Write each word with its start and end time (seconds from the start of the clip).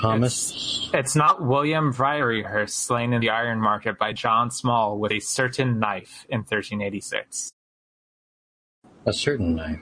Thomas. 0.00 0.52
It's, 0.52 0.90
it's 0.94 1.16
not 1.16 1.44
William 1.44 1.92
Briarehurst 1.92 2.70
slain 2.70 3.12
in 3.12 3.20
the 3.20 3.30
iron 3.30 3.60
market 3.60 3.98
by 3.98 4.12
John 4.12 4.50
Small 4.50 4.98
with 4.98 5.12
a 5.12 5.20
certain 5.20 5.78
knife 5.78 6.24
in 6.28 6.40
1386. 6.40 7.50
A 9.06 9.12
certain 9.12 9.56
knife. 9.56 9.80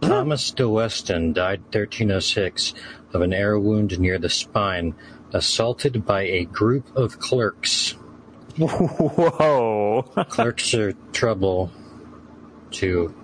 Thomas 0.00 0.50
de 0.50 0.68
Weston 0.68 1.32
died 1.32 1.60
1306 1.60 2.74
of 3.14 3.22
an 3.22 3.32
arrow 3.32 3.60
wound 3.60 3.98
near 3.98 4.18
the 4.18 4.28
spine, 4.28 4.94
assaulted 5.32 6.04
by 6.04 6.22
a 6.22 6.44
group 6.44 6.94
of 6.96 7.18
clerks. 7.18 7.92
Whoa. 8.58 10.02
clerks 10.28 10.74
are 10.74 10.92
trouble 11.12 11.72
to 12.72 13.14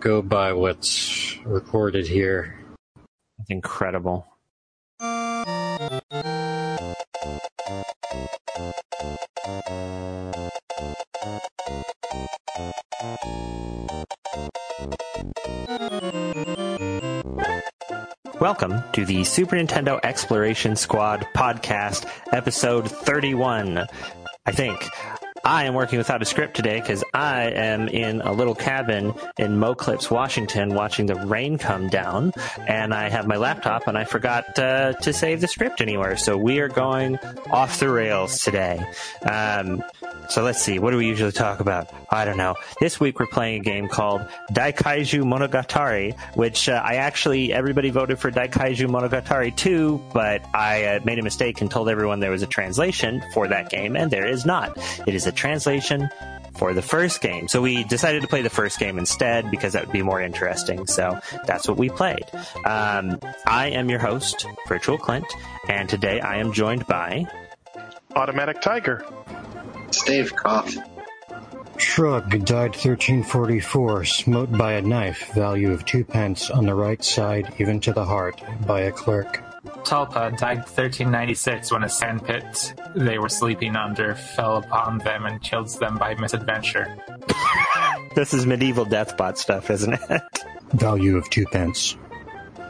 go 0.00 0.22
by 0.22 0.52
what's 0.52 1.38
recorded 1.44 2.06
here. 2.06 2.58
That's 3.38 3.50
incredible. 3.50 4.26
Welcome 18.38 18.84
to 18.92 19.04
the 19.04 19.24
Super 19.24 19.56
Nintendo 19.56 19.98
Exploration 20.04 20.76
Squad 20.76 21.26
podcast, 21.34 22.08
episode 22.32 22.88
31. 22.88 23.84
I 24.46 24.52
think. 24.52 24.88
I 25.46 25.66
am 25.66 25.74
working 25.74 25.98
without 25.98 26.20
a 26.22 26.24
script 26.24 26.56
today 26.56 26.80
because 26.80 27.04
I 27.14 27.44
am 27.44 27.86
in 27.86 28.20
a 28.20 28.32
little 28.32 28.56
cabin 28.56 29.14
in 29.38 29.60
Moclips, 29.60 30.10
Washington, 30.10 30.74
watching 30.74 31.06
the 31.06 31.14
rain 31.14 31.56
come 31.56 31.88
down, 31.88 32.32
and 32.66 32.92
I 32.92 33.08
have 33.08 33.28
my 33.28 33.36
laptop 33.36 33.86
and 33.86 33.96
I 33.96 34.02
forgot 34.02 34.58
uh, 34.58 34.94
to 34.94 35.12
save 35.12 35.40
the 35.40 35.46
script 35.46 35.80
anywhere. 35.80 36.16
So 36.16 36.36
we 36.36 36.58
are 36.58 36.66
going 36.66 37.16
off 37.52 37.78
the 37.78 37.88
rails 37.88 38.40
today. 38.40 38.84
Um, 39.22 39.84
so 40.28 40.42
let's 40.42 40.60
see, 40.60 40.80
what 40.80 40.90
do 40.90 40.96
we 40.96 41.06
usually 41.06 41.30
talk 41.30 41.60
about? 41.60 41.92
I 42.10 42.24
don't 42.24 42.36
know. 42.36 42.56
This 42.80 42.98
week 42.98 43.20
we're 43.20 43.26
playing 43.26 43.60
a 43.60 43.64
game 43.64 43.88
called 43.88 44.22
Daikaiju 44.50 45.22
Monogatari, 45.22 46.18
which 46.34 46.68
uh, 46.68 46.82
I 46.84 46.96
actually, 46.96 47.52
everybody 47.52 47.90
voted 47.90 48.18
for 48.18 48.32
Daikaiju 48.32 48.88
Monogatari 48.88 49.54
2, 49.54 50.02
but 50.12 50.44
I 50.52 50.84
uh, 50.84 51.00
made 51.04 51.20
a 51.20 51.22
mistake 51.22 51.60
and 51.60 51.70
told 51.70 51.88
everyone 51.88 52.18
there 52.18 52.32
was 52.32 52.42
a 52.42 52.48
translation 52.48 53.22
for 53.32 53.46
that 53.46 53.70
game, 53.70 53.94
and 53.94 54.10
there 54.10 54.26
is 54.26 54.44
not. 54.44 54.76
It 55.06 55.14
is 55.14 55.28
a 55.28 55.32
translation 55.36 56.08
for 56.56 56.72
the 56.72 56.82
first 56.82 57.20
game. 57.20 57.48
So 57.48 57.60
we 57.60 57.84
decided 57.84 58.22
to 58.22 58.28
play 58.28 58.42
the 58.42 58.50
first 58.50 58.78
game 58.78 58.98
instead 58.98 59.50
because 59.50 59.74
that 59.74 59.86
would 59.86 59.92
be 59.92 60.02
more 60.02 60.20
interesting. 60.20 60.86
So 60.86 61.20
that's 61.46 61.68
what 61.68 61.76
we 61.76 61.90
played. 61.90 62.24
Um, 62.64 63.20
I 63.46 63.70
am 63.70 63.90
your 63.90 63.98
host, 63.98 64.46
Virtual 64.66 64.98
Clint, 64.98 65.26
and 65.68 65.88
today 65.88 66.20
I 66.20 66.36
am 66.36 66.52
joined 66.52 66.86
by 66.86 67.26
Automatic 68.14 68.60
Tiger. 68.60 69.04
Stave 69.90 70.34
Cough. 70.34 70.74
Shrug 71.78 72.30
died 72.44 72.70
1344, 72.70 74.04
smote 74.06 74.50
by 74.56 74.72
a 74.72 74.82
knife, 74.82 75.32
value 75.34 75.72
of 75.72 75.84
two 75.84 76.04
pence, 76.04 76.50
on 76.50 76.64
the 76.64 76.74
right 76.74 77.04
side, 77.04 77.52
even 77.58 77.80
to 77.80 77.92
the 77.92 78.04
heart, 78.04 78.40
by 78.66 78.80
a 78.80 78.92
clerk. 78.92 79.45
Tulpa 79.84 80.36
died 80.38 80.58
1396 80.58 81.72
when 81.72 81.84
a 81.84 81.88
sandpit 81.88 82.74
they 82.94 83.18
were 83.18 83.28
sleeping 83.28 83.76
under 83.76 84.14
fell 84.14 84.56
upon 84.56 84.98
them 84.98 85.26
and 85.26 85.40
killed 85.42 85.68
them 85.80 85.98
by 85.98 86.14
misadventure. 86.14 86.96
this 88.14 88.34
is 88.34 88.46
medieval 88.46 88.86
deathbot 88.86 89.36
stuff, 89.36 89.70
isn't 89.70 89.94
it? 89.94 90.22
Value 90.72 91.16
of 91.16 91.28
two 91.30 91.46
pence. 91.46 91.96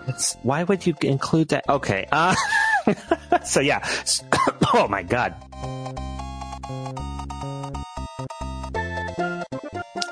It's, 0.08 0.34
why 0.42 0.62
would 0.62 0.86
you 0.86 0.94
include 1.02 1.48
that? 1.48 1.68
Okay. 1.68 2.06
Uh, 2.12 2.34
so 3.44 3.60
yeah. 3.60 3.86
oh 4.74 4.86
my 4.88 5.02
god. 5.02 5.34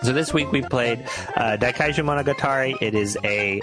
So 0.05 0.13
this 0.13 0.35
week 0.35 0.53
we 0.53 0.61
played 0.61 1.01
uh, 1.35 1.57
Daikaiju 1.57 2.05
Monogatari. 2.05 2.77
It 2.83 2.95
is 2.95 3.17
a 3.25 3.63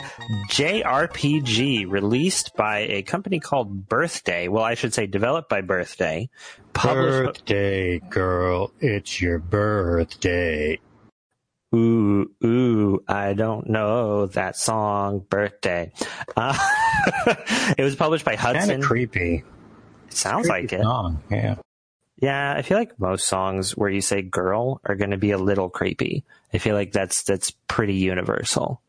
JRPG 0.49 1.87
released 1.87 2.55
by 2.55 2.79
a 2.79 3.03
company 3.03 3.39
called 3.39 3.87
Birthday. 3.87 4.47
Well, 4.47 4.63
I 4.63 4.73
should 4.73 4.91
say 4.91 5.05
developed 5.05 5.49
by 5.49 5.61
Birthday. 5.61 6.31
Published... 6.73 7.45
Birthday, 7.45 7.99
girl. 7.99 8.71
It's 8.79 9.21
your 9.21 9.37
birthday. 9.37 10.79
Ooh, 11.75 12.31
ooh, 12.43 13.03
I 13.07 13.33
don't 13.33 13.69
know 13.69 14.25
that 14.25 14.57
song, 14.57 15.19
Birthday. 15.19 15.91
Uh, 16.35 16.57
it 17.77 17.83
was 17.83 17.95
published 17.95 18.25
by 18.25 18.35
Hudson. 18.35 18.67
Kind 18.67 18.81
of 18.81 18.87
creepy. 18.87 19.43
It 20.07 20.13
sounds 20.13 20.47
creepy 20.47 20.63
like 20.63 20.73
it. 20.73 20.81
Song, 20.81 21.21
yeah. 21.29 21.57
Yeah, 22.21 22.53
I 22.55 22.61
feel 22.61 22.77
like 22.77 22.99
most 22.99 23.25
songs 23.27 23.75
where 23.75 23.89
you 23.89 23.99
say 23.99 24.21
girl 24.21 24.79
are 24.85 24.95
going 24.95 25.09
to 25.09 25.17
be 25.17 25.31
a 25.31 25.39
little 25.39 25.69
creepy. 25.69 26.23
I 26.53 26.59
feel 26.59 26.75
like 26.75 26.91
that's 26.91 27.23
that's 27.23 27.51
pretty 27.67 27.95
universal. 27.95 28.79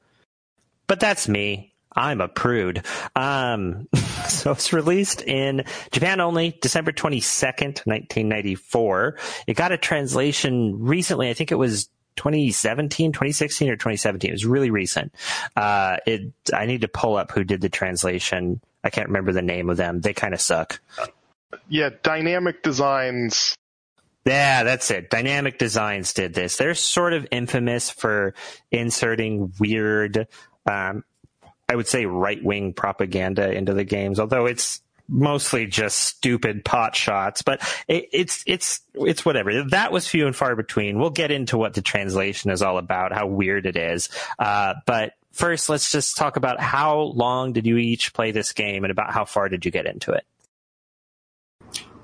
But 0.87 1.01
that's 1.01 1.29
me. 1.29 1.73
I'm 1.95 2.21
a 2.21 2.29
prude. 2.29 2.85
Um, 3.17 3.89
so 4.29 4.53
it's 4.53 4.75
released 4.75 5.23
in 5.23 5.65
Japan 5.93 6.21
only, 6.21 6.59
December 6.61 6.93
22nd, 6.93 7.87
1994. 7.87 9.19
It 9.47 9.55
got 9.55 9.73
a 9.73 9.79
translation 9.79 10.85
recently. 10.85 11.31
I 11.31 11.35
think 11.35 11.53
it 11.53 11.57
was 11.57 11.89
2017, 12.17 13.13
2016 13.13 13.71
or 13.71 13.77
2017. 13.77 14.29
It 14.29 14.33
was 14.33 14.45
really 14.45 14.71
recent. 14.71 15.15
Uh, 15.57 15.97
it, 16.07 16.33
I 16.53 16.67
need 16.67 16.83
to 16.83 16.89
pull 16.89 17.17
up 17.17 17.33
who 17.33 17.45
did 17.45 17.63
the 17.63 17.71
translation. 17.71 18.61
I 18.85 18.91
can't 18.91 19.09
remember 19.09 19.33
the 19.33 19.41
name 19.41 19.71
of 19.71 19.79
them. 19.79 20.03
They 20.03 20.13
kind 20.13 20.35
of 20.35 20.41
suck 20.41 20.81
yeah, 21.69 21.91
Dynamic 22.03 22.63
Designs. 22.63 23.57
Yeah, 24.25 24.63
that's 24.63 24.91
it. 24.91 25.11
Dynamic 25.11 25.59
Designs 25.59 26.13
did 26.13 26.35
this. 26.35 26.57
They're 26.57 26.75
sort 26.75 27.13
of 27.13 27.27
infamous 27.31 27.91
for 27.91 28.35
inserting 28.71 29.53
weird, 29.59 30.29
um, 30.71 31.05
I 31.69 31.75
would 31.75 31.89
say 31.89 32.07
right 32.07 32.43
wing 32.43 32.73
propaganda 32.73 33.51
into 33.51 33.75
the 33.75 33.85
games, 33.85 34.21
although 34.21 34.47
it's 34.47 34.81
mostly 35.09 35.67
just 35.67 35.99
stupid 35.99 36.65
pot 36.65 36.95
shots, 36.95 37.43
but 37.43 37.61
it, 37.89 38.09
it's, 38.13 38.45
it's, 38.47 38.81
it's 38.95 39.25
whatever. 39.25 39.65
That 39.65 39.91
was 39.91 40.07
few 40.07 40.27
and 40.27 40.37
far 40.37 40.55
between. 40.55 41.01
We'll 41.01 41.11
get 41.11 41.33
into 41.33 41.59
what 41.59 41.75
the 41.75 41.83
translation 41.83 42.51
is 42.51 42.63
all 42.63 42.79
about, 42.79 43.13
how 43.13 43.27
weird 43.27 43.67
it 43.67 43.77
is. 43.77 44.09
Uh, 44.39 44.75
but 44.87 45.15
first, 45.33 45.69
let's 45.69 45.91
just 45.91 46.17
talk 46.17 46.37
about 46.37 46.61
how 46.61 47.01
long 47.01 47.53
did 47.53 47.67
you 47.67 47.77
each 47.77 48.15
play 48.15 48.31
this 48.31 48.53
game 48.53 48.85
and 48.85 48.93
about 48.93 49.13
how 49.13 49.25
far 49.25 49.49
did 49.49 49.65
you 49.65 49.73
get 49.73 49.87
into 49.87 50.13
it? 50.13 50.25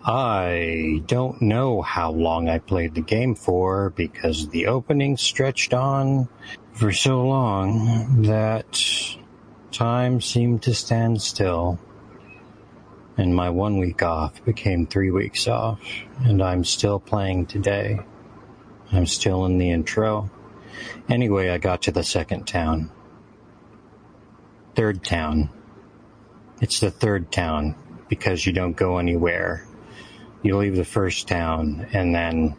I 0.05 1.03
don't 1.07 1.43
know 1.43 1.83
how 1.83 2.13
long 2.13 2.49
I 2.49 2.59
played 2.59 2.95
the 2.95 3.01
game 3.01 3.35
for 3.35 3.91
because 3.91 4.49
the 4.49 4.69
opening 4.69 5.17
stretched 5.17 5.75
on 5.75 6.29
for 6.73 6.93
so 6.93 7.27
long 7.27 8.23
that 8.23 8.81
time 9.73 10.21
seemed 10.21 10.63
to 10.63 10.75
stand 10.75 11.21
still. 11.21 11.79
And 13.17 13.35
my 13.35 13.51
one 13.51 13.79
week 13.79 14.03
off 14.03 14.45
became 14.45 14.87
three 14.87 15.11
weeks 15.11 15.49
off, 15.49 15.81
and 16.25 16.41
I'm 16.41 16.63
still 16.63 17.01
playing 17.01 17.47
today. 17.47 17.99
I'm 18.93 19.07
still 19.07 19.45
in 19.47 19.59
the 19.59 19.71
intro. 19.71 20.31
Anyway, 21.09 21.49
I 21.49 21.59
got 21.59 21.83
to 21.83 21.91
the 21.91 22.05
second 22.05 22.47
town. 22.47 22.93
Third 24.77 25.03
town. 25.03 25.51
It's 26.61 26.79
the 26.79 26.93
third 26.93 27.33
town 27.33 27.75
because 28.09 28.47
you 28.47 28.53
don't 28.53 28.77
go 28.77 28.99
anywhere 28.99 29.68
you 30.43 30.57
leave 30.57 30.77
the 30.77 30.85
first 30.85 31.29
town 31.29 31.89
and 31.93 32.15
then 32.15 32.57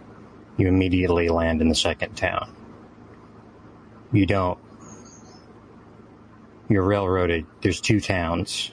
you 0.58 0.68
immediately 0.68 1.30
land 1.30 1.62
in 1.62 1.70
the 1.70 1.76
second 1.76 2.16
town. 2.16 2.56
You 4.12 4.26
don't. 4.26 4.60
You're 6.70 6.84
railroaded. 6.84 7.46
There's 7.62 7.82
two 7.82 8.00
towns. 8.00 8.72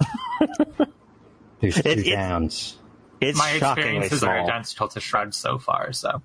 There's 1.60 1.80
two 1.80 1.90
it, 1.90 2.14
towns. 2.14 2.78
It's 3.20 3.38
my 3.38 3.52
experiences 3.52 4.20
small. 4.20 4.32
are 4.32 4.40
identical 4.40 4.88
to 4.88 5.00
Shrug 5.00 5.32
so 5.32 5.58
far, 5.58 5.92
so 5.92 6.22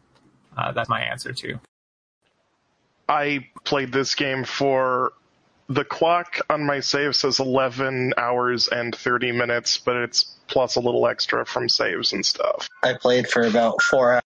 uh, 0.57 0.71
that's 0.71 0.89
my 0.89 1.01
answer 1.01 1.33
too. 1.33 1.59
I 3.07 3.47
played 3.63 3.91
this 3.91 4.15
game 4.15 4.43
for 4.43 5.13
the 5.67 5.85
clock 5.85 6.39
on 6.49 6.65
my 6.65 6.81
save 6.81 7.15
says 7.15 7.39
11 7.39 8.13
hours 8.17 8.67
and 8.67 8.93
30 8.93 9.31
minutes, 9.31 9.77
but 9.77 9.95
it's 9.95 10.35
plus 10.51 10.75
a 10.75 10.79
little 10.79 11.07
extra 11.07 11.45
from 11.45 11.69
saves 11.69 12.13
and 12.13 12.25
stuff. 12.25 12.69
I 12.83 12.93
played 12.93 13.27
for 13.27 13.41
about 13.41 13.81
four 13.81 14.13
hours 14.13 14.23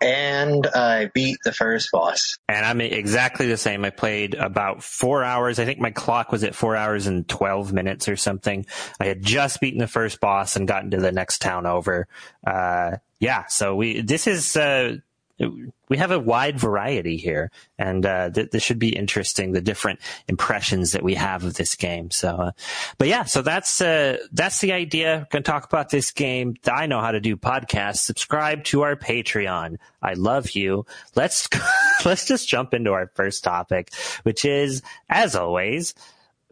and 0.00 0.66
I 0.66 1.10
beat 1.14 1.38
the 1.44 1.52
first 1.52 1.90
boss. 1.90 2.36
And 2.48 2.64
I'm 2.64 2.80
exactly 2.80 3.46
the 3.46 3.56
same. 3.56 3.84
I 3.84 3.90
played 3.90 4.34
about 4.34 4.82
four 4.82 5.24
hours. 5.24 5.58
I 5.58 5.64
think 5.64 5.78
my 5.78 5.90
clock 5.90 6.30
was 6.30 6.44
at 6.44 6.54
four 6.54 6.76
hours 6.76 7.06
and 7.06 7.26
12 7.26 7.72
minutes 7.72 8.08
or 8.08 8.16
something. 8.16 8.66
I 9.00 9.06
had 9.06 9.22
just 9.22 9.60
beaten 9.60 9.78
the 9.78 9.86
first 9.86 10.20
boss 10.20 10.56
and 10.56 10.68
gotten 10.68 10.90
to 10.90 10.98
the 10.98 11.12
next 11.12 11.40
town 11.40 11.64
over. 11.64 12.06
Uh, 12.46 12.96
yeah, 13.18 13.46
so 13.46 13.76
we, 13.76 14.02
this 14.02 14.26
is, 14.26 14.56
uh, 14.56 14.96
we 15.38 15.96
have 15.96 16.12
a 16.12 16.18
wide 16.18 16.58
variety 16.58 17.16
here, 17.16 17.50
and 17.78 18.06
uh, 18.06 18.30
th- 18.30 18.50
this 18.50 18.62
should 18.62 18.78
be 18.78 18.94
interesting. 18.94 19.52
The 19.52 19.60
different 19.60 20.00
impressions 20.28 20.92
that 20.92 21.02
we 21.02 21.14
have 21.14 21.44
of 21.44 21.54
this 21.54 21.74
game. 21.74 22.10
So, 22.10 22.36
uh, 22.36 22.52
but 22.98 23.08
yeah, 23.08 23.24
so 23.24 23.42
that's 23.42 23.80
uh, 23.80 24.18
that's 24.32 24.60
the 24.60 24.72
idea. 24.72 25.26
We're 25.32 25.40
to 25.40 25.42
talk 25.42 25.64
about 25.64 25.90
this 25.90 26.12
game. 26.12 26.54
I 26.66 26.86
know 26.86 27.00
how 27.00 27.10
to 27.10 27.20
do 27.20 27.36
podcasts. 27.36 27.98
Subscribe 27.98 28.64
to 28.64 28.82
our 28.82 28.96
Patreon. 28.96 29.78
I 30.00 30.14
love 30.14 30.52
you. 30.52 30.86
Let's 31.16 31.48
let's 32.04 32.26
just 32.26 32.48
jump 32.48 32.72
into 32.72 32.92
our 32.92 33.10
first 33.14 33.42
topic, 33.42 33.92
which 34.22 34.44
is, 34.44 34.82
as 35.08 35.34
always, 35.34 35.94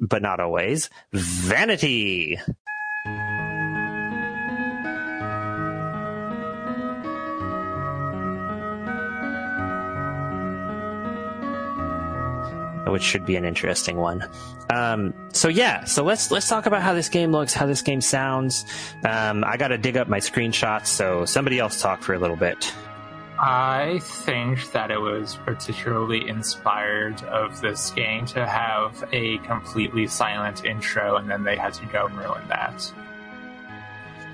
but 0.01 0.23
not 0.23 0.41
always, 0.41 0.91
vanity. 1.13 2.39
Which 12.87 13.03
should 13.03 13.25
be 13.25 13.37
an 13.37 13.45
interesting 13.45 13.97
one. 13.97 14.29
Um, 14.71 15.15
so 15.33 15.49
yeah, 15.49 15.85
so 15.85 16.05
let's 16.05 16.31
let's 16.31 16.49
talk 16.49 16.67
about 16.67 16.83
how 16.83 16.95
this 16.95 17.09
game 17.09 17.33
looks, 17.33 17.53
how 17.53 17.67
this 17.67 17.83
game 17.83 18.01
sounds. 18.01 18.65
Um, 19.05 19.45
I 19.45 19.57
got 19.57 19.69
to 19.69 19.79
dig 19.79 19.97
up 19.97 20.09
my 20.09 20.19
screenshots, 20.19 20.87
so 20.87 21.25
somebody 21.25 21.59
else 21.59 21.81
talk 21.81 22.03
for 22.03 22.15
a 22.15 22.19
little 22.19 22.37
bit. 22.37 22.73
I 23.39 23.99
think 24.03 24.71
that 24.71 24.93
it 24.93 25.01
was 25.01 25.37
particularly 25.45 26.29
inspired 26.29 27.23
of 27.25 27.61
this 27.61 27.91
game 27.91 28.25
to 28.27 28.47
have 28.47 29.05
a 29.13 29.39
completely 29.39 30.07
silent 30.07 30.65
intro, 30.65 31.17
and 31.17 31.29
then 31.29 31.43
they 31.43 31.57
had 31.57 31.75
to 31.75 31.87
go 31.87 32.07
and 32.07 32.17
ruin 32.17 32.47
that. 32.49 32.93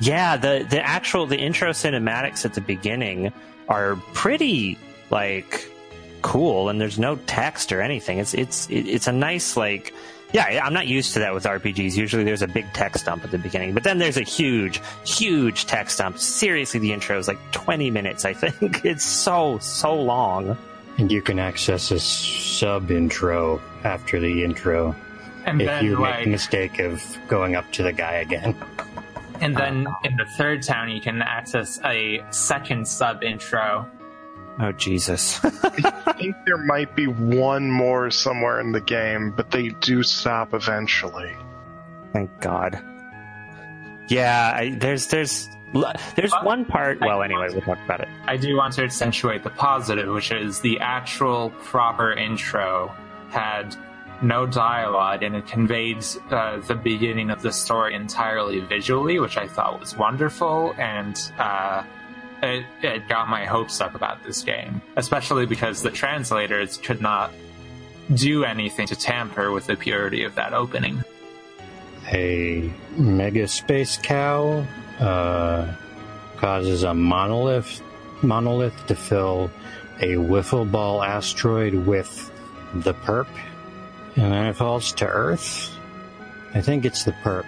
Yeah, 0.00 0.36
the 0.36 0.66
the 0.68 0.84
actual 0.84 1.26
the 1.26 1.38
intro 1.38 1.70
cinematics 1.70 2.44
at 2.44 2.54
the 2.54 2.60
beginning 2.60 3.32
are 3.68 3.96
pretty 4.12 4.78
like 5.10 5.70
cool 6.22 6.68
and 6.68 6.80
there's 6.80 6.98
no 6.98 7.16
text 7.26 7.72
or 7.72 7.80
anything. 7.80 8.18
It's 8.18 8.34
it's 8.34 8.68
it's 8.70 9.06
a 9.06 9.12
nice 9.12 9.56
like 9.56 9.92
yeah, 10.32 10.60
I'm 10.62 10.74
not 10.74 10.86
used 10.86 11.14
to 11.14 11.20
that 11.20 11.32
with 11.32 11.44
RPGs. 11.44 11.96
Usually 11.96 12.22
there's 12.22 12.42
a 12.42 12.48
big 12.48 12.66
text 12.74 13.06
dump 13.06 13.24
at 13.24 13.30
the 13.30 13.38
beginning, 13.38 13.72
but 13.72 13.82
then 13.82 13.98
there's 13.98 14.18
a 14.18 14.22
huge, 14.22 14.80
huge 15.04 15.64
text 15.66 15.98
dump. 15.98 16.18
Seriously, 16.18 16.80
the 16.80 16.92
intro 16.92 17.18
is 17.18 17.28
like 17.28 17.38
20 17.52 17.90
minutes, 17.90 18.24
I 18.24 18.34
think. 18.34 18.84
It's 18.88 19.04
so, 19.04 19.58
so 19.58 19.94
long. 19.94 20.56
And 20.98 21.10
you 21.10 21.22
can 21.22 21.38
access 21.38 21.90
a 21.90 21.98
sub 21.98 22.90
intro 22.90 23.60
after 23.84 24.20
the 24.20 24.44
intro 24.44 24.94
And 25.46 25.62
if 25.62 25.68
then, 25.68 25.84
you 25.84 25.98
like, 25.98 26.16
make 26.16 26.24
the 26.24 26.30
mistake 26.30 26.78
of 26.78 27.02
going 27.28 27.54
up 27.56 27.70
to 27.72 27.82
the 27.82 27.92
guy 27.92 28.16
again. 28.16 28.54
and 29.40 29.56
then 29.56 29.86
in 30.04 30.16
the 30.16 30.26
third 30.36 30.62
town, 30.62 30.90
you 30.90 31.00
can 31.00 31.22
access 31.22 31.80
a 31.84 32.22
second 32.30 32.86
sub 32.86 33.22
intro. 33.22 33.88
Oh, 34.60 34.72
Jesus. 34.72 35.38
I 35.44 36.12
think 36.18 36.36
there 36.44 36.58
might 36.58 36.96
be 36.96 37.06
one 37.06 37.70
more 37.70 38.10
somewhere 38.10 38.60
in 38.60 38.72
the 38.72 38.80
game, 38.80 39.30
but 39.36 39.50
they 39.50 39.68
do 39.68 40.02
stop 40.02 40.52
eventually. 40.54 41.36
Thank 42.12 42.40
God. 42.40 42.82
Yeah, 44.08 44.52
I, 44.54 44.70
there's, 44.70 45.06
there's, 45.08 45.48
there's 46.16 46.30
But 46.30 46.44
one 46.44 46.64
part. 46.64 46.98
I 47.02 47.06
Well, 47.06 47.18
want 47.18 47.30
anyway, 47.30 47.48
to- 47.48 47.54
we'll 47.54 47.62
talk 47.62 47.78
about 47.84 48.00
it. 48.00 48.08
I 48.26 48.36
do 48.36 48.56
want 48.56 48.72
to 48.74 48.84
accentuate 48.84 49.44
the 49.44 49.50
positive, 49.50 50.12
which 50.12 50.32
is 50.32 50.60
the 50.60 50.80
actual 50.80 51.50
proper 51.50 52.12
intro 52.12 52.92
had 53.30 53.76
no 54.22 54.46
dialogue 54.46 55.22
and 55.22 55.36
it 55.36 55.46
conveyed 55.46 56.04
uh, 56.30 56.58
the 56.60 56.74
beginning 56.74 57.30
of 57.30 57.42
the 57.42 57.52
story 57.52 57.94
entirely 57.94 58.58
visually, 58.60 59.20
which 59.20 59.36
I 59.36 59.46
thought 59.46 59.78
was 59.78 59.96
wonderful 59.96 60.74
and 60.78 61.16
uh, 61.38 61.84
it, 62.42 62.64
it 62.82 63.08
got 63.08 63.28
my 63.28 63.44
hopes 63.44 63.80
up 63.80 63.94
about 63.94 64.22
this 64.24 64.42
game, 64.42 64.80
especially 64.96 65.46
because 65.46 65.82
the 65.82 65.90
translators 65.90 66.76
could 66.76 67.00
not 67.00 67.32
do 68.14 68.44
anything 68.44 68.86
to 68.86 68.96
tamper 68.96 69.50
with 69.52 69.66
the 69.66 69.76
purity 69.76 70.24
of 70.24 70.34
that 70.36 70.54
opening. 70.54 71.02
A 72.06 72.72
mega 72.96 73.46
space 73.48 73.98
cow 73.98 74.66
uh, 74.98 75.74
causes 76.36 76.82
a 76.82 76.94
monolith 76.94 77.82
monolith 78.22 78.86
to 78.86 78.96
fill 78.96 79.50
a 80.00 80.14
wiffle 80.14 80.70
ball 80.70 81.02
asteroid 81.02 81.74
with 81.74 82.32
the 82.74 82.94
perp, 82.94 83.28
and 84.16 84.32
then 84.32 84.46
it 84.46 84.54
falls 84.54 84.92
to 84.92 85.06
Earth. 85.06 85.76
I 86.54 86.60
think 86.60 86.84
it's 86.84 87.04
the 87.04 87.12
perp. 87.12 87.46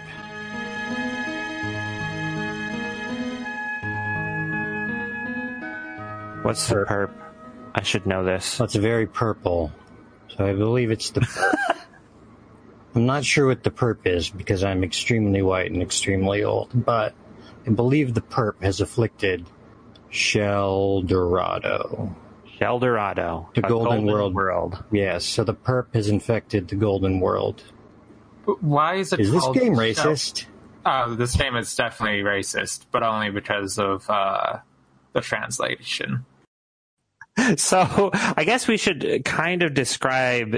What's 6.43 6.67
the 6.69 6.85
perp? 6.87 7.13
I 7.75 7.83
should 7.83 8.07
know 8.07 8.25
this. 8.25 8.59
Well, 8.59 8.65
it's 8.65 8.75
very 8.75 9.07
purple, 9.07 9.73
so 10.29 10.47
I 10.47 10.53
believe 10.55 10.91
it's 10.91 11.11
the 11.11 11.21
perp. 11.21 11.55
I'm 12.95 13.07
not 13.07 13.25
sure 13.25 13.47
what 13.47 13.63
the 13.63 13.71
perp 13.71 14.07
is 14.07 14.31
because 14.31 14.65
I'm 14.65 14.83
extremely 14.83 15.43
white 15.43 15.71
and 15.71 15.81
extremely 15.83 16.43
old, 16.43 16.71
but 16.75 17.15
I 17.67 17.71
believe 17.71 18.15
the 18.15 18.21
perp 18.23 18.63
has 18.63 18.81
afflicted 18.81 19.47
Shell 20.11 21.03
Dorado. 21.03 22.17
Eldorado. 22.61 23.49
The 23.55 23.65
a 23.65 23.69
Golden 23.69 24.05
World. 24.07 24.35
World. 24.35 24.85
Yes, 24.93 25.25
so 25.25 25.45
the 25.45 25.55
perp 25.55 25.95
has 25.95 26.09
infected 26.09 26.69
the 26.69 26.77
Golden 26.77 27.21
World. 27.21 27.63
But 28.45 28.63
Why 28.63 28.97
is 28.97 29.13
it 29.13 29.21
Is 29.21 29.31
this 29.31 29.43
called 29.43 29.57
game 29.57 29.75
Shell- 29.75 29.85
racist? 29.85 30.47
Oh, 30.85 31.15
this 31.15 31.37
game 31.37 31.57
is 31.57 31.75
definitely 31.75 32.23
racist, 32.23 32.87
but 32.91 33.03
only 33.03 33.31
because 33.31 33.79
of 33.79 34.09
uh, 34.11 34.59
the 35.13 35.21
translation. 35.21 36.25
So 37.57 38.11
I 38.13 38.45
guess 38.45 38.69
we 38.69 38.77
should 38.77 39.25
kind 39.25 39.63
of 39.63 39.73
describe 39.73 40.57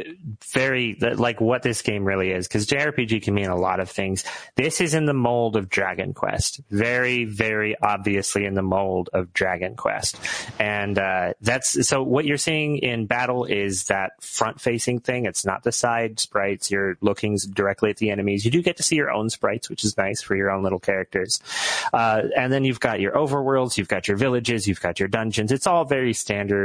very 0.53 0.97
like 1.01 1.41
what 1.41 1.63
this 1.63 1.83
game 1.83 2.05
really 2.05 2.31
is, 2.31 2.49
because 2.49 2.67
JRPG 2.67 3.23
can 3.23 3.35
mean 3.35 3.49
a 3.49 3.57
lot 3.57 3.79
of 3.79 3.91
things. 3.91 4.25
This 4.57 4.81
is 4.81 4.95
in 4.95 5.05
the 5.05 5.15
mold 5.15 5.57
of 5.57 5.69
Dragon 5.69 6.13
Quest, 6.13 6.61
very, 6.71 7.25
very 7.25 7.77
obviously 7.81 8.47
in 8.47 8.55
the 8.55 8.63
mold 8.63 9.11
of 9.13 9.33
Dragon 9.33 9.77
Quest, 9.77 10.19
and 10.59 10.99
uh, 10.99 11.35
that's 11.41 11.87
so. 11.87 12.03
What 12.03 12.25
you're 12.25 12.37
seeing 12.39 12.79
in 12.79 13.07
battle 13.07 13.45
is 13.45 13.85
that 13.85 14.23
front-facing 14.23 15.01
thing. 15.01 15.27
It's 15.27 15.45
not 15.45 15.63
the 15.63 15.73
side 15.73 16.19
sprites. 16.21 16.71
You're 16.71 16.97
looking 17.01 17.39
directly 17.53 17.91
at 17.91 17.99
the 17.99 18.11
enemies. 18.11 18.45
You 18.45 18.51
do 18.51 18.63
get 18.63 18.77
to 18.79 18.83
see 18.83 18.97
your 18.97 19.11
own 19.11 19.31
sprites, 19.31 19.71
which 19.71 19.85
is 19.85 19.97
nice 19.97 20.21
for 20.23 20.37
your 20.37 20.51
own 20.51 20.63
little 20.63 20.81
characters. 20.81 21.41
Uh, 21.93 22.23
and 22.37 22.53
then 22.53 22.65
you've 22.65 22.81
got 22.81 23.01
your 23.01 23.13
overworlds, 23.13 23.79
you've 23.79 23.89
got 23.89 24.09
your 24.09 24.17
villages, 24.17 24.67
you've 24.67 24.81
got 24.81 24.99
your 24.99 25.09
dungeons. 25.09 25.53
It's 25.53 25.67
all 25.67 25.85
very 25.85 26.13
standard 26.13 26.62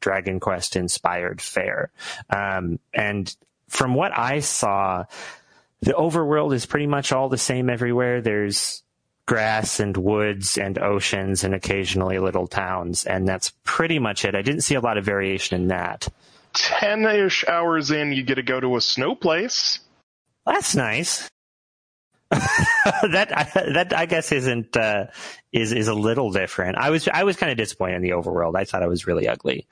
Dragon 0.00 0.40
Quest 0.40 0.76
inspired 0.76 1.40
fare. 1.40 1.90
Um, 2.28 2.78
and 2.92 3.34
from 3.68 3.94
what 3.94 4.16
I 4.16 4.40
saw, 4.40 5.04
the 5.80 5.92
overworld 5.92 6.54
is 6.54 6.66
pretty 6.66 6.86
much 6.86 7.12
all 7.12 7.28
the 7.28 7.38
same 7.38 7.70
everywhere. 7.70 8.20
There's 8.20 8.82
grass 9.26 9.78
and 9.78 9.96
woods 9.96 10.58
and 10.58 10.78
oceans 10.78 11.44
and 11.44 11.54
occasionally 11.54 12.18
little 12.18 12.46
towns. 12.46 13.04
And 13.04 13.28
that's 13.28 13.52
pretty 13.64 13.98
much 13.98 14.24
it. 14.24 14.34
I 14.34 14.42
didn't 14.42 14.62
see 14.62 14.74
a 14.74 14.80
lot 14.80 14.98
of 14.98 15.04
variation 15.04 15.60
in 15.60 15.68
that. 15.68 16.08
10 16.54 17.04
ish 17.04 17.44
hours 17.46 17.90
in, 17.90 18.12
you 18.12 18.24
get 18.24 18.34
to 18.34 18.42
go 18.42 18.58
to 18.58 18.76
a 18.76 18.80
snow 18.80 19.14
place. 19.14 19.78
That's 20.44 20.74
nice. 20.74 21.30
that 23.10 23.28
that 23.74 23.92
I 23.96 24.06
guess 24.06 24.30
isn't 24.30 24.76
uh, 24.76 25.06
is 25.52 25.72
is 25.72 25.88
a 25.88 25.94
little 25.94 26.30
different. 26.30 26.78
I 26.78 26.90
was 26.90 27.08
I 27.08 27.24
was 27.24 27.36
kind 27.36 27.50
of 27.50 27.58
disappointed 27.58 27.96
in 27.96 28.02
the 28.02 28.10
overworld. 28.10 28.56
I 28.56 28.64
thought 28.64 28.82
it 28.82 28.88
was 28.88 29.06
really 29.06 29.26
ugly. 29.26 29.66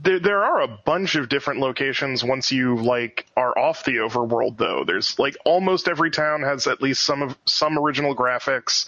There, 0.00 0.20
there 0.20 0.44
are 0.44 0.60
a 0.60 0.68
bunch 0.68 1.16
of 1.16 1.28
different 1.28 1.58
locations 1.58 2.22
once 2.22 2.52
you 2.52 2.76
like 2.76 3.26
are 3.36 3.56
off 3.58 3.84
the 3.84 3.96
overworld 3.96 4.56
though. 4.56 4.84
There's 4.84 5.18
like 5.18 5.36
almost 5.44 5.88
every 5.88 6.12
town 6.12 6.42
has 6.42 6.68
at 6.68 6.80
least 6.80 7.02
some 7.02 7.22
of 7.22 7.36
some 7.46 7.76
original 7.76 8.14
graphics. 8.14 8.86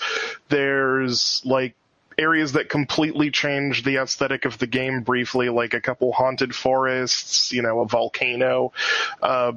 There's 0.49 1.43
like 1.45 1.75
areas 2.17 2.53
that 2.53 2.69
completely 2.69 3.33
change 3.33 3.83
the 3.83 3.97
aesthetic 3.97 4.45
of 4.45 4.59
the 4.59 4.69
game 4.69 5.01
briefly, 5.01 5.49
like 5.49 5.75
a 5.75 5.81
couple 5.81 6.13
haunted 6.13 6.55
forests, 6.55 7.51
you 7.51 7.63
know, 7.63 7.81
a 7.81 7.89
volcano. 7.89 8.73
Uh, 9.21 9.53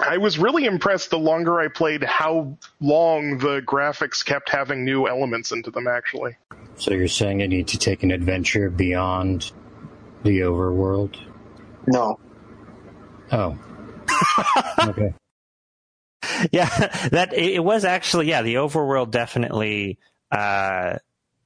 I 0.00 0.18
was 0.18 0.38
really 0.38 0.64
impressed 0.64 1.10
the 1.10 1.18
longer 1.18 1.60
I 1.60 1.68
played 1.68 2.04
how 2.04 2.56
long 2.80 3.38
the 3.38 3.60
graphics 3.60 4.24
kept 4.24 4.50
having 4.50 4.84
new 4.84 5.06
elements 5.06 5.52
into 5.52 5.70
them 5.70 5.86
actually. 5.86 6.36
So 6.76 6.92
you're 6.92 7.08
saying 7.08 7.42
I 7.42 7.46
need 7.46 7.68
to 7.68 7.78
take 7.78 8.02
an 8.02 8.10
adventure 8.10 8.70
beyond 8.70 9.52
the 10.22 10.40
overworld? 10.40 11.16
No. 11.86 12.18
Oh. 13.32 13.58
okay. 14.88 15.14
Yeah, 16.52 16.68
that 17.10 17.32
it 17.32 17.54
it 17.54 17.64
was 17.64 17.84
actually 17.84 18.28
yeah. 18.28 18.42
The 18.42 18.56
overworld 18.56 19.10
definitely 19.10 19.98
uh, 20.30 20.98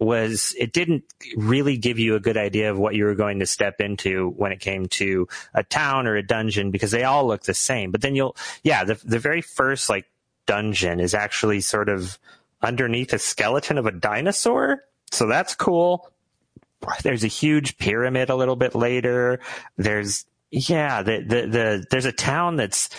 was. 0.02 0.54
It 0.59 0.73
didn't 0.73 1.04
really 1.37 1.76
give 1.76 1.99
you 1.99 2.14
a 2.14 2.21
good 2.21 2.37
idea 2.37 2.71
of 2.71 2.78
what 2.78 2.94
you 2.94 3.04
were 3.04 3.14
going 3.14 3.40
to 3.40 3.47
step 3.47 3.80
into 3.80 4.30
when 4.37 4.52
it 4.52 4.61
came 4.61 4.87
to 4.87 5.28
a 5.54 5.62
town 5.62 6.06
or 6.06 6.16
a 6.16 6.26
dungeon 6.26 6.71
because 6.71 6.90
they 6.90 7.04
all 7.04 7.26
look 7.26 7.42
the 7.42 7.54
same. 7.54 7.90
But 7.90 8.02
then 8.02 8.14
you'll 8.14 8.37
yeah 8.62 8.85
the 8.85 9.00
the 9.04 9.18
very 9.18 9.40
first 9.40 9.88
like 9.88 10.06
dungeon 10.47 11.00
is 11.00 11.14
actually 11.14 11.61
sort 11.61 11.88
of 11.88 12.18
underneath 12.62 13.12
a 13.12 13.18
skeleton 13.18 13.78
of 13.78 13.87
a 13.87 13.92
dinosaur. 13.92 14.85
So 15.11 15.26
that's 15.26 15.54
cool. 15.54 16.11
there's 17.02 17.25
a 17.25 17.28
huge 17.28 17.78
pyramid 17.78 18.30
a 18.30 18.37
little 18.37 18.56
bit 18.56 18.75
later. 18.75 19.40
There's 19.76 20.26
yeah, 20.50 21.02
the 21.02 21.21
the, 21.21 21.47
the 21.47 21.87
there's 21.90 22.04
a 22.04 22.12
town 22.12 22.56
that's 22.56 22.90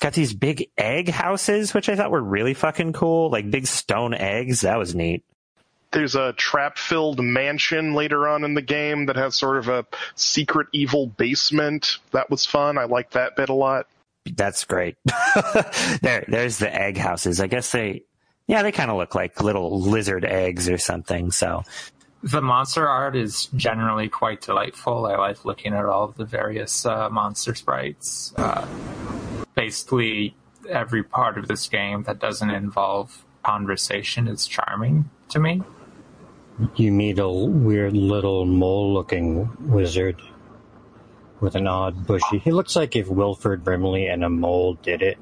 got 0.00 0.14
these 0.14 0.34
big 0.34 0.70
egg 0.76 1.08
houses, 1.08 1.74
which 1.74 1.88
I 1.88 1.96
thought 1.96 2.10
were 2.10 2.22
really 2.22 2.54
fucking 2.54 2.92
cool, 2.92 3.30
like 3.30 3.50
big 3.50 3.66
stone 3.66 4.14
eggs. 4.14 4.62
That 4.62 4.78
was 4.78 4.94
neat. 4.94 5.24
There's 5.92 6.14
a 6.14 6.32
trap 6.34 6.78
filled 6.78 7.22
mansion 7.22 7.94
later 7.94 8.28
on 8.28 8.44
in 8.44 8.54
the 8.54 8.62
game 8.62 9.06
that 9.06 9.16
has 9.16 9.34
sort 9.34 9.56
of 9.56 9.68
a 9.68 9.84
secret 10.14 10.68
evil 10.72 11.08
basement. 11.08 11.98
That 12.12 12.30
was 12.30 12.44
fun. 12.44 12.78
I 12.78 12.84
like 12.84 13.10
that 13.12 13.34
bit 13.36 13.48
a 13.48 13.54
lot. 13.54 13.86
That's 14.36 14.64
great. 14.64 14.96
there, 16.02 16.24
there's 16.28 16.58
the 16.58 16.72
egg 16.72 16.96
houses. 16.96 17.40
I 17.40 17.48
guess 17.48 17.72
they, 17.72 18.04
yeah, 18.46 18.62
they 18.62 18.70
kind 18.70 18.90
of 18.90 18.98
look 18.98 19.14
like 19.14 19.42
little 19.42 19.80
lizard 19.80 20.24
eggs 20.24 20.68
or 20.68 20.78
something. 20.78 21.32
So 21.32 21.64
the 22.22 22.42
monster 22.42 22.86
art 22.86 23.16
is 23.16 23.46
generally 23.56 24.08
quite 24.08 24.42
delightful. 24.42 25.06
I 25.06 25.16
like 25.16 25.44
looking 25.44 25.72
at 25.72 25.86
all 25.86 26.04
of 26.04 26.16
the 26.16 26.24
various 26.24 26.84
uh, 26.84 27.08
monster 27.08 27.54
sprites. 27.54 28.34
Uh, 28.36 28.66
basically, 29.54 30.34
every 30.68 31.02
part 31.02 31.38
of 31.38 31.48
this 31.48 31.66
game 31.68 32.02
that 32.04 32.18
doesn't 32.18 32.50
involve 32.50 33.24
conversation 33.42 34.28
is 34.28 34.46
charming 34.46 35.08
to 35.30 35.38
me. 35.38 35.62
You 36.76 36.92
meet 36.92 37.18
a 37.18 37.28
weird 37.28 37.96
little 37.96 38.44
mole-looking 38.44 39.70
wizard 39.70 40.20
with 41.40 41.54
an 41.54 41.66
odd 41.66 42.06
bushy. 42.06 42.38
He 42.38 42.50
looks 42.50 42.76
like 42.76 42.96
if 42.96 43.08
Wilford 43.08 43.64
Brimley 43.64 44.06
and 44.06 44.22
a 44.24 44.28
mole 44.28 44.74
did 44.74 45.02
it, 45.02 45.18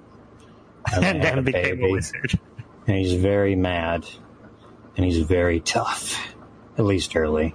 and, 0.93 1.05
and 1.05 1.23
then 1.23 1.45
became 1.45 1.83
a 1.83 1.91
wizard. 1.91 2.39
And 2.87 2.97
he's 2.97 3.15
very 3.15 3.55
mad, 3.55 4.07
and 4.97 5.05
he's 5.05 5.19
very 5.19 5.61
tough 5.61 6.35
at 6.77 6.85
least 6.85 7.15
early. 7.17 7.55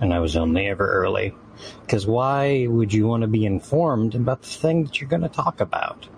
And 0.00 0.12
I 0.12 0.20
was 0.20 0.36
only 0.36 0.66
ever 0.66 0.86
early. 0.86 1.34
Because 1.80 2.06
why 2.06 2.66
would 2.68 2.92
you 2.92 3.06
want 3.06 3.22
to 3.22 3.28
be 3.28 3.46
informed 3.46 4.14
about 4.14 4.42
the 4.42 4.48
thing 4.48 4.84
that 4.84 5.00
you're 5.00 5.08
going 5.08 5.22
to 5.22 5.28
talk 5.28 5.60
about? 5.60 6.08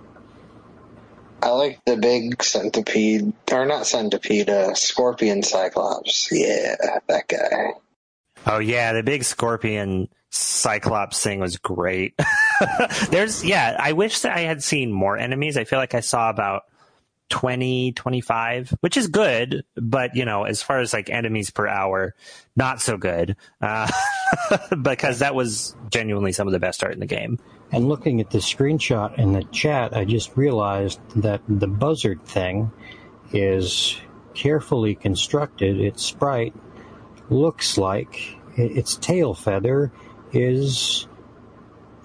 I 1.43 1.51
like 1.51 1.81
the 1.85 1.97
big 1.97 2.43
centipede, 2.43 3.33
or 3.53 3.67
not 3.67 3.87
centipede, 3.87 4.51
uh, 4.51 4.75
scorpion 4.75 5.43
cyclops. 5.43 6.29
Yeah, 6.33 6.77
that 7.07 7.29
guy. 7.29 7.73
Oh 8.47 8.59
yeah, 8.59 8.93
the 8.93 9.03
big 9.03 9.25
scorpion 9.25 10.09
cyclops 10.31 11.23
thing 11.23 11.41
was 11.41 11.57
great. 11.57 12.15
There's, 13.11 13.45
yeah, 13.45 13.77
I 13.79 13.93
wish 13.93 14.21
that 14.21 14.37
I 14.37 14.41
had 14.41 14.63
seen 14.63 14.93
more 14.93 15.17
enemies. 15.17 15.57
I 15.57 15.65
feel 15.65 15.79
like 15.79 15.95
I 15.95 16.01
saw 16.01 16.31
about 16.31 16.65
20, 17.29 17.93
25, 17.93 18.75
which 18.81 18.97
is 18.97 19.09
good, 19.09 19.65
but 19.77 20.15
you 20.15 20.25
know, 20.25 20.45
as 20.45 20.63
far 20.63 20.81
as 20.81 20.93
like 20.93 21.11
enemies 21.11 21.51
per 21.51 21.67
hour, 21.67 22.15
not 22.57 22.81
so 22.81 22.97
good. 22.97 23.37
Uh, 23.61 23.91
because 24.83 25.21
that 25.21 25.35
was 25.35 25.77
genuinely 25.91 26.33
some 26.33 26.47
of 26.47 26.53
the 26.53 26.59
best 26.59 26.83
art 26.83 26.93
in 26.93 27.01
the 27.01 27.07
game. 27.07 27.39
And 27.71 27.89
looking 27.89 28.21
at 28.21 28.31
the 28.31 28.39
screenshot 28.39 29.19
in 29.19 29.33
the 29.33 29.45
chat, 29.45 29.95
I 29.95 30.05
just 30.05 30.37
realized 30.37 31.01
that 31.17 31.43
the 31.49 31.67
buzzard 31.67 32.25
thing 32.25 32.73
is 33.33 34.01
carefully 34.35 34.95
constructed. 34.95 35.81
Its 35.81 36.05
sprite 36.05 36.55
looks 37.29 37.77
like 37.77 38.37
its 38.57 38.97
tail 38.97 39.35
feather 39.35 39.93
is 40.33 41.08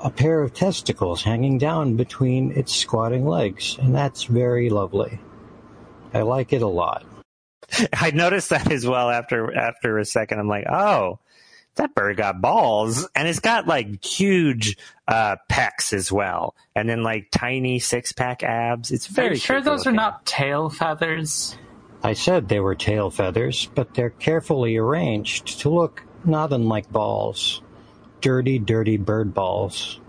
a 0.04 0.12
pair 0.12 0.42
of 0.42 0.54
testicles 0.54 1.24
hanging 1.24 1.58
down 1.58 1.96
between 1.96 2.52
its 2.52 2.76
squatting 2.76 3.26
legs, 3.26 3.78
and 3.80 3.96
that's 3.96 4.26
very 4.26 4.70
lovely. 4.70 5.18
I 6.14 6.22
like 6.22 6.52
it 6.52 6.62
a 6.62 6.68
lot. 6.68 7.06
I 7.94 8.12
noticed 8.12 8.50
that 8.50 8.72
as 8.72 8.86
well 8.86 9.10
after 9.10 9.58
after 9.58 9.98
a 9.98 10.06
second. 10.06 10.40
I'm 10.40 10.50
like, 10.50 10.68
oh, 10.70 11.20
that 11.76 11.96
bird 11.96 12.18
got 12.18 12.42
balls, 12.42 13.08
and 13.16 13.28
it's 13.28 13.40
got 13.40 13.66
like 13.66 14.04
huge 14.04 14.78
uh, 15.08 15.38
pecs 15.50 15.94
as 15.94 16.12
well, 16.12 16.54
and 16.76 16.88
then 16.88 17.02
like 17.02 17.30
tiny 17.32 17.80
six 17.80 18.12
pack 18.12 18.44
abs. 18.44 18.92
It's 18.92 19.08
very. 19.08 19.32
Are 19.32 19.40
sure 19.40 19.62
those 19.62 19.86
looking. 19.86 19.94
are 19.94 19.96
not 19.96 20.26
tail 20.26 20.70
feathers? 20.70 21.58
I 22.04 22.12
said 22.12 22.50
they 22.50 22.60
were 22.60 22.76
tail 22.76 23.10
feathers, 23.10 23.70
but 23.74 23.94
they're 23.94 24.10
carefully 24.10 24.76
arranged 24.76 25.62
to 25.62 25.70
look 25.70 26.04
not 26.26 26.52
unlike 26.52 26.92
balls 26.92 27.62
dirty, 28.24 28.58
dirty 28.58 28.98
bird 28.98 29.36
balls. 29.36 30.00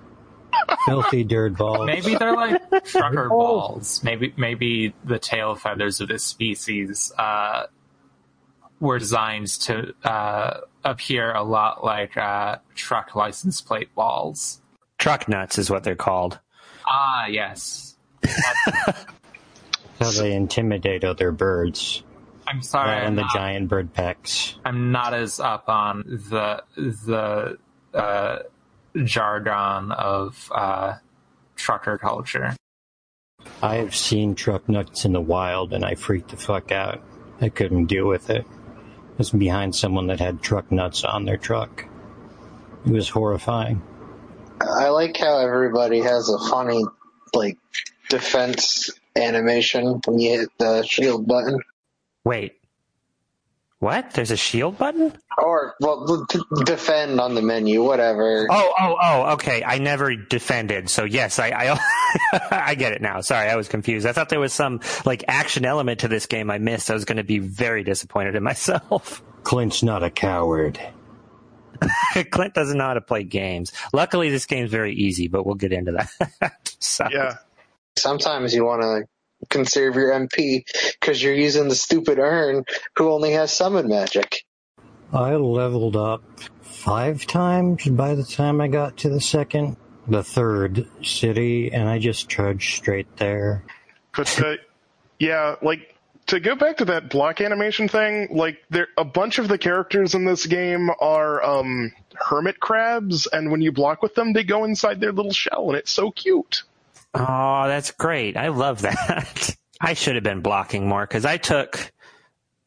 Filthy 0.87 1.25
dirt 1.25 1.59
balls. 1.59 1.85
Maybe 1.87 2.15
they're 2.15 2.33
like 2.33 2.85
trucker 2.85 3.29
balls. 3.29 4.03
Maybe 4.03 4.33
maybe 4.37 4.95
the 5.05 5.19
tail 5.19 5.57
feathers 5.57 6.01
of 6.01 6.09
this 6.09 6.25
species 6.25 7.13
uh, 7.19 7.65
were 8.81 8.99
designed 8.99 9.49
to 9.49 9.93
uh, 10.05 10.61
appear 10.85 11.33
a 11.35 11.43
lot 11.43 11.85
like 11.85 12.17
uh, 12.17 12.59
truck 12.75 13.15
license 13.15 13.61
plate 13.61 13.95
balls. 13.95 14.63
Truck 14.99 15.29
nuts 15.29 15.59
is 15.59 15.69
what 15.69 15.85
they're 15.85 15.97
called. 15.97 16.39
Ah, 16.87 17.27
yes. 17.27 17.97
How 20.01 20.11
they 20.11 20.33
intimidate 20.33 21.05
other 21.05 21.33
birds. 21.33 22.03
I'm 22.47 22.63
sorry. 22.63 23.05
and 23.05 23.19
the 23.19 23.23
not, 23.23 23.35
giant 23.35 23.69
bird 23.69 23.93
pecks. 23.93 24.57
I'm 24.65 24.93
not 24.93 25.15
as 25.15 25.41
up 25.41 25.69
on 25.69 26.05
the 26.31 26.63
the 26.77 27.59
uh, 27.95 28.41
jargon 29.05 29.93
of 29.93 30.51
uh, 30.55 30.95
trucker 31.57 31.99
culture. 31.99 32.55
I've 33.63 33.95
seen 33.95 34.35
truck 34.35 34.69
nuts 34.69 35.05
in 35.05 35.13
the 35.13 35.21
wild 35.21 35.73
and 35.73 35.85
I 35.85 35.95
freaked 35.95 36.31
the 36.31 36.37
fuck 36.37 36.73
out. 36.73 37.03
I 37.41 37.49
couldn't 37.49 37.87
deal 37.87 38.07
with 38.07 38.31
it. 38.31 38.47
I 38.47 39.17
was 39.19 39.31
behind 39.31 39.75
someone 39.75 40.09
that 40.09 40.21
had 40.21 40.43
truck 40.43 40.71
nuts 40.73 41.05
on 41.05 41.25
their 41.25 41.37
truck. 41.37 41.87
It 42.87 42.93
was 42.93 43.09
horrifying. 43.09 43.83
I 44.61 44.89
like 44.89 45.17
how 45.17 45.39
everybody 45.39 46.01
has 46.01 46.29
a 46.29 46.39
funny, 46.51 46.85
like, 47.33 47.59
defense 48.09 48.91
animation 49.17 50.01
when 50.05 50.19
you 50.19 50.41
hit 50.41 50.49
the 50.59 50.83
shield 50.83 51.27
button. 51.27 51.61
Wait, 52.25 52.55
what? 53.85 54.13
There's 54.13 54.31
a 54.31 54.37
shield 54.37 54.79
button? 54.79 55.13
Or 55.37 55.75
well, 55.79 56.27
defend 56.65 57.21
on 57.21 57.35
the 57.35 57.43
menu, 57.43 57.85
whatever. 57.85 58.49
Oh, 58.51 58.75
oh, 58.81 58.97
oh. 59.01 59.33
Okay, 59.35 59.63
I 59.63 59.79
never 59.79 60.17
defended, 60.17 60.89
so 60.89 61.05
yes, 61.05 61.39
I, 61.39 61.49
I, 61.51 61.81
I 62.51 62.75
get 62.75 62.93
it 62.93 63.03
now. 63.03 63.21
Sorry, 63.21 63.49
I 63.49 63.57
was 63.57 63.69
confused. 63.69 64.07
I 64.07 64.13
thought 64.13 64.31
there 64.31 64.41
was 64.41 64.55
some 64.55 64.81
like 65.05 65.25
action 65.29 65.67
element 65.67 66.01
to 66.01 66.09
this 66.09 66.25
game 66.25 66.51
I 66.51 66.57
missed. 66.57 66.91
I 66.91 66.95
was 66.95 67.05
going 67.05 67.19
to 67.19 67.25
be 67.25 67.39
very 67.39 67.85
disappointed 67.85 68.35
in 68.35 68.43
myself. 68.43 69.23
Clint's 69.45 69.83
not 69.83 70.03
a 70.03 70.11
coward. 70.11 70.81
Clint 72.31 72.55
doesn't 72.55 72.79
know 72.79 72.85
how 72.85 72.95
to 72.95 73.03
play 73.03 73.23
games. 73.23 73.73
Luckily, 73.93 74.31
this 74.31 74.47
game's 74.47 74.71
very 74.71 74.95
easy, 74.95 75.29
but 75.29 75.45
we'll 75.45 75.57
get 75.57 75.73
into 75.73 75.93
that. 75.93 76.57
so. 76.79 77.07
Yeah. 77.13 77.37
Sometimes 77.97 78.55
you 78.55 78.65
want 78.65 78.81
to 78.83 79.05
conserve 79.49 79.95
your 79.95 80.13
MP 80.13 80.65
because 81.01 81.23
you're 81.23 81.35
using 81.35 81.69
the 81.69 81.75
stupid 81.75 82.19
urn 82.19 82.65
who 82.97 83.13
only 83.13 83.33
has 83.33 83.53
summon 83.53 83.89
magic. 83.89 84.45
I 85.13 85.37
leveled 85.37 85.97
up 85.97 86.23
five 86.63 87.27
times 87.27 87.87
by 87.89 88.15
the 88.15 88.25
time 88.25 88.61
I 88.61 88.69
got 88.69 88.99
to 88.99 89.09
the 89.09 89.21
second, 89.21 89.77
the 90.09 90.25
third 90.25 90.89
city, 91.03 91.73
and 91.73 91.89
I 91.89 91.99
just 91.99 92.29
trudged 92.29 92.77
straight 92.77 93.17
there. 93.17 93.65
But 94.17 94.41
uh, 94.41 94.55
yeah, 95.19 95.57
like 95.63 95.95
to 96.27 96.41
go 96.41 96.57
back 96.57 96.79
to 96.79 96.87
that 96.87 97.11
block 97.11 97.41
animation 97.41 97.89
thing, 97.89 98.29
like 98.31 98.63
there 98.71 98.89
a 98.97 99.05
bunch 99.05 99.39
of 99.39 99.49
the 99.49 99.59
characters 99.59 100.15
in 100.15 100.25
this 100.25 100.47
game 100.47 100.91
are 101.01 101.43
um, 101.43 101.93
hermit 102.15 102.61
crabs, 102.61 103.27
and 103.27 103.51
when 103.51 103.61
you 103.61 103.73
block 103.73 104.03
with 104.03 104.15
them, 104.15 104.33
they 104.33 104.45
go 104.45 104.65
inside 104.65 105.01
their 105.01 105.13
little 105.13 105.33
shell, 105.33 105.69
and 105.69 105.79
it's 105.79 105.91
so 105.91 106.11
cute. 106.11 106.65
Oh, 107.15 107.69
that's 107.69 107.93
great. 107.93 108.37
I 108.37 108.49
love 108.49 108.83
that. 108.83 109.57
I 109.81 109.95
should 109.95 110.17
have 110.17 110.25
been 110.25 110.41
blocking 110.41 110.89
more 110.89 111.07
because 111.07 111.25
I 111.25 111.37
took, 111.37 111.93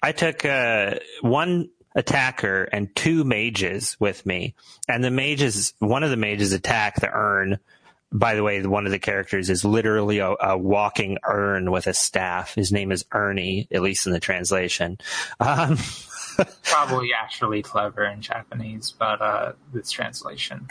I 0.02 0.12
took 0.12 0.46
uh, 0.46 0.96
one 1.22 1.70
attacker 1.96 2.64
and 2.64 2.96
two 2.96 3.24
mages 3.24 3.98
with 4.00 4.26
me, 4.26 4.56
and 4.88 5.04
the 5.04 5.12
mages, 5.12 5.74
one 5.80 6.04
of 6.04 6.12
the 6.12 6.18
mages 6.18 6.54
attack 6.54 7.02
the 7.02 7.10
urn. 7.12 7.60
By 8.10 8.36
the 8.36 8.44
way, 8.44 8.64
one 8.66 8.86
of 8.86 8.92
the 8.92 9.00
characters 9.00 9.50
is 9.50 9.66
literally 9.66 10.20
a, 10.20 10.34
a 10.40 10.58
walking 10.58 11.18
urn 11.26 11.72
with 11.72 11.88
a 11.88 11.94
staff. 11.94 12.56
His 12.56 12.72
name 12.72 12.94
is 12.94 13.04
Ernie, 13.12 13.68
at 13.70 13.82
least 13.82 14.08
in 14.08 14.14
the 14.14 14.20
translation. 14.22 14.98
Um, 15.42 15.78
Probably 16.64 17.10
actually 17.14 17.64
clever 17.64 18.06
in 18.06 18.22
Japanese, 18.22 18.94
but 18.98 19.22
uh, 19.22 19.54
this 19.74 19.92
translation. 19.92 20.68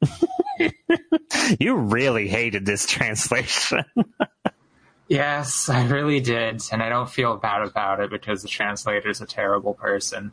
you 1.60 1.76
really 1.76 2.28
hated 2.28 2.66
this 2.66 2.86
translation. 2.86 3.84
yes, 5.08 5.68
I 5.68 5.86
really 5.86 6.20
did, 6.20 6.62
and 6.72 6.82
I 6.82 6.88
don't 6.88 7.10
feel 7.10 7.36
bad 7.36 7.62
about 7.62 8.00
it 8.00 8.10
because 8.10 8.42
the 8.42 8.48
translator's 8.48 9.20
a 9.20 9.26
terrible 9.26 9.74
person. 9.74 10.32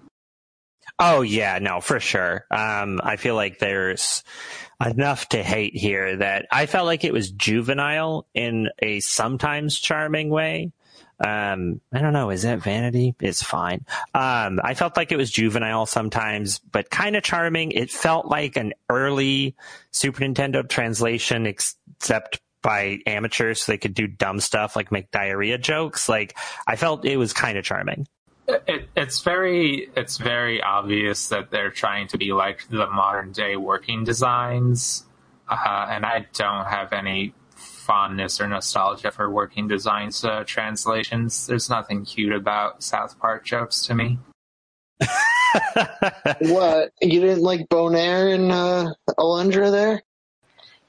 Oh 0.99 1.21
yeah, 1.21 1.59
no, 1.59 1.79
for 1.79 1.99
sure. 1.99 2.45
Um, 2.49 3.01
I 3.03 3.17
feel 3.17 3.35
like 3.35 3.59
there's 3.59 4.23
enough 4.83 5.29
to 5.29 5.43
hate 5.43 5.75
here 5.75 6.17
that 6.17 6.47
I 6.51 6.65
felt 6.65 6.85
like 6.85 7.03
it 7.03 7.13
was 7.13 7.31
juvenile 7.31 8.27
in 8.33 8.69
a 8.79 8.99
sometimes 8.99 9.77
charming 9.77 10.29
way. 10.29 10.71
Um, 11.19 11.81
I 11.91 11.99
don't 11.99 12.13
know. 12.13 12.29
Is 12.29 12.43
that 12.43 12.59
vanity? 12.59 13.15
It's 13.19 13.41
fine. 13.41 13.85
Um, 14.13 14.59
I 14.63 14.73
felt 14.75 14.95
like 14.97 15.11
it 15.11 15.17
was 15.17 15.31
juvenile 15.31 15.85
sometimes, 15.85 16.59
but 16.59 16.89
kind 16.89 17.15
of 17.15 17.23
charming. 17.23 17.71
It 17.71 17.89
felt 17.89 18.27
like 18.27 18.55
an 18.55 18.73
early 18.89 19.55
Super 19.91 20.21
Nintendo 20.21 20.67
translation, 20.67 21.47
except 21.47 22.39
by 22.61 22.99
amateurs 23.05 23.63
so 23.63 23.71
they 23.71 23.77
could 23.77 23.93
do 23.93 24.07
dumb 24.07 24.39
stuff 24.39 24.75
like 24.75 24.91
make 24.91 25.09
diarrhea 25.11 25.57
jokes. 25.57 26.09
Like 26.09 26.37
I 26.67 26.75
felt 26.75 27.05
it 27.05 27.17
was 27.17 27.33
kind 27.33 27.57
of 27.57 27.63
charming. 27.63 28.07
It, 28.47 28.87
it's 28.95 29.21
very 29.21 29.89
it's 29.95 30.17
very 30.17 30.61
obvious 30.61 31.29
that 31.29 31.49
they're 31.51 31.71
trying 31.71 32.07
to 32.09 32.17
be 32.17 32.31
like 32.31 32.67
the 32.69 32.87
modern 32.87 33.31
day 33.31 33.57
working 33.57 34.03
designs, 34.03 35.05
uh, 35.49 35.87
and 35.89 36.05
I 36.05 36.27
don't 36.33 36.65
have 36.65 36.93
any 36.93 37.33
fondness 37.87 38.41
or 38.41 38.47
nostalgia 38.47 39.11
for 39.11 39.29
working 39.29 39.67
designs 39.67 40.23
uh, 40.23 40.43
translations. 40.45 41.47
There's 41.47 41.69
nothing 41.69 42.05
cute 42.05 42.33
about 42.33 42.83
South 42.83 43.17
Park 43.19 43.45
jokes 43.45 43.85
to 43.87 43.95
me. 43.95 44.19
what 46.41 46.91
you 47.01 47.21
didn't 47.21 47.41
like 47.41 47.69
Bonaire 47.69 48.35
and 48.35 48.51
uh, 48.51 48.93
Alundra 49.17 49.71
there? 49.71 50.03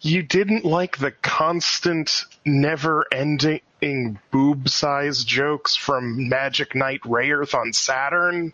You 0.00 0.22
didn't 0.22 0.64
like 0.64 0.98
the 0.98 1.10
constant, 1.10 2.24
never-ending 2.44 4.18
boob-size 4.30 5.24
jokes 5.24 5.76
from 5.76 6.28
Magic 6.28 6.74
Knight 6.74 7.00
Rayearth 7.02 7.54
on 7.54 7.72
Saturn? 7.72 8.52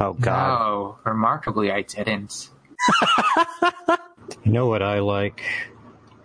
Oh 0.00 0.12
God! 0.14 0.60
No, 0.60 0.98
remarkably, 1.04 1.72
I 1.72 1.82
didn't. 1.82 2.50
You 4.44 4.52
know 4.52 4.66
what 4.66 4.82
I 4.82 5.00
like? 5.00 5.42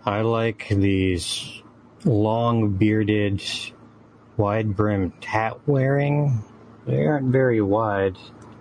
I 0.06 0.20
like 0.20 0.68
these 0.68 1.62
long 2.04 2.76
bearded, 2.76 3.42
wide 4.36 4.76
brimmed 4.76 5.24
hat 5.24 5.66
wearing. 5.66 6.44
They 6.86 7.04
aren't 7.04 7.32
very 7.32 7.60
wide. 7.60 8.16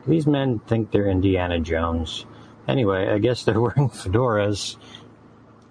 These 0.08 0.26
men 0.26 0.58
think 0.58 0.90
they're 0.90 1.08
Indiana 1.08 1.60
Jones. 1.60 2.26
Anyway, 2.68 3.08
I 3.10 3.20
guess 3.20 3.44
they're 3.44 3.62
wearing 3.62 3.92
fedoras, 3.92 4.78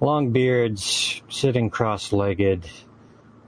long 0.01 0.31
beards, 0.31 1.21
sitting 1.29 1.71
cross 1.71 2.13
legged 2.13 2.71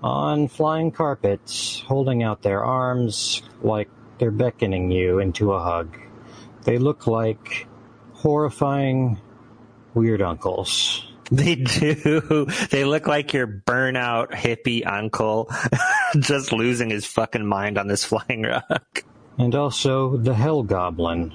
on 0.03 0.49
flying 0.49 0.91
carpets, 0.91 1.79
holding 1.87 2.25
out 2.25 2.43
their 2.43 2.65
arms 2.65 3.41
like 3.63 3.89
they're 4.19 4.33
beckoning 4.33 4.91
you 4.91 5.21
into 5.21 5.53
a 5.53 5.63
hug. 5.63 5.97
They 6.65 6.79
look 6.79 7.07
like 7.07 7.69
horrifying 8.15 9.21
weird 9.95 10.23
uncles. 10.23 11.07
They 11.31 11.57
do. 11.57 12.47
They 12.71 12.85
look 12.85 13.07
like 13.07 13.33
your 13.33 13.47
burnout 13.47 14.31
hippie 14.33 14.87
uncle 14.87 15.51
just 16.19 16.53
losing 16.53 16.91
his 16.91 17.07
fucking 17.07 17.47
mind 17.47 17.79
on 17.79 17.89
this 17.89 18.05
flying 18.05 18.43
rock. 18.43 19.05
And 19.39 19.55
also 19.55 20.17
the 20.17 20.35
Hell 20.35 20.63
Goblin. 20.63 21.35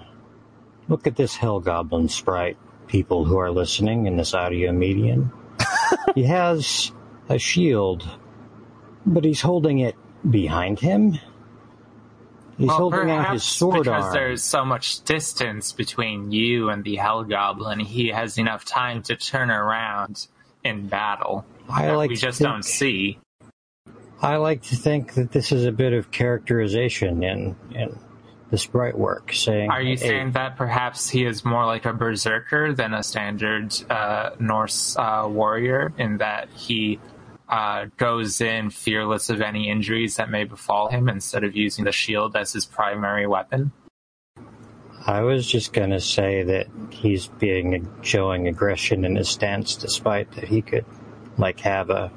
Look 0.87 1.07
at 1.07 1.15
this 1.15 1.35
Hell 1.35 1.59
Goblin 1.59 2.09
sprite, 2.09 2.57
people 2.87 3.25
who 3.25 3.37
are 3.37 3.51
listening 3.51 4.07
in 4.07 4.17
this 4.17 4.33
audio 4.33 4.71
medium. 4.71 5.31
he 6.15 6.23
has 6.23 6.91
a 7.29 7.37
shield, 7.37 8.07
but 9.05 9.23
he's 9.23 9.41
holding 9.41 9.79
it 9.79 9.95
behind 10.29 10.79
him. 10.79 11.19
He's 12.61 12.67
well, 12.67 12.77
holding 12.77 13.09
out 13.09 13.17
perhaps 13.17 13.33
his 13.33 13.43
sword 13.43 13.85
because 13.85 14.03
arm. 14.05 14.13
there's 14.13 14.43
so 14.43 14.63
much 14.63 15.01
distance 15.03 15.71
between 15.71 16.31
you 16.31 16.69
and 16.69 16.83
the 16.83 16.95
Hell 16.95 17.23
Goblin, 17.23 17.79
he 17.79 18.09
has 18.09 18.37
enough 18.37 18.65
time 18.65 19.01
to 19.03 19.15
turn 19.15 19.49
around 19.49 20.27
in 20.63 20.85
battle. 20.85 21.43
I 21.67 21.87
that 21.87 21.97
like 21.97 22.11
we 22.11 22.15
just 22.17 22.37
think- 22.37 22.49
don't 22.51 22.63
see. 22.63 23.17
I 24.21 24.35
like 24.35 24.61
to 24.65 24.75
think 24.75 25.15
that 25.15 25.31
this 25.31 25.51
is 25.51 25.65
a 25.65 25.71
bit 25.71 25.93
of 25.93 26.11
characterization 26.11 27.23
in 27.23 27.55
in 27.73 27.97
the 28.51 28.59
sprite 28.59 28.95
work, 28.95 29.33
saying, 29.33 29.71
Are 29.71 29.81
you 29.81 29.97
"Hey, 29.97 30.09
saying 30.09 30.31
that 30.33 30.55
perhaps 30.55 31.09
he 31.09 31.25
is 31.25 31.43
more 31.43 31.65
like 31.65 31.85
a 31.87 31.93
berserker 31.93 32.73
than 32.73 32.93
a 32.93 33.01
standard 33.01 33.73
uh, 33.89 34.31
Norse 34.39 34.95
uh, 34.97 35.27
warrior, 35.27 35.93
in 35.97 36.17
that 36.17 36.49
he 36.55 36.99
uh, 37.51 37.87
goes 37.97 38.39
in 38.39 38.69
fearless 38.69 39.29
of 39.29 39.41
any 39.41 39.69
injuries 39.69 40.15
that 40.15 40.31
may 40.31 40.45
befall 40.45 40.87
him 40.89 41.09
instead 41.09 41.43
of 41.43 41.55
using 41.55 41.83
the 41.83 41.91
shield 41.91 42.35
as 42.35 42.53
his 42.53 42.65
primary 42.65 43.27
weapon? 43.27 43.73
I 45.05 45.21
was 45.21 45.45
just 45.45 45.73
gonna 45.73 45.99
say 45.99 46.43
that 46.43 46.67
he's 46.91 47.27
being 47.27 47.89
showing 48.01 48.47
aggression 48.47 49.03
in 49.03 49.15
his 49.15 49.29
stance, 49.29 49.75
despite 49.75 50.31
that 50.33 50.45
he 50.45 50.61
could, 50.61 50.85
like, 51.37 51.59
have 51.59 51.89
a. 51.89 52.11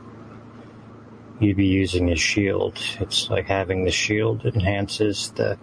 You'd 1.40 1.56
be 1.56 1.66
using 1.66 2.06
his 2.08 2.20
shield. 2.20 2.78
It's 3.00 3.28
like 3.28 3.46
having 3.46 3.84
the 3.84 3.90
shield 3.90 4.44
enhances 4.46 5.32
the 5.32 5.58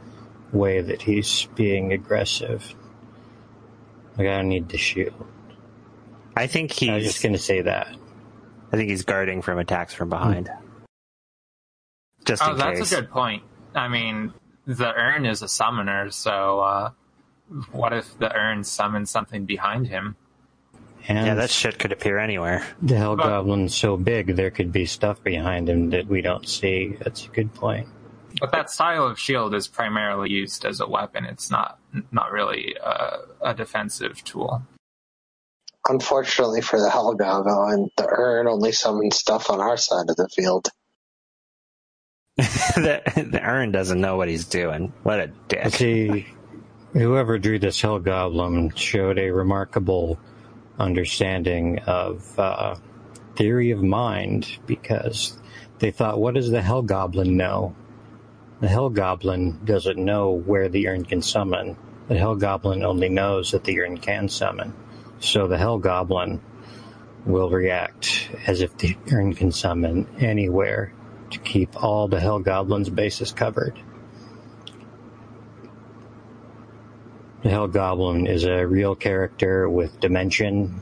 way 0.52 0.82
that 0.82 1.02
he's 1.02 1.48
being 1.56 1.94
aggressive. 1.94 2.76
Like, 4.18 4.28
I 4.28 4.38
don't 4.38 4.50
need 4.50 4.68
the 4.68 4.78
shield. 4.78 5.26
I 6.36 6.48
think 6.48 6.72
I 6.84 6.96
was 6.96 7.04
he's. 7.04 7.14
just 7.14 7.24
gonna 7.24 7.38
say 7.38 7.62
that. 7.62 7.96
I 8.72 8.78
think 8.78 8.90
he's 8.90 9.04
guarding 9.04 9.42
from 9.42 9.60
attacks 9.60 9.94
from 9.94 10.10
behind. 10.10 10.50
Just 12.26 12.44
Oh, 12.46 12.52
in 12.52 12.58
that's 12.58 12.80
case. 12.80 12.92
a 12.92 12.96
good 13.02 13.10
point. 13.10 13.44
I 13.76 13.88
mean, 13.88 14.34
the 14.66 14.94
urn 14.94 15.26
is 15.26 15.42
a 15.42 15.48
summoner, 15.48 16.12
so 16.12 16.60
uh, 16.60 16.92
what 17.72 17.94
if 17.94 18.18
the 18.20 18.34
urn 18.36 18.64
summons 18.64 19.10
something 19.10 19.46
behind 19.46 19.88
him? 19.88 20.16
And 21.08 21.26
Yeah, 21.26 21.34
that 21.36 21.50
shit 21.50 21.80
could 21.80 21.92
appear 21.92 22.20
anywhere. 22.20 22.64
the 22.82 22.96
Hell 22.96 23.16
But- 23.16 23.26
Goblin's 23.28 23.76
so 23.76 23.98
big, 23.98 24.36
there 24.36 24.52
could 24.52 24.72
be 24.72 24.86
stuff 24.86 25.22
behind 25.24 25.68
him 25.68 25.90
that 25.90 26.08
we 26.08 26.22
don't 26.22 26.48
see. 26.48 26.96
That's 27.02 27.26
a 27.26 27.30
good 27.30 27.54
point. 27.54 27.88
But 28.40 28.52
that 28.54 28.70
style 28.70 29.06
of 29.06 29.20
shield 29.20 29.54
is 29.54 29.68
primarily 29.68 30.30
used 30.30 30.64
as 30.64 30.80
a 30.80 30.88
weapon. 30.88 31.26
It's 31.26 31.52
not 31.52 31.80
not 32.12 32.32
really 32.32 32.76
a, 32.82 33.18
a 33.42 33.54
defensive 33.54 34.24
tool. 34.24 34.64
Unfortunately 35.92 36.62
for 36.62 36.80
the 36.80 36.90
Hell 36.90 37.16
Goblin, 37.16 37.90
the 37.98 38.08
urn 38.08 38.48
only 38.48 38.72
summons 38.72 39.18
stuff 39.18 39.50
on 39.50 39.60
our 39.60 39.76
side 39.76 40.10
of 40.10 40.16
the 40.16 40.30
field. 40.34 40.70
the, 42.38 43.02
the 43.30 43.42
urn 43.44 43.74
doesn't 43.74 44.00
know 44.00 44.16
what 44.16 44.30
he's 44.30 44.46
doing. 44.46 44.94
What 45.04 45.20
a 45.20 45.28
dick. 45.50 45.74
See, 45.74 46.28
whoever 46.94 47.38
drew 47.40 47.60
this 47.60 47.82
Hell 47.82 48.00
Goblin 48.00 48.74
showed 48.74 49.20
a 49.20 49.32
remarkable 49.32 50.18
understanding 50.80 51.80
of 51.80 52.40
uh, 52.40 52.78
theory 53.36 53.72
of 53.72 53.84
mind 53.84 54.60
because 54.66 55.38
they 55.80 55.92
thought, 55.92 56.22
what 56.22 56.36
does 56.36 56.50
the 56.50 56.62
Hell 56.62 56.84
Goblin 56.84 57.36
know? 57.36 57.76
The 58.62 58.70
Hell 58.70 58.92
Goblin 58.92 59.60
doesn't 59.66 59.98
know 59.98 60.32
where 60.32 60.70
the 60.70 60.88
urn 60.88 61.04
can 61.04 61.22
summon. 61.22 61.76
The 62.08 62.18
Hell 62.18 62.38
Goblin 62.38 62.82
only 62.86 63.10
knows 63.10 63.52
that 63.52 63.66
the 63.66 63.82
urn 63.82 63.98
can 63.98 64.30
summon. 64.30 64.74
So 65.22 65.48
the 65.48 65.58
Hell 65.58 65.78
Goblin 65.78 66.42
will 67.26 67.52
react 67.52 68.30
as 68.48 68.62
if 68.62 68.76
the 68.78 68.98
urn 69.12 69.36
can 69.36 69.52
summon 69.52 70.08
anywhere 70.20 70.94
to 71.30 71.40
keep 71.40 71.82
all 71.82 72.08
the 72.08 72.20
Hell 72.20 72.40
Goblin's 72.40 72.90
bases 72.90 73.32
covered. 73.32 73.80
The 77.44 77.50
Hell 77.50 77.68
Goblin 77.68 78.26
is 78.26 78.46
a 78.46 78.66
real 78.66 78.96
character 78.96 79.70
with 79.70 80.00
dimension 80.00 80.82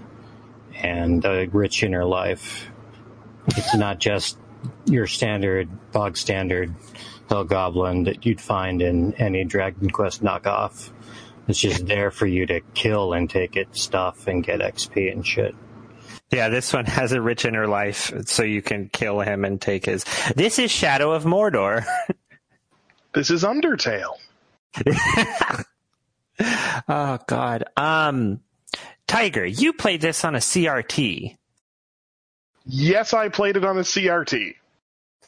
and 0.73 1.23
a 1.25 1.47
rich 1.47 1.83
inner 1.83 2.05
life. 2.05 2.69
It's 3.47 3.75
not 3.75 3.99
just 3.99 4.37
your 4.85 5.05
standard, 5.05 5.69
bog 5.91 6.15
standard 6.15 6.73
Hell 7.27 7.43
Goblin 7.43 8.05
that 8.05 8.25
you'd 8.25 8.39
find 8.39 8.81
in 8.81 9.13
any 9.15 9.43
Dragon 9.43 9.89
Quest 9.89 10.23
knockoff. 10.23 10.91
It's 11.49 11.59
just 11.59 11.87
there 11.87 12.11
for 12.11 12.27
you 12.27 12.45
to 12.45 12.61
kill 12.75 13.13
and 13.13 13.27
take 13.27 13.55
its 13.55 13.81
stuff 13.81 14.27
and 14.27 14.43
get 14.43 14.59
XP 14.59 15.11
and 15.11 15.25
shit. 15.25 15.55
Yeah, 16.29 16.49
this 16.49 16.71
one 16.71 16.85
has 16.85 17.11
a 17.11 17.19
rich 17.19 17.43
inner 17.43 17.65
life, 17.65 18.13
so 18.27 18.43
you 18.43 18.61
can 18.61 18.87
kill 18.89 19.19
him 19.19 19.43
and 19.43 19.59
take 19.59 19.87
his. 19.87 20.05
This 20.35 20.59
is 20.59 20.69
Shadow 20.69 21.11
of 21.11 21.23
Mordor. 21.25 21.85
This 23.11 23.31
is 23.31 23.43
Undertale. 23.43 24.13
oh 26.87 27.17
God. 27.25 27.63
Um, 27.75 28.41
Tiger, 29.07 29.43
you 29.43 29.73
played 29.73 29.99
this 29.99 30.23
on 30.23 30.35
a 30.35 30.37
CRT. 30.37 31.35
Yes, 32.65 33.15
I 33.15 33.29
played 33.29 33.57
it 33.57 33.65
on 33.65 33.79
a 33.79 33.81
CRT. 33.81 34.53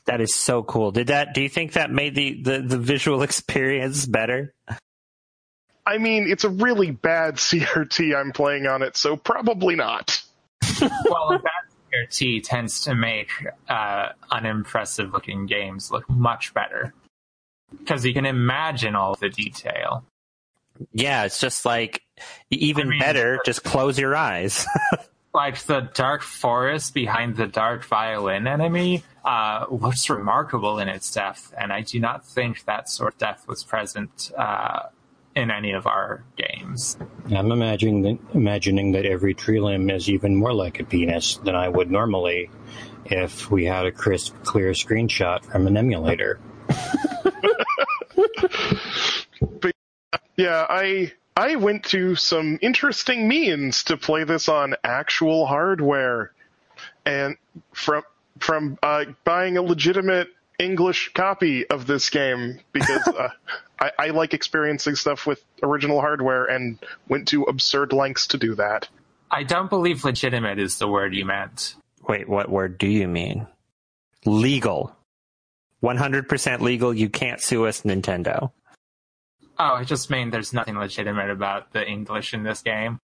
That 0.05 0.21
is 0.21 0.35
so 0.35 0.61
cool. 0.61 0.91
Did 0.91 1.07
that? 1.07 1.33
Do 1.33 1.41
you 1.41 1.49
think 1.49 1.73
that 1.73 1.89
made 1.89 2.13
the 2.13 2.39
the, 2.39 2.61
the 2.61 2.77
visual 2.77 3.23
experience 3.23 4.05
better? 4.05 4.53
I 5.85 5.97
mean, 5.97 6.27
it's 6.29 6.43
a 6.43 6.49
really 6.49 6.91
bad 6.91 7.35
CRT 7.37 8.15
I'm 8.15 8.31
playing 8.31 8.67
on 8.67 8.81
it, 8.81 8.97
so 8.97 9.15
probably 9.17 9.75
not. 9.75 10.21
well, 10.81 11.33
a 11.33 11.39
bad 11.39 11.51
CRT 12.09 12.43
tends 12.43 12.81
to 12.81 12.95
make 12.95 13.29
uh, 13.67 14.09
unimpressive 14.29 15.13
looking 15.13 15.45
games 15.45 15.91
look 15.91 16.09
much 16.09 16.53
better 16.53 16.93
because 17.77 18.05
you 18.05 18.13
can 18.13 18.25
imagine 18.25 18.95
all 18.95 19.15
the 19.15 19.29
detail. 19.29 20.03
Yeah, 20.93 21.25
it's 21.25 21.39
just 21.39 21.65
like 21.65 22.01
even 22.49 22.87
I 22.87 22.89
mean- 22.91 22.99
better. 22.99 23.39
Just 23.45 23.63
close 23.63 23.97
your 23.99 24.15
eyes. 24.15 24.65
Like 25.33 25.59
the 25.59 25.89
dark 25.93 26.23
forest 26.23 26.93
behind 26.93 27.37
the 27.37 27.47
dark 27.47 27.85
violin 27.85 28.47
enemy, 28.47 29.05
uh, 29.23 29.65
looks 29.71 30.09
remarkable 30.09 30.77
in 30.77 30.89
its 30.89 31.09
depth, 31.13 31.53
and 31.57 31.71
I 31.71 31.83
do 31.83 32.01
not 32.01 32.25
think 32.25 32.65
that 32.65 32.89
sort 32.89 33.13
of 33.13 33.19
depth 33.19 33.47
was 33.47 33.63
present 33.63 34.29
uh, 34.37 34.87
in 35.35 35.51
any 35.51 35.71
of 35.71 35.87
our 35.87 36.23
games. 36.35 36.97
I'm 37.33 37.51
imagining 37.51 38.01
that, 38.01 38.17
imagining 38.33 38.91
that 38.93 39.05
every 39.05 39.33
tree 39.33 39.59
limb 39.59 39.89
is 39.89 40.09
even 40.09 40.35
more 40.35 40.53
like 40.53 40.79
a 40.79 40.83
penis 40.83 41.37
than 41.37 41.55
I 41.55 41.69
would 41.69 41.89
normally 41.89 42.49
if 43.05 43.51
we 43.51 43.65
had 43.65 43.85
a 43.85 43.91
crisp, 43.91 44.33
clear 44.43 44.71
screenshot 44.71 45.43
from 45.45 45.67
an 45.67 45.77
emulator. 45.77 46.39
but 49.59 49.75
yeah, 50.37 50.65
I 50.69 51.11
I 51.35 51.55
went 51.55 51.85
to 51.85 52.15
some 52.15 52.59
interesting 52.61 53.27
means 53.27 53.83
to 53.85 53.97
play 53.97 54.23
this 54.23 54.47
on 54.49 54.75
actual 54.83 55.45
hardware, 55.45 56.31
and 57.05 57.37
from 57.73 58.03
from 58.39 58.77
uh, 58.81 59.05
buying 59.23 59.57
a 59.57 59.61
legitimate 59.61 60.29
English 60.57 61.11
copy 61.13 61.67
of 61.67 61.87
this 61.87 62.09
game 62.09 62.59
because 62.71 63.07
uh, 63.07 63.29
I, 63.81 63.91
I 63.97 64.07
like 64.09 64.33
experiencing 64.33 64.95
stuff 64.95 65.25
with 65.25 65.43
original 65.63 65.99
hardware 65.99 66.45
and 66.45 66.77
went 67.09 67.27
to 67.29 67.43
absurd 67.43 67.91
lengths 67.91 68.27
to 68.27 68.37
do 68.37 68.55
that. 68.55 68.87
I 69.31 69.43
don't 69.43 69.69
believe 69.69 70.05
legitimate 70.05 70.59
is 70.59 70.77
the 70.77 70.87
word 70.87 71.15
you 71.15 71.25
meant. 71.25 71.75
Wait, 72.07 72.29
what 72.29 72.49
word 72.49 72.77
do 72.77 72.87
you 72.87 73.07
mean? 73.07 73.47
Legal. 74.25 74.95
100% 75.83 76.59
legal. 76.59 76.93
You 76.93 77.09
can't 77.09 77.41
sue 77.41 77.65
us, 77.65 77.81
Nintendo. 77.81 78.51
Oh, 79.57 79.75
I 79.75 79.83
just 79.83 80.09
mean 80.09 80.29
there's 80.29 80.53
nothing 80.53 80.77
legitimate 80.77 81.29
about 81.29 81.73
the 81.73 81.87
English 81.87 82.33
in 82.33 82.43
this 82.43 82.61
game. 82.61 82.99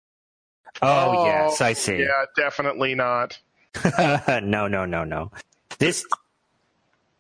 Oh, 0.81 1.17
oh 1.17 1.25
yes, 1.25 1.61
I 1.61 1.73
see. 1.73 1.99
Yeah, 1.99 2.25
definitely 2.35 2.93
not. 2.93 3.39
no, 3.99 4.67
no, 4.67 4.85
no, 4.85 5.03
no. 5.03 5.31
This. 5.79 6.05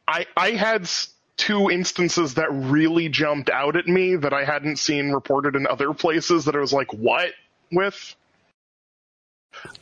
I 0.07 0.25
I 0.35 0.51
had 0.51 0.89
two 1.37 1.69
instances 1.69 2.33
that 2.35 2.51
really 2.51 3.09
jumped 3.09 3.49
out 3.49 3.75
at 3.75 3.87
me 3.87 4.15
that 4.15 4.33
I 4.33 4.43
hadn't 4.43 4.77
seen 4.77 5.11
reported 5.11 5.55
in 5.55 5.67
other 5.67 5.93
places 5.93 6.45
that 6.45 6.55
I 6.55 6.59
was 6.59 6.73
like, 6.73 6.91
what 6.93 7.31
with? 7.71 8.15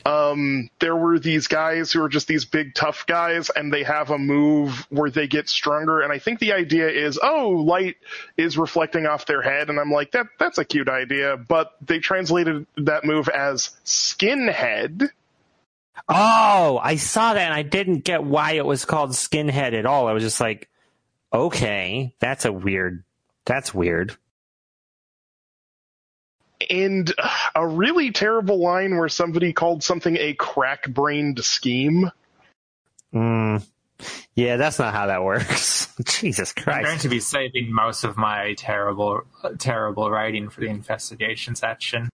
um, 0.04 0.70
there 0.78 0.96
were 0.96 1.18
these 1.18 1.48
guys 1.48 1.92
who 1.92 2.02
are 2.02 2.08
just 2.08 2.28
these 2.28 2.44
big 2.44 2.74
tough 2.74 3.06
guys 3.06 3.50
and 3.50 3.72
they 3.72 3.82
have 3.82 4.10
a 4.10 4.18
move 4.18 4.86
where 4.90 5.10
they 5.10 5.26
get 5.26 5.48
stronger 5.48 6.00
and 6.00 6.12
I 6.12 6.18
think 6.18 6.38
the 6.38 6.52
idea 6.52 6.88
is 6.88 7.18
oh 7.22 7.50
light 7.50 7.96
is 8.36 8.56
reflecting 8.56 9.06
off 9.06 9.26
their 9.26 9.42
head 9.42 9.68
and 9.68 9.78
I'm 9.78 9.90
like 9.90 10.12
that 10.12 10.26
that's 10.38 10.58
a 10.58 10.64
cute 10.64 10.88
idea 10.88 11.36
but 11.36 11.76
they 11.82 11.98
translated 11.98 12.66
that 12.78 13.04
move 13.04 13.28
as 13.28 13.70
skinhead 13.84 15.10
Oh, 16.08 16.78
I 16.80 16.96
saw 16.96 17.34
that 17.34 17.40
and 17.40 17.54
I 17.54 17.62
didn't 17.62 18.04
get 18.04 18.22
why 18.22 18.52
it 18.52 18.66
was 18.66 18.84
called 18.84 19.10
skinhead 19.10 19.72
at 19.72 19.86
all. 19.86 20.06
I 20.06 20.12
was 20.12 20.22
just 20.22 20.40
like 20.40 20.68
okay, 21.36 22.14
that's 22.20 22.44
a 22.44 22.52
weird 22.52 23.04
that's 23.44 23.72
weird 23.72 24.16
and 26.70 27.12
a 27.54 27.66
really 27.66 28.10
terrible 28.10 28.58
line 28.58 28.96
where 28.96 29.08
somebody 29.08 29.52
called 29.52 29.82
something 29.82 30.16
a 30.16 30.34
crack-brained 30.34 31.44
scheme. 31.44 32.10
Mm. 33.14 33.64
Yeah, 34.34 34.56
that's 34.56 34.78
not 34.78 34.92
how 34.92 35.06
that 35.06 35.22
works. 35.22 35.88
Jesus 36.04 36.52
Christ! 36.52 36.78
I'm 36.78 36.84
going 36.84 36.98
to 36.98 37.08
be 37.08 37.20
saving 37.20 37.72
most 37.72 38.04
of 38.04 38.16
my 38.16 38.54
terrible, 38.54 39.22
terrible 39.58 40.10
writing 40.10 40.50
for 40.50 40.60
the 40.60 40.66
investigation 40.66 41.54
section. 41.54 42.10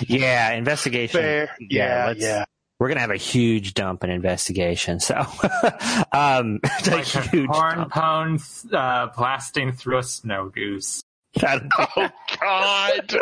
Yeah, 0.00 0.52
investigation. 0.52 1.20
Fair. 1.20 1.56
Yeah, 1.60 2.10
yeah. 2.10 2.14
yeah. 2.16 2.44
We're 2.80 2.88
gonna 2.88 3.00
have 3.00 3.10
a 3.10 3.16
huge 3.16 3.74
dump 3.74 4.04
in 4.04 4.10
investigation. 4.10 5.00
So, 5.00 5.14
um, 6.12 6.60
like 6.86 7.14
a 7.14 7.20
huge 7.28 7.50
corn 7.50 7.90
pone 7.90 8.38
uh, 8.72 9.08
blasting 9.14 9.72
through 9.72 9.98
a 9.98 10.02
snow 10.02 10.48
goose. 10.48 11.02
oh 11.44 12.10
God. 12.40 13.20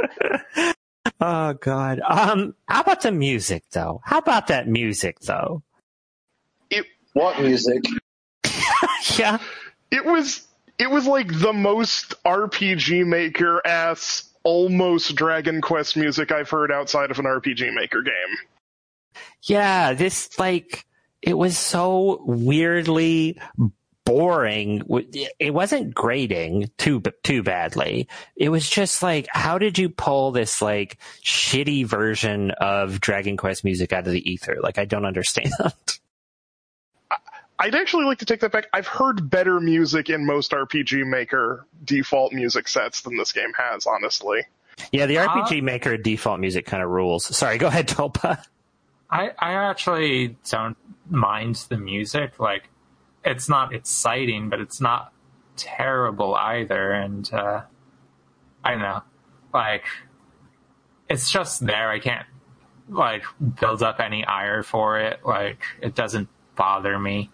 oh 1.21 1.53
God. 1.55 2.01
Um, 2.09 2.55
how 2.69 2.83
about 2.83 3.01
the 3.01 3.11
music 3.11 3.65
though? 3.73 4.01
How 4.05 4.19
about 4.19 4.47
that 4.47 4.69
music 4.69 5.19
though? 5.19 5.65
It 6.71 6.87
what 7.15 7.41
music? 7.41 7.83
yeah. 9.17 9.39
It 9.91 10.05
was 10.05 10.47
it 10.79 10.89
was 10.89 11.09
like 11.09 11.37
the 11.37 11.53
most 11.53 12.15
RPG 12.23 13.05
Maker 13.05 13.61
ass 13.67 14.31
almost 14.45 15.17
Dragon 15.17 15.61
Quest 15.61 15.97
music 15.97 16.31
I've 16.31 16.49
heard 16.49 16.71
outside 16.71 17.11
of 17.11 17.19
an 17.19 17.25
RPG 17.25 17.75
Maker 17.75 18.03
game. 18.03 18.39
Yeah, 19.43 19.93
this 19.95 20.39
like 20.39 20.87
it 21.23 21.35
was 21.35 21.59
so 21.59 22.23
weirdly 22.25 23.39
boring. 24.05 24.83
It 25.39 25.53
wasn't 25.53 25.95
grading 25.95 26.71
too 26.79 27.03
too 27.23 27.43
badly. 27.43 28.09
It 28.37 28.49
was 28.49 28.69
just 28.69 29.03
like, 29.03 29.29
how 29.31 29.59
did 29.59 29.79
you 29.79 29.91
pull 29.91 30.31
this 30.31 30.63
like 30.63 30.97
shitty 31.23 31.85
version 31.85 32.53
of 32.53 33.01
Dragon 33.01 33.37
Quest 33.37 33.65
music 33.65 33.93
out 33.93 34.07
of 34.07 34.13
the 34.13 34.31
ether? 34.31 34.57
Like, 34.63 34.79
I 34.79 34.87
don't 34.87 35.05
understand. 35.05 35.53
I'd 37.61 37.75
actually 37.75 38.05
like 38.05 38.19
to 38.19 38.25
take 38.25 38.41
that 38.41 38.53
back. 38.53 38.69
I've 38.73 38.87
heard 38.87 39.29
better 39.29 39.59
music 39.61 40.09
in 40.09 40.25
most 40.25 40.53
RPG 40.53 41.05
Maker 41.07 41.67
default 41.85 42.33
music 42.33 42.69
sets 42.69 43.01
than 43.01 43.17
this 43.17 43.33
game 43.33 43.53
has, 43.59 43.85
honestly. 43.87 44.43
Yeah, 44.93 45.07
the 45.07 45.17
RPG 45.17 45.61
uh, 45.61 45.65
Maker 45.65 45.97
default 45.97 46.39
music 46.39 46.67
kind 46.67 46.83
of 46.83 46.89
rules. 46.89 47.37
Sorry, 47.37 47.59
go 47.59 47.67
ahead, 47.67 47.89
Tulpa. 47.89 48.43
I, 49.11 49.31
I 49.39 49.53
actually 49.53 50.37
don't 50.51 50.77
mind 51.09 51.57
the 51.69 51.79
music. 51.79 52.39
Like, 52.39 52.69
it's 53.25 53.49
not 53.49 53.75
exciting, 53.75 54.49
but 54.49 54.61
it's 54.61 54.81
not 54.81 55.13
terrible 55.57 56.35
either. 56.35 56.93
And 56.93 57.31
uh, 57.33 57.63
I 58.65 58.71
don't 58.73 58.81
know, 58.81 59.03
like 59.53 59.85
it's 61.09 61.31
just 61.31 61.65
there. 61.67 61.91
I 61.91 61.99
can't 61.99 62.27
like 62.89 63.25
build 63.61 63.83
up 63.83 64.01
any 64.01 64.25
ire 64.25 64.63
for 64.63 64.99
it. 64.99 65.21
Like 65.25 65.61
it 65.83 65.95
doesn't 65.95 66.29
bother 66.57 66.99
me. 66.99 67.31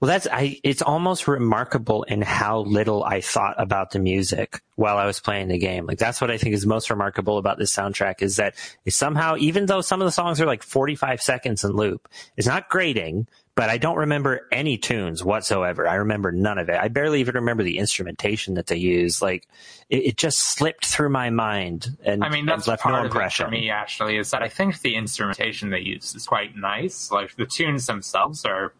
Well, 0.00 0.08
that's 0.08 0.26
I. 0.30 0.60
It's 0.62 0.82
almost 0.82 1.28
remarkable 1.28 2.02
in 2.04 2.22
how 2.22 2.60
little 2.60 3.04
I 3.04 3.20
thought 3.20 3.54
about 3.58 3.90
the 3.90 3.98
music 3.98 4.60
while 4.76 4.96
I 4.96 5.06
was 5.06 5.20
playing 5.20 5.48
the 5.48 5.58
game. 5.58 5.86
Like 5.86 5.98
that's 5.98 6.20
what 6.20 6.30
I 6.30 6.38
think 6.38 6.54
is 6.54 6.66
most 6.66 6.90
remarkable 6.90 7.38
about 7.38 7.58
this 7.58 7.74
soundtrack 7.74 8.22
is 8.22 8.36
that 8.36 8.54
it 8.84 8.92
somehow, 8.92 9.36
even 9.38 9.66
though 9.66 9.80
some 9.80 10.00
of 10.00 10.06
the 10.06 10.12
songs 10.12 10.40
are 10.40 10.46
like 10.46 10.62
45 10.62 11.20
seconds 11.20 11.64
in 11.64 11.72
loop, 11.72 12.08
it's 12.36 12.46
not 12.46 12.68
grating, 12.68 13.28
but 13.56 13.70
I 13.70 13.78
don't 13.78 13.96
remember 13.96 14.48
any 14.50 14.76
tunes 14.78 15.22
whatsoever. 15.22 15.86
I 15.86 15.94
remember 15.96 16.32
none 16.32 16.58
of 16.58 16.68
it. 16.68 16.76
I 16.76 16.88
barely 16.88 17.20
even 17.20 17.36
remember 17.36 17.62
the 17.62 17.78
instrumentation 17.78 18.54
that 18.54 18.66
they 18.66 18.76
use. 18.76 19.22
Like 19.22 19.46
it, 19.88 19.98
it 19.98 20.16
just 20.16 20.38
slipped 20.38 20.86
through 20.86 21.10
my 21.10 21.30
mind 21.30 21.96
and 22.04 22.24
I 22.24 22.30
mean 22.30 22.46
that's 22.46 22.66
left 22.66 22.82
part 22.82 22.96
no 22.96 23.04
impression. 23.04 23.46
Of 23.46 23.52
it 23.52 23.56
for 23.56 23.60
me 23.60 23.70
actually 23.70 24.16
is 24.16 24.30
that 24.32 24.42
I 24.42 24.48
think 24.48 24.80
the 24.80 24.96
instrumentation 24.96 25.70
they 25.70 25.80
use 25.80 26.14
is 26.14 26.26
quite 26.26 26.56
nice. 26.56 27.12
Like 27.12 27.36
the 27.36 27.46
tunes 27.46 27.86
themselves 27.86 28.44
are 28.44 28.72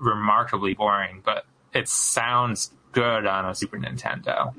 remarkably 0.00 0.74
boring, 0.74 1.22
but 1.24 1.44
it 1.72 1.88
sounds 1.88 2.70
good 2.92 3.26
on 3.26 3.46
a 3.46 3.54
Super 3.54 3.78
Nintendo. 3.78 4.54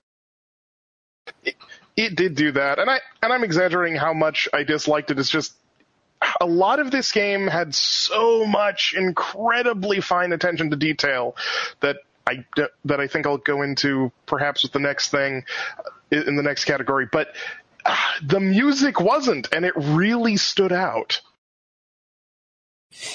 It, 1.43 1.55
it 1.97 2.15
did 2.15 2.35
do 2.35 2.51
that, 2.53 2.79
and 2.79 2.89
I 2.89 2.99
and 3.21 3.33
I'm 3.33 3.43
exaggerating 3.43 3.97
how 3.97 4.13
much 4.13 4.47
I 4.53 4.63
disliked 4.63 5.11
it. 5.11 5.19
It's 5.19 5.29
just 5.29 5.53
a 6.39 6.45
lot 6.45 6.79
of 6.79 6.91
this 6.91 7.11
game 7.11 7.47
had 7.47 7.73
so 7.73 8.45
much 8.45 8.93
incredibly 8.95 10.01
fine 10.01 10.33
attention 10.33 10.69
to 10.69 10.75
detail 10.75 11.35
that 11.81 11.97
I 12.27 12.45
that 12.85 12.99
I 12.99 13.07
think 13.07 13.25
I'll 13.25 13.37
go 13.37 13.61
into 13.61 14.11
perhaps 14.25 14.63
with 14.63 14.71
the 14.71 14.79
next 14.79 15.09
thing 15.09 15.43
in 16.11 16.35
the 16.35 16.43
next 16.43 16.65
category. 16.65 17.07
But 17.11 17.35
uh, 17.85 17.95
the 18.23 18.39
music 18.39 18.99
wasn't, 18.99 19.49
and 19.51 19.65
it 19.65 19.73
really 19.75 20.37
stood 20.37 20.71
out. 20.71 21.21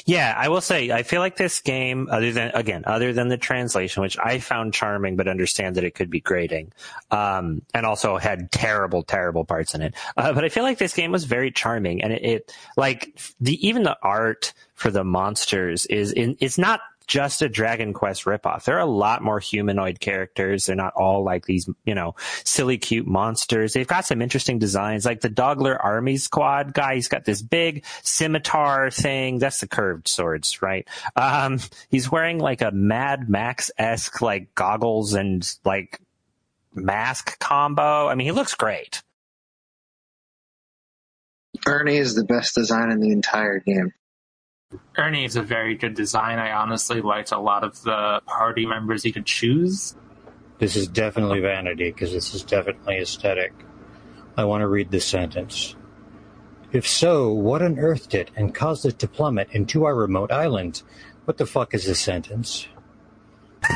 Yeah, 0.04 0.34
I 0.36 0.48
will 0.48 0.60
say 0.60 0.90
I 0.90 1.02
feel 1.02 1.20
like 1.20 1.36
this 1.36 1.60
game, 1.60 2.08
other 2.10 2.32
than 2.32 2.50
again, 2.54 2.84
other 2.86 3.12
than 3.12 3.28
the 3.28 3.36
translation, 3.36 4.02
which 4.02 4.18
I 4.18 4.38
found 4.38 4.74
charming, 4.74 5.16
but 5.16 5.28
understand 5.28 5.76
that 5.76 5.84
it 5.84 5.94
could 5.94 6.10
be 6.10 6.20
grating, 6.20 6.72
um, 7.10 7.62
and 7.74 7.84
also 7.84 8.16
had 8.16 8.50
terrible, 8.50 9.02
terrible 9.02 9.44
parts 9.44 9.74
in 9.74 9.82
it. 9.82 9.94
Uh, 10.16 10.32
but 10.32 10.44
I 10.44 10.48
feel 10.48 10.62
like 10.62 10.78
this 10.78 10.94
game 10.94 11.12
was 11.12 11.24
very 11.24 11.50
charming, 11.50 12.02
and 12.02 12.12
it, 12.12 12.24
it 12.24 12.56
like 12.76 13.18
the 13.40 13.66
even 13.66 13.82
the 13.82 13.98
art 14.02 14.54
for 14.74 14.90
the 14.90 15.04
monsters 15.04 15.86
is 15.86 16.12
in. 16.12 16.36
It's 16.40 16.58
not 16.58 16.80
just 17.06 17.42
a 17.42 17.48
Dragon 17.48 17.92
Quest 17.92 18.24
ripoff. 18.24 18.64
There 18.64 18.76
are 18.76 18.80
a 18.80 18.86
lot 18.86 19.22
more 19.22 19.38
humanoid 19.38 20.00
characters. 20.00 20.66
They're 20.66 20.76
not 20.76 20.94
all 20.94 21.22
like 21.22 21.46
these, 21.46 21.68
you 21.84 21.94
know, 21.94 22.14
silly, 22.44 22.78
cute 22.78 23.06
monsters. 23.06 23.72
They've 23.72 23.86
got 23.86 24.06
some 24.06 24.20
interesting 24.20 24.58
designs, 24.58 25.04
like 25.04 25.20
the 25.20 25.30
Dogler 25.30 25.76
Army 25.82 26.16
Squad 26.16 26.74
guy. 26.74 26.96
He's 26.96 27.08
got 27.08 27.24
this 27.24 27.42
big 27.42 27.84
scimitar 28.02 28.90
thing. 28.90 29.38
That's 29.38 29.60
the 29.60 29.68
curved 29.68 30.08
swords, 30.08 30.62
right? 30.62 30.86
Um, 31.14 31.60
he's 31.88 32.10
wearing 32.10 32.38
like 32.38 32.62
a 32.62 32.72
Mad 32.72 33.28
Max 33.28 33.70
esque 33.78 34.20
like 34.20 34.54
goggles 34.54 35.14
and 35.14 35.48
like 35.64 36.00
mask 36.74 37.38
combo. 37.38 38.08
I 38.08 38.14
mean, 38.14 38.26
he 38.26 38.32
looks 38.32 38.54
great. 38.54 39.02
Ernie 41.66 41.96
is 41.96 42.14
the 42.14 42.24
best 42.24 42.54
design 42.54 42.90
in 42.90 43.00
the 43.00 43.12
entire 43.12 43.60
game. 43.60 43.92
Ernie 44.96 45.24
is 45.24 45.36
a 45.36 45.42
very 45.42 45.74
good 45.74 45.94
design. 45.94 46.38
I 46.38 46.52
honestly 46.52 47.00
liked 47.00 47.32
a 47.32 47.38
lot 47.38 47.64
of 47.64 47.82
the 47.82 48.20
party 48.26 48.66
members 48.66 49.04
you 49.04 49.12
could 49.12 49.26
choose. 49.26 49.94
This 50.58 50.76
is 50.76 50.88
definitely 50.88 51.40
vanity 51.40 51.90
because 51.90 52.12
this 52.12 52.34
is 52.34 52.42
definitely 52.42 52.98
aesthetic. 52.98 53.52
I 54.36 54.44
want 54.44 54.62
to 54.62 54.68
read 54.68 54.90
this 54.90 55.06
sentence. 55.06 55.74
If 56.72 56.86
so, 56.86 57.32
what 57.32 57.62
unearthed 57.62 58.14
it 58.14 58.30
and 58.36 58.54
caused 58.54 58.84
it 58.86 58.98
to 58.98 59.08
plummet 59.08 59.48
into 59.52 59.84
our 59.84 59.94
remote 59.94 60.32
island? 60.32 60.82
What 61.24 61.38
the 61.38 61.46
fuck 61.46 61.74
is 61.74 61.86
this 61.86 62.00
sentence? 62.00 62.68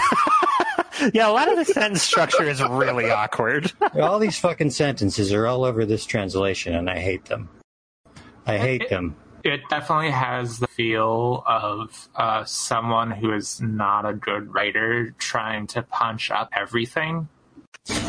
yeah, 1.14 1.28
a 1.28 1.32
lot 1.32 1.50
of 1.50 1.56
the 1.56 1.64
sentence 1.64 2.02
structure 2.02 2.48
is 2.48 2.62
really 2.62 3.10
awkward. 3.10 3.72
all 4.00 4.18
these 4.18 4.38
fucking 4.38 4.70
sentences 4.70 5.32
are 5.32 5.46
all 5.46 5.64
over 5.64 5.84
this 5.84 6.04
translation, 6.04 6.74
and 6.74 6.90
I 6.90 6.98
hate 6.98 7.26
them. 7.26 7.48
I 8.46 8.58
hate 8.58 8.88
them. 8.88 9.16
It 9.44 9.60
definitely 9.70 10.10
has 10.10 10.58
the 10.58 10.66
feel 10.66 11.42
of 11.46 12.08
uh, 12.14 12.44
someone 12.44 13.10
who 13.10 13.32
is 13.32 13.60
not 13.60 14.06
a 14.06 14.12
good 14.12 14.52
writer 14.52 15.14
trying 15.18 15.66
to 15.68 15.82
punch 15.82 16.30
up 16.30 16.50
everything. 16.52 17.28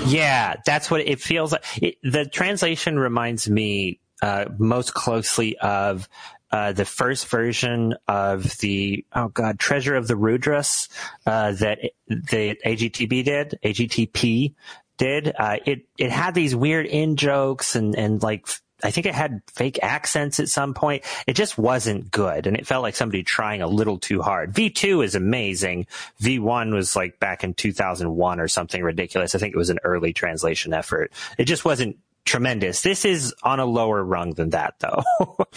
Yeah, 0.06 0.56
that's 0.66 0.92
what 0.92 1.02
it 1.02 1.22
feels 1.22 1.52
like. 1.52 1.64
It, 1.82 1.96
the 2.04 2.26
translation 2.26 3.00
reminds 3.00 3.50
me 3.50 4.00
uh, 4.22 4.46
most 4.58 4.94
closely 4.94 5.58
of 5.58 6.08
uh, 6.52 6.74
the 6.74 6.86
first 6.86 7.28
version 7.28 7.96
of 8.08 8.44
the 8.58 9.06
oh 9.14 9.30
god 9.30 9.58
treasure 9.58 9.96
of 9.96 10.08
the 10.08 10.16
rudras 10.16 10.90
uh, 11.26 11.54
that 11.54 11.80
the 12.08 12.58
AGTB 12.66 13.24
did 13.24 13.60
AGTP 13.64 14.54
did 14.98 15.34
uh, 15.38 15.58
it 15.66 15.88
it 15.98 16.12
had 16.12 16.36
these 16.36 16.56
weird 16.56 16.86
in 16.86 17.16
jokes 17.16 17.76
and 17.76 17.96
and 17.96 18.22
like 18.22 18.48
I 18.84 18.92
think 18.92 19.06
it 19.06 19.14
had 19.14 19.42
fake 19.48 19.80
accents 19.82 20.40
at 20.40 20.50
some 20.50 20.74
point. 20.74 21.04
It 21.28 21.34
just 21.34 21.58
wasn't 21.58 22.12
good. 22.12 22.48
And 22.48 22.58
it 22.58 22.68
felt 22.68 22.84
like 22.84 22.96
somebody 22.96 23.24
trying 23.24 23.62
a 23.62 23.68
little 23.68 23.98
too 23.98 24.22
hard. 24.22 24.54
V2 24.54 25.04
is 25.04 25.16
amazing. 25.16 25.88
V1 26.22 26.74
was 26.74 26.96
like 26.96 27.20
back 27.20 27.44
in 27.44 27.54
2001 27.54 28.40
or 28.40 28.48
something 28.48 28.84
ridiculous. 28.84 29.36
I 29.36 29.40
think 29.40 29.54
it 29.54 29.58
was 29.58 29.70
an 29.70 29.80
early 29.84 30.14
translation 30.14 30.74
effort. 30.74 31.12
It 31.38 31.46
just 31.46 31.66
wasn't 31.66 31.98
tremendous. 32.26 32.82
This 32.82 33.06
is 33.06 33.34
on 33.44 33.60
a 33.60 33.66
lower 33.66 34.04
rung 34.04 34.34
than 34.34 34.52
that 34.52 34.76
though. 34.80 35.04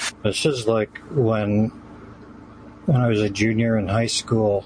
this 0.22 0.46
is 0.46 0.66
like 0.66 0.98
when, 1.10 1.68
when 2.87 3.00
I 3.00 3.08
was 3.08 3.20
a 3.20 3.30
junior 3.30 3.78
in 3.78 3.88
high 3.88 4.06
school 4.06 4.64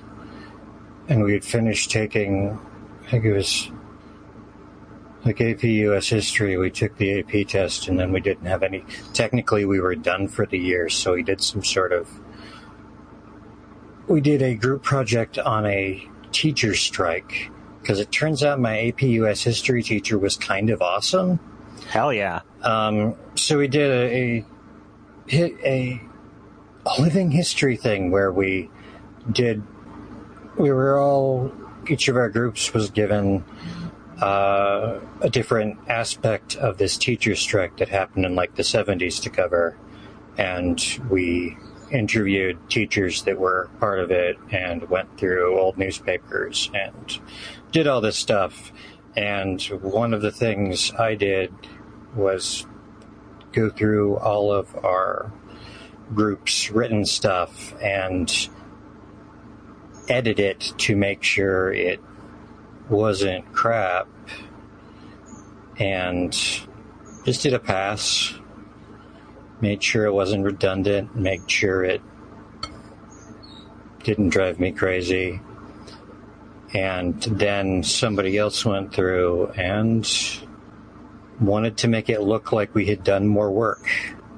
and 1.09 1.25
we 1.25 1.33
had 1.33 1.45
finished 1.45 1.91
taking, 1.91 2.59
I 3.07 3.11
think 3.11 3.25
it 3.25 3.33
was 3.33 3.71
like 5.25 5.41
AP 5.41 5.65
US 5.65 6.09
history, 6.09 6.57
we 6.57 6.71
took 6.71 6.97
the 6.97 7.21
AP 7.21 7.49
test 7.49 7.89
and 7.89 7.99
then 7.99 8.13
we 8.13 8.21
didn't 8.21 8.47
have 8.47 8.63
any. 8.63 8.85
Technically, 9.13 9.65
we 9.65 9.81
were 9.81 9.95
done 9.95 10.29
for 10.29 10.47
the 10.47 10.59
year, 10.59 10.89
so 10.89 11.15
we 11.15 11.23
did 11.23 11.43
some 11.43 11.65
sort 11.65 11.93
of. 11.93 12.09
We 14.07 14.21
did 14.21 14.43
a 14.43 14.55
group 14.55 14.83
project 14.83 15.39
on 15.39 15.67
a 15.67 16.09
teacher 16.33 16.75
strike 16.75 17.51
because 17.81 18.01
it 18.01 18.11
turns 18.11 18.43
out 18.43 18.61
my 18.61 18.89
AP 18.89 19.03
US 19.03 19.43
history 19.43 19.83
teacher 19.83 20.19
was 20.19 20.37
kind 20.37 20.71
of 20.71 20.81
awesome. 20.81 21.41
Hell 21.89 22.13
yeah! 22.13 22.41
Um, 22.63 23.15
so 23.35 23.59
we 23.59 23.69
did 23.69 23.91
a, 23.91 24.45
a 25.33 25.45
a 25.65 26.01
a 26.87 27.01
living 27.01 27.31
history 27.31 27.77
thing 27.77 28.11
where 28.11 28.33
we 28.33 28.71
did. 29.31 29.63
We 30.57 30.73
were 30.73 30.99
all 30.99 31.53
each 31.89 32.09
of 32.09 32.17
our 32.17 32.29
groups 32.29 32.73
was 32.75 32.91
given 32.91 33.45
uh, 34.21 35.01
a 35.21 35.31
different 35.31 35.79
aspect 35.89 36.57
of 36.57 36.79
this 36.79 36.97
teacher 36.97 37.35
strike 37.35 37.77
that 37.77 37.89
happened 37.89 38.25
in 38.25 38.35
like 38.35 38.55
the 38.57 38.63
70s 38.63 39.23
to 39.23 39.31
cover. 39.31 39.79
And 40.37 40.81
we 41.09 41.57
interviewed 41.91 42.59
teachers 42.69 43.23
that 43.23 43.39
were 43.39 43.71
part 43.81 44.01
of 44.01 44.11
it 44.11 44.37
and 44.51 44.89
went 44.91 45.19
through 45.19 45.59
old 45.59 45.79
newspapers 45.79 46.71
and 46.75 47.21
did 47.73 47.87
all 47.87 48.01
this 48.01 48.17
stuff. 48.17 48.73
And 49.17 49.61
one 49.63 50.15
of 50.15 50.23
the 50.23 50.31
things 50.31 50.93
I 50.93 51.15
did 51.15 51.53
was 52.15 52.67
go 53.53 53.71
through 53.71 54.17
all 54.19 54.53
of 54.53 54.75
our 54.85 55.33
group's 56.15 56.71
written 56.71 57.05
stuff 57.05 57.75
and 57.83 58.49
edit 60.09 60.39
it 60.39 60.73
to 60.79 60.97
make 60.97 61.23
sure 61.23 61.73
it 61.73 62.01
wasn't 62.91 63.53
crap 63.53 64.09
and 65.79 66.33
just 67.25 67.43
did 67.43 67.55
a 67.55 67.59
pass. 67.59 68.35
Made 69.61 69.83
sure 69.83 70.07
it 70.07 70.13
wasn't 70.13 70.45
redundant, 70.45 71.17
made 71.17 71.51
sure 71.51 71.85
it 71.85 72.01
didn't 74.05 74.31
drive 74.31 74.61
me 74.61 74.73
crazy. 74.73 75.41
And 76.75 77.21
then 77.23 77.83
somebody 77.83 78.37
else 78.39 78.65
went 78.65 78.95
through 78.95 79.49
and 79.57 80.09
wanted 81.41 81.77
to 81.79 81.89
make 81.89 82.09
it 82.09 82.21
look 82.21 82.53
like 82.53 82.75
we 82.75 82.87
had 82.87 83.05
done 83.05 83.27
more 83.27 83.51
work, 83.51 83.89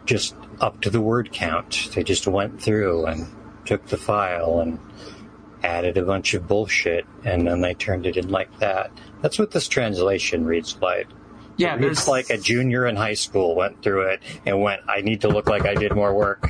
just 0.06 0.34
up 0.60 0.80
to 0.82 0.90
the 0.90 1.00
word 1.00 1.32
count. 1.32 1.90
They 1.94 2.02
just 2.02 2.26
went 2.26 2.62
through 2.62 3.06
and 3.06 3.26
took 3.64 3.86
the 3.86 3.96
file 3.96 4.60
and 4.60 4.78
added 5.62 5.96
a 5.98 6.02
bunch 6.02 6.34
of 6.34 6.46
bullshit 6.46 7.06
and 7.24 7.46
then 7.46 7.60
they 7.60 7.74
turned 7.74 8.06
it 8.06 8.16
in 8.16 8.28
like 8.30 8.58
that. 8.58 8.90
That's 9.22 9.38
what 9.38 9.50
this 9.50 9.68
translation 9.68 10.44
reads 10.44 10.76
like. 10.80 11.06
Yeah, 11.56 11.74
it 11.74 11.80
reads 11.80 12.08
like 12.08 12.30
a 12.30 12.38
junior 12.38 12.86
in 12.86 12.96
high 12.96 13.14
school 13.14 13.54
went 13.54 13.82
through 13.82 14.08
it 14.08 14.22
and 14.46 14.62
went, 14.62 14.80
I 14.88 15.02
need 15.02 15.20
to 15.22 15.28
look 15.28 15.48
like 15.48 15.66
I 15.66 15.74
did 15.74 15.94
more 15.94 16.14
work. 16.14 16.48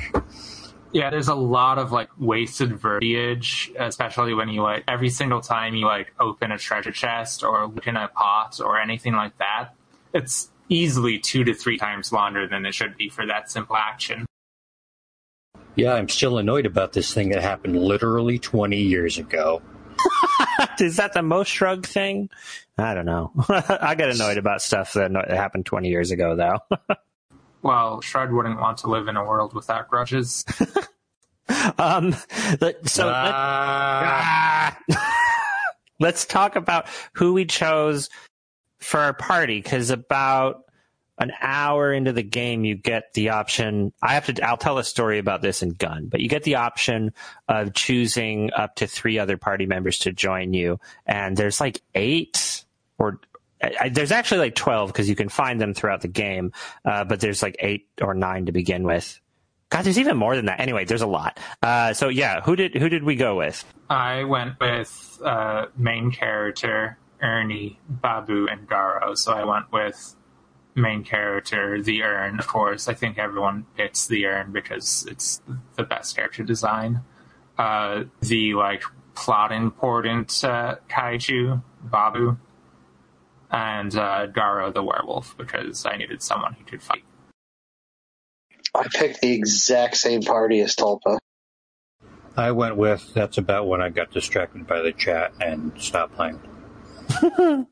Yeah, 0.93 1.09
there's 1.09 1.27
a 1.27 1.35
lot 1.35 1.77
of 1.79 1.91
like 1.91 2.09
wasted 2.17 2.77
verbiage, 2.77 3.71
especially 3.77 4.33
when 4.33 4.49
you 4.49 4.61
like 4.61 4.83
every 4.87 5.09
single 5.09 5.41
time 5.41 5.75
you 5.75 5.85
like 5.85 6.13
open 6.19 6.51
a 6.51 6.57
treasure 6.57 6.91
chest 6.91 7.43
or 7.43 7.67
look 7.67 7.87
in 7.87 7.95
a 7.95 8.07
pot 8.09 8.59
or 8.63 8.79
anything 8.79 9.13
like 9.13 9.37
that. 9.37 9.69
It's 10.13 10.49
easily 10.69 11.19
two 11.19 11.43
to 11.43 11.53
three 11.53 11.77
times 11.77 12.11
longer 12.11 12.47
than 12.47 12.65
it 12.65 12.73
should 12.73 12.97
be 12.97 13.09
for 13.09 13.25
that 13.25 13.51
simple 13.51 13.75
action. 13.75 14.25
Yeah, 15.75 15.93
I'm 15.93 16.09
still 16.09 16.37
annoyed 16.37 16.65
about 16.65 16.93
this 16.93 17.13
thing 17.13 17.29
that 17.29 17.41
happened 17.41 17.81
literally 17.81 18.39
20 18.39 18.77
years 18.77 19.17
ago. 19.17 19.61
Is 20.79 20.97
that 20.97 21.13
the 21.13 21.21
most 21.21 21.47
shrug 21.47 21.85
thing? 21.85 22.29
I 22.77 22.93
don't 22.93 23.05
know. 23.05 23.31
I 23.49 23.95
get 23.95 24.09
annoyed 24.09 24.37
about 24.37 24.61
stuff 24.61 24.93
that 24.93 25.11
happened 25.29 25.65
20 25.65 25.89
years 25.89 26.11
ago, 26.11 26.35
though. 26.35 26.95
well, 27.61 28.01
Shred 28.01 28.31
wouldn't 28.33 28.59
want 28.59 28.79
to 28.79 28.89
live 28.89 29.07
in 29.07 29.15
a 29.15 29.23
world 29.23 29.53
without 29.53 29.87
grudges. 29.89 30.43
um, 31.77 32.13
so 32.85 33.11
ah. 33.13 34.77
let's 35.99 36.25
talk 36.25 36.55
about 36.55 36.87
who 37.13 37.33
we 37.33 37.45
chose 37.45 38.09
for 38.79 38.99
our 38.99 39.13
party, 39.13 39.61
because 39.61 39.89
about 39.89 40.65
an 41.21 41.31
hour 41.39 41.93
into 41.93 42.11
the 42.11 42.23
game, 42.23 42.65
you 42.65 42.73
get 42.73 43.13
the 43.13 43.29
option. 43.29 43.93
I 44.01 44.15
have 44.15 44.25
to, 44.25 44.41
I'll 44.41 44.57
tell 44.57 44.79
a 44.79 44.83
story 44.83 45.19
about 45.19 45.43
this 45.43 45.61
in 45.61 45.69
Gun, 45.69 46.07
but 46.07 46.19
you 46.19 46.27
get 46.27 46.41
the 46.43 46.55
option 46.55 47.13
of 47.47 47.75
choosing 47.75 48.51
up 48.53 48.75
to 48.77 48.87
three 48.87 49.19
other 49.19 49.37
party 49.37 49.67
members 49.67 49.99
to 49.99 50.11
join 50.11 50.53
you. 50.53 50.79
And 51.05 51.37
there's 51.37 51.61
like 51.61 51.79
eight 51.93 52.65
or 52.97 53.21
I, 53.61 53.89
there's 53.89 54.11
actually 54.11 54.39
like 54.39 54.55
12 54.55 54.91
because 54.91 55.07
you 55.07 55.15
can 55.15 55.29
find 55.29 55.61
them 55.61 55.75
throughout 55.75 56.01
the 56.01 56.07
game. 56.07 56.53
Uh, 56.83 57.03
but 57.03 57.19
there's 57.19 57.43
like 57.43 57.55
eight 57.59 57.87
or 58.01 58.15
nine 58.15 58.47
to 58.47 58.51
begin 58.51 58.83
with. 58.83 59.19
God, 59.69 59.83
there's 59.83 59.99
even 59.99 60.17
more 60.17 60.35
than 60.35 60.47
that. 60.47 60.59
Anyway, 60.59 60.85
there's 60.85 61.03
a 61.03 61.07
lot. 61.07 61.39
Uh, 61.61 61.93
so 61.93 62.09
yeah, 62.09 62.41
who 62.41 62.55
did, 62.55 62.73
who 62.73 62.89
did 62.89 63.03
we 63.03 63.15
go 63.15 63.35
with? 63.35 63.63
I 63.91 64.23
went 64.23 64.59
with, 64.59 65.21
uh, 65.23 65.67
main 65.77 66.09
character, 66.11 66.97
Ernie, 67.21 67.79
Babu, 67.87 68.47
and 68.47 68.67
Garo. 68.67 69.15
So 69.15 69.33
I 69.33 69.45
went 69.45 69.71
with 69.71 70.15
main 70.75 71.03
character, 71.03 71.81
the 71.81 72.03
urn, 72.03 72.39
of 72.39 72.47
course. 72.47 72.87
I 72.87 72.93
think 72.93 73.17
everyone 73.17 73.65
picks 73.75 74.07
the 74.07 74.25
urn 74.25 74.51
because 74.51 75.05
it's 75.09 75.41
the 75.75 75.83
best 75.83 76.15
character 76.15 76.43
design. 76.43 77.01
Uh, 77.57 78.05
the 78.21 78.53
like 78.53 78.83
plot 79.15 79.51
important 79.51 80.43
uh, 80.43 80.75
kaiju, 80.89 81.61
Babu, 81.83 82.37
and 83.51 83.95
uh, 83.95 84.27
Garo 84.27 84.73
the 84.73 84.83
werewolf 84.83 85.37
because 85.37 85.85
I 85.85 85.97
needed 85.97 86.21
someone 86.23 86.53
who 86.53 86.63
could 86.63 86.81
fight. 86.81 87.03
I 88.73 88.87
picked 88.93 89.21
the 89.21 89.33
exact 89.33 89.97
same 89.97 90.21
party 90.21 90.61
as 90.61 90.75
Tulpa. 90.75 91.17
I 92.37 92.51
went 92.51 92.77
with 92.77 93.13
that's 93.13 93.37
about 93.37 93.67
when 93.67 93.81
I 93.81 93.89
got 93.89 94.11
distracted 94.11 94.65
by 94.65 94.81
the 94.81 94.93
chat 94.93 95.33
and 95.41 95.73
stopped 95.77 96.15
playing. 96.15 96.39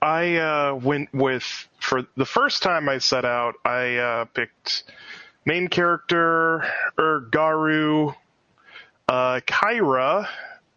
I 0.00 0.36
uh, 0.36 0.74
went 0.76 1.12
with 1.12 1.67
for 1.88 2.02
the 2.16 2.26
first 2.26 2.62
time 2.62 2.88
I 2.88 2.98
set 2.98 3.24
out. 3.24 3.54
I 3.64 3.96
uh, 3.96 4.24
picked 4.26 4.84
main 5.44 5.68
character 5.68 6.64
Ergaru, 6.98 8.14
uh, 9.08 9.40
Kyra, 9.46 10.28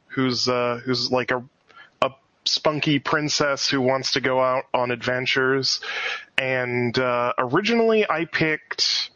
who's 0.08 0.47
uh, 0.47 0.80
who's 0.86 1.12
like 1.12 1.32
a 1.32 1.43
a 2.02 2.12
spunky 2.45 3.00
princess 3.00 3.67
who 3.67 3.82
wants 3.82 4.13
to 4.13 4.21
go 4.21 4.39
out 4.39 4.63
on 4.74 4.91
adventures, 4.91 5.82
and 6.38 6.97
uh, 6.97 7.34
originally 7.38 8.10
I 8.10 8.26
picked 8.26 9.12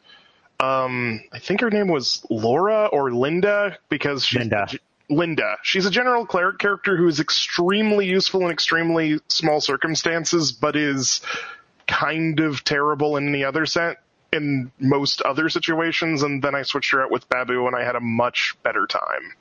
um, 0.60 1.22
I 1.32 1.40
think 1.40 1.62
her 1.62 1.70
name 1.70 1.88
was 1.88 2.26
Laura 2.30 2.88
or 2.88 3.12
Linda 3.12 3.78
because 3.90 4.26
she's 4.26 4.40
Linda. 4.40 4.68
Linda. 5.10 5.58
She's 5.64 5.86
a 5.86 5.92
general 5.92 6.26
cleric 6.26 6.60
character 6.60 6.98
who 6.98 7.08
is 7.08 7.20
extremely 7.20 8.08
useful 8.08 8.42
in 8.46 8.52
extremely 8.52 9.20
small 9.28 9.62
circumstances, 9.62 10.52
but 10.52 10.76
is 10.76 11.22
kind 11.88 12.40
of 12.40 12.64
terrible 12.64 13.18
in 13.18 13.28
any 13.28 13.44
other 13.44 13.66
set 13.66 13.98
in 14.32 14.72
most 14.80 15.22
other 15.22 15.50
situations. 15.50 16.24
And 16.24 16.44
then 16.44 16.56
I 16.56 16.64
switched 16.64 16.92
her 16.92 17.04
out 17.04 17.12
with 17.12 17.28
Babu, 17.30 17.68
and 17.68 17.76
I 17.76 17.84
had 17.84 17.96
a 17.96 18.02
much 18.02 18.56
better 18.64 18.86
time. 18.88 19.34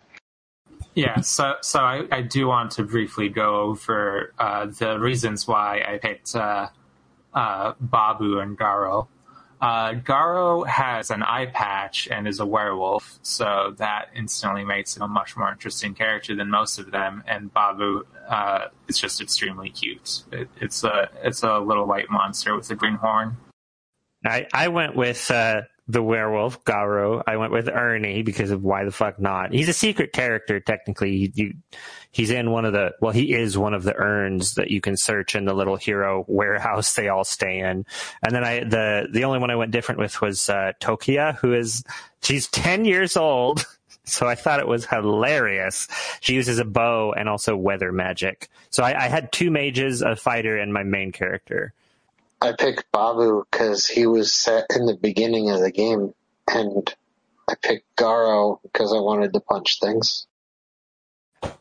Yeah, 0.94 1.20
so 1.20 1.54
so 1.60 1.80
I, 1.80 2.04
I 2.12 2.22
do 2.22 2.46
want 2.46 2.72
to 2.72 2.84
briefly 2.84 3.28
go 3.28 3.62
over 3.62 4.32
uh, 4.38 4.66
the 4.66 4.98
reasons 5.00 5.48
why 5.48 5.82
I 5.86 5.98
picked 5.98 6.36
uh, 6.36 6.68
uh, 7.34 7.72
Babu 7.80 8.38
and 8.38 8.56
Garo. 8.56 9.08
Uh, 9.60 9.94
Garo 9.94 10.66
has 10.66 11.10
an 11.10 11.22
eye 11.22 11.46
patch 11.46 12.08
and 12.10 12.28
is 12.28 12.40
a 12.40 12.46
werewolf, 12.46 13.18
so 13.22 13.74
that 13.78 14.08
instantly 14.14 14.64
makes 14.64 14.96
him 14.96 15.02
a 15.02 15.08
much 15.08 15.36
more 15.36 15.50
interesting 15.50 15.94
character 15.94 16.36
than 16.36 16.50
most 16.50 16.78
of 16.78 16.90
them. 16.90 17.22
And 17.26 17.52
Babu 17.52 18.04
uh, 18.28 18.66
is 18.88 18.98
just 18.98 19.20
extremely 19.20 19.70
cute. 19.70 20.24
It, 20.32 20.48
it's 20.60 20.84
a 20.84 21.08
it's 21.22 21.42
a 21.42 21.58
little 21.58 21.86
white 21.86 22.10
monster 22.10 22.54
with 22.54 22.70
a 22.70 22.74
green 22.74 22.96
horn. 22.96 23.36
I, 24.24 24.46
I 24.52 24.68
went 24.68 24.96
with 24.96 25.30
uh, 25.30 25.62
the 25.86 26.02
werewolf 26.02 26.64
Garo. 26.64 27.22
I 27.26 27.36
went 27.36 27.52
with 27.52 27.68
Ernie 27.68 28.22
because 28.22 28.50
of 28.50 28.62
why 28.62 28.84
the 28.84 28.90
fuck 28.90 29.18
not? 29.20 29.52
He's 29.52 29.68
a 29.68 29.74
secret 29.74 30.12
character 30.12 30.58
technically. 30.60 31.30
You, 31.34 31.54
he's 32.10 32.30
in 32.30 32.50
one 32.50 32.64
of 32.64 32.72
the 32.72 32.92
well, 33.00 33.12
he 33.12 33.32
is 33.34 33.58
one 33.58 33.74
of 33.74 33.82
the 33.82 33.94
urns 33.94 34.54
that 34.54 34.70
you 34.70 34.80
can 34.80 34.96
search 34.96 35.34
in 35.34 35.44
the 35.44 35.54
little 35.54 35.76
hero 35.76 36.24
warehouse 36.26 36.94
they 36.94 37.08
all 37.08 37.24
stay 37.24 37.58
in. 37.58 37.84
And 38.22 38.34
then 38.34 38.44
I 38.44 38.60
the 38.60 39.08
the 39.10 39.24
only 39.24 39.38
one 39.38 39.50
I 39.50 39.56
went 39.56 39.72
different 39.72 40.00
with 40.00 40.20
was 40.22 40.48
uh, 40.48 40.72
Tokia, 40.80 41.36
who 41.36 41.52
is 41.52 41.84
she's 42.22 42.48
ten 42.48 42.84
years 42.84 43.16
old. 43.16 43.66
So 44.06 44.26
I 44.26 44.34
thought 44.34 44.60
it 44.60 44.68
was 44.68 44.84
hilarious. 44.84 45.88
She 46.20 46.34
uses 46.34 46.58
a 46.58 46.64
bow 46.66 47.14
and 47.16 47.26
also 47.26 47.56
weather 47.56 47.90
magic. 47.90 48.50
So 48.68 48.82
I, 48.82 49.06
I 49.06 49.08
had 49.08 49.32
two 49.32 49.50
mages, 49.50 50.02
a 50.02 50.14
fighter, 50.14 50.58
and 50.58 50.74
my 50.74 50.82
main 50.82 51.10
character. 51.10 51.72
I 52.44 52.52
picked 52.52 52.92
Babu 52.92 53.44
because 53.50 53.86
he 53.86 54.06
was 54.06 54.32
set 54.32 54.66
in 54.76 54.84
the 54.84 54.94
beginning 54.94 55.50
of 55.50 55.60
the 55.60 55.72
game, 55.72 56.12
and 56.46 56.94
I 57.48 57.54
picked 57.60 57.96
Garo 57.96 58.58
because 58.62 58.92
I 58.92 59.00
wanted 59.00 59.32
to 59.32 59.40
punch 59.40 59.80
things. 59.80 60.26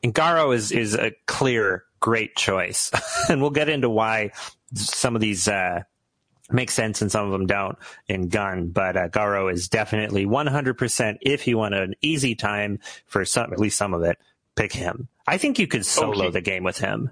And 0.04 0.14
Garo 0.14 0.54
is 0.54 0.74
is 0.74 0.94
a 0.94 1.14
clear, 1.26 1.86
great 2.02 2.36
choice, 2.36 2.92
and 3.30 3.42
we'll 3.42 3.52
get 3.52 3.70
into 3.70 3.90
why 3.90 4.32
some 4.74 5.16
of 5.16 5.22
these 5.22 5.48
uh, 5.48 5.84
make 6.52 6.70
sense 6.70 7.02
and 7.02 7.10
some 7.10 7.26
of 7.28 7.32
them 7.32 7.48
don't 7.48 7.78
in 8.10 8.28
Gun. 8.28 8.68
But 8.68 8.98
uh, 8.98 9.08
Garo 9.08 9.52
is 9.52 9.70
definitely 9.70 10.26
100%. 10.26 11.18
If 11.22 11.48
you 11.48 11.58
want 11.58 11.76
an 11.76 11.96
easy 12.02 12.36
time 12.36 12.80
for 13.06 13.24
some, 13.24 13.54
at 13.54 13.60
least 13.60 13.78
some 13.78 13.94
of 13.94 14.04
it, 14.04 14.18
pick 14.58 14.74
him. 14.74 15.08
I 15.26 15.38
think 15.38 15.60
you 15.60 15.68
could 15.68 15.86
solo 15.86 16.26
Okay. 16.26 16.32
the 16.32 16.42
game 16.42 16.64
with 16.64 16.80
him. 16.80 17.12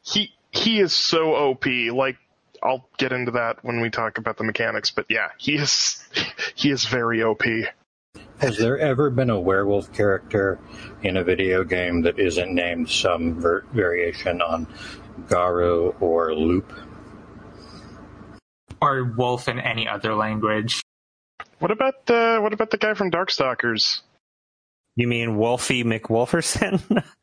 He 0.00 0.32
he 0.50 0.80
is 0.80 0.94
so 0.94 1.34
OP. 1.34 1.66
Like 1.66 2.16
I'll 2.62 2.88
get 2.98 3.12
into 3.12 3.32
that 3.32 3.64
when 3.64 3.80
we 3.80 3.90
talk 3.90 4.18
about 4.18 4.36
the 4.36 4.44
mechanics, 4.44 4.90
but 4.90 5.06
yeah, 5.08 5.28
he 5.38 5.54
is 5.54 6.04
he 6.54 6.70
is 6.70 6.84
very 6.84 7.22
OP. 7.22 7.42
Has 8.40 8.56
there 8.56 8.78
ever 8.78 9.10
been 9.10 9.28
a 9.28 9.38
werewolf 9.38 9.92
character 9.92 10.58
in 11.02 11.18
a 11.18 11.24
video 11.24 11.62
game 11.62 12.02
that 12.02 12.18
isn't 12.18 12.54
named 12.54 12.88
some 12.88 13.38
ver- 13.38 13.64
variation 13.72 14.40
on 14.40 14.66
Garu 15.26 15.94
or 16.00 16.34
Loup? 16.34 16.72
Or 18.80 19.04
wolf 19.04 19.46
in 19.46 19.60
any 19.60 19.86
other 19.86 20.14
language. 20.14 20.82
What 21.58 21.70
about 21.70 22.06
the 22.06 22.38
what 22.40 22.54
about 22.54 22.70
the 22.70 22.78
guy 22.78 22.94
from 22.94 23.10
Darkstalkers? 23.10 24.00
You 24.96 25.06
mean 25.06 25.36
Wolfie 25.36 25.84
McWolferson? 25.84 27.04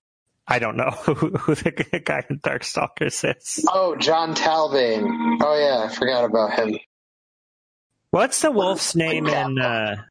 I 0.47 0.60
don't 0.60 0.77
know 0.77 0.89
who, 0.91 1.13
who 1.13 1.55
the 1.55 1.71
guy 2.05 2.23
in 2.29 2.39
Darkstalkers 2.39 3.36
is. 3.38 3.65
Oh, 3.67 3.95
Jon 3.95 4.33
Talbain. 4.33 5.39
Oh 5.41 5.60
yeah, 5.60 5.86
I 5.86 5.93
forgot 5.93 6.25
about 6.25 6.53
him. 6.53 6.77
What's 8.12 8.41
the 8.41 8.51
wolf's 8.51 8.95
name 8.95 9.27
in? 9.27 9.60
Uh, 9.60 10.03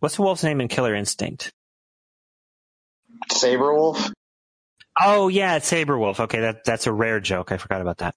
what's 0.00 0.16
the 0.16 0.22
wolf's 0.22 0.42
name 0.42 0.60
in 0.60 0.68
Killer 0.68 0.94
Instinct? 0.94 1.52
Sabrewulf. 3.30 4.12
Oh 5.00 5.28
yeah, 5.28 5.56
it's 5.56 5.70
Sabrewulf. 5.70 6.20
Okay, 6.20 6.40
that 6.40 6.64
that's 6.64 6.86
a 6.86 6.92
rare 6.92 7.20
joke. 7.20 7.52
I 7.52 7.58
forgot 7.58 7.82
about 7.82 7.98
that. 7.98 8.14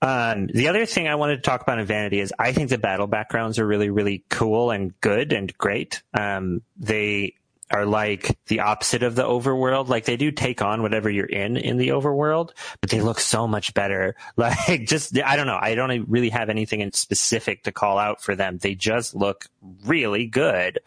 Um, 0.00 0.46
the 0.46 0.68
other 0.68 0.86
thing 0.86 1.08
I 1.08 1.16
wanted 1.16 1.36
to 1.36 1.42
talk 1.42 1.62
about 1.62 1.80
in 1.80 1.86
Vanity 1.86 2.20
is 2.20 2.32
I 2.38 2.52
think 2.52 2.70
the 2.70 2.78
battle 2.78 3.08
backgrounds 3.08 3.58
are 3.58 3.66
really, 3.66 3.90
really 3.90 4.24
cool 4.30 4.70
and 4.70 4.98
good 5.00 5.32
and 5.32 5.56
great. 5.58 6.02
Um, 6.14 6.62
they 6.76 7.34
are 7.70 7.84
like 7.86 8.38
the 8.46 8.60
opposite 8.60 9.02
of 9.02 9.14
the 9.14 9.22
overworld. 9.24 9.88
Like 9.88 10.04
they 10.04 10.16
do 10.16 10.30
take 10.30 10.62
on 10.62 10.82
whatever 10.82 11.10
you're 11.10 11.26
in 11.26 11.56
in 11.56 11.76
the 11.76 11.88
overworld, 11.88 12.50
but 12.80 12.90
they 12.90 13.00
look 13.00 13.20
so 13.20 13.46
much 13.46 13.74
better. 13.74 14.14
Like 14.36 14.86
just, 14.86 15.18
I 15.20 15.36
don't 15.36 15.46
know. 15.46 15.58
I 15.60 15.74
don't 15.74 16.08
really 16.08 16.30
have 16.30 16.48
anything 16.48 16.80
in 16.80 16.92
specific 16.92 17.64
to 17.64 17.72
call 17.72 17.98
out 17.98 18.22
for 18.22 18.34
them. 18.36 18.58
They 18.58 18.74
just 18.74 19.14
look 19.14 19.46
really 19.84 20.26
good. 20.26 20.78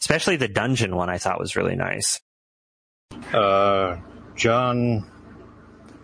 Especially 0.00 0.36
the 0.36 0.48
dungeon 0.48 0.96
one 0.96 1.08
I 1.10 1.18
thought 1.18 1.38
was 1.38 1.56
really 1.56 1.76
nice. 1.76 2.20
Uh, 3.32 3.96
John 4.34 5.08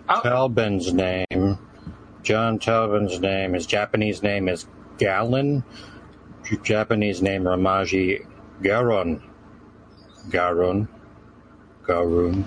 Oh. 0.08 0.20
Talbin's 0.22 0.92
name. 0.92 1.58
Jon 2.22 2.58
Talbain's 2.60 3.18
name. 3.20 3.54
His 3.54 3.66
Japanese 3.66 4.22
name 4.22 4.48
is 4.48 4.66
Gallon. 4.98 5.64
J- 6.44 6.56
Japanese 6.62 7.22
name 7.22 7.42
romaji 7.42 8.24
Garon. 8.62 9.22
Garon. 10.28 10.88
Garun. 11.84 12.44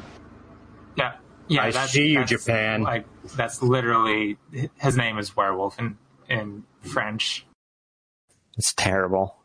Yeah, 0.98 1.14
yeah. 1.48 1.64
I 1.64 1.72
that's, 1.72 1.92
see 1.92 2.10
you, 2.10 2.20
that's, 2.20 2.32
Japan. 2.32 2.84
Like 2.84 3.06
that's 3.36 3.62
literally 3.62 4.38
his 4.76 4.98
name 4.98 5.18
is 5.18 5.36
werewolf 5.36 5.80
in 5.80 5.98
in 6.28 6.64
French. 6.82 7.46
It's 8.58 8.74
terrible. 8.74 9.36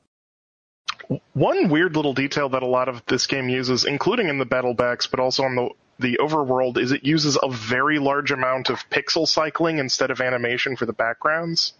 One 1.34 1.68
weird 1.68 1.96
little 1.96 2.14
detail 2.14 2.48
that 2.50 2.62
a 2.62 2.66
lot 2.66 2.88
of 2.88 3.04
this 3.06 3.26
game 3.26 3.48
uses, 3.48 3.84
including 3.84 4.28
in 4.28 4.38
the 4.38 4.46
battle 4.46 4.74
backs, 4.74 5.06
but 5.06 5.20
also 5.20 5.44
on 5.44 5.54
the 5.54 5.70
the 6.00 6.18
overworld, 6.20 6.76
is 6.76 6.90
it 6.90 7.04
uses 7.04 7.38
a 7.40 7.48
very 7.48 8.00
large 8.00 8.32
amount 8.32 8.68
of 8.68 8.88
pixel 8.90 9.28
cycling 9.28 9.78
instead 9.78 10.10
of 10.10 10.20
animation 10.20 10.74
for 10.74 10.86
the 10.86 10.92
backgrounds. 10.92 11.74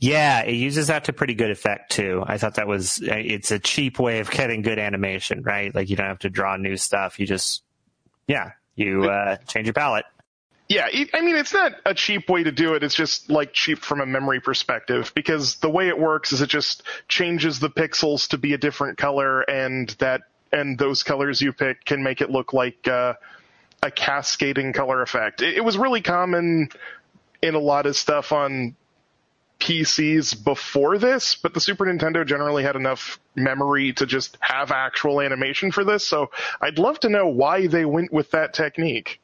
Yeah, 0.00 0.42
it 0.42 0.54
uses 0.54 0.88
that 0.88 1.04
to 1.04 1.12
pretty 1.12 1.34
good 1.34 1.50
effect 1.50 1.92
too. 1.92 2.22
I 2.26 2.38
thought 2.38 2.56
that 2.56 2.66
was 2.66 3.00
it's 3.02 3.50
a 3.50 3.58
cheap 3.58 3.98
way 3.98 4.20
of 4.20 4.30
getting 4.30 4.62
good 4.62 4.78
animation, 4.78 5.42
right? 5.42 5.74
Like 5.74 5.88
you 5.88 5.96
don't 5.96 6.06
have 6.06 6.18
to 6.20 6.30
draw 6.30 6.56
new 6.56 6.76
stuff. 6.76 7.18
You 7.18 7.26
just 7.26 7.62
yeah, 8.26 8.52
you 8.76 9.04
uh, 9.04 9.36
change 9.48 9.66
your 9.66 9.74
palette. 9.74 10.04
Yeah, 10.68 10.86
I 11.14 11.20
mean, 11.22 11.34
it's 11.34 11.52
not 11.52 11.72
a 11.84 11.94
cheap 11.94 12.28
way 12.28 12.44
to 12.44 12.52
do 12.52 12.74
it. 12.74 12.84
It's 12.84 12.94
just 12.94 13.28
like 13.28 13.52
cheap 13.52 13.80
from 13.80 14.00
a 14.00 14.06
memory 14.06 14.38
perspective 14.38 15.10
because 15.16 15.56
the 15.56 15.68
way 15.68 15.88
it 15.88 15.98
works 15.98 16.32
is 16.32 16.42
it 16.42 16.48
just 16.48 16.84
changes 17.08 17.58
the 17.58 17.68
pixels 17.70 18.28
to 18.28 18.38
be 18.38 18.52
a 18.52 18.58
different 18.58 18.96
color, 18.96 19.40
and 19.40 19.88
that 19.98 20.22
and 20.52 20.78
those 20.78 21.02
colors 21.02 21.40
you 21.40 21.52
pick 21.52 21.84
can 21.84 22.04
make 22.04 22.20
it 22.20 22.30
look 22.30 22.52
like 22.52 22.86
uh, 22.86 23.14
a 23.82 23.90
cascading 23.90 24.72
color 24.72 25.02
effect. 25.02 25.42
It, 25.42 25.56
it 25.56 25.64
was 25.64 25.76
really 25.76 26.02
common 26.02 26.68
in 27.42 27.54
a 27.56 27.58
lot 27.58 27.86
of 27.86 27.96
stuff 27.96 28.30
on 28.30 28.76
PCs 29.60 30.42
before 30.42 30.98
this, 30.98 31.36
but 31.36 31.54
the 31.54 31.60
Super 31.60 31.84
Nintendo 31.84 32.26
generally 32.26 32.62
had 32.62 32.76
enough 32.76 33.20
memory 33.36 33.92
to 33.92 34.06
just 34.06 34.36
have 34.40 34.72
actual 34.72 35.20
animation 35.20 35.70
for 35.70 35.84
this. 35.84 36.06
So 36.06 36.30
I'd 36.60 36.78
love 36.78 36.98
to 37.00 37.08
know 37.08 37.28
why 37.28 37.66
they 37.66 37.84
went 37.84 38.12
with 38.12 38.30
that 38.32 38.54
technique. 38.54 39.20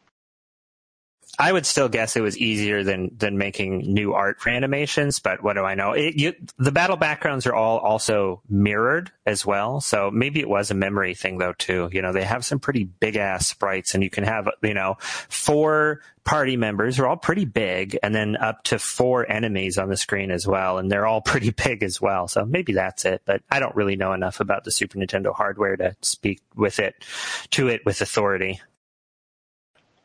I 1.38 1.52
would 1.52 1.66
still 1.66 1.88
guess 1.88 2.16
it 2.16 2.22
was 2.22 2.38
easier 2.38 2.82
than 2.82 3.10
than 3.16 3.36
making 3.36 3.92
new 3.92 4.14
art 4.14 4.40
for 4.40 4.48
animations, 4.50 5.18
but 5.18 5.42
what 5.42 5.54
do 5.54 5.64
I 5.64 5.74
know? 5.74 5.92
It, 5.92 6.14
you, 6.14 6.34
the 6.58 6.72
battle 6.72 6.96
backgrounds 6.96 7.46
are 7.46 7.54
all 7.54 7.78
also 7.78 8.40
mirrored 8.48 9.12
as 9.26 9.44
well, 9.44 9.80
so 9.80 10.10
maybe 10.10 10.40
it 10.40 10.48
was 10.48 10.70
a 10.70 10.74
memory 10.74 11.14
thing 11.14 11.38
though 11.38 11.52
too. 11.52 11.90
You 11.92 12.00
know, 12.00 12.12
they 12.12 12.24
have 12.24 12.44
some 12.44 12.58
pretty 12.58 12.84
big 12.84 13.16
ass 13.16 13.46
sprites, 13.46 13.94
and 13.94 14.02
you 14.02 14.08
can 14.08 14.24
have 14.24 14.48
you 14.62 14.74
know 14.74 14.96
four 15.00 16.00
party 16.24 16.56
members 16.56 16.98
are 16.98 17.06
all 17.06 17.16
pretty 17.16 17.44
big, 17.44 17.98
and 18.02 18.14
then 18.14 18.36
up 18.36 18.62
to 18.64 18.78
four 18.78 19.30
enemies 19.30 19.76
on 19.78 19.90
the 19.90 19.96
screen 19.96 20.30
as 20.30 20.46
well, 20.46 20.78
and 20.78 20.90
they're 20.90 21.06
all 21.06 21.20
pretty 21.22 21.50
big 21.50 21.82
as 21.82 22.00
well. 22.00 22.28
So 22.28 22.46
maybe 22.46 22.72
that's 22.72 23.04
it, 23.04 23.22
but 23.26 23.42
I 23.50 23.60
don't 23.60 23.76
really 23.76 23.96
know 23.96 24.14
enough 24.14 24.40
about 24.40 24.64
the 24.64 24.72
Super 24.72 24.98
Nintendo 24.98 25.34
hardware 25.34 25.76
to 25.76 25.96
speak 26.00 26.40
with 26.54 26.78
it 26.78 27.04
to 27.50 27.68
it 27.68 27.84
with 27.84 28.00
authority. 28.00 28.60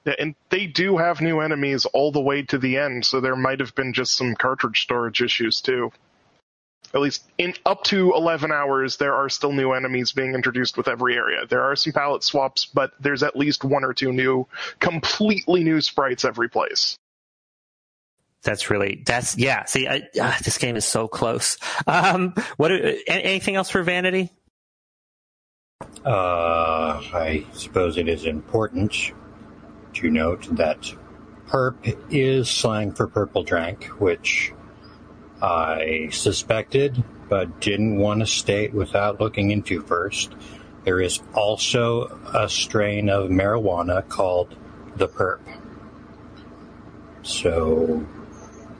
Yeah, 0.06 0.16
and 0.18 0.36
they 0.50 0.66
do 0.66 0.98
have 0.98 1.22
new 1.22 1.42
enemies 1.42 1.86
all 1.86 2.12
the 2.12 2.22
way 2.22 2.42
to 2.44 2.58
the 2.58 2.78
end, 2.78 3.06
so 3.06 3.22
there 3.22 3.36
might 3.36 3.60
have 3.60 3.76
been 3.76 3.94
just 3.94 4.18
some 4.18 4.36
cartridge 4.36 4.82
storage 4.82 5.22
issues 5.22 5.62
too. 5.62 5.92
At 6.94 7.02
least 7.02 7.24
in 7.38 7.54
up 7.66 7.84
to 7.86 8.14
11 8.14 8.52
hours, 8.52 8.98
there 8.98 9.14
are 9.14 9.30
still 9.30 9.54
new 9.54 9.72
enemies 9.72 10.12
being 10.12 10.34
introduced 10.34 10.76
with 10.76 10.88
every 10.88 11.16
area. 11.16 11.46
There 11.48 11.62
are 11.62 11.76
some 11.76 11.94
palette 11.94 12.24
swaps, 12.24 12.66
but 12.66 12.92
there's 13.00 13.24
at 13.24 13.38
least 13.38 13.64
one 13.64 13.84
or 13.84 13.94
two 13.94 14.12
new, 14.12 14.48
completely 14.80 15.64
new 15.64 15.80
sprites 15.80 16.26
every 16.26 16.50
place. 16.50 16.98
That's 18.44 18.72
really 18.72 19.04
that's 19.06 19.38
yeah. 19.38 19.66
See, 19.66 19.88
I, 19.88 20.10
ah, 20.20 20.38
this 20.44 20.58
game 20.58 20.76
is 20.76 20.84
so 20.84 21.08
close. 21.08 21.58
Um, 21.86 22.34
what 22.58 22.72
anything 23.08 23.56
else 23.56 23.70
for 23.70 23.84
Vanity? 23.84 24.32
Uh, 26.04 27.00
I 27.14 27.46
suppose 27.54 27.98
it 27.98 28.08
is 28.08 28.26
important 28.26 29.14
to 29.94 30.10
note 30.10 30.48
that 30.56 30.94
perp 31.48 31.98
is 32.10 32.50
slang 32.50 32.94
for 32.94 33.08
purple 33.08 33.44
drank, 33.44 33.86
which 34.00 34.54
I 35.42 36.10
suspected 36.12 37.04
but 37.32 37.62
didn't 37.62 37.96
want 37.96 38.20
to 38.20 38.26
state 38.26 38.74
without 38.74 39.22
looking 39.22 39.52
into 39.52 39.82
first. 39.82 40.34
There 40.84 41.00
is 41.00 41.22
also 41.34 42.20
a 42.34 42.50
strain 42.50 43.10
of 43.10 43.30
marijuana 43.30 44.08
called 44.10 44.56
the 44.98 45.08
perp. 45.08 45.40
So, 47.24 48.06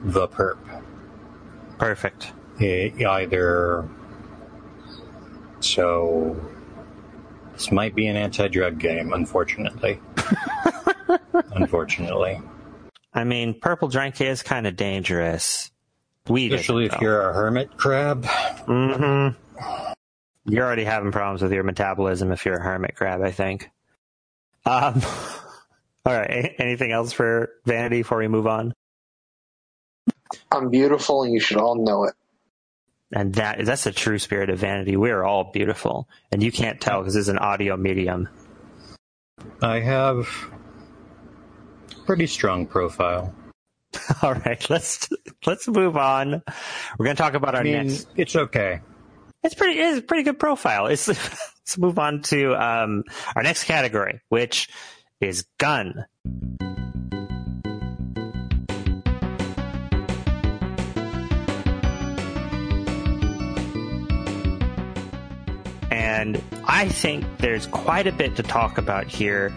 the 0.02 0.28
perp. 0.28 0.58
Perfect. 1.78 2.32
It 2.58 3.02
either. 3.02 3.88
So, 5.60 6.36
this 7.54 7.72
might 7.72 7.94
be 7.94 8.06
an 8.06 8.16
anti 8.16 8.48
drug 8.48 8.78
game, 8.78 9.12
unfortunately. 9.14 10.00
unfortunately. 11.50 12.40
I 13.14 13.24
mean, 13.24 13.58
purple 13.60 13.88
drink 13.88 14.20
is 14.20 14.42
kind 14.42 14.66
of 14.66 14.76
dangerous. 14.76 15.70
Weed, 16.28 16.52
Especially 16.52 16.86
if 16.86 17.00
you're 17.00 17.30
a 17.30 17.32
hermit 17.32 17.76
crab. 17.76 18.24
Mm-hmm. 18.24 19.92
You're 20.44 20.64
already 20.64 20.84
having 20.84 21.12
problems 21.12 21.42
with 21.42 21.52
your 21.52 21.64
metabolism 21.64 22.32
if 22.32 22.46
you're 22.46 22.56
a 22.56 22.62
hermit 22.62 22.94
crab, 22.94 23.22
I 23.22 23.32
think. 23.32 23.70
Um, 24.64 25.02
all 26.06 26.14
right. 26.14 26.54
Anything 26.58 26.92
else 26.92 27.12
for 27.12 27.50
Vanity 27.64 27.98
before 27.98 28.18
we 28.18 28.28
move 28.28 28.46
on? 28.46 28.72
I'm 30.50 30.70
beautiful, 30.70 31.24
and 31.24 31.32
you 31.32 31.40
should 31.40 31.58
all 31.58 31.74
know 31.74 32.04
it. 32.04 32.14
And 33.12 33.34
that 33.34 33.64
that's 33.66 33.84
the 33.84 33.92
true 33.92 34.18
spirit 34.18 34.48
of 34.48 34.58
Vanity. 34.58 34.96
We 34.96 35.10
are 35.10 35.22
all 35.22 35.50
beautiful, 35.52 36.08
and 36.30 36.42
you 36.42 36.50
can't 36.50 36.80
tell 36.80 37.00
because 37.00 37.14
it's 37.14 37.28
an 37.28 37.38
audio 37.38 37.76
medium. 37.76 38.28
I 39.60 39.80
have 39.80 40.28
pretty 42.06 42.26
strong 42.26 42.66
profile. 42.66 43.34
all 44.22 44.34
right, 44.34 44.68
let's 44.70 45.08
let's 45.46 45.68
move 45.68 45.96
on. 45.96 46.42
We're 46.98 47.04
going 47.04 47.16
to 47.16 47.22
talk 47.22 47.34
about 47.34 47.54
our 47.54 47.60
I 47.60 47.64
mean, 47.64 47.86
next. 47.88 48.08
It's 48.16 48.36
okay. 48.36 48.80
It's 49.42 49.54
pretty. 49.54 49.78
It's 49.78 49.98
a 49.98 50.02
pretty 50.02 50.22
good 50.22 50.38
profile. 50.38 50.86
It's, 50.86 51.08
let's 51.08 51.78
move 51.78 51.98
on 51.98 52.22
to 52.22 52.54
um, 52.54 53.04
our 53.36 53.42
next 53.42 53.64
category, 53.64 54.20
which 54.28 54.68
is 55.20 55.46
gun. 55.58 56.06
And 65.90 66.40
I 66.64 66.88
think 66.88 67.24
there's 67.38 67.66
quite 67.66 68.06
a 68.06 68.12
bit 68.12 68.36
to 68.36 68.42
talk 68.42 68.78
about 68.78 69.08
here 69.08 69.52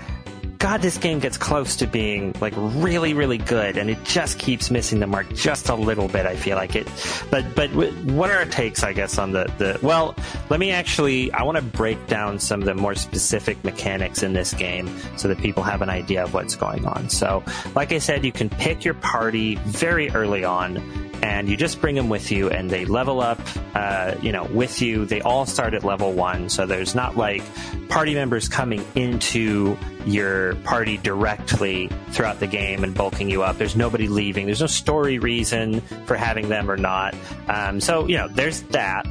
God, 0.59 0.81
this 0.81 0.97
game 0.97 1.19
gets 1.19 1.37
close 1.37 1.75
to 1.77 1.87
being 1.87 2.33
like 2.39 2.53
really, 2.55 3.13
really 3.13 3.37
good, 3.37 3.77
and 3.77 3.89
it 3.89 4.03
just 4.03 4.39
keeps 4.39 4.71
missing 4.71 4.99
the 4.99 5.07
mark 5.07 5.31
just 5.33 5.69
a 5.69 5.75
little 5.75 6.07
bit. 6.07 6.25
I 6.25 6.35
feel 6.35 6.55
like 6.55 6.75
it, 6.75 6.87
but 7.29 7.43
but 7.55 7.69
what 7.71 8.29
are 8.29 8.37
our 8.37 8.45
takes? 8.45 8.83
I 8.83 8.93
guess 8.93 9.17
on 9.17 9.31
the 9.31 9.51
the 9.57 9.79
well, 9.81 10.15
let 10.49 10.59
me 10.59 10.71
actually. 10.71 11.31
I 11.31 11.43
want 11.43 11.57
to 11.57 11.63
break 11.63 12.07
down 12.07 12.39
some 12.39 12.61
of 12.61 12.65
the 12.65 12.75
more 12.75 12.95
specific 12.95 13.63
mechanics 13.63 14.23
in 14.23 14.33
this 14.33 14.53
game 14.53 14.89
so 15.17 15.27
that 15.27 15.37
people 15.39 15.63
have 15.63 15.81
an 15.81 15.89
idea 15.89 16.23
of 16.23 16.33
what's 16.33 16.55
going 16.55 16.85
on. 16.85 17.09
So, 17.09 17.43
like 17.75 17.91
I 17.91 17.97
said, 17.97 18.23
you 18.23 18.31
can 18.31 18.49
pick 18.49 18.85
your 18.85 18.95
party 18.95 19.55
very 19.65 20.09
early 20.11 20.43
on 20.43 21.04
and 21.21 21.49
you 21.49 21.57
just 21.57 21.81
bring 21.81 21.95
them 21.95 22.09
with 22.09 22.31
you 22.31 22.49
and 22.49 22.69
they 22.69 22.85
level 22.85 23.21
up 23.21 23.39
uh, 23.75 24.15
you 24.21 24.31
know 24.31 24.45
with 24.45 24.81
you. 24.81 25.05
They 25.05 25.21
all 25.21 25.45
start 25.45 25.73
at 25.73 25.83
level 25.83 26.13
one 26.13 26.49
so 26.49 26.65
there's 26.65 26.95
not 26.95 27.17
like 27.17 27.43
party 27.89 28.13
members 28.13 28.47
coming 28.47 28.85
into 28.95 29.77
your 30.05 30.55
party 30.57 30.97
directly 30.97 31.89
throughout 32.11 32.39
the 32.39 32.47
game 32.47 32.83
and 32.83 32.93
bulking 32.93 33.29
you 33.29 33.43
up. 33.43 33.57
There's 33.57 33.75
nobody 33.75 34.07
leaving. 34.07 34.45
There's 34.45 34.61
no 34.61 34.67
story 34.67 35.19
reason 35.19 35.81
for 36.05 36.15
having 36.15 36.49
them 36.49 36.69
or 36.69 36.77
not. 36.77 37.15
Um, 37.47 37.79
so 37.79 38.07
you 38.07 38.17
know 38.17 38.27
there's 38.27 38.61
that. 38.63 39.05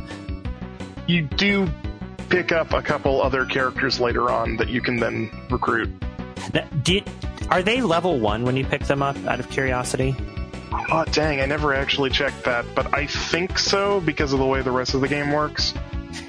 You 1.06 1.22
do 1.22 1.68
pick 2.28 2.52
up 2.52 2.72
a 2.72 2.82
couple 2.82 3.22
other 3.22 3.44
characters 3.44 4.00
later 4.00 4.30
on 4.30 4.56
that 4.56 4.68
you 4.68 4.80
can 4.80 4.96
then 4.96 5.30
recruit. 5.50 5.90
Did, 6.82 7.08
are 7.50 7.62
they 7.62 7.80
level 7.80 8.18
one 8.18 8.44
when 8.44 8.56
you 8.56 8.64
pick 8.64 8.84
them 8.84 9.02
up 9.02 9.16
out 9.26 9.40
of 9.40 9.48
curiosity 9.50 10.16
Oh, 10.90 11.04
dang, 11.10 11.40
I 11.40 11.46
never 11.46 11.74
actually 11.74 12.10
checked 12.10 12.44
that, 12.44 12.64
but 12.74 12.92
I 12.94 13.06
think 13.06 13.58
so 13.58 14.00
because 14.00 14.32
of 14.32 14.38
the 14.38 14.46
way 14.46 14.62
the 14.62 14.72
rest 14.72 14.94
of 14.94 15.00
the 15.00 15.08
game 15.08 15.32
works. 15.32 15.74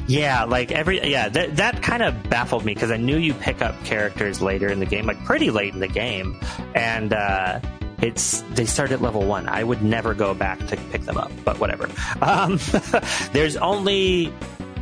Yeah, 0.08 0.44
like 0.44 0.72
every 0.72 1.10
yeah, 1.10 1.30
that 1.30 1.56
that 1.58 1.82
kind 1.82 2.04
of 2.04 2.30
baffled 2.30 2.64
me 2.64 2.74
because 2.74 2.92
I 2.92 2.98
knew 2.98 3.18
you 3.18 3.34
pick 3.34 3.62
up 3.62 3.82
characters 3.86 4.42
later 4.42 4.68
in 4.68 4.80
the 4.80 4.86
game, 4.86 5.06
like 5.06 5.24
pretty 5.26 5.50
late 5.50 5.74
in 5.74 5.80
the 5.80 5.88
game, 5.88 6.40
and 6.76 7.14
uh, 7.14 7.60
it's 8.02 8.42
they 8.54 8.66
start 8.66 8.92
at 8.92 9.02
level 9.02 9.26
one. 9.26 9.48
I 9.48 9.64
would 9.64 9.82
never 9.82 10.14
go 10.14 10.34
back 10.34 10.60
to 10.68 10.78
pick 10.78 11.02
them 11.02 11.18
up, 11.18 11.32
but 11.44 11.60
whatever. 11.60 11.90
Um, 12.22 12.60
there's 13.34 13.58
only 13.58 14.28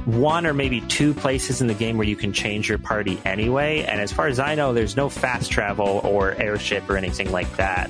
one 0.05 0.45
or 0.45 0.53
maybe 0.53 0.81
two 0.81 1.13
places 1.13 1.61
in 1.61 1.67
the 1.67 1.73
game 1.73 1.97
where 1.97 2.07
you 2.07 2.15
can 2.15 2.31
change 2.31 2.69
your 2.69 2.77
party 2.77 3.19
anyway, 3.25 3.83
and 3.83 3.99
as 3.99 4.11
far 4.11 4.27
as 4.27 4.39
I 4.39 4.55
know, 4.55 4.73
there's 4.73 4.95
no 4.95 5.09
fast 5.09 5.51
travel 5.51 6.01
or 6.03 6.33
airship 6.35 6.89
or 6.89 6.97
anything 6.97 7.31
like 7.31 7.53
that 7.57 7.89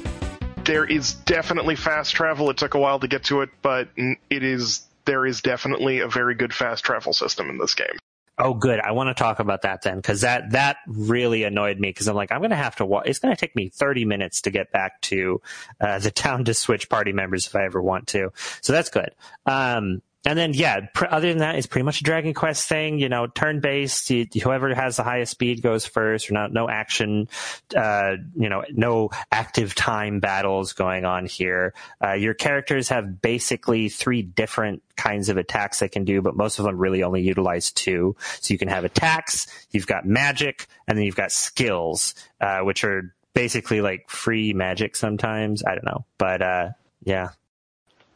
there 0.66 0.86
is 0.86 1.14
definitely 1.14 1.76
fast 1.76 2.14
travel. 2.14 2.49
It 2.49 2.57
took 2.57 2.74
a 2.74 2.80
while 2.80 2.99
to 2.99 3.07
get 3.07 3.26
to 3.26 3.41
it, 3.41 3.49
but 3.61 3.89
it 3.95 4.43
is 4.43 4.86
there 5.05 5.26
is 5.26 5.41
definitely 5.41 5.99
a 5.99 6.07
very 6.07 6.36
good 6.36 6.53
fast 6.53 6.84
travel 6.84 7.14
system 7.14 7.49
in 7.49 7.57
this 7.57 7.76
game. 7.76 7.97
Oh, 8.39 8.55
good. 8.55 8.80
I 8.80 8.93
want 8.93 9.16
to 9.16 9.22
talk 9.22 9.39
about 9.39 9.61
that 9.61 9.84
then, 9.84 9.97
because 9.97 10.22
that 10.22 10.51
that 10.51 10.78
really 10.88 11.43
annoyed 11.43 11.80
me. 11.80 11.89
Because 11.89 12.07
I'm 12.07 12.16
like, 12.16 12.32
I'm 12.32 12.39
going 12.39 12.49
to 12.49 12.55
have 12.55 12.76
to. 12.78 12.86
Wa- 12.86 13.03
it's 13.05 13.20
going 13.20 13.36
to 13.36 13.39
take 13.39 13.55
me 13.55 13.70
30 13.70 14.05
minutes 14.05 14.41
to 14.41 14.49
get 14.51 14.72
back 14.72 15.01
to 15.01 15.39
uh, 15.80 15.99
the 15.99 16.09
town 16.09 16.45
to 16.45 16.53
switch 16.55 16.89
party 16.89 17.11
members 17.11 17.45
if 17.45 17.55
I 17.55 17.66
ever 17.66 17.80
want 17.82 18.07
to. 18.07 18.32
So 18.61 18.74
that's 18.74 18.89
good. 18.89 19.11
Um, 19.45 20.01
and 20.26 20.39
then 20.39 20.53
yeah, 20.53 20.88
pr- 20.93 21.07
other 21.09 21.28
than 21.30 21.39
that, 21.39 21.55
it's 21.55 21.67
pretty 21.67 21.84
much 21.84 21.99
a 21.99 22.03
Dragon 22.03 22.34
Quest 22.34 22.67
thing. 22.69 22.99
You 22.99 23.09
know, 23.09 23.28
turn 23.28 23.59
based. 23.59 24.09
whoever 24.09 24.74
has 24.74 24.95
the 24.95 25.03
highest 25.03 25.32
speed 25.32 25.61
goes 25.61 25.86
first. 25.86 26.30
Or 26.30 26.34
not 26.34 26.53
no 26.53 26.69
action. 26.69 27.28
Uh, 27.76 28.15
you 28.36 28.47
know, 28.47 28.63
no 28.71 29.09
active 29.32 29.76
time 29.76 30.19
battles 30.21 30.74
going 30.74 31.03
on 31.03 31.26
here. 31.26 31.74
Uh, 32.01 32.13
your 32.13 32.34
characters 32.34 32.89
have 32.89 33.21
basically 33.21 33.89
three 33.89 34.21
different 34.21 34.82
kinds 34.95 35.28
of 35.28 35.38
attacks 35.38 35.80
they 35.80 35.89
can 35.89 36.05
do, 36.05 36.21
but 36.21 36.36
most 36.38 36.59
of 36.59 36.65
them 36.65 36.78
really 36.78 37.03
only 37.03 37.21
utilize 37.21 37.71
two. 37.71 38.15
So 38.39 38.53
you 38.53 38.57
can 38.57 38.69
have 38.69 38.86
attacks, 38.86 39.47
you've 39.71 39.88
got 39.88 40.05
magic, 40.05 40.67
and 40.88 40.97
then 40.97 41.03
you've 41.05 41.15
got 41.15 41.32
skills, 41.32 42.15
uh, 42.39 42.59
which 42.59 42.84
are 42.84 43.13
basically 43.34 43.82
like 43.82 44.09
free 44.09 44.53
magic 44.53 44.95
sometimes. 44.95 45.63
I 45.65 45.76
don't 45.76 45.86
know, 45.86 46.05
but 46.17 46.41
uh, 46.41 46.69
yeah. 47.03 47.30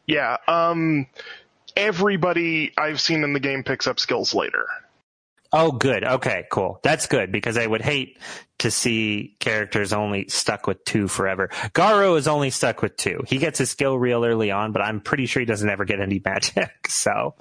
Yeah. 0.06 0.38
Um 0.48 1.08
everybody 1.78 2.74
I've 2.78 3.00
seen 3.00 3.24
in 3.24 3.32
the 3.32 3.40
game 3.40 3.64
picks 3.64 3.88
up 3.88 4.00
skills 4.00 4.34
later. 4.34 4.66
Oh, 5.54 5.72
good. 5.72 6.04
Okay, 6.04 6.46
cool. 6.52 6.80
That's 6.84 7.08
good 7.08 7.32
because 7.32 7.58
I 7.58 7.66
would 7.66 7.82
hate 7.82 8.18
to 8.60 8.70
see 8.70 9.38
characters 9.40 9.94
only 9.94 10.28
stuck 10.28 10.68
with 10.68 10.84
two 10.84 11.08
forever. 11.08 11.48
Garo 11.74 12.18
is 12.18 12.28
only 12.28 12.50
stuck 12.50 12.82
with 12.82 12.98
two. 12.98 13.22
He 13.28 13.38
gets 13.38 13.60
his 13.60 13.70
skill 13.70 13.98
real 13.98 14.26
early 14.26 14.52
on, 14.52 14.74
but 14.74 14.82
I'm 14.82 15.00
pretty 15.00 15.26
sure 15.26 15.40
he 15.40 15.46
doesn't 15.46 15.70
ever 15.70 15.86
get 15.86 16.02
any 16.02 16.22
magic. 16.26 16.90
So, 16.90 17.36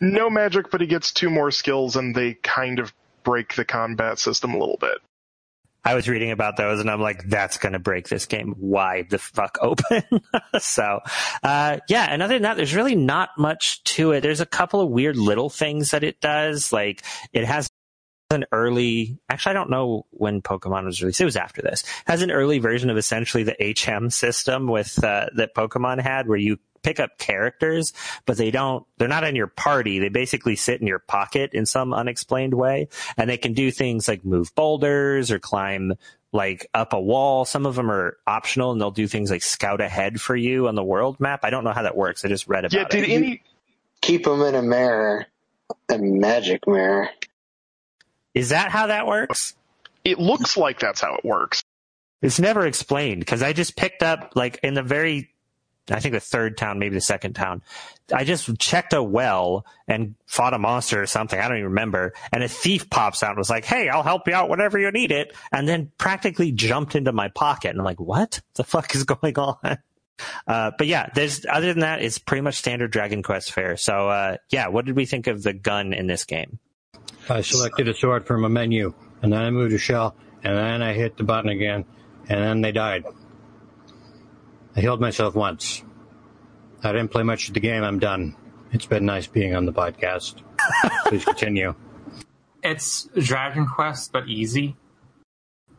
no 0.00 0.28
magic, 0.28 0.70
but 0.72 0.80
he 0.80 0.88
gets 0.88 1.12
two 1.12 1.30
more 1.30 1.52
skills, 1.52 1.94
and 1.94 2.14
they 2.14 2.34
kind 2.34 2.80
of 2.80 2.92
break 3.22 3.54
the 3.54 3.64
combat 3.64 4.18
system 4.18 4.54
a 4.54 4.58
little 4.58 4.78
bit. 4.80 4.98
I 5.84 5.94
was 5.94 6.08
reading 6.08 6.30
about 6.30 6.56
those 6.56 6.80
and 6.80 6.90
I'm 6.90 7.00
like, 7.00 7.28
that's 7.28 7.58
going 7.58 7.72
to 7.72 7.78
break 7.78 8.08
this 8.08 8.26
game 8.26 8.54
wide 8.58 9.10
the 9.10 9.18
fuck 9.18 9.58
open. 9.60 10.02
so, 10.58 11.00
uh, 11.42 11.78
yeah. 11.88 12.06
And 12.08 12.22
other 12.22 12.34
than 12.34 12.42
that, 12.42 12.56
there's 12.56 12.74
really 12.74 12.94
not 12.94 13.30
much 13.36 13.82
to 13.84 14.12
it. 14.12 14.20
There's 14.20 14.40
a 14.40 14.46
couple 14.46 14.80
of 14.80 14.90
weird 14.90 15.16
little 15.16 15.50
things 15.50 15.90
that 15.90 16.04
it 16.04 16.20
does. 16.20 16.72
Like 16.72 17.02
it 17.32 17.44
has 17.44 17.68
an 18.30 18.44
early, 18.52 19.18
actually, 19.28 19.50
I 19.50 19.54
don't 19.54 19.70
know 19.70 20.06
when 20.10 20.40
Pokemon 20.40 20.84
was 20.84 21.02
released. 21.02 21.20
It 21.20 21.26
was 21.26 21.36
after 21.36 21.62
this. 21.62 21.82
It 21.82 21.88
has 22.06 22.22
an 22.22 22.30
early 22.30 22.60
version 22.60 22.88
of 22.88 22.96
essentially 22.96 23.42
the 23.42 23.56
HM 23.60 24.10
system 24.10 24.68
with, 24.68 25.02
uh, 25.02 25.26
that 25.36 25.54
Pokemon 25.54 26.00
had 26.00 26.28
where 26.28 26.38
you 26.38 26.58
pick 26.82 27.00
up 27.00 27.18
characters, 27.18 27.92
but 28.26 28.36
they 28.36 28.50
don't, 28.50 28.84
they're 28.98 29.08
not 29.08 29.24
in 29.24 29.36
your 29.36 29.46
party. 29.46 29.98
They 29.98 30.08
basically 30.08 30.56
sit 30.56 30.80
in 30.80 30.86
your 30.86 30.98
pocket 30.98 31.54
in 31.54 31.66
some 31.66 31.92
unexplained 31.92 32.54
way. 32.54 32.88
And 33.16 33.28
they 33.28 33.36
can 33.36 33.52
do 33.52 33.70
things 33.70 34.08
like 34.08 34.24
move 34.24 34.54
boulders 34.54 35.30
or 35.30 35.38
climb 35.38 35.94
like 36.32 36.66
up 36.74 36.92
a 36.92 37.00
wall. 37.00 37.44
Some 37.44 37.66
of 37.66 37.74
them 37.74 37.90
are 37.90 38.16
optional 38.26 38.72
and 38.72 38.80
they'll 38.80 38.90
do 38.90 39.06
things 39.06 39.30
like 39.30 39.42
scout 39.42 39.80
ahead 39.80 40.20
for 40.20 40.34
you 40.34 40.68
on 40.68 40.74
the 40.74 40.84
world 40.84 41.20
map. 41.20 41.40
I 41.44 41.50
don't 41.50 41.64
know 41.64 41.72
how 41.72 41.82
that 41.82 41.96
works. 41.96 42.24
I 42.24 42.28
just 42.28 42.48
read 42.48 42.64
about 42.64 42.72
yeah, 42.72 42.88
did 42.88 43.08
it. 43.08 43.12
Any... 43.12 43.42
Keep 44.00 44.24
them 44.24 44.42
in 44.42 44.54
a 44.54 44.62
mirror, 44.62 45.26
a 45.88 45.98
magic 45.98 46.66
mirror. 46.66 47.08
Is 48.34 48.48
that 48.48 48.70
how 48.70 48.88
that 48.88 49.06
works? 49.06 49.54
It 50.04 50.18
looks 50.18 50.56
like 50.56 50.80
that's 50.80 51.00
how 51.00 51.14
it 51.14 51.24
works. 51.24 51.62
It's 52.22 52.40
never 52.40 52.66
explained 52.66 53.20
because 53.20 53.42
I 53.42 53.52
just 53.52 53.76
picked 53.76 54.02
up 54.02 54.32
like 54.34 54.58
in 54.62 54.74
the 54.74 54.82
very 54.82 55.31
I 55.90 56.00
think 56.00 56.14
the 56.14 56.20
third 56.20 56.56
town, 56.56 56.78
maybe 56.78 56.94
the 56.94 57.00
second 57.00 57.34
town. 57.34 57.62
I 58.12 58.24
just 58.24 58.58
checked 58.58 58.92
a 58.92 59.02
well 59.02 59.66
and 59.88 60.14
fought 60.26 60.54
a 60.54 60.58
monster 60.58 61.02
or 61.02 61.06
something. 61.06 61.38
I 61.38 61.48
don't 61.48 61.58
even 61.58 61.70
remember. 61.70 62.12
And 62.32 62.42
a 62.44 62.48
thief 62.48 62.88
pops 62.88 63.22
out 63.22 63.30
and 63.30 63.38
was 63.38 63.50
like, 63.50 63.64
Hey, 63.64 63.88
I'll 63.88 64.02
help 64.02 64.28
you 64.28 64.34
out 64.34 64.48
whenever 64.48 64.78
you 64.78 64.90
need 64.92 65.10
it. 65.10 65.34
And 65.50 65.68
then 65.68 65.90
practically 65.98 66.52
jumped 66.52 66.94
into 66.94 67.12
my 67.12 67.28
pocket. 67.28 67.70
And 67.70 67.80
I'm 67.80 67.84
like, 67.84 68.00
what 68.00 68.40
the 68.54 68.64
fuck 68.64 68.94
is 68.94 69.04
going 69.04 69.36
on? 69.38 69.78
Uh, 70.46 70.70
but 70.78 70.86
yeah, 70.86 71.08
there's 71.14 71.44
other 71.50 71.68
than 71.68 71.80
that, 71.80 72.02
it's 72.02 72.18
pretty 72.18 72.42
much 72.42 72.56
standard 72.56 72.92
Dragon 72.92 73.22
Quest 73.22 73.52
fare. 73.52 73.76
So 73.76 74.08
uh, 74.08 74.36
yeah, 74.50 74.68
what 74.68 74.84
did 74.84 74.94
we 74.94 75.06
think 75.06 75.26
of 75.26 75.42
the 75.42 75.52
gun 75.52 75.92
in 75.92 76.06
this 76.06 76.24
game? 76.24 76.58
I 77.28 77.40
selected 77.40 77.88
a 77.88 77.94
sword 77.94 78.26
from 78.26 78.44
a 78.44 78.48
menu, 78.48 78.94
and 79.22 79.32
then 79.32 79.40
I 79.40 79.50
moved 79.50 79.72
a 79.72 79.78
shell, 79.78 80.16
and 80.42 80.56
then 80.56 80.82
I 80.82 80.92
hit 80.92 81.16
the 81.16 81.24
button 81.24 81.50
again, 81.50 81.84
and 82.28 82.40
then 82.40 82.60
they 82.60 82.72
died. 82.72 83.04
I 84.76 84.80
healed 84.80 85.00
myself 85.00 85.34
once. 85.34 85.82
I 86.82 86.92
didn't 86.92 87.08
play 87.10 87.22
much 87.22 87.48
of 87.48 87.54
the 87.54 87.60
game. 87.60 87.82
I'm 87.84 87.98
done. 87.98 88.36
It's 88.72 88.86
been 88.86 89.04
nice 89.04 89.26
being 89.26 89.54
on 89.54 89.66
the 89.66 89.72
podcast. 89.72 90.42
Please 91.06 91.24
continue. 91.24 91.74
It's 92.62 93.08
Dragon 93.18 93.66
Quest, 93.66 94.12
but 94.12 94.28
easy, 94.28 94.76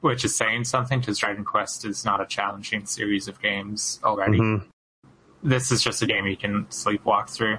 which 0.02 0.24
is 0.24 0.36
saying 0.36 0.66
something 0.66 1.00
because 1.00 1.18
Dragon 1.18 1.44
Quest 1.44 1.86
is 1.86 2.06
not 2.06 2.22
a 2.22 2.26
challenging 2.26 2.86
series 2.86 3.28
of 3.28 3.42
games 3.42 4.00
already. 4.04 4.38
Mhm. 4.40 4.66
This 5.42 5.72
is 5.72 5.82
just 5.82 6.02
a 6.02 6.06
game 6.06 6.26
you 6.28 6.38
can 6.38 6.66
sleepwalk 6.66 7.30
through. 7.30 7.58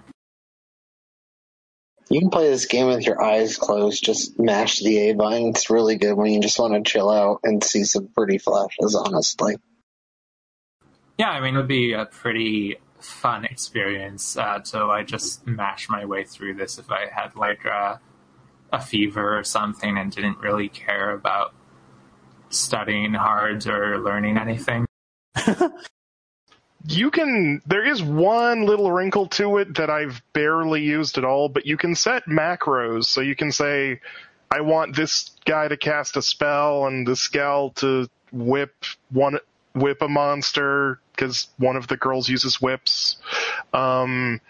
You 2.11 2.21
can 2.21 2.31
play 2.31 2.49
this 2.49 2.67
game 2.67 2.87
with 2.87 3.05
your 3.07 3.23
eyes 3.23 3.57
closed. 3.57 4.05
Just 4.05 4.39
mash 4.39 4.79
the 4.81 5.11
A 5.11 5.15
button. 5.15 5.49
It's 5.49 5.71
really 5.71 5.97
good 5.97 6.15
when 6.15 6.31
you 6.33 6.41
just 6.41 6.59
want 6.59 6.75
to 6.75 6.91
chill 6.91 7.11
out 7.11 7.41
and 7.45 7.65
see 7.65 7.85
some 7.85 8.09
pretty 8.09 8.39
flashes. 8.39 8.95
Honestly, 8.95 9.57
Yeah, 11.19 11.31
I 11.31 11.41
mean, 11.41 11.55
it 11.55 11.59
would 11.59 11.69
be 11.69 11.93
a 11.93 12.07
pretty 12.07 12.79
fun 12.99 13.45
experience 13.45 14.37
uh, 14.37 14.59
to 14.61 14.87
like 14.87 15.07
just 15.07 15.47
mash 15.47 15.89
my 15.89 16.05
way 16.05 16.25
through 16.25 16.55
this 16.55 16.79
if 16.79 16.91
I 16.91 17.07
had 17.13 17.37
like 17.37 17.65
a, 17.65 18.01
a 18.73 18.81
fever 18.81 19.39
or 19.39 19.45
something 19.45 19.97
and 19.99 20.11
didn't 20.11 20.39
really 20.39 20.69
care 20.69 21.11
about 21.11 21.55
studying 22.49 23.15
hard 23.15 23.67
or 23.67 23.99
learning 23.99 24.39
anything. 24.39 24.87
You 26.87 27.11
can, 27.11 27.63
there 27.67 27.87
is 27.87 28.03
one 28.03 28.67
little 28.67 28.93
wrinkle 28.93 29.29
to 29.29 29.57
it 29.57 29.77
that 29.77 29.89
I've 29.89 30.21
barely 30.35 30.83
used 30.83 31.17
at 31.17 31.25
all, 31.25 31.49
but 31.49 31.65
you 31.65 31.79
can 31.79 31.95
set 31.95 32.27
macros. 32.27 33.05
So 33.05 33.23
you 33.23 33.35
can 33.35 33.53
say, 33.53 34.01
I 34.51 34.61
want 34.61 34.95
this 34.95 35.31
guy 35.47 35.67
to 35.67 35.79
cast 35.79 36.19
a 36.19 36.23
spell 36.23 36.87
and 36.87 37.07
this 37.07 37.29
gal 37.29 37.71
to 37.77 38.07
whip 38.33 38.75
one, 39.11 39.39
whip 39.75 40.03
a 40.03 40.09
monster 40.09 41.01
because 41.15 41.49
one 41.59 41.77
of 41.77 41.87
the 41.89 41.97
girls 41.97 42.29
uses 42.29 42.61
whips. 42.61 43.17
Um, 43.73 44.41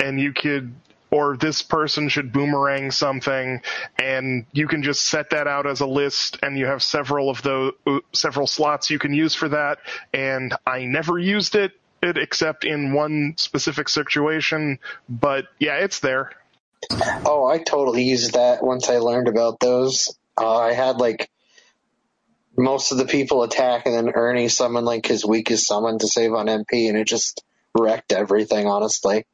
and 0.00 0.20
you 0.20 0.32
could, 0.32 0.74
or 1.10 1.36
this 1.36 1.62
person 1.62 2.08
should 2.08 2.32
boomerang 2.32 2.90
something 2.90 3.60
and 3.98 4.46
you 4.52 4.66
can 4.66 4.82
just 4.82 5.02
set 5.02 5.30
that 5.30 5.46
out 5.46 5.66
as 5.66 5.80
a 5.80 5.86
list 5.86 6.38
and 6.42 6.58
you 6.58 6.66
have 6.66 6.82
several 6.82 7.30
of 7.30 7.42
those, 7.42 7.72
several 8.12 8.46
slots 8.46 8.90
you 8.90 8.98
can 8.98 9.12
use 9.12 9.34
for 9.34 9.48
that. 9.50 9.78
And 10.12 10.54
I 10.66 10.84
never 10.84 11.18
used 11.18 11.54
it, 11.54 11.72
it 12.02 12.16
except 12.16 12.64
in 12.64 12.92
one 12.92 13.34
specific 13.36 13.88
situation, 13.88 14.78
but 15.08 15.46
yeah, 15.58 15.76
it's 15.76 16.00
there. 16.00 16.32
oh, 17.26 17.46
I 17.46 17.58
totally 17.58 18.04
used 18.04 18.34
that 18.34 18.62
once 18.62 18.88
I 18.88 18.98
learned 18.98 19.28
about 19.28 19.60
those. 19.60 20.16
Uh, 20.36 20.56
I 20.56 20.72
had 20.72 20.96
like 20.96 21.30
most 22.56 22.92
of 22.92 22.98
the 22.98 23.06
people 23.06 23.42
attack, 23.42 23.86
and 23.86 23.94
then 23.94 24.14
Ernie 24.14 24.48
summoned 24.48 24.86
like 24.86 25.06
his 25.06 25.24
weakest 25.24 25.66
summon 25.66 25.98
to 25.98 26.08
save 26.08 26.32
on 26.32 26.46
MP, 26.46 26.88
and 26.88 26.96
it 26.96 27.06
just 27.06 27.42
wrecked 27.78 28.12
everything. 28.12 28.66
Honestly, 28.66 29.24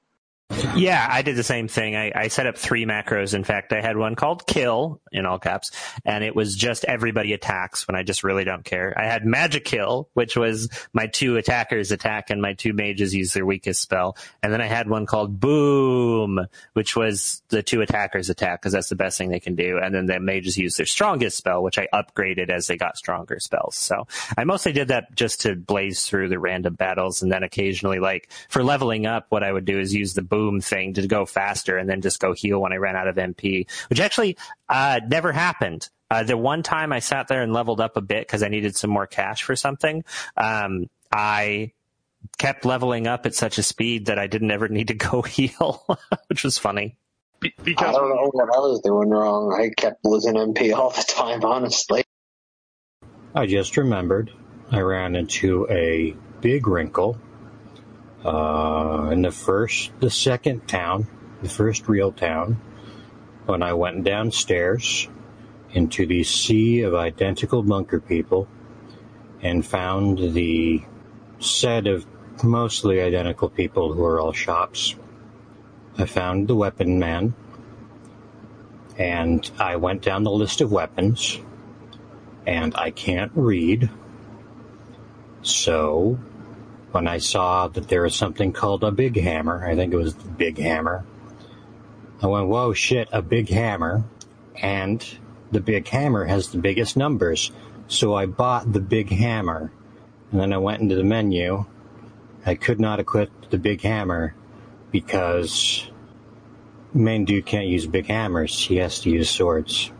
Yeah, 0.50 1.06
I 1.10 1.20
did 1.20 1.36
the 1.36 1.42
same 1.42 1.68
thing. 1.68 1.94
I, 1.94 2.10
I 2.14 2.28
set 2.28 2.46
up 2.46 2.56
three 2.56 2.86
macros. 2.86 3.34
In 3.34 3.44
fact, 3.44 3.72
I 3.72 3.82
had 3.82 3.98
one 3.98 4.14
called 4.14 4.46
kill 4.46 5.00
in 5.12 5.26
all 5.26 5.38
caps, 5.38 5.70
and 6.06 6.24
it 6.24 6.34
was 6.34 6.56
just 6.56 6.86
everybody 6.86 7.34
attacks 7.34 7.86
when 7.86 7.96
I 7.96 8.02
just 8.02 8.24
really 8.24 8.44
don't 8.44 8.64
care. 8.64 8.94
I 8.96 9.04
had 9.04 9.26
magic 9.26 9.66
kill, 9.66 10.08
which 10.14 10.36
was 10.36 10.70
my 10.94 11.06
two 11.06 11.36
attackers 11.36 11.92
attack 11.92 12.30
and 12.30 12.40
my 12.40 12.54
two 12.54 12.72
mages 12.72 13.14
use 13.14 13.34
their 13.34 13.44
weakest 13.44 13.82
spell. 13.82 14.16
And 14.42 14.50
then 14.50 14.62
I 14.62 14.66
had 14.66 14.88
one 14.88 15.04
called 15.04 15.38
boom, 15.38 16.46
which 16.72 16.96
was 16.96 17.42
the 17.50 17.62
two 17.62 17.82
attackers 17.82 18.30
attack 18.30 18.62
because 18.62 18.72
that's 18.72 18.88
the 18.88 18.96
best 18.96 19.18
thing 19.18 19.28
they 19.28 19.40
can 19.40 19.54
do. 19.54 19.78
And 19.78 19.94
then 19.94 20.06
the 20.06 20.18
mages 20.18 20.56
use 20.56 20.76
their 20.76 20.86
strongest 20.86 21.36
spell, 21.36 21.62
which 21.62 21.78
I 21.78 21.88
upgraded 21.92 22.48
as 22.48 22.68
they 22.68 22.78
got 22.78 22.96
stronger 22.96 23.38
spells. 23.38 23.76
So 23.76 24.06
I 24.36 24.44
mostly 24.44 24.72
did 24.72 24.88
that 24.88 25.14
just 25.14 25.42
to 25.42 25.56
blaze 25.56 26.06
through 26.06 26.30
the 26.30 26.38
random 26.38 26.74
battles. 26.74 27.20
And 27.20 27.30
then 27.30 27.42
occasionally, 27.42 27.98
like 27.98 28.30
for 28.48 28.64
leveling 28.64 29.04
up, 29.04 29.26
what 29.28 29.44
I 29.44 29.52
would 29.52 29.66
do 29.66 29.78
is 29.78 29.94
use 29.94 30.14
the 30.14 30.22
boom 30.22 30.37
thing 30.60 30.94
to 30.94 31.06
go 31.06 31.26
faster 31.26 31.76
and 31.78 31.88
then 31.88 32.00
just 32.00 32.20
go 32.20 32.32
heal 32.32 32.60
when 32.60 32.72
I 32.72 32.76
ran 32.76 32.96
out 32.96 33.08
of 33.08 33.16
MP, 33.16 33.68
which 33.88 34.00
actually 34.00 34.36
uh, 34.68 35.00
never 35.06 35.32
happened. 35.32 35.88
Uh, 36.10 36.22
the 36.22 36.36
one 36.36 36.62
time 36.62 36.92
I 36.92 37.00
sat 37.00 37.28
there 37.28 37.42
and 37.42 37.52
leveled 37.52 37.80
up 37.80 37.96
a 37.96 38.00
bit 38.00 38.26
because 38.26 38.42
I 38.42 38.48
needed 38.48 38.76
some 38.76 38.90
more 38.90 39.06
cash 39.06 39.42
for 39.42 39.56
something, 39.56 40.04
um, 40.36 40.86
I 41.12 41.72
kept 42.38 42.64
leveling 42.64 43.06
up 43.06 43.26
at 43.26 43.34
such 43.34 43.58
a 43.58 43.62
speed 43.62 44.06
that 44.06 44.18
I 44.18 44.26
didn't 44.26 44.50
ever 44.50 44.68
need 44.68 44.88
to 44.88 44.94
go 44.94 45.22
heal, 45.36 45.84
which 46.28 46.44
was 46.44 46.58
funny. 46.58 46.96
Be- 47.40 47.54
I 47.78 47.92
don't 47.92 48.08
know 48.08 48.30
what 48.32 48.54
I 48.54 48.58
was 48.58 48.80
doing 48.80 49.10
wrong. 49.10 49.52
I 49.52 49.70
kept 49.80 50.04
losing 50.04 50.34
MP 50.34 50.72
all 50.76 50.90
the 50.90 51.04
time. 51.06 51.44
Honestly, 51.44 52.02
I 53.34 53.46
just 53.46 53.76
remembered 53.76 54.32
I 54.70 54.80
ran 54.80 55.14
into 55.14 55.66
a 55.70 56.16
big 56.40 56.66
wrinkle 56.66 57.18
uh, 58.24 59.10
in 59.12 59.22
the 59.22 59.30
first, 59.30 59.92
the 60.00 60.10
second 60.10 60.66
town, 60.66 61.06
the 61.42 61.48
first 61.48 61.88
real 61.88 62.12
town, 62.12 62.60
when 63.46 63.62
I 63.62 63.72
went 63.72 64.04
downstairs 64.04 65.08
into 65.72 66.06
the 66.06 66.24
sea 66.24 66.82
of 66.82 66.94
identical 66.94 67.62
bunker 67.62 68.00
people 68.00 68.48
and 69.42 69.64
found 69.64 70.18
the 70.18 70.82
set 71.38 71.86
of 71.86 72.06
mostly 72.42 73.00
identical 73.00 73.48
people 73.48 73.92
who 73.92 74.04
are 74.04 74.20
all 74.20 74.32
shops. 74.32 74.96
I 75.96 76.06
found 76.06 76.48
the 76.48 76.56
weapon 76.56 76.98
man 76.98 77.34
and 78.96 79.48
I 79.58 79.76
went 79.76 80.02
down 80.02 80.24
the 80.24 80.30
list 80.30 80.60
of 80.60 80.72
weapons 80.72 81.38
and 82.46 82.74
I 82.76 82.90
can't 82.90 83.32
read. 83.34 83.90
So 85.42 86.18
when 86.92 87.06
I 87.06 87.18
saw 87.18 87.68
that 87.68 87.88
there 87.88 88.02
was 88.02 88.14
something 88.14 88.52
called 88.52 88.84
a 88.84 88.90
big 88.90 89.20
hammer, 89.20 89.66
I 89.66 89.74
think 89.74 89.92
it 89.92 89.96
was 89.96 90.14
the 90.14 90.28
big 90.28 90.58
hammer, 90.58 91.04
I 92.20 92.26
went, 92.26 92.48
whoa, 92.48 92.72
shit, 92.72 93.08
a 93.12 93.22
big 93.22 93.48
hammer. 93.48 94.04
And 94.60 95.04
the 95.52 95.60
big 95.60 95.86
hammer 95.86 96.24
has 96.24 96.50
the 96.50 96.58
biggest 96.58 96.96
numbers. 96.96 97.52
So 97.86 98.14
I 98.14 98.26
bought 98.26 98.72
the 98.72 98.80
big 98.80 99.10
hammer. 99.10 99.72
And 100.30 100.40
then 100.40 100.52
I 100.52 100.58
went 100.58 100.82
into 100.82 100.96
the 100.96 101.04
menu. 101.04 101.64
I 102.44 102.54
could 102.54 102.80
not 102.80 102.98
equip 102.98 103.50
the 103.50 103.58
big 103.58 103.82
hammer 103.82 104.34
because 104.90 105.88
main 106.92 107.24
dude 107.24 107.46
can't 107.46 107.66
use 107.66 107.86
big 107.86 108.06
hammers. 108.06 108.66
He 108.66 108.76
has 108.76 109.00
to 109.00 109.10
use 109.10 109.30
swords. 109.30 109.92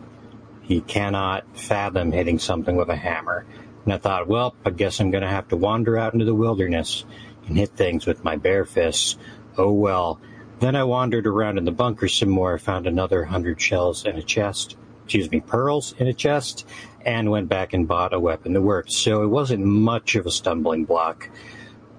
He 0.61 0.81
cannot 0.81 1.45
fathom 1.57 2.11
hitting 2.11 2.37
something 2.37 2.75
with 2.75 2.89
a 2.89 2.95
hammer. 2.95 3.45
And 3.85 3.93
I 3.93 3.97
thought, 3.97 4.27
well, 4.27 4.55
I 4.65 4.69
guess 4.71 4.99
I'm 4.99 5.11
going 5.11 5.23
to 5.23 5.29
have 5.29 5.47
to 5.49 5.57
wander 5.57 5.97
out 5.97 6.13
into 6.13 6.25
the 6.25 6.35
wilderness 6.35 7.05
and 7.47 7.57
hit 7.57 7.71
things 7.71 8.05
with 8.05 8.23
my 8.23 8.35
bare 8.35 8.65
fists. 8.65 9.17
Oh 9.57 9.71
well. 9.71 10.19
Then 10.59 10.75
I 10.75 10.83
wandered 10.83 11.25
around 11.25 11.57
in 11.57 11.65
the 11.65 11.71
bunker 11.71 12.07
some 12.07 12.29
more, 12.29 12.57
found 12.57 12.85
another 12.85 13.23
hundred 13.23 13.61
shells 13.61 14.05
in 14.05 14.17
a 14.17 14.21
chest, 14.21 14.75
excuse 15.05 15.31
me, 15.31 15.39
pearls 15.39 15.95
in 15.97 16.07
a 16.07 16.13
chest, 16.13 16.67
and 17.05 17.31
went 17.31 17.47
back 17.47 17.73
and 17.73 17.87
bought 17.87 18.13
a 18.13 18.19
weapon 18.19 18.53
that 18.53 18.61
worked. 18.61 18.91
So 18.91 19.23
it 19.23 19.27
wasn't 19.27 19.63
much 19.65 20.15
of 20.15 20.25
a 20.25 20.31
stumbling 20.31 20.83
block. 20.83 21.29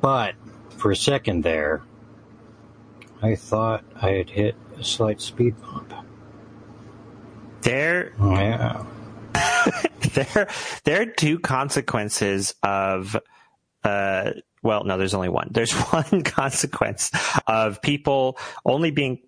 But 0.03 0.35
for 0.77 0.91
a 0.91 0.97
second 0.97 1.43
there, 1.43 1.83
I 3.23 3.35
thought 3.35 3.83
I 4.01 4.11
had 4.11 4.31
hit 4.31 4.57
a 4.79 4.85
slight 4.85 5.21
speed 5.21 5.55
bump. 5.61 5.93
There, 7.63 8.13
Oh, 8.19 8.33
yeah. 8.33 8.85
there, 10.15 10.49
there 10.85 11.03
are 11.03 11.07
two 11.07 11.39
consequences 11.39 12.55
of, 12.63 13.17
uh, 13.85 14.31
well, 14.63 14.85
no, 14.85 14.99
there's 14.99 15.15
only 15.15 15.29
one. 15.29 15.49
There's 15.51 15.73
one 15.93 16.23
consequence 16.23 17.11
of 17.47 17.81
people 17.83 18.39
only 18.65 18.91
being 18.91 19.21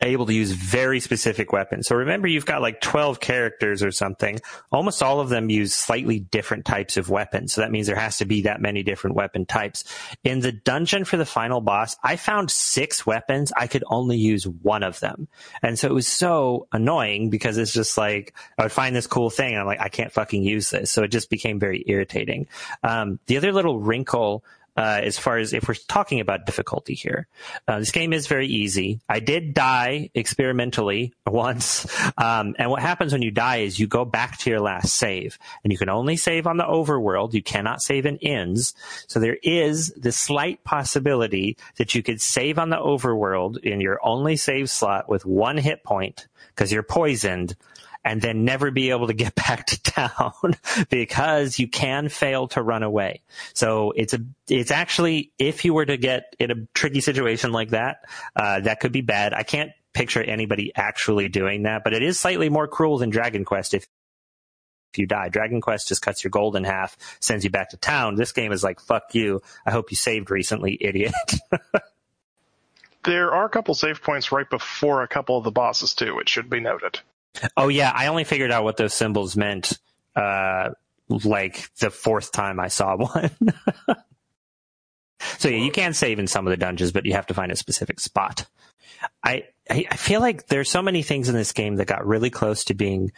able 0.00 0.26
to 0.26 0.32
use 0.32 0.52
very 0.52 1.00
specific 1.00 1.52
weapons. 1.52 1.86
So 1.86 1.96
remember, 1.96 2.28
you've 2.28 2.46
got 2.46 2.62
like 2.62 2.80
12 2.80 3.20
characters 3.20 3.82
or 3.82 3.90
something. 3.90 4.40
Almost 4.70 5.02
all 5.02 5.20
of 5.20 5.28
them 5.28 5.50
use 5.50 5.72
slightly 5.72 6.20
different 6.20 6.64
types 6.64 6.96
of 6.96 7.10
weapons. 7.10 7.52
So 7.52 7.60
that 7.60 7.70
means 7.70 7.86
there 7.86 7.96
has 7.96 8.18
to 8.18 8.24
be 8.24 8.42
that 8.42 8.60
many 8.60 8.82
different 8.82 9.16
weapon 9.16 9.46
types. 9.46 9.84
In 10.24 10.40
the 10.40 10.52
dungeon 10.52 11.04
for 11.04 11.16
the 11.16 11.24
final 11.24 11.60
boss, 11.60 11.96
I 12.02 12.16
found 12.16 12.50
six 12.50 13.06
weapons. 13.06 13.52
I 13.56 13.66
could 13.66 13.84
only 13.86 14.16
use 14.16 14.46
one 14.46 14.82
of 14.82 15.00
them. 15.00 15.28
And 15.62 15.78
so 15.78 15.88
it 15.88 15.94
was 15.94 16.08
so 16.08 16.68
annoying 16.72 17.30
because 17.30 17.58
it's 17.58 17.72
just 17.72 17.96
like, 17.96 18.34
I 18.58 18.62
would 18.62 18.72
find 18.72 18.94
this 18.94 19.06
cool 19.06 19.30
thing 19.30 19.52
and 19.52 19.60
I'm 19.60 19.66
like, 19.66 19.80
I 19.80 19.88
can't 19.88 20.12
fucking 20.12 20.42
use 20.42 20.70
this. 20.70 20.90
So 20.90 21.02
it 21.02 21.08
just 21.08 21.30
became 21.30 21.58
very 21.58 21.84
irritating. 21.86 22.46
Um, 22.82 23.18
the 23.26 23.36
other 23.36 23.52
little 23.52 23.78
wrinkle 23.78 24.44
uh, 24.76 25.00
as 25.02 25.18
far 25.18 25.38
as 25.38 25.52
if 25.52 25.68
we're 25.68 25.74
talking 25.88 26.20
about 26.20 26.46
difficulty 26.46 26.94
here. 26.94 27.26
Uh, 27.66 27.78
this 27.78 27.90
game 27.90 28.12
is 28.12 28.26
very 28.26 28.46
easy. 28.46 29.00
I 29.08 29.20
did 29.20 29.54
die 29.54 30.10
experimentally 30.14 31.14
once. 31.26 31.86
Um, 32.18 32.54
and 32.58 32.70
what 32.70 32.82
happens 32.82 33.12
when 33.12 33.22
you 33.22 33.30
die 33.30 33.58
is 33.58 33.78
you 33.78 33.86
go 33.86 34.04
back 34.04 34.38
to 34.38 34.50
your 34.50 34.60
last 34.60 34.94
save 34.94 35.38
and 35.64 35.72
you 35.72 35.78
can 35.78 35.88
only 35.88 36.16
save 36.16 36.46
on 36.46 36.56
the 36.56 36.64
overworld. 36.64 37.32
You 37.32 37.42
cannot 37.42 37.82
save 37.82 38.06
in 38.06 38.18
inns. 38.18 38.74
So 39.06 39.20
there 39.20 39.38
is 39.42 39.92
the 39.96 40.12
slight 40.12 40.62
possibility 40.64 41.56
that 41.76 41.94
you 41.94 42.02
could 42.02 42.20
save 42.20 42.58
on 42.58 42.70
the 42.70 42.76
overworld 42.76 43.58
in 43.58 43.80
your 43.80 43.98
only 44.02 44.36
save 44.36 44.70
slot 44.70 45.08
with 45.08 45.24
one 45.24 45.56
hit 45.56 45.84
point 45.84 46.28
because 46.54 46.72
you're 46.72 46.82
poisoned 46.82 47.56
and 48.06 48.22
then 48.22 48.44
never 48.44 48.70
be 48.70 48.90
able 48.90 49.08
to 49.08 49.12
get 49.12 49.34
back 49.48 49.66
to 49.66 49.82
town 49.82 50.56
because 50.90 51.58
you 51.58 51.68
can 51.68 52.08
fail 52.08 52.46
to 52.48 52.62
run 52.62 52.84
away. 52.84 53.20
So 53.52 53.92
it's 53.96 54.14
a, 54.14 54.20
it's 54.48 54.70
actually, 54.70 55.32
if 55.38 55.64
you 55.64 55.74
were 55.74 55.84
to 55.84 55.96
get 55.96 56.36
in 56.38 56.50
a 56.52 56.54
tricky 56.72 57.00
situation 57.00 57.52
like 57.52 57.70
that, 57.70 58.04
uh, 58.36 58.60
that 58.60 58.78
could 58.80 58.92
be 58.92 59.00
bad. 59.00 59.34
I 59.34 59.42
can't 59.42 59.72
picture 59.92 60.22
anybody 60.22 60.72
actually 60.76 61.28
doing 61.28 61.64
that, 61.64 61.82
but 61.82 61.94
it 61.94 62.02
is 62.02 62.18
slightly 62.18 62.48
more 62.48 62.68
cruel 62.68 62.98
than 62.98 63.10
Dragon 63.10 63.44
Quest 63.44 63.74
if, 63.74 63.86
you 64.96 65.06
die. 65.06 65.28
Dragon 65.28 65.60
Quest 65.60 65.88
just 65.88 66.00
cuts 66.00 66.24
your 66.24 66.30
gold 66.30 66.56
in 66.56 66.64
half, 66.64 66.96
sends 67.20 67.44
you 67.44 67.50
back 67.50 67.68
to 67.70 67.76
town. 67.76 68.14
This 68.14 68.32
game 68.32 68.50
is 68.50 68.64
like, 68.64 68.80
fuck 68.80 69.14
you. 69.14 69.42
I 69.66 69.70
hope 69.70 69.90
you 69.90 69.96
saved 69.96 70.30
recently, 70.30 70.78
idiot. 70.80 71.12
there 73.04 73.30
are 73.30 73.44
a 73.44 73.50
couple 73.50 73.74
save 73.74 74.00
points 74.00 74.32
right 74.32 74.48
before 74.48 75.02
a 75.02 75.08
couple 75.08 75.36
of 75.36 75.44
the 75.44 75.50
bosses 75.50 75.92
too, 75.92 76.18
it 76.18 76.30
should 76.30 76.48
be 76.48 76.60
noted. 76.60 77.00
Oh 77.56 77.68
yeah, 77.68 77.92
I 77.94 78.06
only 78.08 78.24
figured 78.24 78.50
out 78.50 78.64
what 78.64 78.76
those 78.76 78.94
symbols 78.94 79.36
meant 79.36 79.78
uh, 80.14 80.70
like 81.08 81.70
the 81.76 81.90
fourth 81.90 82.32
time 82.32 82.58
I 82.58 82.68
saw 82.68 82.96
one. 82.96 83.30
so 85.38 85.48
yeah, 85.48 85.58
you 85.58 85.70
can 85.70 85.92
save 85.92 86.18
in 86.18 86.26
some 86.26 86.46
of 86.46 86.50
the 86.50 86.56
dungeons, 86.56 86.92
but 86.92 87.06
you 87.06 87.12
have 87.12 87.26
to 87.26 87.34
find 87.34 87.52
a 87.52 87.56
specific 87.56 88.00
spot. 88.00 88.46
I 89.22 89.44
I 89.68 89.96
feel 89.96 90.20
like 90.20 90.46
there's 90.46 90.70
so 90.70 90.82
many 90.82 91.02
things 91.02 91.28
in 91.28 91.34
this 91.34 91.52
game 91.52 91.76
that 91.76 91.86
got 91.86 92.06
really 92.06 92.30
close 92.30 92.64
to 92.64 92.74
being 92.74 93.12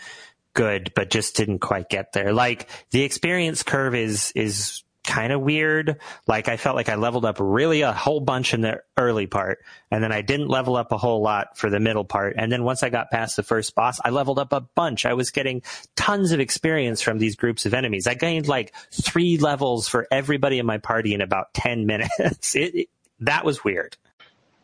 good, 0.54 0.92
but 0.94 1.10
just 1.10 1.36
didn't 1.36 1.60
quite 1.60 1.88
get 1.88 2.12
there. 2.12 2.32
Like 2.32 2.68
the 2.90 3.02
experience 3.02 3.62
curve 3.62 3.94
is 3.94 4.32
is 4.34 4.82
kind 5.08 5.32
of 5.32 5.40
weird. 5.40 5.98
Like 6.26 6.48
I 6.48 6.58
felt 6.58 6.76
like 6.76 6.88
I 6.88 6.94
leveled 6.94 7.24
up 7.24 7.38
really 7.40 7.80
a 7.80 7.92
whole 7.92 8.20
bunch 8.20 8.52
in 8.52 8.60
the 8.60 8.82
early 8.96 9.26
part, 9.26 9.60
and 9.90 10.04
then 10.04 10.12
I 10.12 10.20
didn't 10.20 10.48
level 10.48 10.76
up 10.76 10.92
a 10.92 10.98
whole 10.98 11.22
lot 11.22 11.56
for 11.56 11.70
the 11.70 11.80
middle 11.80 12.04
part. 12.04 12.34
And 12.36 12.52
then 12.52 12.62
once 12.62 12.82
I 12.82 12.90
got 12.90 13.10
past 13.10 13.34
the 13.36 13.42
first 13.42 13.74
boss, 13.74 13.98
I 14.04 14.10
leveled 14.10 14.38
up 14.38 14.52
a 14.52 14.60
bunch. 14.60 15.06
I 15.06 15.14
was 15.14 15.30
getting 15.30 15.62
tons 15.96 16.30
of 16.32 16.40
experience 16.40 17.00
from 17.00 17.18
these 17.18 17.36
groups 17.36 17.64
of 17.64 17.72
enemies. 17.72 18.06
I 18.06 18.14
gained 18.14 18.46
like 18.46 18.74
three 18.92 19.38
levels 19.38 19.88
for 19.88 20.06
everybody 20.10 20.58
in 20.58 20.66
my 20.66 20.78
party 20.78 21.14
in 21.14 21.22
about 21.22 21.54
10 21.54 21.86
minutes. 21.86 22.54
It, 22.54 22.74
it, 22.74 22.88
that 23.20 23.44
was 23.44 23.64
weird. 23.64 23.96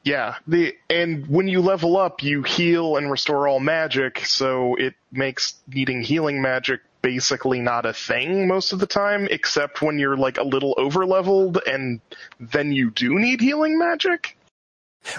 Yeah, 0.05 0.35
the 0.47 0.75
and 0.91 1.27
when 1.29 1.49
you 1.49 1.63
level 1.63 1.97
up, 1.97 2.23
you 2.23 2.43
heal 2.43 2.99
and 2.99 3.11
restore 3.11 3.49
all 3.49 3.59
magic, 3.59 4.19
so 4.27 4.75
it 4.75 4.93
makes 5.11 5.55
needing 5.67 6.03
healing 6.03 6.43
magic 6.43 6.83
basically 7.05 7.61
not 7.61 7.85
a 7.85 7.93
thing 7.93 8.49
most 8.49 8.73
of 8.73 8.79
the 8.79 8.87
time, 8.87 9.29
except 9.31 9.83
when 9.83 9.99
you're 9.99 10.17
like 10.17 10.39
a 10.39 10.43
little 10.43 10.75
over 10.79 11.05
leveled 11.05 11.61
and 11.67 12.01
then 12.41 12.73
you 12.73 12.91
do 12.91 13.19
need 13.19 13.43
healing 13.43 13.79
magic. 13.79 14.39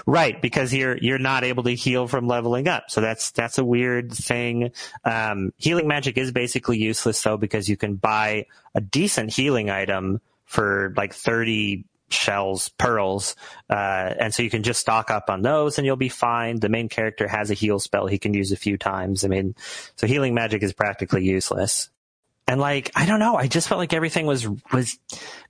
Right, 0.04 0.42
because 0.42 0.74
you're 0.74 0.96
you're 0.96 1.20
not 1.20 1.44
able 1.44 1.62
to 1.62 1.70
heal 1.76 2.08
from 2.08 2.26
leveling 2.26 2.66
up. 2.66 2.90
So 2.90 3.00
that's 3.00 3.30
that's 3.30 3.58
a 3.58 3.64
weird 3.64 4.12
thing. 4.12 4.72
Um, 5.04 5.52
healing 5.58 5.86
magic 5.86 6.18
is 6.18 6.32
basically 6.32 6.78
useless 6.78 7.22
though 7.22 7.36
because 7.36 7.68
you 7.68 7.76
can 7.76 7.94
buy 7.94 8.46
a 8.74 8.80
decent 8.80 9.32
healing 9.32 9.70
item 9.70 10.20
for 10.44 10.92
like 10.96 11.14
30 11.14 11.84
shells, 12.08 12.68
pearls, 12.70 13.36
uh, 13.68 14.14
and 14.18 14.34
so 14.34 14.42
you 14.42 14.50
can 14.50 14.62
just 14.62 14.80
stock 14.80 15.10
up 15.10 15.28
on 15.28 15.42
those 15.42 15.78
and 15.78 15.86
you'll 15.86 15.96
be 15.96 16.08
fine. 16.08 16.60
The 16.60 16.68
main 16.68 16.88
character 16.88 17.26
has 17.26 17.50
a 17.50 17.54
heal 17.54 17.78
spell 17.78 18.06
he 18.06 18.18
can 18.18 18.34
use 18.34 18.52
a 18.52 18.56
few 18.56 18.76
times. 18.76 19.24
I 19.24 19.28
mean, 19.28 19.54
so 19.96 20.06
healing 20.06 20.34
magic 20.34 20.62
is 20.62 20.72
practically 20.72 21.24
useless. 21.24 21.90
And 22.48 22.60
like, 22.60 22.92
I 22.94 23.06
don't 23.06 23.18
know, 23.18 23.36
I 23.36 23.48
just 23.48 23.68
felt 23.68 23.78
like 23.78 23.92
everything 23.92 24.26
was, 24.26 24.46
was 24.72 24.98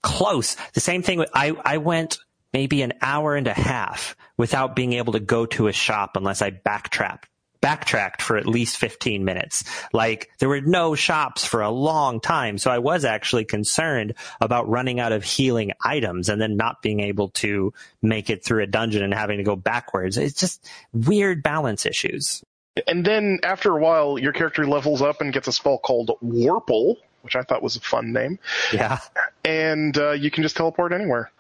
close. 0.03 0.57
The 0.73 0.81
same 0.81 1.03
thing, 1.03 1.25
I, 1.35 1.55
I 1.63 1.77
went 1.79 2.19
maybe 2.53 2.81
an 2.81 2.95
hour 3.03 3.37
and 3.37 3.47
a 3.47 3.53
half 3.53 4.17
without 4.39 4.75
being 4.75 4.95
able 4.95 5.13
to 5.13 5.21
go 5.21 5.45
to 5.45 5.69
a 5.69 5.73
shop 5.73 6.17
unless 6.17 6.41
I 6.41 6.51
backtracked 6.51 7.29
backtracked 7.61 8.23
for 8.23 8.37
at 8.37 8.47
least 8.47 8.77
15 8.77 9.25
minutes. 9.25 9.65
Like 9.93 10.31
there 10.39 10.49
were 10.49 10.61
no 10.61 10.95
shops 10.95 11.45
for 11.45 11.63
a 11.63 11.71
long 11.71 12.21
time. 12.21 12.59
So 12.59 12.71
I 12.71 12.79
was 12.79 13.05
actually 13.05 13.45
concerned 13.45 14.15
about 14.41 14.69
running 14.69 15.01
out 15.01 15.13
of 15.13 15.25
healing 15.25 15.73
items 15.83 16.29
and 16.29 16.41
then 16.41 16.57
not 16.57 16.83
being 16.83 17.01
able 17.01 17.29
to 17.31 17.73
make 18.03 18.31
it 18.31 18.45
through 18.45 18.63
a 18.63 18.67
dungeon 18.67 19.03
and 19.03 19.15
having 19.15 19.39
to 19.39 19.45
go 19.45 19.57
backwards. 19.57 20.17
It's 20.17 20.39
just 20.39 20.69
weird 20.93 21.43
balance 21.43 21.87
issues. 21.87 22.43
And 22.87 23.05
then 23.05 23.41
after 23.43 23.77
a 23.77 23.81
while, 23.81 24.19
your 24.19 24.33
character 24.33 24.67
levels 24.67 25.01
up 25.01 25.21
and 25.21 25.33
gets 25.33 25.49
a 25.49 25.53
spell 25.53 25.79
called 25.79 26.11
Warple, 26.23 26.97
which 27.23 27.35
I 27.35 27.43
thought 27.43 27.63
was 27.63 27.77
a 27.77 27.81
fun 27.81 28.13
name. 28.13 28.39
Yeah. 28.73 28.99
And 29.45 29.97
uh, 29.97 30.13
you 30.13 30.31
can 30.31 30.43
just 30.43 30.57
teleport 30.57 30.93
anywhere. 30.93 31.31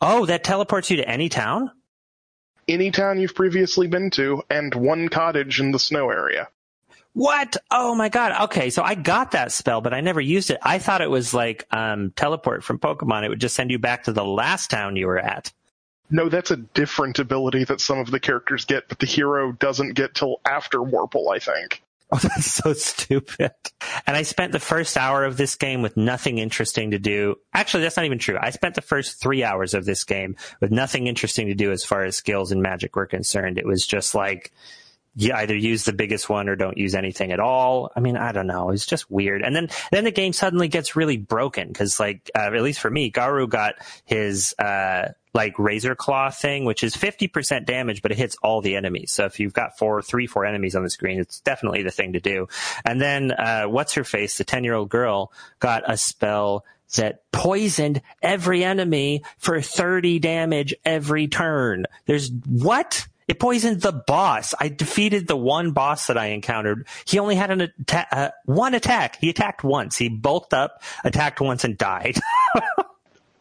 Oh, 0.00 0.26
that 0.26 0.42
teleports 0.42 0.90
you 0.90 0.96
to 0.96 1.08
any 1.08 1.28
town? 1.28 1.70
Any 2.68 2.90
town 2.90 3.18
you've 3.18 3.34
previously 3.34 3.86
been 3.86 4.10
to, 4.10 4.42
and 4.50 4.74
one 4.74 5.08
cottage 5.08 5.60
in 5.60 5.72
the 5.72 5.78
snow 5.78 6.10
area. 6.10 6.48
What? 7.12 7.56
Oh 7.70 7.94
my 7.94 8.10
god. 8.10 8.42
Okay, 8.44 8.68
so 8.68 8.82
I 8.82 8.94
got 8.94 9.30
that 9.30 9.50
spell, 9.50 9.80
but 9.80 9.94
I 9.94 10.02
never 10.02 10.20
used 10.20 10.50
it. 10.50 10.58
I 10.62 10.78
thought 10.78 11.00
it 11.00 11.08
was 11.08 11.32
like 11.32 11.66
um, 11.70 12.12
teleport 12.14 12.62
from 12.62 12.78
Pokemon. 12.78 13.24
It 13.24 13.30
would 13.30 13.40
just 13.40 13.56
send 13.56 13.70
you 13.70 13.78
back 13.78 14.04
to 14.04 14.12
the 14.12 14.24
last 14.24 14.68
town 14.68 14.96
you 14.96 15.06
were 15.06 15.18
at. 15.18 15.50
No, 16.10 16.28
that's 16.28 16.50
a 16.50 16.56
different 16.56 17.18
ability 17.18 17.64
that 17.64 17.80
some 17.80 17.98
of 17.98 18.10
the 18.10 18.20
characters 18.20 18.66
get, 18.66 18.88
but 18.88 18.98
the 18.98 19.06
hero 19.06 19.52
doesn't 19.52 19.94
get 19.94 20.14
till 20.14 20.40
after 20.46 20.78
Warple, 20.78 21.34
I 21.34 21.38
think. 21.38 21.82
Oh, 22.12 22.18
that's 22.18 22.52
so 22.52 22.72
stupid. 22.72 23.50
And 24.06 24.16
I 24.16 24.22
spent 24.22 24.52
the 24.52 24.60
first 24.60 24.96
hour 24.96 25.24
of 25.24 25.36
this 25.36 25.56
game 25.56 25.82
with 25.82 25.96
nothing 25.96 26.38
interesting 26.38 26.92
to 26.92 27.00
do. 27.00 27.34
Actually, 27.52 27.82
that's 27.82 27.96
not 27.96 28.06
even 28.06 28.20
true. 28.20 28.38
I 28.40 28.50
spent 28.50 28.76
the 28.76 28.80
first 28.80 29.20
three 29.20 29.42
hours 29.42 29.74
of 29.74 29.84
this 29.84 30.04
game 30.04 30.36
with 30.60 30.70
nothing 30.70 31.08
interesting 31.08 31.48
to 31.48 31.54
do 31.54 31.72
as 31.72 31.82
far 31.84 32.04
as 32.04 32.16
skills 32.16 32.52
and 32.52 32.62
magic 32.62 32.94
were 32.94 33.06
concerned. 33.06 33.58
It 33.58 33.66
was 33.66 33.84
just 33.84 34.14
like, 34.14 34.52
you 35.16 35.32
either 35.32 35.56
use 35.56 35.82
the 35.82 35.92
biggest 35.92 36.28
one 36.28 36.48
or 36.48 36.54
don't 36.54 36.76
use 36.76 36.94
anything 36.94 37.32
at 37.32 37.40
all. 37.40 37.90
I 37.96 38.00
mean, 38.00 38.16
I 38.16 38.32
don't 38.32 38.46
know. 38.46 38.70
It's 38.70 38.86
just 38.86 39.10
weird. 39.10 39.42
And 39.42 39.56
then, 39.56 39.70
then 39.90 40.04
the 40.04 40.12
game 40.12 40.32
suddenly 40.32 40.68
gets 40.68 40.94
really 40.94 41.16
broken 41.16 41.68
because 41.68 41.98
like, 41.98 42.30
uh, 42.36 42.54
at 42.54 42.62
least 42.62 42.80
for 42.80 42.90
me, 42.90 43.10
Garu 43.10 43.48
got 43.48 43.76
his, 44.04 44.54
uh, 44.58 45.08
like 45.36 45.58
razor 45.58 45.94
claw 45.94 46.30
thing, 46.30 46.64
which 46.64 46.82
is 46.82 46.96
50% 46.96 47.66
damage, 47.66 48.00
but 48.00 48.10
it 48.10 48.16
hits 48.16 48.36
all 48.42 48.62
the 48.62 48.74
enemies. 48.74 49.12
So 49.12 49.26
if 49.26 49.38
you've 49.38 49.52
got 49.52 49.76
four, 49.76 50.00
three, 50.00 50.26
four 50.26 50.46
enemies 50.46 50.74
on 50.74 50.82
the 50.82 50.90
screen, 50.90 51.20
it's 51.20 51.40
definitely 51.40 51.82
the 51.82 51.90
thing 51.90 52.14
to 52.14 52.20
do. 52.20 52.48
And 52.86 53.00
then, 53.00 53.32
uh, 53.32 53.64
what's 53.64 53.94
her 53.94 54.04
face? 54.04 54.38
The 54.38 54.44
10 54.44 54.64
year 54.64 54.74
old 54.74 54.88
girl 54.88 55.30
got 55.60 55.82
a 55.86 55.98
spell 55.98 56.64
that 56.96 57.30
poisoned 57.32 58.00
every 58.22 58.64
enemy 58.64 59.22
for 59.36 59.60
30 59.60 60.20
damage 60.20 60.74
every 60.86 61.28
turn. 61.28 61.84
There's 62.06 62.30
what? 62.46 63.06
It 63.28 63.38
poisoned 63.38 63.82
the 63.82 63.92
boss. 63.92 64.54
I 64.58 64.68
defeated 64.68 65.26
the 65.26 65.36
one 65.36 65.72
boss 65.72 66.06
that 66.06 66.16
I 66.16 66.26
encountered. 66.26 66.86
He 67.04 67.18
only 67.18 67.34
had 67.34 67.50
an 67.50 67.60
attack, 67.60 68.08
uh, 68.10 68.30
one 68.44 68.72
attack. 68.72 69.18
He 69.20 69.28
attacked 69.28 69.64
once. 69.64 69.98
He 69.98 70.08
bulked 70.08 70.54
up, 70.54 70.82
attacked 71.04 71.40
once, 71.40 71.64
and 71.64 71.76
died. 71.76 72.18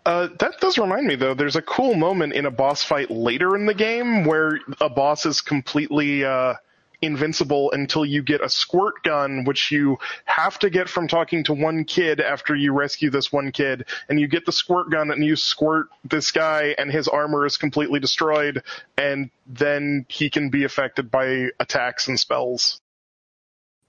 Uh, 0.06 0.28
that 0.38 0.60
does 0.62 0.78
remind 0.78 1.08
me, 1.08 1.16
though. 1.16 1.34
There's 1.34 1.56
a 1.56 1.62
cool 1.64 1.95
moment 1.95 2.34
in 2.34 2.45
a 2.45 2.51
boss 2.51 2.84
fight 2.84 3.10
later 3.10 3.56
in 3.56 3.66
the 3.66 3.74
game 3.74 4.24
where 4.24 4.60
a 4.80 4.88
boss 4.88 5.26
is 5.26 5.41
completely 5.41 6.24
uh, 6.24 6.53
invincible 7.01 7.72
until 7.72 8.06
you 8.06 8.22
get 8.22 8.41
a 8.41 8.49
squirt 8.49 9.01
gun, 9.03 9.45
which 9.45 9.72
you 9.72 9.97
have 10.26 10.60
to 10.60 10.70
get 10.70 10.89
from 10.89 11.08
talking 11.08 11.43
to 11.45 11.53
one 11.53 11.86
kid 11.86 12.22
after 12.22 12.56
you 12.56 12.72
rescue 12.72 13.10
this 13.10 13.32
one 13.32 13.51
kid. 13.51 13.86
And 14.08 14.20
you 14.20 14.28
get 14.28 14.45
the 14.45 14.51
squirt 14.51 14.91
gun 14.91 15.10
and 15.10 15.26
you 15.26 15.36
squirt 15.36 15.88
this 16.03 16.30
guy, 16.30 16.76
and 16.78 16.91
his 16.91 17.08
armor 17.08 17.43
is 17.47 17.58
completely 17.58 17.99
destroyed, 17.99 18.62
and 18.99 19.32
then 19.47 20.06
he 20.08 20.30
can 20.30 20.51
be 20.51 20.66
affected 20.66 21.10
by 21.10 21.49
attacks 21.60 22.08
and 22.08 22.20
spells. 22.20 22.80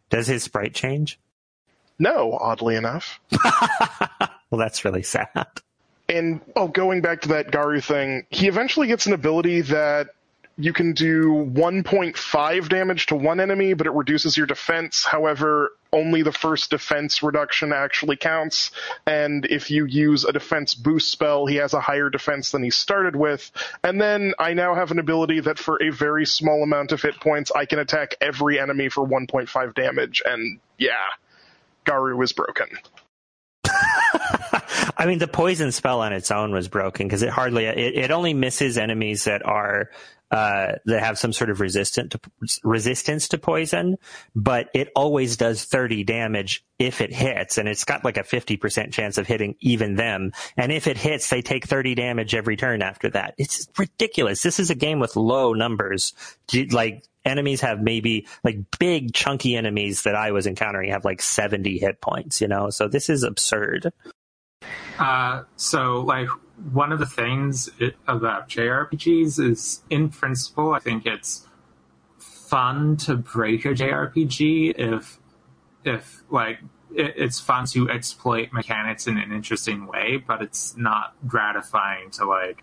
Does 0.08 0.28
his 0.28 0.44
sprite 0.44 0.72
change? 0.72 1.18
No, 1.98 2.32
oddly 2.32 2.74
enough. 2.76 3.20
well, 4.50 4.58
that's 4.58 4.82
really 4.82 5.02
sad 5.02 5.60
and 6.09 6.40
oh, 6.54 6.68
going 6.68 7.00
back 7.00 7.22
to 7.22 7.28
that 7.28 7.50
Garou 7.50 7.80
thing, 7.80 8.26
he 8.30 8.48
eventually 8.48 8.86
gets 8.86 9.07
an 9.07 9.12
ability 9.12 9.62
that 9.62 10.09
you 10.59 10.72
can 10.72 10.92
do 10.92 11.50
1.5 11.52 12.68
damage 12.68 13.07
to 13.07 13.14
one 13.14 13.40
enemy, 13.40 13.74
but 13.74 13.86
it 13.86 13.92
reduces 13.92 14.36
your 14.36 14.46
defense. 14.46 15.04
However, 15.04 15.72
only 15.92 16.22
the 16.22 16.32
first 16.32 16.70
defense 16.70 17.22
reduction 17.22 17.72
actually 17.74 18.16
counts. 18.16 18.70
And 19.07 19.44
if 19.44 19.70
you 19.70 19.84
use 19.84 20.24
a 20.24 20.32
defense 20.32 20.74
boost 20.74 21.11
spell, 21.11 21.44
he 21.44 21.57
has 21.57 21.74
a 21.74 21.80
higher 21.80 22.09
defense 22.09 22.52
than 22.52 22.62
he 22.62 22.70
started 22.70 23.14
with. 23.14 23.50
And 23.84 24.00
then 24.00 24.32
I 24.38 24.54
now 24.54 24.74
have 24.74 24.90
an 24.90 24.98
ability 24.98 25.40
that 25.40 25.59
for 25.59 25.82
a 25.82 25.90
very 25.90 26.24
small 26.24 26.62
amount 26.62 26.92
of 26.92 27.02
hit 27.02 27.20
points, 27.20 27.52
I 27.54 27.66
can 27.66 27.78
attack 27.78 28.14
every 28.20 28.59
enemy 28.59 28.88
for 28.88 29.07
1.5 29.07 29.74
damage. 29.74 30.22
And 30.24 30.59
yeah, 30.78 30.92
Garou 31.84 32.22
is 32.22 32.32
broken. 32.32 32.68
I 34.96 35.06
mean, 35.06 35.18
the 35.18 35.28
poison 35.28 35.72
spell 35.72 36.00
on 36.00 36.12
its 36.12 36.30
own 36.30 36.52
was 36.52 36.68
broken 36.68 37.06
because 37.06 37.22
it 37.22 37.30
hardly 37.30 37.66
it, 37.66 37.96
it 37.96 38.10
only 38.10 38.34
misses 38.34 38.78
enemies 38.78 39.24
that 39.24 39.44
are 39.44 39.90
uh, 40.30 40.72
that 40.86 41.02
have 41.02 41.18
some 41.18 41.32
sort 41.32 41.50
of 41.50 41.60
resistant 41.60 42.10
to, 42.12 42.20
resistance 42.64 43.28
to 43.28 43.38
poison, 43.38 43.96
but 44.34 44.68
it 44.74 44.90
always 44.96 45.36
does 45.36 45.64
30 45.64 46.02
damage 46.02 46.64
if 46.80 47.00
it 47.00 47.12
hits, 47.12 47.58
and 47.58 47.68
it's 47.68 47.84
got 47.84 48.04
like 48.04 48.16
a 48.16 48.24
50% 48.24 48.92
chance 48.92 49.18
of 49.18 49.26
hitting 49.26 49.54
even 49.60 49.94
them. 49.94 50.32
And 50.56 50.72
if 50.72 50.88
it 50.88 50.98
hits, 50.98 51.30
they 51.30 51.42
take 51.42 51.66
30 51.66 51.94
damage 51.94 52.34
every 52.34 52.56
turn 52.56 52.82
after 52.82 53.08
that. 53.10 53.34
It's 53.38 53.68
ridiculous. 53.78 54.42
This 54.42 54.58
is 54.58 54.68
a 54.68 54.74
game 54.74 54.98
with 54.98 55.14
low 55.14 55.52
numbers. 55.52 56.12
Like 56.72 57.04
enemies 57.26 57.60
have 57.60 57.82
maybe 57.82 58.26
like 58.44 58.58
big 58.78 59.12
chunky 59.12 59.56
enemies 59.56 60.04
that 60.04 60.14
I 60.14 60.30
was 60.30 60.46
encountering 60.46 60.90
have 60.90 61.04
like 61.04 61.20
70 61.20 61.78
hit 61.78 62.00
points, 62.00 62.40
you 62.40 62.48
know? 62.48 62.70
So 62.70 62.88
this 62.88 63.10
is 63.10 63.22
absurd. 63.22 63.92
Uh, 64.98 65.42
so 65.56 66.00
like 66.00 66.28
one 66.72 66.92
of 66.92 66.98
the 66.98 67.06
things 67.06 67.68
about 68.06 68.48
JRPGs 68.48 69.38
is, 69.44 69.82
in 69.90 70.08
principle, 70.08 70.72
I 70.72 70.78
think 70.78 71.04
it's 71.04 71.46
fun 72.18 72.96
to 72.98 73.16
break 73.16 73.64
a 73.64 73.74
JRPG 73.74 74.74
if, 74.78 75.18
if 75.84 76.22
like, 76.30 76.60
it, 76.94 77.14
it's 77.16 77.40
fun 77.40 77.66
to 77.66 77.90
exploit 77.90 78.52
mechanics 78.52 79.06
in 79.06 79.18
an 79.18 79.32
interesting 79.32 79.86
way, 79.86 80.22
but 80.26 80.40
it's 80.40 80.76
not 80.76 81.14
gratifying 81.26 82.10
to 82.12 82.24
like, 82.24 82.62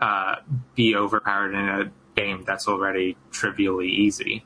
uh, 0.00 0.36
be 0.74 0.94
overpowered 0.94 1.54
in 1.54 1.68
a 1.68 1.90
game 2.16 2.44
that's 2.46 2.66
already 2.66 3.16
trivially 3.30 3.88
easy. 3.88 4.44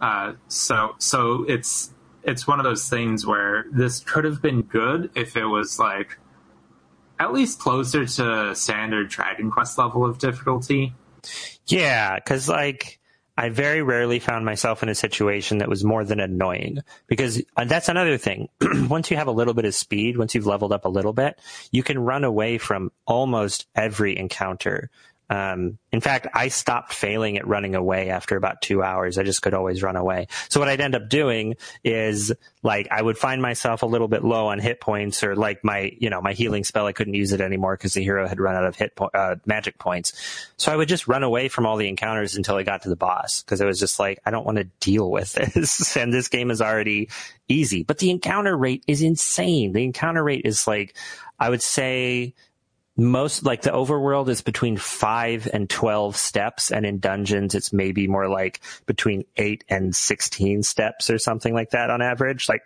Uh, 0.00 0.34
so, 0.48 0.94
so 0.98 1.44
it's, 1.44 1.92
it's 2.24 2.46
one 2.46 2.58
of 2.58 2.64
those 2.64 2.88
things 2.88 3.26
where 3.26 3.66
this 3.70 4.00
could 4.00 4.24
have 4.24 4.42
been 4.42 4.62
good 4.62 5.10
if 5.14 5.36
it 5.36 5.44
was 5.44 5.78
like 5.78 6.18
at 7.18 7.32
least 7.32 7.60
closer 7.60 8.04
to 8.04 8.54
standard 8.54 9.08
Dragon 9.08 9.50
Quest 9.50 9.78
level 9.78 10.04
of 10.04 10.18
difficulty. 10.18 10.94
Yeah, 11.66 12.16
because 12.16 12.48
like 12.48 12.98
I 13.36 13.48
very 13.48 13.80
rarely 13.82 14.18
found 14.18 14.44
myself 14.44 14.82
in 14.82 14.88
a 14.88 14.94
situation 14.94 15.58
that 15.58 15.68
was 15.68 15.84
more 15.84 16.04
than 16.04 16.20
annoying 16.20 16.80
because 17.06 17.42
uh, 17.56 17.64
that's 17.64 17.88
another 17.88 18.18
thing. 18.18 18.48
once 18.88 19.10
you 19.10 19.16
have 19.16 19.28
a 19.28 19.32
little 19.32 19.54
bit 19.54 19.64
of 19.64 19.74
speed, 19.74 20.18
once 20.18 20.34
you've 20.34 20.46
leveled 20.46 20.72
up 20.72 20.84
a 20.84 20.90
little 20.90 21.12
bit, 21.12 21.38
you 21.70 21.82
can 21.82 21.98
run 21.98 22.24
away 22.24 22.58
from 22.58 22.92
almost 23.06 23.66
every 23.74 24.18
encounter 24.18 24.90
um, 25.30 25.78
in 25.90 26.00
fact, 26.00 26.26
I 26.34 26.48
stopped 26.48 26.92
failing 26.92 27.38
at 27.38 27.46
running 27.46 27.74
away 27.74 28.10
after 28.10 28.36
about 28.36 28.60
two 28.60 28.82
hours. 28.82 29.16
I 29.16 29.22
just 29.22 29.40
could 29.40 29.54
always 29.54 29.82
run 29.82 29.96
away. 29.96 30.26
So 30.50 30.60
what 30.60 30.68
I'd 30.68 30.80
end 30.80 30.94
up 30.94 31.08
doing 31.08 31.56
is 31.82 32.32
like 32.62 32.88
I 32.90 33.00
would 33.00 33.16
find 33.16 33.40
myself 33.40 33.82
a 33.82 33.86
little 33.86 34.08
bit 34.08 34.24
low 34.24 34.48
on 34.48 34.58
hit 34.58 34.80
points 34.80 35.22
or 35.24 35.34
like 35.34 35.64
my, 35.64 35.92
you 35.98 36.10
know, 36.10 36.20
my 36.20 36.34
healing 36.34 36.64
spell, 36.64 36.86
I 36.86 36.92
couldn't 36.92 37.14
use 37.14 37.32
it 37.32 37.40
anymore 37.40 37.76
because 37.76 37.94
the 37.94 38.02
hero 38.02 38.28
had 38.28 38.40
run 38.40 38.56
out 38.56 38.66
of 38.66 38.76
hit 38.76 38.94
po- 38.94 39.10
uh, 39.14 39.36
magic 39.46 39.78
points. 39.78 40.12
So 40.58 40.70
I 40.70 40.76
would 40.76 40.88
just 40.88 41.08
run 41.08 41.22
away 41.22 41.48
from 41.48 41.64
all 41.64 41.76
the 41.78 41.88
encounters 41.88 42.36
until 42.36 42.56
I 42.56 42.62
got 42.62 42.82
to 42.82 42.90
the 42.90 42.96
boss 42.96 43.42
because 43.42 43.62
I 43.62 43.64
was 43.64 43.80
just 43.80 43.98
like, 43.98 44.20
I 44.26 44.30
don't 44.30 44.44
want 44.44 44.58
to 44.58 44.64
deal 44.80 45.10
with 45.10 45.32
this. 45.54 45.96
and 45.96 46.12
this 46.12 46.28
game 46.28 46.50
is 46.50 46.60
already 46.60 47.08
easy, 47.48 47.84
but 47.84 47.98
the 47.98 48.10
encounter 48.10 48.56
rate 48.56 48.84
is 48.86 49.00
insane. 49.02 49.72
The 49.72 49.84
encounter 49.84 50.22
rate 50.22 50.42
is 50.44 50.66
like, 50.66 50.94
I 51.40 51.48
would 51.48 51.62
say 51.62 52.34
most 52.96 53.44
like 53.44 53.62
the 53.62 53.70
overworld 53.70 54.28
is 54.28 54.42
between 54.42 54.76
five 54.76 55.48
and 55.52 55.68
12 55.68 56.16
steps. 56.16 56.70
And 56.70 56.84
in 56.84 56.98
dungeons, 56.98 57.54
it's 57.54 57.72
maybe 57.72 58.06
more 58.06 58.28
like 58.28 58.60
between 58.86 59.24
eight 59.36 59.64
and 59.68 59.94
16 59.94 60.62
steps 60.62 61.10
or 61.10 61.18
something 61.18 61.54
like 61.54 61.70
that 61.70 61.90
on 61.90 62.02
average. 62.02 62.48
Like 62.48 62.62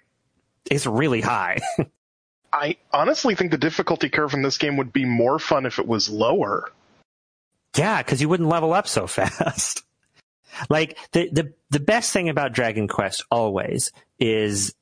it's 0.71 0.87
really 0.87 1.21
high. 1.21 1.61
I 2.53 2.77
honestly 2.93 3.35
think 3.35 3.51
the 3.51 3.59
difficulty 3.59 4.09
curve 4.09 4.35
in 4.35 4.43
this 4.43 4.59
game 4.59 4.77
would 4.79 4.93
be 4.93 5.05
more 5.05 5.39
fun 5.39 5.67
if 5.67 5.79
it 5.79 5.87
was 5.87 6.09
lower. 6.09 6.71
Yeah, 7.77 8.03
because 8.03 8.21
you 8.21 8.29
wouldn't 8.29 8.49
level 8.49 8.73
up 8.73 8.89
so 8.89 9.07
fast. 9.07 9.83
like 10.71 10.97
the, 11.13 11.29
the 11.31 11.53
the 11.71 11.81
best 11.81 12.13
thing 12.13 12.29
about 12.29 12.53
Dragon 12.53 12.89
Quest 12.89 13.25
always 13.31 13.93
is 14.19 14.75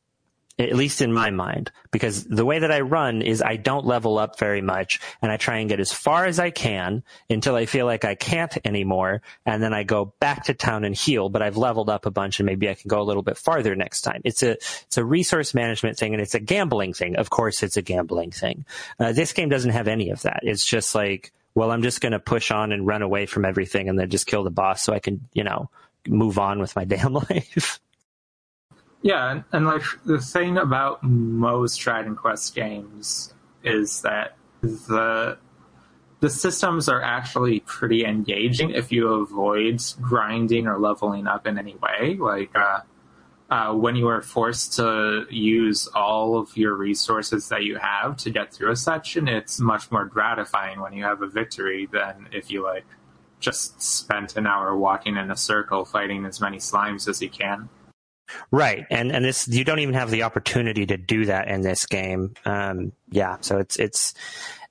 at 0.58 0.74
least 0.76 1.00
in 1.00 1.12
my 1.12 1.30
mind, 1.30 1.72
because 1.90 2.24
the 2.24 2.44
way 2.44 2.60
that 2.60 2.70
I 2.70 2.80
run 2.80 3.22
is 3.22 3.42
I 3.42 3.56
don't 3.56 3.84
level 3.84 4.18
up 4.18 4.38
very 4.38 4.62
much 4.62 5.00
and 5.20 5.32
I 5.32 5.36
try 5.36 5.58
and 5.58 5.68
get 5.68 5.80
as 5.80 5.92
far 5.92 6.26
as 6.26 6.38
I 6.38 6.50
can 6.50 7.02
until 7.28 7.56
I 7.56 7.66
feel 7.66 7.86
like 7.86 8.04
I 8.04 8.14
can't 8.14 8.56
anymore. 8.64 9.22
And 9.44 9.62
then 9.62 9.74
I 9.74 9.82
go 9.82 10.14
back 10.20 10.44
to 10.44 10.54
town 10.54 10.84
and 10.84 10.94
heal, 10.94 11.28
but 11.28 11.42
I've 11.42 11.56
leveled 11.56 11.90
up 11.90 12.06
a 12.06 12.10
bunch 12.10 12.38
and 12.38 12.46
maybe 12.46 12.68
I 12.68 12.74
can 12.74 12.88
go 12.88 13.00
a 13.00 13.04
little 13.04 13.22
bit 13.22 13.36
farther 13.36 13.74
next 13.74 14.02
time. 14.02 14.20
It's 14.24 14.42
a, 14.44 14.52
it's 14.52 14.96
a 14.96 15.04
resource 15.04 15.54
management 15.54 15.98
thing 15.98 16.14
and 16.14 16.22
it's 16.22 16.34
a 16.34 16.40
gambling 16.40 16.94
thing. 16.94 17.16
Of 17.16 17.30
course, 17.30 17.62
it's 17.64 17.76
a 17.76 17.82
gambling 17.82 18.30
thing. 18.30 18.64
Uh, 19.00 19.12
this 19.12 19.32
game 19.32 19.48
doesn't 19.48 19.72
have 19.72 19.88
any 19.88 20.10
of 20.10 20.22
that. 20.22 20.40
It's 20.42 20.64
just 20.64 20.94
like, 20.94 21.32
well, 21.54 21.70
I'm 21.70 21.82
just 21.82 22.00
going 22.00 22.12
to 22.12 22.20
push 22.20 22.50
on 22.50 22.72
and 22.72 22.86
run 22.86 23.02
away 23.02 23.26
from 23.26 23.44
everything 23.44 23.88
and 23.88 23.98
then 23.98 24.10
just 24.10 24.26
kill 24.26 24.44
the 24.44 24.50
boss 24.50 24.82
so 24.82 24.92
I 24.92 24.98
can, 24.98 25.26
you 25.32 25.44
know, 25.44 25.70
move 26.06 26.38
on 26.38 26.60
with 26.60 26.76
my 26.76 26.84
damn 26.84 27.14
life. 27.14 27.80
Yeah, 29.04 29.32
and, 29.32 29.44
and 29.52 29.66
like 29.66 29.82
the 30.06 30.18
thing 30.18 30.56
about 30.56 31.02
most 31.02 31.76
Dragon 31.76 32.16
Quest 32.16 32.54
games 32.54 33.34
is 33.62 34.00
that 34.00 34.38
the 34.62 35.36
the 36.20 36.30
systems 36.30 36.88
are 36.88 37.02
actually 37.02 37.60
pretty 37.60 38.06
engaging 38.06 38.70
if 38.70 38.90
you 38.90 39.08
avoid 39.08 39.82
grinding 40.00 40.66
or 40.66 40.78
leveling 40.78 41.26
up 41.26 41.46
in 41.46 41.58
any 41.58 41.76
way. 41.76 42.16
Like 42.18 42.56
uh, 42.56 42.80
uh, 43.50 43.74
when 43.74 43.94
you 43.94 44.08
are 44.08 44.22
forced 44.22 44.72
to 44.76 45.26
use 45.28 45.86
all 45.94 46.38
of 46.38 46.56
your 46.56 46.74
resources 46.74 47.50
that 47.50 47.62
you 47.62 47.76
have 47.76 48.16
to 48.16 48.30
get 48.30 48.54
through 48.54 48.70
a 48.70 48.76
section, 48.76 49.28
it's 49.28 49.60
much 49.60 49.92
more 49.92 50.06
gratifying 50.06 50.80
when 50.80 50.94
you 50.94 51.04
have 51.04 51.20
a 51.20 51.28
victory 51.28 51.86
than 51.92 52.28
if 52.32 52.50
you 52.50 52.62
like 52.62 52.86
just 53.38 53.82
spent 53.82 54.38
an 54.38 54.46
hour 54.46 54.74
walking 54.74 55.18
in 55.18 55.30
a 55.30 55.36
circle 55.36 55.84
fighting 55.84 56.24
as 56.24 56.40
many 56.40 56.56
slimes 56.56 57.06
as 57.06 57.20
you 57.20 57.28
can. 57.28 57.68
Right, 58.50 58.86
and 58.90 59.12
and 59.12 59.24
this 59.24 59.48
you 59.48 59.64
don't 59.64 59.80
even 59.80 59.94
have 59.94 60.10
the 60.10 60.22
opportunity 60.22 60.86
to 60.86 60.96
do 60.96 61.26
that 61.26 61.48
in 61.48 61.60
this 61.60 61.86
game. 61.86 62.34
Um, 62.44 62.92
yeah, 63.10 63.36
so 63.40 63.58
it's 63.58 63.76
it's 63.76 64.14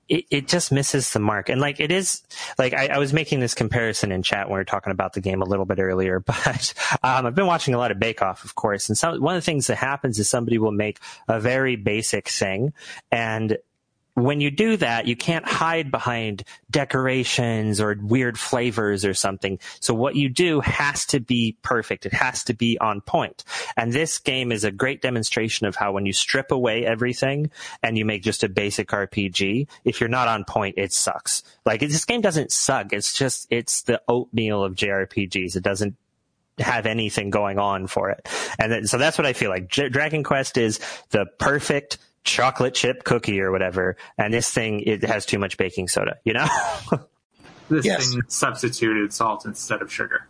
it, 0.08 0.24
it 0.30 0.48
just 0.48 0.72
misses 0.72 1.12
the 1.12 1.18
mark. 1.18 1.48
And 1.48 1.60
like 1.60 1.80
it 1.80 1.90
is 1.90 2.22
like 2.58 2.74
I, 2.74 2.88
I, 2.88 2.98
was 2.98 3.12
making 3.12 3.40
this 3.40 3.54
comparison 3.54 4.12
in 4.12 4.22
chat 4.22 4.48
when 4.48 4.54
we 4.54 4.60
were 4.60 4.64
talking 4.64 4.90
about 4.90 5.14
the 5.14 5.20
game 5.20 5.40
a 5.42 5.46
little 5.46 5.64
bit 5.64 5.78
earlier, 5.78 6.20
but 6.26 6.74
um, 7.02 7.26
I've 7.26 7.34
been 7.34 7.46
watching 7.46 7.74
a 7.74 7.78
lot 7.78 7.90
of 7.90 7.98
Bake 7.98 8.22
Off, 8.22 8.44
of 8.44 8.54
course. 8.54 8.88
And 8.88 8.98
some, 8.98 9.20
one 9.20 9.34
of 9.34 9.42
the 9.42 9.46
things 9.46 9.66
that 9.68 9.76
happens 9.76 10.18
is 10.18 10.28
somebody 10.28 10.58
will 10.58 10.72
make 10.72 11.00
a 11.28 11.40
very 11.40 11.76
basic 11.76 12.28
thing 12.28 12.72
and 13.10 13.56
when 14.14 14.40
you 14.40 14.50
do 14.50 14.76
that, 14.76 15.06
you 15.06 15.16
can't 15.16 15.46
hide 15.46 15.90
behind 15.90 16.44
decorations 16.70 17.80
or 17.80 17.96
weird 18.00 18.38
flavors 18.38 19.04
or 19.04 19.12
something. 19.12 19.58
So 19.80 19.92
what 19.92 20.14
you 20.14 20.28
do 20.28 20.60
has 20.60 21.04
to 21.06 21.20
be 21.20 21.56
perfect. 21.62 22.06
It 22.06 22.12
has 22.12 22.44
to 22.44 22.54
be 22.54 22.78
on 22.78 23.00
point. 23.00 23.44
And 23.76 23.92
this 23.92 24.18
game 24.18 24.52
is 24.52 24.62
a 24.62 24.70
great 24.70 25.02
demonstration 25.02 25.66
of 25.66 25.74
how 25.74 25.92
when 25.92 26.06
you 26.06 26.12
strip 26.12 26.52
away 26.52 26.86
everything 26.86 27.50
and 27.82 27.98
you 27.98 28.04
make 28.04 28.22
just 28.22 28.44
a 28.44 28.48
basic 28.48 28.88
RPG, 28.88 29.66
if 29.84 30.00
you're 30.00 30.08
not 30.08 30.28
on 30.28 30.44
point, 30.44 30.76
it 30.78 30.92
sucks. 30.92 31.42
Like 31.64 31.80
this 31.80 32.04
game 32.04 32.20
doesn't 32.20 32.52
suck. 32.52 32.92
It's 32.92 33.12
just, 33.12 33.48
it's 33.50 33.82
the 33.82 34.00
oatmeal 34.06 34.62
of 34.62 34.76
JRPGs. 34.76 35.56
It 35.56 35.62
doesn't 35.64 35.96
have 36.58 36.86
anything 36.86 37.30
going 37.30 37.58
on 37.58 37.88
for 37.88 38.10
it. 38.10 38.28
And 38.60 38.70
then, 38.70 38.86
so 38.86 38.96
that's 38.96 39.18
what 39.18 39.26
I 39.26 39.32
feel 39.32 39.50
like. 39.50 39.68
J- 39.68 39.88
Dragon 39.88 40.22
Quest 40.22 40.56
is 40.56 40.78
the 41.10 41.26
perfect 41.26 41.98
chocolate 42.24 42.74
chip 42.74 43.04
cookie 43.04 43.40
or 43.40 43.52
whatever, 43.52 43.96
and 44.18 44.32
this 44.32 44.50
thing 44.50 44.80
it 44.80 45.04
has 45.04 45.26
too 45.26 45.38
much 45.38 45.56
baking 45.56 45.88
soda. 45.88 46.16
You 46.24 46.34
know, 46.34 46.46
this 47.68 47.84
yes. 47.84 48.10
thing 48.10 48.22
substituted 48.28 49.12
salt 49.12 49.44
instead 49.44 49.82
of 49.82 49.92
sugar. 49.92 50.26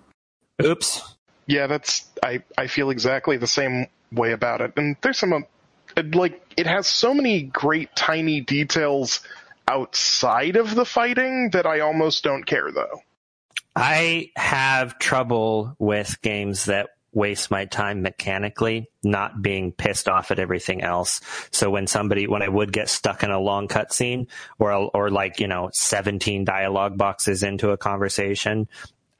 Oops. 0.62 1.16
Yeah, 1.46 1.66
that's 1.66 2.06
I 2.22 2.42
I 2.58 2.66
feel 2.66 2.90
exactly 2.90 3.36
the 3.36 3.46
same 3.46 3.86
way 4.12 4.32
about 4.32 4.60
it, 4.60 4.72
and 4.76 4.96
there's 5.02 5.18
some 5.18 5.32
uh, 5.32 6.02
like 6.12 6.40
it 6.56 6.66
has 6.66 6.86
so 6.86 7.14
many 7.14 7.42
great 7.42 7.94
tiny 7.96 8.40
details 8.40 9.20
outside 9.68 10.56
of 10.56 10.74
the 10.74 10.84
fighting 10.84 11.50
that 11.50 11.66
I 11.66 11.80
almost 11.80 12.24
don't 12.24 12.44
care 12.44 12.70
though. 12.70 13.02
I 13.76 14.30
have 14.36 14.98
trouble 14.98 15.74
with 15.78 16.20
games 16.22 16.66
that 16.66 16.90
waste 17.14 17.50
my 17.50 17.64
time 17.64 18.02
mechanically, 18.02 18.90
not 19.02 19.40
being 19.40 19.72
pissed 19.72 20.08
off 20.08 20.30
at 20.30 20.38
everything 20.38 20.82
else. 20.82 21.20
So 21.50 21.70
when 21.70 21.86
somebody, 21.86 22.26
when 22.26 22.42
I 22.42 22.48
would 22.48 22.72
get 22.72 22.88
stuck 22.88 23.22
in 23.22 23.30
a 23.30 23.40
long 23.40 23.68
cutscene 23.68 24.28
or, 24.58 24.72
or 24.72 25.10
like, 25.10 25.40
you 25.40 25.48
know, 25.48 25.70
17 25.72 26.44
dialogue 26.44 26.98
boxes 26.98 27.42
into 27.42 27.70
a 27.70 27.76
conversation, 27.76 28.68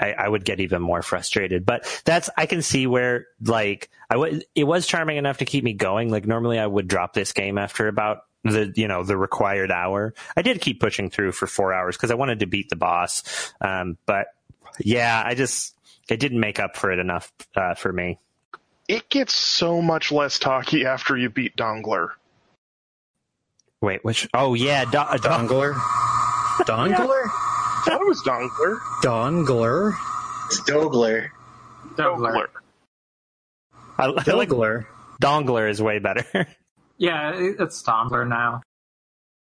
I, 0.01 0.13
I 0.13 0.29
would 0.29 0.45
get 0.45 0.61
even 0.61 0.83
more 0.83 1.03
frustrated. 1.03 1.65
But 1.65 2.03
that's 2.05 2.29
I 2.37 2.47
can 2.47 2.63
see 2.63 2.87
where 2.87 3.27
like 3.41 3.91
I 4.11 4.17
would 4.17 4.45
it 4.55 4.65
was 4.65 4.87
charming 4.87 5.17
enough 5.17 5.39
to 5.39 5.45
keep 5.45 5.65
me 5.65 5.73
going. 5.73 6.11
Like 6.11 6.27
normally 6.27 6.59
I 6.59 6.67
would 6.67 6.89
drop 6.89 7.15
this 7.15 7.33
game 7.33 7.59
after 7.59 7.89
about 7.89 8.23
the 8.43 8.73
you 8.77 8.89
know 8.89 9.03
the 9.03 9.17
required 9.17 9.71
hour. 9.71 10.15
I 10.37 10.43
did 10.43 10.61
keep 10.61 10.81
pushing 10.81 11.11
through 11.11 11.33
for 11.33 11.47
four 11.47 11.73
hours 11.73 11.97
because 11.97 12.11
I 12.11 12.15
wanted 12.15 12.41
to 12.41 12.47
beat 12.47 12.69
the 12.69 12.77
boss. 12.77 13.53
Um, 13.61 13.97
but 14.07 14.27
yeah, 14.81 15.23
I 15.25 15.35
just 15.35 15.74
it 16.09 16.21
didn't 16.21 16.41
make 16.41 16.59
up 16.61 16.77
for 16.77 16.91
it 16.91 16.99
enough 16.99 17.33
uh, 17.57 17.75
for 17.75 17.93
me. 17.93 18.19
It 18.89 19.09
gets 19.09 19.35
so 19.35 19.81
much 19.81 20.13
less 20.13 20.39
talky 20.39 20.85
after 20.85 21.17
you 21.17 21.31
beat 21.31 21.57
Dongler. 21.57 22.11
Wait, 23.81 24.05
which? 24.05 24.29
Oh 24.35 24.55
yeah, 24.55 24.85
do, 24.85 24.99
uh, 24.99 25.17
do, 25.17 25.29
Dongler? 25.29 25.75
Dongler? 26.65 27.31
That 27.87 28.01
was 28.01 28.23
Dongler. 28.23 28.79
Dongler? 29.03 29.95
It's 30.47 30.61
Dogler. 30.63 31.29
Dongler. 31.97 32.47
I, 33.99 34.05
I 34.05 34.07
like 34.07 34.49
Dongler? 34.49 34.87
Dongler 35.21 35.69
is 35.71 35.83
way 35.83 35.99
better. 35.99 36.47
Yeah, 36.97 37.33
it's 37.35 37.83
Dongler 37.83 38.27
now. 38.27 38.63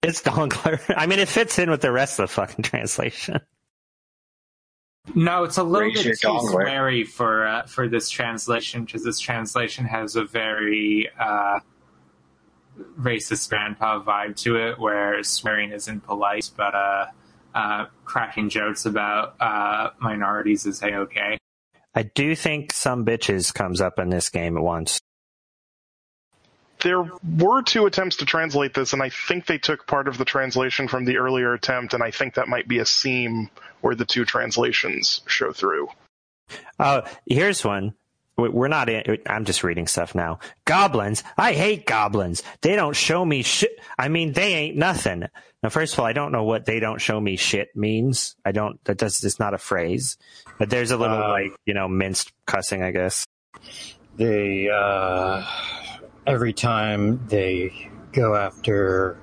it's 0.02 0.22
Dongler. 0.22 0.80
I 0.96 1.07
mean, 1.07 1.18
it 1.18 1.28
fits 1.28 1.59
in 1.59 1.70
with 1.70 1.82
the 1.82 1.92
rest 1.92 2.18
of 2.18 2.28
the 2.28 2.32
fucking 2.32 2.62
translation. 2.64 3.38
No, 5.14 5.44
it's 5.44 5.59
a 5.59 5.62
little 5.62 5.88
Raise 5.88 6.02
bit 6.02 6.20
too 6.20 6.28
dongler. 6.28 6.66
sweary 6.66 7.07
for 7.07 7.46
uh, 7.46 7.66
for 7.66 7.88
this 7.88 8.09
translation 8.09 8.84
because 8.84 9.05
this 9.05 9.20
translation 9.20 9.84
has 9.84 10.16
a 10.16 10.24
very 10.24 11.11
uh, 11.18 11.61
racist 12.98 13.48
grandpa 13.50 14.02
vibe 14.02 14.36
to 14.36 14.57
it, 14.57 14.78
where 14.78 15.22
swearing 15.22 15.72
isn't 15.72 16.00
polite, 16.00 16.50
but 16.57 16.74
uh, 16.74 17.07
uh, 17.55 17.86
cracking 18.05 18.48
jokes 18.48 18.86
about 18.86 19.34
uh, 19.40 19.90
minorities 20.00 20.66
is 20.66 20.82
a 20.82 20.94
okay. 20.94 21.38
I 21.94 22.02
do 22.02 22.34
think 22.34 22.72
some 22.72 23.05
bitches 23.05 23.55
comes 23.55 23.80
up 23.80 23.98
in 23.98 24.09
this 24.09 24.28
game 24.28 24.57
at 24.57 24.62
once. 24.62 25.00
There 26.85 27.03
were 27.39 27.62
two 27.62 27.87
attempts 27.87 28.16
to 28.16 28.26
translate 28.26 28.74
this, 28.74 28.93
and 28.93 29.03
I 29.03 29.09
think 29.09 29.47
they 29.47 29.59
took 29.59 29.87
part 29.89 30.07
of 30.07 30.18
the 30.18 30.24
translation 30.24 30.87
from 30.87 31.05
the 31.07 31.16
earlier 31.16 31.53
attempt, 31.55 31.95
and 31.95 32.03
I 32.03 32.11
think 32.12 32.35
that 32.35 32.47
might 32.47 32.68
be 32.68 32.78
a 32.78 32.87
seam 32.87 33.51
where 33.80 33.95
the 33.97 34.05
two 34.05 34.24
translations 34.24 35.22
show 35.26 35.53
through. 35.53 35.89
Oh, 36.78 37.03
here's 37.26 37.64
one. 37.64 37.95
We- 38.37 38.49
We're 38.51 38.68
not. 38.68 38.89
In, 38.89 39.18
I'm 39.26 39.45
just 39.45 39.64
reading 39.64 39.87
stuff 39.87 40.14
now. 40.14 40.41
Goblins. 40.66 41.24
I 41.39 41.53
hate 41.55 41.87
goblins. 41.87 42.43
They 42.61 42.76
don't 42.76 42.95
show 42.95 43.24
me 43.24 43.43
shit. 43.43 43.78
I 43.99 44.09
mean, 44.09 44.32
they 44.32 44.55
ain't 44.55 44.76
nothing. 44.76 45.24
Now, 45.62 45.68
first 45.70 45.95
of 45.95 46.01
all, 46.01 46.07
I 46.07 46.12
don't 46.12 46.32
know 46.32 46.43
what 46.45 46.66
"they 46.66 46.80
don't 46.80 47.01
show 47.01 47.18
me 47.20 47.37
shit" 47.37 47.74
means. 47.74 48.37
I 48.45 48.53
don't. 48.53 48.82
That 48.85 48.99
does. 48.99 49.24
It's 49.24 49.39
not 49.39 49.55
a 49.55 49.59
phrase. 49.59 50.18
But 50.59 50.68
there's 50.68 50.91
a 50.91 50.97
little 50.99 51.16
Uh, 51.22 51.28
like 51.30 51.53
you 51.64 51.72
know 51.74 51.89
minced 51.89 52.32
cussing, 52.45 52.82
I 52.82 52.91
guess. 52.91 53.24
They, 54.16 54.68
uh, 54.68 55.45
every 56.26 56.52
time 56.52 57.26
they 57.28 57.90
go 58.12 58.34
after 58.34 59.18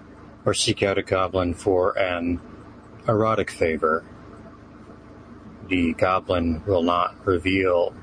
or 0.45 0.53
seek 0.53 0.83
out 0.83 0.97
a 0.97 1.03
goblin 1.03 1.53
for 1.53 1.97
an 1.97 2.39
erotic 3.07 3.49
favor, 3.49 4.03
the 5.67 5.93
goblin 5.93 6.63
will 6.65 6.83
not 6.83 7.15
reveal 7.25 7.93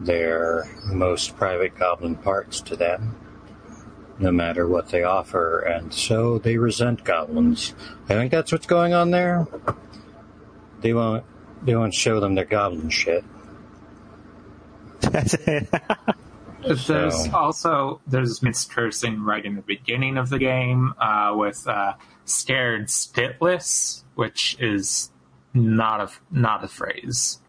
their 0.00 0.64
most 0.86 1.36
private 1.36 1.76
goblin 1.78 2.16
parts 2.16 2.60
to 2.62 2.76
them, 2.76 3.16
no 4.18 4.32
matter 4.32 4.66
what 4.66 4.88
they 4.88 5.02
offer, 5.02 5.60
and 5.60 5.92
so 5.92 6.38
they 6.38 6.56
resent 6.56 7.04
goblins. 7.04 7.74
I 8.08 8.14
think 8.14 8.30
that's 8.30 8.50
what's 8.50 8.66
going 8.66 8.94
on 8.94 9.10
there. 9.10 9.46
They 10.80 10.94
won't. 10.94 11.24
They 11.62 11.76
won't 11.76 11.92
show 11.92 12.20
them 12.20 12.34
their 12.34 12.46
goblin 12.46 12.88
shit. 12.88 13.22
That's 16.66 16.82
it. 16.88 16.92
There's 16.92 17.24
So- 17.24 17.36
also 17.36 18.00
there's 18.06 18.42
minced 18.42 18.70
cursing 18.70 19.22
right 19.24 19.44
in 19.44 19.56
the 19.56 19.62
beginning 19.62 20.16
of 20.16 20.28
the 20.30 20.38
game 20.38 20.94
uh, 20.98 21.32
with 21.36 21.66
uh, 21.66 21.94
"scared 22.24 22.86
spitless," 22.88 24.04
which 24.14 24.56
is 24.60 25.10
not 25.54 26.00
a 26.00 26.10
not 26.30 26.62
a 26.64 26.68
phrase. 26.68 27.40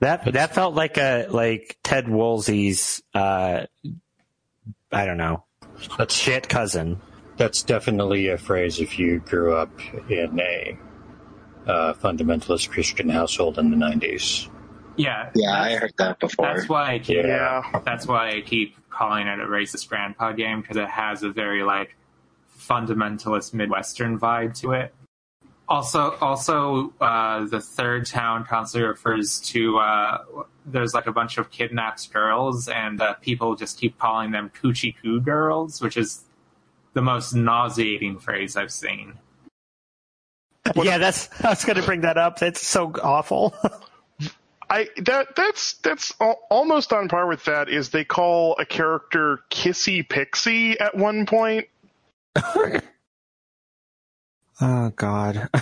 that 0.00 0.32
that 0.32 0.54
felt 0.54 0.74
like 0.74 0.98
a 0.98 1.26
like 1.30 1.78
Ted 1.82 2.08
Woolsey's. 2.08 3.02
Uh, 3.14 3.66
I 4.90 5.06
don't 5.06 5.16
know. 5.16 5.44
That's 5.96 6.14
Shit 6.14 6.48
cousin. 6.48 7.00
That's 7.38 7.62
definitely 7.62 8.28
a 8.28 8.36
phrase 8.36 8.78
if 8.78 8.98
you 8.98 9.20
grew 9.20 9.54
up 9.56 9.70
in 10.10 10.38
a 10.38 10.78
uh, 11.66 11.94
fundamentalist 11.94 12.68
Christian 12.70 13.08
household 13.08 13.58
in 13.58 13.70
the 13.70 13.76
90s. 13.76 14.48
Yeah, 14.96 15.30
Yeah, 15.34 15.52
I 15.52 15.76
heard 15.76 15.92
that 15.98 16.20
before. 16.20 16.54
That's 16.54 16.68
why 16.68 16.94
I 16.94 16.98
keep 16.98 17.24
Yeah. 17.24 17.62
that's 17.84 18.06
why 18.06 18.30
I 18.30 18.40
keep 18.42 18.76
calling 18.90 19.26
it 19.26 19.40
a 19.40 19.44
racist 19.44 19.88
grandpa 19.88 20.32
game 20.32 20.60
because 20.60 20.76
it 20.76 20.88
has 20.88 21.22
a 21.22 21.30
very 21.30 21.62
like 21.62 21.96
fundamentalist 22.58 23.54
Midwestern 23.54 24.18
vibe 24.18 24.58
to 24.60 24.72
it. 24.72 24.94
Also, 25.68 26.16
also, 26.20 26.92
uh, 27.00 27.44
the 27.46 27.60
third 27.60 28.04
town 28.06 28.44
constantly 28.44 28.86
refers 28.86 29.40
to 29.40 29.78
uh, 29.78 30.18
there's 30.66 30.92
like 30.92 31.06
a 31.06 31.12
bunch 31.12 31.38
of 31.38 31.50
kidnapped 31.50 32.12
girls, 32.12 32.68
and 32.68 33.00
uh, 33.00 33.14
people 33.14 33.56
just 33.56 33.78
keep 33.78 33.98
calling 33.98 34.32
them 34.32 34.50
coochie 34.60 34.94
coo 35.00 35.20
girls, 35.20 35.80
which 35.80 35.96
is 35.96 36.24
the 36.92 37.00
most 37.00 37.32
nauseating 37.32 38.18
phrase 38.18 38.56
I've 38.56 38.72
seen. 38.72 39.14
Yeah, 40.76 40.98
that's. 40.98 41.28
I 41.42 41.48
was 41.48 41.64
going 41.64 41.76
to 41.76 41.82
bring 41.82 42.02
that 42.02 42.18
up. 42.18 42.42
It's 42.42 42.66
so 42.66 42.92
awful. 43.02 43.54
I 44.72 44.88
that 45.02 45.36
that's 45.36 45.74
that's 45.74 46.14
almost 46.48 46.94
on 46.94 47.10
par 47.10 47.26
with 47.26 47.44
that. 47.44 47.68
Is 47.68 47.90
they 47.90 48.04
call 48.04 48.56
a 48.58 48.64
character 48.64 49.40
Kissy 49.50 50.08
Pixie 50.08 50.80
at 50.80 50.96
one 50.96 51.26
point. 51.26 51.66
oh 54.62 54.88
God. 54.96 55.50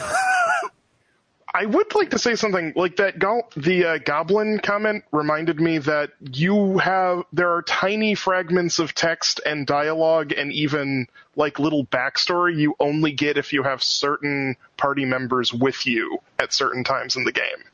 I 1.53 1.67
would 1.67 1.93
like 1.97 2.11
to 2.11 2.19
say 2.21 2.37
something 2.37 2.75
like 2.77 2.99
that. 2.99 3.19
Go- 3.19 3.49
the 3.57 3.85
uh, 3.85 3.99
goblin 3.99 4.61
comment 4.61 5.03
reminded 5.11 5.61
me 5.61 5.79
that 5.79 6.11
you 6.21 6.79
have 6.79 7.25
there 7.33 7.51
are 7.51 7.63
tiny 7.63 8.15
fragments 8.15 8.79
of 8.79 8.95
text 8.95 9.41
and 9.45 9.67
dialogue 9.67 10.31
and 10.31 10.53
even 10.53 11.09
like 11.35 11.59
little 11.59 11.85
backstory 11.85 12.57
you 12.57 12.77
only 12.79 13.11
get 13.11 13.39
if 13.39 13.53
you 13.53 13.65
have 13.65 13.83
certain 13.83 14.57
party 14.77 15.05
members 15.05 15.53
with 15.53 15.85
you 15.85 16.19
at 16.39 16.53
certain 16.53 16.85
times 16.85 17.17
in 17.17 17.25
the 17.25 17.33
game. 17.33 17.65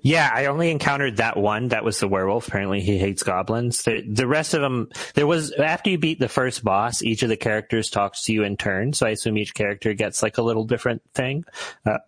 Yeah, 0.00 0.30
I 0.32 0.46
only 0.46 0.70
encountered 0.70 1.16
that 1.16 1.36
one. 1.36 1.68
That 1.68 1.84
was 1.84 1.98
the 1.98 2.08
werewolf. 2.08 2.48
Apparently, 2.48 2.80
he 2.80 2.98
hates 2.98 3.22
goblins. 3.22 3.82
The, 3.82 4.02
the 4.02 4.26
rest 4.26 4.54
of 4.54 4.60
them, 4.60 4.90
there 5.14 5.26
was 5.26 5.52
after 5.52 5.90
you 5.90 5.98
beat 5.98 6.18
the 6.18 6.28
first 6.28 6.64
boss, 6.64 7.02
each 7.02 7.22
of 7.22 7.28
the 7.28 7.36
characters 7.36 7.90
talks 7.90 8.22
to 8.24 8.32
you 8.32 8.44
in 8.44 8.56
turn. 8.56 8.92
So 8.92 9.06
I 9.06 9.10
assume 9.10 9.38
each 9.38 9.54
character 9.54 9.92
gets 9.94 10.22
like 10.22 10.38
a 10.38 10.42
little 10.42 10.64
different 10.64 11.02
thing. 11.14 11.44
Uh, 11.84 11.98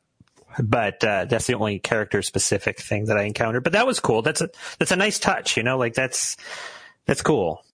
but 0.62 1.02
uh, 1.02 1.24
that's 1.24 1.46
the 1.46 1.54
only 1.54 1.78
character 1.78 2.22
specific 2.22 2.80
thing 2.80 3.06
that 3.06 3.18
I 3.18 3.24
encountered. 3.24 3.64
But 3.64 3.72
that 3.72 3.86
was 3.86 4.00
cool. 4.00 4.22
That's 4.22 4.40
a 4.40 4.50
that's 4.78 4.92
a 4.92 4.96
nice 4.96 5.18
touch. 5.18 5.56
You 5.56 5.62
know, 5.62 5.76
like 5.76 5.94
that's 5.94 6.36
that's 7.06 7.22
cool. 7.22 7.64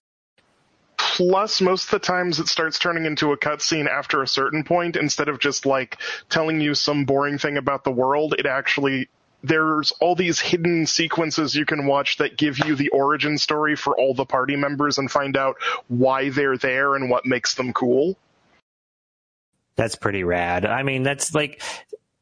Plus, 0.97 1.61
most 1.61 1.85
of 1.85 1.91
the 1.91 1.99
times 1.99 2.39
it 2.39 2.47
starts 2.47 2.77
turning 2.77 3.05
into 3.05 3.31
a 3.31 3.37
cutscene 3.37 3.87
after 3.87 4.21
a 4.21 4.27
certain 4.27 4.63
point 4.63 4.95
instead 4.95 5.29
of 5.29 5.39
just 5.39 5.65
like 5.65 5.97
telling 6.29 6.61
you 6.61 6.73
some 6.75 7.05
boring 7.05 7.37
thing 7.37 7.57
about 7.57 7.83
the 7.83 7.91
world. 7.91 8.35
It 8.37 8.45
actually 8.45 9.09
there's 9.43 9.91
all 9.99 10.15
these 10.15 10.39
hidden 10.39 10.85
sequences 10.85 11.55
you 11.55 11.65
can 11.65 11.85
watch 11.85 12.17
that 12.17 12.37
give 12.37 12.59
you 12.59 12.75
the 12.75 12.89
origin 12.89 13.37
story 13.37 13.75
for 13.75 13.97
all 13.97 14.13
the 14.13 14.25
party 14.25 14.55
members 14.55 14.97
and 14.97 15.09
find 15.09 15.35
out 15.35 15.57
why 15.87 16.29
they're 16.29 16.57
there 16.57 16.95
and 16.95 17.09
what 17.09 17.25
makes 17.25 17.55
them 17.55 17.73
cool. 17.73 18.17
That's 19.75 19.95
pretty 19.95 20.23
rad. 20.23 20.65
I 20.65 20.83
mean, 20.83 21.03
that's 21.03 21.33
like, 21.33 21.61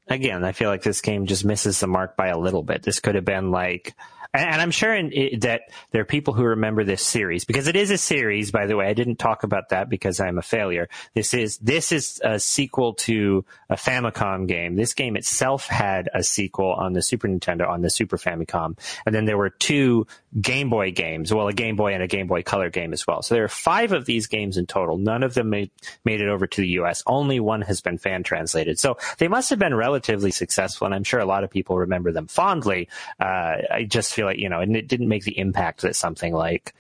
again, 0.08 0.46
I 0.46 0.54
feel 0.54 0.70
like 0.70 0.84
this 0.84 1.02
game 1.02 1.26
just 1.26 1.44
misses 1.44 1.80
the 1.80 1.88
mark 1.88 2.16
by 2.16 2.28
a 2.28 2.38
little 2.38 2.64
bit. 2.64 2.84
This 2.84 3.00
could 3.00 3.16
have 3.16 3.26
been 3.26 3.52
like, 3.52 3.96
and, 4.34 4.50
and 4.50 4.62
I'm 4.62 4.72
sure 4.72 4.94
in, 4.94 5.40
that 5.42 5.62
there 5.92 6.02
are 6.02 6.06
people 6.06 6.34
who 6.34 6.44
remember 6.44 6.84
this 6.84 7.02
series 7.02 7.46
because 7.46 7.68
it 7.68 7.76
is 7.76 7.92
a 7.92 7.98
series. 7.98 8.52
By 8.52 8.66
the 8.66 8.76
way, 8.76 8.88
I 8.88 8.94
didn't 8.94 9.18
talk 9.18 9.44
about 9.44 9.70
that 9.70 9.90
because 9.90 10.20
I'm 10.20 10.38
a 10.38 10.44
failure. 10.44 10.90
This 11.14 11.34
is 11.34 11.58
this 11.58 11.92
is 11.92 12.22
a 12.24 12.40
sequel 12.40 12.94
to 12.96 13.46
a 13.70 13.76
Famicom 13.76 14.48
game. 14.48 14.76
This 14.76 14.94
game 14.94 15.16
itself 15.16 15.68
had 15.68 16.10
a 16.14 16.24
sequel 16.24 16.74
on 16.74 16.94
the 16.94 17.02
Super 17.02 17.28
Nintendo 17.28 17.68
on 17.68 17.82
the 17.82 17.90
Super 17.90 18.18
Famicom, 18.18 18.78
and 19.06 19.16
then 19.16 19.26
there 19.26 19.38
were 19.38 19.50
two 19.50 20.08
Game 20.40 20.70
Boy 20.70 20.92
games. 20.92 21.34
Well, 21.34 21.48
a 21.48 21.54
Game 21.54 21.76
Boy 21.76 21.94
and 21.94 22.04
a 22.04 22.08
Game 22.08 22.28
Boy 22.28 22.44
Color 22.44 22.70
game 22.70 22.94
as 22.94 23.08
well. 23.08 23.24
So 23.24 23.34
there 23.34 23.44
are 23.44 23.50
five 23.50 23.92
of 23.94 24.06
these 24.06 24.28
games 24.28 24.58
in 24.58 24.68
total. 24.68 24.98
None 24.98 25.24
of 25.24 25.34
them 25.34 25.50
made 25.50 25.72
made 26.06 26.22
it 26.22 26.30
over 26.30 26.46
to 26.46 26.62
the 26.62 26.68
U.S. 26.70 27.02
Only 27.08 27.40
one 27.40 27.62
has 27.64 27.82
been 27.82 27.98
fan 27.98 28.22
translated. 28.22 28.78
So 28.78 28.98
they 29.18 29.28
must 29.28 29.50
have 29.50 29.58
been 29.58 29.74
relatively 29.74 30.30
successful, 30.32 30.86
and 30.86 30.94
I'm 30.94 31.04
sure 31.04 31.20
a 31.20 31.26
lot 31.26 31.44
of 31.44 31.50
people 31.50 31.78
remember 31.78 32.12
them 32.12 32.28
fondly. 32.28 32.90
Uh, 33.20 33.58
I 33.72 33.88
just 33.90 34.14
feel 34.14 34.28
like 34.28 34.38
you 34.38 34.50
know, 34.50 34.62
and 34.62 34.76
it 34.76 34.88
didn't 34.88 35.08
make 35.08 35.24
the 35.24 35.38
impact 35.38 35.82
that 35.82 35.96
something 35.96 36.34
like 36.34 36.76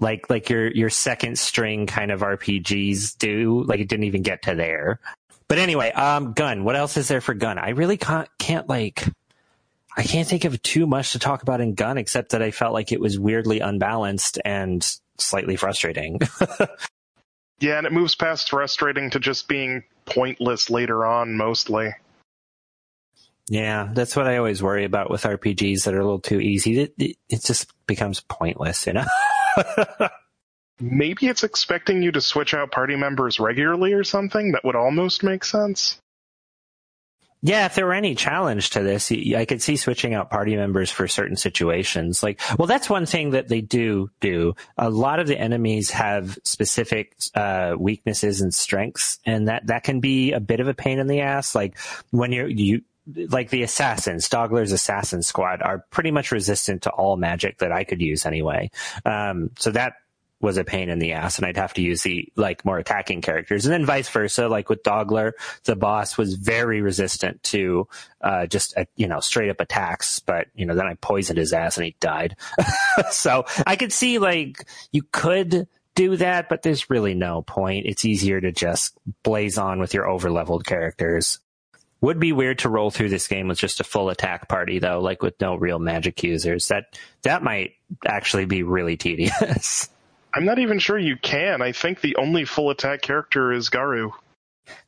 like 0.00 0.30
like 0.30 0.48
your 0.48 0.70
your 0.70 0.90
second 0.90 1.38
string 1.38 1.86
kind 1.86 2.10
of 2.10 2.20
RPGs 2.20 3.18
do. 3.18 3.64
Like 3.64 3.80
it 3.80 3.88
didn't 3.88 4.04
even 4.04 4.22
get 4.22 4.42
to 4.42 4.54
there. 4.54 4.98
But 5.48 5.58
anyway, 5.58 5.92
um, 5.92 6.32
Gun. 6.32 6.64
What 6.64 6.76
else 6.76 6.96
is 6.96 7.08
there 7.08 7.20
for 7.20 7.34
Gun? 7.34 7.58
I 7.58 7.70
really 7.70 7.98
can't 7.98 8.28
can't 8.38 8.66
like 8.68 9.04
I 9.96 10.02
can't 10.02 10.28
think 10.28 10.44
of 10.44 10.60
too 10.62 10.86
much 10.86 11.12
to 11.12 11.18
talk 11.18 11.42
about 11.42 11.60
in 11.60 11.74
Gun 11.74 11.96
except 11.96 12.32
that 12.32 12.42
I 12.42 12.50
felt 12.50 12.74
like 12.74 12.92
it 12.92 13.00
was 13.00 13.18
weirdly 13.18 13.60
unbalanced 13.60 14.38
and 14.44 14.86
slightly 15.18 15.56
frustrating. 15.56 16.20
Yeah, 17.58 17.78
and 17.78 17.86
it 17.86 17.92
moves 17.92 18.14
past 18.14 18.50
frustrating 18.50 19.10
to 19.10 19.20
just 19.20 19.48
being 19.48 19.84
pointless 20.04 20.68
later 20.68 21.06
on, 21.06 21.36
mostly. 21.36 21.94
yeah, 23.48 23.88
that's 23.94 24.14
what 24.14 24.26
I 24.26 24.36
always 24.36 24.62
worry 24.62 24.84
about 24.84 25.10
with 25.10 25.22
RPGs 25.22 25.84
that 25.84 25.94
are 25.94 26.00
a 26.00 26.04
little 26.04 26.20
too 26.20 26.40
easy. 26.40 26.80
It, 26.80 26.94
it, 26.98 27.16
it 27.28 27.44
just 27.44 27.72
becomes 27.86 28.20
pointless, 28.20 28.86
you 28.86 28.92
know? 28.94 29.06
Maybe 30.80 31.28
it's 31.28 31.44
expecting 31.44 32.02
you 32.02 32.12
to 32.12 32.20
switch 32.20 32.52
out 32.52 32.70
party 32.72 32.96
members 32.96 33.40
regularly 33.40 33.94
or 33.94 34.04
something. 34.04 34.52
That 34.52 34.64
would 34.64 34.76
almost 34.76 35.22
make 35.22 35.42
sense. 35.42 35.98
Yeah, 37.42 37.66
if 37.66 37.74
there 37.74 37.86
were 37.86 37.94
any 37.94 38.14
challenge 38.14 38.70
to 38.70 38.82
this, 38.82 39.12
I 39.12 39.44
could 39.44 39.62
see 39.62 39.76
switching 39.76 40.14
out 40.14 40.30
party 40.30 40.56
members 40.56 40.90
for 40.90 41.06
certain 41.06 41.36
situations. 41.36 42.22
Like, 42.22 42.40
well, 42.58 42.66
that's 42.66 42.90
one 42.90 43.06
thing 43.06 43.30
that 43.30 43.48
they 43.48 43.60
do 43.60 44.10
do. 44.20 44.54
A 44.78 44.90
lot 44.90 45.20
of 45.20 45.26
the 45.26 45.38
enemies 45.38 45.90
have 45.90 46.38
specific 46.44 47.16
uh, 47.34 47.74
weaknesses 47.78 48.40
and 48.40 48.52
strengths, 48.52 49.18
and 49.26 49.48
that 49.48 49.66
that 49.66 49.84
can 49.84 50.00
be 50.00 50.32
a 50.32 50.40
bit 50.40 50.60
of 50.60 50.68
a 50.68 50.74
pain 50.74 50.98
in 50.98 51.06
the 51.06 51.20
ass. 51.20 51.54
Like 51.54 51.78
when 52.10 52.32
you're 52.32 52.48
you 52.48 52.82
like 53.06 53.50
the 53.50 53.62
assassins, 53.62 54.28
Dogler's 54.28 54.72
assassin 54.72 55.22
squad 55.22 55.62
are 55.62 55.84
pretty 55.90 56.10
much 56.10 56.32
resistant 56.32 56.82
to 56.82 56.90
all 56.90 57.16
magic 57.16 57.58
that 57.58 57.70
I 57.70 57.84
could 57.84 58.00
use 58.00 58.26
anyway. 58.26 58.70
Um, 59.04 59.50
so 59.58 59.70
that 59.70 59.94
was 60.40 60.58
a 60.58 60.64
pain 60.64 60.90
in 60.90 60.98
the 60.98 61.12
ass 61.12 61.38
and 61.38 61.46
I'd 61.46 61.56
have 61.56 61.74
to 61.74 61.82
use 61.82 62.02
the 62.02 62.30
like 62.36 62.64
more 62.64 62.78
attacking 62.78 63.22
characters. 63.22 63.64
And 63.64 63.72
then 63.72 63.86
vice 63.86 64.08
versa, 64.08 64.48
like 64.48 64.68
with 64.68 64.82
Dogler, 64.82 65.32
the 65.64 65.76
boss 65.76 66.18
was 66.18 66.34
very 66.34 66.82
resistant 66.82 67.42
to 67.44 67.88
uh, 68.20 68.46
just 68.46 68.76
uh, 68.76 68.84
you 68.96 69.08
know 69.08 69.20
straight 69.20 69.50
up 69.50 69.60
attacks, 69.60 70.20
but 70.20 70.48
you 70.54 70.66
know 70.66 70.74
then 70.74 70.86
I 70.86 70.94
poisoned 70.94 71.38
his 71.38 71.52
ass 71.52 71.78
and 71.78 71.86
he 71.86 71.96
died. 72.00 72.36
so 73.10 73.46
I 73.66 73.76
could 73.76 73.92
see 73.92 74.18
like 74.18 74.68
you 74.92 75.02
could 75.10 75.68
do 75.94 76.16
that, 76.18 76.48
but 76.48 76.62
there's 76.62 76.90
really 76.90 77.14
no 77.14 77.42
point. 77.42 77.86
It's 77.86 78.04
easier 78.04 78.40
to 78.40 78.52
just 78.52 78.96
blaze 79.22 79.56
on 79.56 79.80
with 79.80 79.94
your 79.94 80.04
overleveled 80.04 80.66
characters. 80.66 81.40
Would 82.02 82.20
be 82.20 82.32
weird 82.32 82.58
to 82.60 82.68
roll 82.68 82.90
through 82.90 83.08
this 83.08 83.26
game 83.26 83.48
with 83.48 83.58
just 83.58 83.80
a 83.80 83.84
full 83.84 84.10
attack 84.10 84.48
party 84.48 84.78
though, 84.78 85.00
like 85.00 85.22
with 85.22 85.40
no 85.40 85.56
real 85.56 85.78
magic 85.78 86.22
users. 86.22 86.68
That 86.68 86.98
that 87.22 87.42
might 87.42 87.72
actually 88.04 88.44
be 88.44 88.62
really 88.62 88.98
tedious. 88.98 89.88
I'm 90.36 90.44
not 90.44 90.58
even 90.58 90.78
sure 90.78 90.98
you 90.98 91.16
can. 91.16 91.62
I 91.62 91.72
think 91.72 92.02
the 92.02 92.14
only 92.16 92.44
full 92.44 92.68
attack 92.68 93.00
character 93.00 93.52
is 93.52 93.70
Garu. 93.70 94.10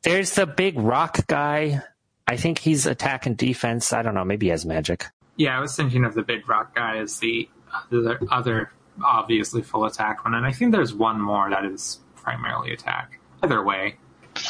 There's 0.03 0.35
the 0.35 0.45
big 0.45 0.77
rock 0.77 1.25
guy. 1.25 1.81
I 2.27 2.37
think 2.37 2.59
he's 2.59 2.85
attack 2.85 3.25
and 3.25 3.35
defense. 3.35 3.91
I 3.91 4.03
don't 4.03 4.13
know. 4.13 4.23
Maybe 4.23 4.45
he 4.45 4.49
has 4.51 4.63
magic. 4.63 5.07
Yeah, 5.37 5.57
I 5.57 5.59
was 5.59 5.75
thinking 5.75 6.05
of 6.05 6.13
the 6.13 6.21
big 6.21 6.47
rock 6.47 6.75
guy 6.75 6.97
as 6.97 7.17
the 7.17 7.49
other, 7.91 8.19
other 8.29 8.71
obviously 9.03 9.63
full 9.63 9.85
attack 9.85 10.23
one, 10.23 10.35
and 10.35 10.45
I 10.45 10.51
think 10.51 10.71
there's 10.71 10.93
one 10.93 11.19
more 11.19 11.49
that 11.49 11.65
is 11.65 11.99
primarily 12.15 12.71
attack. 12.71 13.19
Either 13.41 13.63
way, 13.63 13.95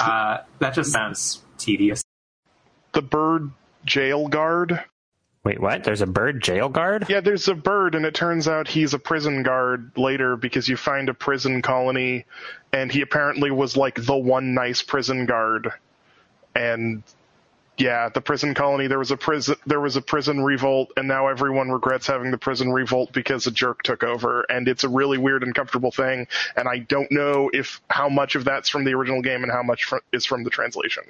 uh, 0.01 0.39
that 0.57 0.73
just 0.73 0.91
sounds 0.91 1.43
tedious. 1.57 2.03
The 2.91 3.03
bird 3.03 3.51
jail 3.85 4.27
guard. 4.27 4.83
Wait, 5.49 5.59
what? 5.59 5.83
There's 5.83 6.01
a 6.01 6.05
bird 6.05 6.43
jail 6.43 6.69
guard? 6.69 7.07
Yeah, 7.09 7.21
there's 7.21 7.47
a 7.47 7.55
bird, 7.55 7.95
and 7.95 8.05
it 8.05 8.13
turns 8.13 8.47
out 8.47 8.67
he's 8.67 8.93
a 8.93 8.99
prison 8.99 9.41
guard 9.41 9.89
later 9.97 10.35
because 10.35 10.69
you 10.69 10.77
find 10.77 11.09
a 11.09 11.13
prison 11.15 11.63
colony, 11.63 12.25
and 12.71 12.91
he 12.91 13.01
apparently 13.01 13.49
was 13.49 13.75
like 13.75 13.95
the 13.95 14.15
one 14.15 14.53
nice 14.53 14.83
prison 14.83 15.25
guard. 15.25 15.73
And 16.53 17.01
yeah, 17.79 18.09
the 18.09 18.21
prison 18.21 18.53
colony 18.53 18.85
there 18.85 18.99
was 18.99 19.09
a 19.09 19.17
prison 19.17 19.55
there 19.65 19.79
was 19.79 19.95
a 19.95 20.01
prison 20.03 20.43
revolt, 20.43 20.91
and 20.95 21.07
now 21.07 21.29
everyone 21.29 21.71
regrets 21.71 22.05
having 22.05 22.29
the 22.29 22.37
prison 22.37 22.71
revolt 22.71 23.11
because 23.11 23.47
a 23.47 23.51
jerk 23.51 23.81
took 23.81 24.03
over, 24.03 24.41
and 24.51 24.67
it's 24.67 24.83
a 24.83 24.89
really 24.89 25.17
weird 25.17 25.41
and 25.41 25.55
comfortable 25.55 25.89
thing. 25.89 26.27
And 26.55 26.67
I 26.67 26.77
don't 26.77 27.11
know 27.11 27.49
if 27.51 27.81
how 27.89 28.07
much 28.07 28.35
of 28.35 28.45
that's 28.45 28.69
from 28.69 28.83
the 28.83 28.93
original 28.93 29.23
game 29.23 29.41
and 29.41 29.51
how 29.51 29.63
much 29.63 29.85
fr- 29.85 29.97
is 30.11 30.25
from 30.25 30.43
the 30.43 30.51
translation. 30.51 31.05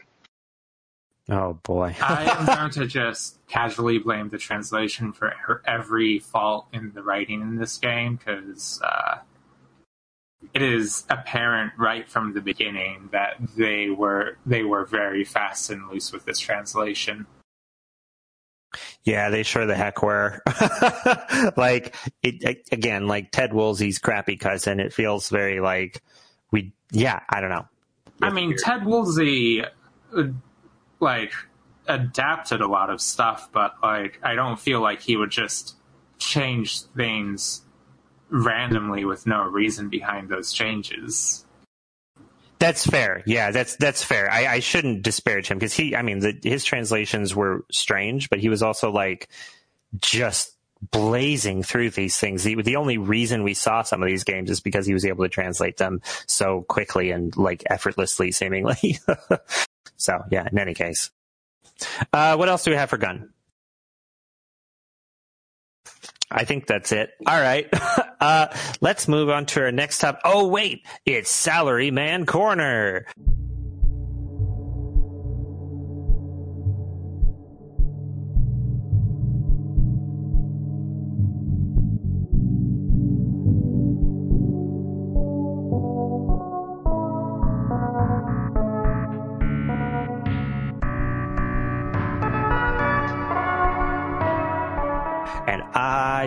Oh 1.29 1.59
boy. 1.63 1.95
I 2.01 2.23
am 2.37 2.45
going 2.45 2.71
to 2.71 2.87
just 2.87 3.37
casually 3.47 3.99
blame 3.99 4.29
the 4.29 4.37
translation 4.37 5.13
for 5.13 5.61
every 5.65 6.19
fault 6.19 6.67
in 6.73 6.91
the 6.93 7.03
writing 7.03 7.41
in 7.41 7.57
this 7.57 7.77
game 7.77 8.15
because 8.15 8.81
uh, 8.83 9.19
it 10.53 10.61
is 10.61 11.05
apparent 11.09 11.73
right 11.77 12.09
from 12.09 12.33
the 12.33 12.41
beginning 12.41 13.09
that 13.11 13.35
they 13.57 13.89
were 13.89 14.37
they 14.45 14.63
were 14.63 14.85
very 14.85 15.23
fast 15.23 15.69
and 15.69 15.87
loose 15.89 16.11
with 16.11 16.25
this 16.25 16.39
translation. 16.39 17.27
Yeah, 19.03 19.29
they 19.29 19.43
sure 19.43 19.65
the 19.65 19.75
heck 19.75 20.03
were. 20.03 20.41
like 21.57 21.95
it 22.21 22.67
again, 22.71 23.07
like 23.07 23.31
Ted 23.31 23.53
Woolsey's 23.53 23.99
crappy 23.99 24.37
cousin. 24.37 24.79
It 24.79 24.93
feels 24.93 25.29
very 25.29 25.59
like 25.59 26.01
we. 26.51 26.73
Yeah, 26.91 27.19
I 27.29 27.41
don't 27.41 27.49
know. 27.49 27.67
I 28.21 28.31
mean, 28.31 28.55
Ted 28.57 28.85
Woolsey, 28.85 29.63
uh, 30.15 30.23
like, 30.99 31.33
adapted 31.87 32.61
a 32.61 32.67
lot 32.67 32.89
of 32.89 33.01
stuff, 33.01 33.49
but 33.51 33.75
like, 33.81 34.19
I 34.23 34.35
don't 34.35 34.59
feel 34.59 34.81
like 34.81 35.01
he 35.01 35.17
would 35.17 35.31
just 35.31 35.75
change 36.19 36.81
things 36.81 37.61
randomly 38.29 39.05
with 39.05 39.25
no 39.25 39.43
reason 39.43 39.89
behind 39.89 40.29
those 40.29 40.53
changes. 40.53 41.45
That's 42.59 42.85
fair. 42.85 43.23
Yeah, 43.25 43.51
that's 43.51 43.77
that's 43.77 44.03
fair. 44.03 44.29
I, 44.29 44.55
I 44.55 44.59
shouldn't 44.59 45.01
disparage 45.01 45.47
him 45.47 45.57
because 45.57 45.73
he. 45.73 45.95
I 45.95 46.01
mean, 46.01 46.19
the, 46.19 46.37
his 46.43 46.65
translations 46.65 47.33
were 47.33 47.63
strange, 47.71 48.29
but 48.29 48.39
he 48.39 48.49
was 48.49 48.61
also 48.61 48.91
like 48.91 49.29
just 49.95 50.55
blazing 50.91 51.63
through 51.63 51.91
these 51.91 52.17
things. 52.17 52.43
The, 52.43 52.61
the 52.61 52.75
only 52.75 52.97
reason 52.97 53.43
we 53.43 53.53
saw 53.53 53.81
some 53.81 54.03
of 54.03 54.07
these 54.07 54.25
games 54.25 54.49
is 54.49 54.59
because 54.59 54.85
he 54.85 54.93
was 54.93 55.05
able 55.05 55.23
to 55.23 55.29
translate 55.29 55.77
them 55.77 56.01
so 56.25 56.63
quickly 56.67 57.11
and 57.11 57.35
like 57.37 57.63
effortlessly, 57.69 58.31
seemingly. 58.31 58.99
so 59.99 60.23
yeah. 60.31 60.47
In 60.51 60.57
any 60.57 60.73
case, 60.73 61.11
uh, 62.11 62.35
what 62.35 62.49
else 62.49 62.63
do 62.63 62.71
we 62.71 62.77
have 62.77 62.89
for 62.89 62.97
gun? 62.97 63.29
I 66.31 66.45
think 66.45 66.67
that's 66.67 66.91
it. 66.91 67.11
All 67.25 67.39
right. 67.39 67.67
Uh, 68.21 68.53
let's 68.81 69.07
move 69.07 69.29
on 69.29 69.45
to 69.45 69.61
our 69.61 69.71
next 69.71 69.99
topic. 69.99 70.19
Oh, 70.25 70.45
wait. 70.49 70.85
It's 71.05 71.31
Salary 71.31 71.89
Man 71.89 72.25
Corner. 72.25 73.05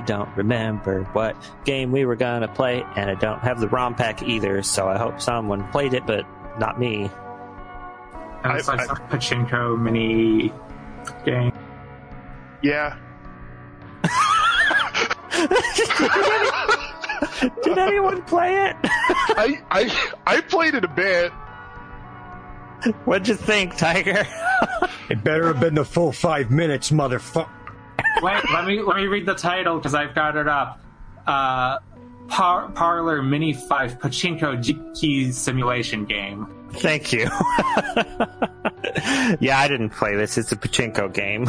Don't 0.06 0.34
remember 0.36 1.04
what 1.12 1.36
game 1.64 1.92
we 1.92 2.04
were 2.04 2.16
gonna 2.16 2.48
play, 2.48 2.84
and 2.96 3.10
I 3.10 3.14
don't 3.14 3.40
have 3.40 3.60
the 3.60 3.68
ROM 3.68 3.94
pack 3.94 4.22
either, 4.22 4.62
so 4.62 4.88
I 4.88 4.98
hope 4.98 5.20
someone 5.20 5.66
played 5.70 5.94
it, 5.94 6.06
but 6.06 6.26
not 6.58 6.78
me. 6.78 7.10
And 8.44 8.58
it's 8.58 8.68
like 8.68 8.82
some 8.84 8.96
pachinko 9.08 9.80
mini 9.80 10.52
game. 11.24 11.52
Yeah. 12.62 12.96
Did 17.64 17.78
anyone 17.78 18.22
play 18.22 18.66
it? 18.66 18.76
I, 18.84 19.60
I 19.70 20.10
I 20.26 20.40
played 20.42 20.74
it 20.74 20.84
a 20.84 20.88
bit. 20.88 21.32
What'd 23.04 23.28
you 23.28 23.36
think, 23.36 23.76
Tiger? 23.76 24.26
It 25.08 25.22
better 25.22 25.46
have 25.48 25.60
been 25.60 25.74
the 25.74 25.84
full 25.84 26.12
five 26.12 26.50
minutes, 26.50 26.90
motherfucker. 26.90 27.48
Wait, 28.22 28.42
let 28.52 28.66
me 28.66 28.82
let 28.82 28.96
me 28.96 29.06
read 29.06 29.26
the 29.26 29.34
title 29.34 29.76
because 29.76 29.94
I've 29.94 30.14
got 30.14 30.36
it 30.36 30.48
up. 30.48 30.80
Uh, 31.26 31.78
Par- 32.28 32.70
Parlor 32.70 33.22
Mini 33.22 33.52
Five 33.52 33.98
Pachinko 33.98 34.98
Key 34.98 35.32
Simulation 35.32 36.04
Game. 36.04 36.46
Thank 36.74 37.12
you. 37.12 37.24
yeah, 39.40 39.58
I 39.58 39.68
didn't 39.68 39.90
play 39.90 40.16
this. 40.16 40.38
It's 40.38 40.52
a 40.52 40.56
pachinko 40.56 41.12
game. 41.12 41.46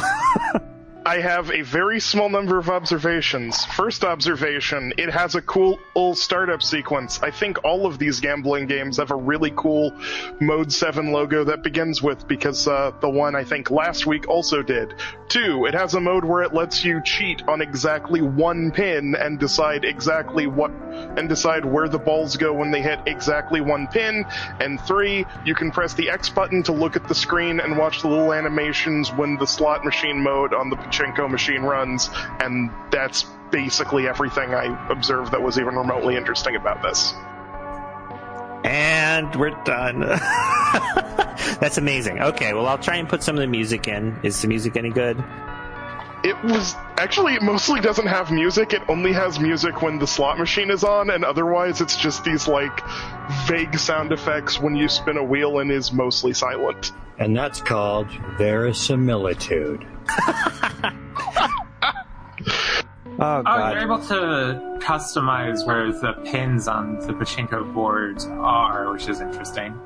I 1.05 1.19
have 1.19 1.51
a 1.51 1.63
very 1.63 1.99
small 1.99 2.29
number 2.29 2.57
of 2.57 2.69
observations. 2.69 3.65
First 3.65 4.05
observation, 4.05 4.93
it 4.97 5.09
has 5.09 5.35
a 5.35 5.41
cool 5.41 5.79
old 5.95 6.17
startup 6.17 6.63
sequence. 6.63 7.21
I 7.21 7.29
think 7.29 7.65
all 7.65 7.85
of 7.85 7.99
these 7.99 8.21
gambling 8.21 8.67
games 8.67 8.97
have 8.97 9.11
a 9.11 9.15
really 9.15 9.51
cool 9.53 9.91
Mode 10.39 10.71
7 10.71 11.11
logo 11.11 11.43
that 11.43 11.61
begins 11.61 12.01
with 12.01 12.25
because 12.25 12.69
uh, 12.69 12.91
the 13.01 13.09
one 13.09 13.35
I 13.35 13.43
think 13.43 13.69
last 13.69 14.05
week 14.05 14.29
also 14.29 14.61
did. 14.61 14.93
Two, 15.27 15.65
it 15.65 15.73
has 15.73 15.93
a 15.93 15.99
mode 15.99 16.23
where 16.23 16.41
it 16.41 16.53
lets 16.53 16.85
you 16.85 17.01
cheat 17.03 17.43
on 17.49 17.61
exactly 17.61 18.21
one 18.21 18.71
pin 18.71 19.15
and 19.15 19.37
decide 19.39 19.83
exactly 19.83 20.47
what 20.47 20.71
and 21.17 21.27
decide 21.27 21.65
where 21.65 21.89
the 21.89 21.99
balls 21.99 22.37
go 22.37 22.53
when 22.53 22.71
they 22.71 22.81
hit 22.81 22.99
exactly 23.07 23.59
one 23.59 23.87
pin. 23.87 24.23
And 24.61 24.79
three, 24.79 25.25
you 25.43 25.53
can 25.53 25.71
press 25.71 25.93
the 25.95 26.09
X 26.09 26.29
button 26.29 26.63
to 26.63 26.71
look 26.71 26.95
at 26.95 27.09
the 27.09 27.15
screen 27.15 27.59
and 27.59 27.77
watch 27.77 28.03
the 28.03 28.07
little 28.07 28.31
animations 28.31 29.11
when 29.11 29.37
the 29.37 29.47
slot 29.47 29.83
machine 29.83 30.21
mode 30.21 30.53
on 30.53 30.69
the 30.69 30.77
pachinko 30.93 31.29
machine 31.29 31.61
runs, 31.61 32.09
and 32.39 32.69
that's 32.91 33.25
basically 33.51 34.07
everything 34.07 34.53
I 34.53 34.89
observed 34.89 35.31
that 35.31 35.41
was 35.41 35.59
even 35.59 35.75
remotely 35.75 36.15
interesting 36.15 36.55
about 36.55 36.81
this. 36.81 37.13
And 38.63 39.35
we're 39.35 39.51
done. 39.63 39.99
That's 41.59 41.77
amazing. 41.77 42.21
Okay, 42.21 42.53
well, 42.53 42.65
I'll 42.65 42.77
try 42.77 42.95
and 42.95 43.09
put 43.09 43.21
some 43.21 43.35
of 43.35 43.41
the 43.41 43.47
music 43.47 43.87
in. 43.89 44.17
Is 44.23 44.41
the 44.41 44.47
music 44.47 44.77
any 44.77 44.89
good? 44.89 45.21
It 46.23 46.41
was 46.43 46.75
actually 46.97 47.33
it 47.35 47.41
mostly 47.41 47.81
doesn't 47.81 48.07
have 48.07 48.31
music. 48.31 48.73
It 48.73 48.81
only 48.87 49.11
has 49.13 49.39
music 49.39 49.81
when 49.81 49.99
the 49.99 50.07
slot 50.07 50.39
machine 50.39 50.71
is 50.71 50.83
on, 50.83 51.09
and 51.09 51.25
otherwise 51.25 51.81
it's 51.81 51.97
just 51.97 52.23
these 52.23 52.47
like 52.47 52.81
vague 53.45 53.77
sound 53.77 54.11
effects 54.13 54.59
when 54.59 54.75
you 54.75 54.87
spin 54.87 55.17
a 55.17 55.23
wheel 55.23 55.59
and 55.59 55.69
is 55.71 55.91
mostly 55.91 56.33
silent. 56.33 56.91
And 57.19 57.35
that's 57.35 57.61
called 57.61 58.07
verisimilitude. 58.37 59.85
Oh, 63.19 63.43
Oh, 63.45 63.69
you're 63.71 63.83
able 63.83 63.99
to 64.07 64.79
customize 64.79 65.65
where 65.67 65.91
the 65.93 66.13
pins 66.25 66.67
on 66.67 66.95
the 66.99 67.13
pachinko 67.13 67.71
board 67.73 68.21
are, 68.23 68.91
which 68.91 69.07
is 69.07 69.21
interesting. 69.21 69.79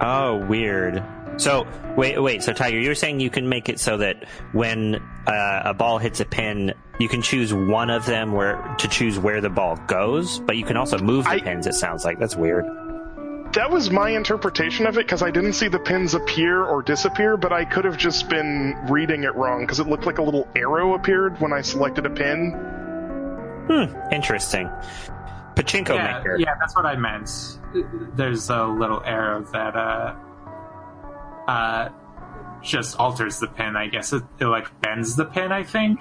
Oh, 0.00 0.44
weird. 0.48 1.02
So 1.38 1.66
wait, 1.96 2.20
wait. 2.20 2.42
So 2.42 2.52
Tiger, 2.52 2.78
you're 2.78 2.94
saying 2.94 3.20
you 3.20 3.30
can 3.30 3.48
make 3.48 3.68
it 3.68 3.80
so 3.80 3.96
that 3.98 4.26
when 4.52 4.96
uh, 5.26 5.62
a 5.64 5.74
ball 5.74 5.98
hits 5.98 6.20
a 6.20 6.24
pin, 6.24 6.74
you 6.98 7.08
can 7.08 7.22
choose 7.22 7.54
one 7.54 7.90
of 7.90 8.06
them 8.06 8.32
where 8.32 8.74
to 8.78 8.88
choose 8.88 9.18
where 9.18 9.40
the 9.40 9.48
ball 9.48 9.76
goes, 9.86 10.40
but 10.40 10.56
you 10.56 10.64
can 10.64 10.76
also 10.76 10.98
move 10.98 11.24
the 11.24 11.30
I- 11.30 11.40
pins. 11.40 11.66
It 11.66 11.74
sounds 11.74 12.04
like 12.04 12.18
that's 12.18 12.36
weird. 12.36 12.64
That 13.54 13.70
was 13.70 13.90
my 13.90 14.10
interpretation 14.10 14.86
of 14.86 14.98
it 14.98 15.06
because 15.06 15.22
I 15.22 15.30
didn't 15.30 15.54
see 15.54 15.68
the 15.68 15.78
pins 15.78 16.12
appear 16.12 16.62
or 16.62 16.82
disappear, 16.82 17.38
but 17.38 17.50
I 17.50 17.64
could 17.64 17.86
have 17.86 17.96
just 17.96 18.28
been 18.28 18.76
reading 18.90 19.24
it 19.24 19.34
wrong 19.36 19.60
because 19.62 19.80
it 19.80 19.86
looked 19.86 20.04
like 20.04 20.18
a 20.18 20.22
little 20.22 20.46
arrow 20.54 20.92
appeared 20.92 21.40
when 21.40 21.54
I 21.54 21.62
selected 21.62 22.04
a 22.04 22.10
pin. 22.10 22.52
Hmm. 23.68 24.12
Interesting. 24.12 24.68
Pachinko 25.54 25.94
yeah, 25.94 26.18
maker. 26.18 26.36
yeah, 26.38 26.54
that's 26.60 26.76
what 26.76 26.84
I 26.84 26.96
meant. 26.96 27.30
There's 28.16 28.50
a 28.50 28.64
little 28.64 29.02
arrow 29.04 29.42
that 29.52 29.74
uh, 29.74 30.14
uh, 31.48 31.88
just 32.62 32.98
alters 33.00 33.40
the 33.40 33.48
pin. 33.48 33.74
I 33.76 33.88
guess 33.88 34.12
it, 34.12 34.22
it 34.38 34.46
like 34.46 34.80
bends 34.80 35.16
the 35.16 35.24
pin. 35.24 35.50
I 35.50 35.64
think. 35.64 35.98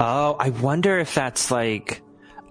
Oh, 0.00 0.36
I 0.40 0.50
wonder 0.50 0.98
if 0.98 1.14
that's 1.14 1.50
like 1.50 2.02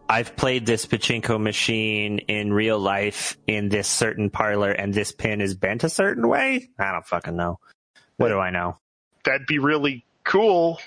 I've 0.07 0.35
played 0.35 0.65
this 0.65 0.85
pachinko 0.85 1.41
machine 1.41 2.19
in 2.19 2.53
real 2.53 2.79
life 2.79 3.37
in 3.47 3.69
this 3.69 3.87
certain 3.87 4.29
parlor, 4.29 4.71
and 4.71 4.93
this 4.93 5.11
pin 5.11 5.41
is 5.41 5.55
bent 5.55 5.83
a 5.83 5.89
certain 5.89 6.27
way. 6.27 6.69
I 6.79 6.91
don't 6.91 7.05
fucking 7.05 7.35
know. 7.35 7.59
What 8.17 8.29
do 8.29 8.39
I 8.39 8.51
know? 8.51 8.77
That'd 9.25 9.47
be 9.47 9.59
really 9.59 10.05
cool 10.23 10.79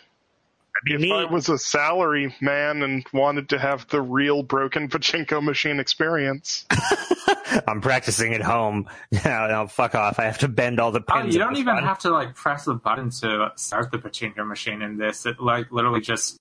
That'd 0.87 1.03
if 1.05 1.13
I 1.13 1.25
was 1.31 1.49
a 1.49 1.59
salary 1.59 2.35
man 2.41 2.83
and 2.83 3.05
wanted 3.13 3.49
to 3.51 3.59
have 3.59 3.87
the 3.89 4.01
real 4.01 4.43
broken 4.43 4.89
pachinko 4.91 5.43
machine 5.43 5.79
experience. 5.81 6.65
I'm 7.69 7.81
practicing 7.83 8.35
at 8.35 8.41
home. 8.43 8.89
Yeah, 9.11 9.47
no, 9.51 9.67
fuck 9.67 9.95
off. 9.95 10.19
I 10.19 10.25
have 10.25 10.39
to 10.39 10.49
bend 10.49 10.81
all 10.81 10.91
the 10.91 11.03
Oh, 11.09 11.21
pins. 11.21 11.35
you 11.35 11.39
don't 11.41 11.57
even 11.57 11.75
front. 11.75 11.87
have 11.87 11.99
to 12.01 12.11
like 12.11 12.35
press 12.35 12.65
the 12.65 12.75
button 12.75 13.11
to 13.21 13.53
start 13.57 13.91
the 13.91 13.99
pachinko 13.99 14.47
machine 14.47 14.81
in 14.83 14.97
this. 14.97 15.27
It 15.27 15.39
like 15.41 15.71
literally 15.71 16.01
just 16.01 16.39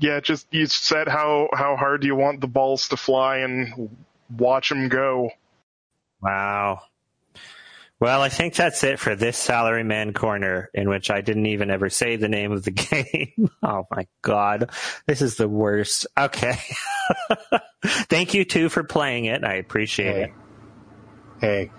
Yeah, 0.00 0.20
just 0.20 0.46
you 0.50 0.66
said 0.66 1.06
how 1.08 1.48
how 1.52 1.76
hard 1.76 2.02
you 2.04 2.16
want 2.16 2.40
the 2.40 2.46
balls 2.48 2.88
to 2.88 2.96
fly 2.96 3.38
and 3.38 3.94
watch 4.36 4.70
them 4.70 4.88
go. 4.88 5.30
Wow. 6.22 6.80
Well, 8.00 8.20
I 8.22 8.28
think 8.28 8.54
that's 8.54 8.82
it 8.84 8.98
for 8.98 9.14
this 9.14 9.42
Salaryman 9.46 10.14
Corner, 10.14 10.68
in 10.74 10.88
which 10.88 11.10
I 11.10 11.20
didn't 11.20 11.46
even 11.46 11.70
ever 11.70 11.88
say 11.88 12.16
the 12.16 12.28
name 12.28 12.52
of 12.52 12.64
the 12.64 12.70
game. 13.36 13.50
oh 13.62 13.84
my 13.90 14.06
god. 14.22 14.70
This 15.06 15.22
is 15.22 15.36
the 15.36 15.48
worst. 15.48 16.06
Okay. 16.18 16.56
Thank 17.84 18.34
you, 18.34 18.44
too, 18.44 18.68
for 18.68 18.82
playing 18.84 19.26
it. 19.26 19.44
I 19.44 19.54
appreciate 19.54 20.16
it. 20.16 20.32
Hey, 21.40 21.46
hey, 21.46 21.70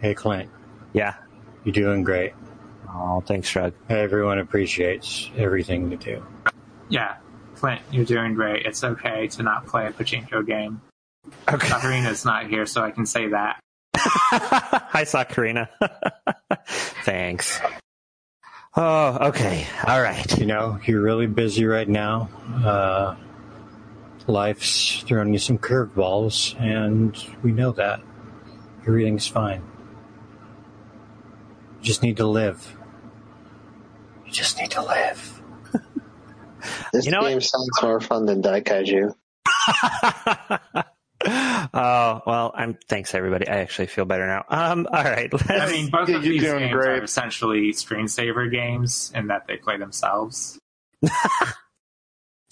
hey, 0.00 0.14
Clint, 0.14 0.50
Yeah. 0.92 1.14
you're 1.64 1.72
doing 1.72 2.02
great. 2.04 2.32
Oh, 2.94 3.22
thanks, 3.26 3.48
Shrug. 3.48 3.72
Everyone 3.88 4.38
appreciates 4.38 5.30
everything 5.36 5.90
you 5.90 5.96
do. 5.96 6.24
yeah. 6.90 7.16
Clint, 7.54 7.80
you're 7.92 8.04
doing 8.04 8.34
great. 8.34 8.66
It's 8.66 8.82
okay 8.82 9.28
to 9.28 9.42
not 9.44 9.66
play 9.66 9.86
a 9.86 9.92
pachinko 9.92 10.44
game. 10.44 10.80
Okay. 11.48 11.68
Sabrina's 11.68 12.24
not 12.24 12.48
here, 12.48 12.66
so 12.66 12.82
I 12.82 12.90
can 12.90 13.06
say 13.06 13.28
that. 13.28 13.60
Hi, 13.96 15.02
Sakurina. 15.04 15.68
thanks. 17.04 17.60
Oh, 18.76 19.28
okay. 19.28 19.66
All 19.86 20.00
right. 20.00 20.38
You 20.38 20.46
know, 20.46 20.78
you're 20.84 21.02
really 21.02 21.26
busy 21.26 21.66
right 21.66 21.88
now. 21.88 22.30
Uh, 22.64 23.16
life's 24.26 25.02
throwing 25.02 25.32
you 25.32 25.38
some 25.38 25.58
curveballs, 25.58 26.58
and 26.60 27.16
we 27.42 27.52
know 27.52 27.72
that. 27.72 28.00
Everything's 28.86 29.26
fine. 29.28 29.62
You 31.80 31.84
just 31.84 32.02
need 32.02 32.16
to 32.16 32.26
live. 32.26 32.76
You 34.26 34.32
just 34.32 34.58
need 34.58 34.70
to 34.72 34.82
live. 34.82 35.40
This 36.92 37.04
You 37.06 37.12
know 37.12 37.22
game 37.22 37.34
what? 37.34 37.42
sounds 37.42 37.82
more 37.82 38.00
fun 38.00 38.24
than 38.26 38.40
Daikaiju. 38.42 39.14
oh 41.26 42.22
well, 42.26 42.52
I'm. 42.54 42.78
Thanks, 42.88 43.14
everybody. 43.14 43.48
I 43.48 43.58
actually 43.58 43.86
feel 43.86 44.04
better 44.04 44.26
now. 44.26 44.44
Um. 44.48 44.86
All 44.90 45.04
right. 45.04 45.32
Let's, 45.48 45.50
I 45.50 45.70
mean, 45.70 45.90
both 45.90 46.08
of 46.08 46.22
these 46.22 46.42
games 46.42 46.72
great. 46.72 46.88
are 46.88 47.02
essentially 47.02 47.72
screensaver 47.72 48.50
games 48.50 49.12
in 49.14 49.28
that 49.28 49.46
they 49.46 49.56
play 49.56 49.76
themselves. 49.76 50.58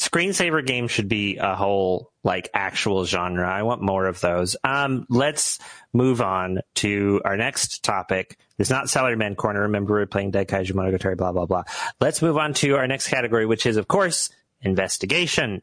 screensaver 0.01 0.67
games 0.67 0.91
should 0.91 1.09
be 1.09 1.37
a 1.37 1.55
whole 1.55 2.11
like 2.25 2.51
actual 2.55 3.05
genre. 3.05 3.49
I 3.49 3.63
want 3.63 3.83
more 3.83 4.07
of 4.07 4.21
those. 4.21 4.57
Um. 4.65 5.07
Let's 5.09 5.59
move 5.93 6.21
on 6.21 6.61
to 6.77 7.21
our 7.25 7.37
next 7.37 7.83
topic. 7.83 8.39
It's 8.59 8.71
not 8.71 8.87
Salaryman 8.87 9.37
Corner. 9.37 9.63
Remember, 9.63 9.95
we're 9.95 10.07
playing 10.07 10.33
Daikaiju 10.33 10.73
Monogatari. 10.73 11.17
Blah 11.17 11.33
blah 11.33 11.47
blah. 11.47 11.65
Let's 12.01 12.23
move 12.23 12.37
on 12.37 12.55
to 12.55 12.77
our 12.77 12.87
next 12.87 13.09
category, 13.09 13.47
which 13.47 13.67
is, 13.67 13.77
of 13.77 13.89
course, 13.89 14.31
investigation. 14.63 15.63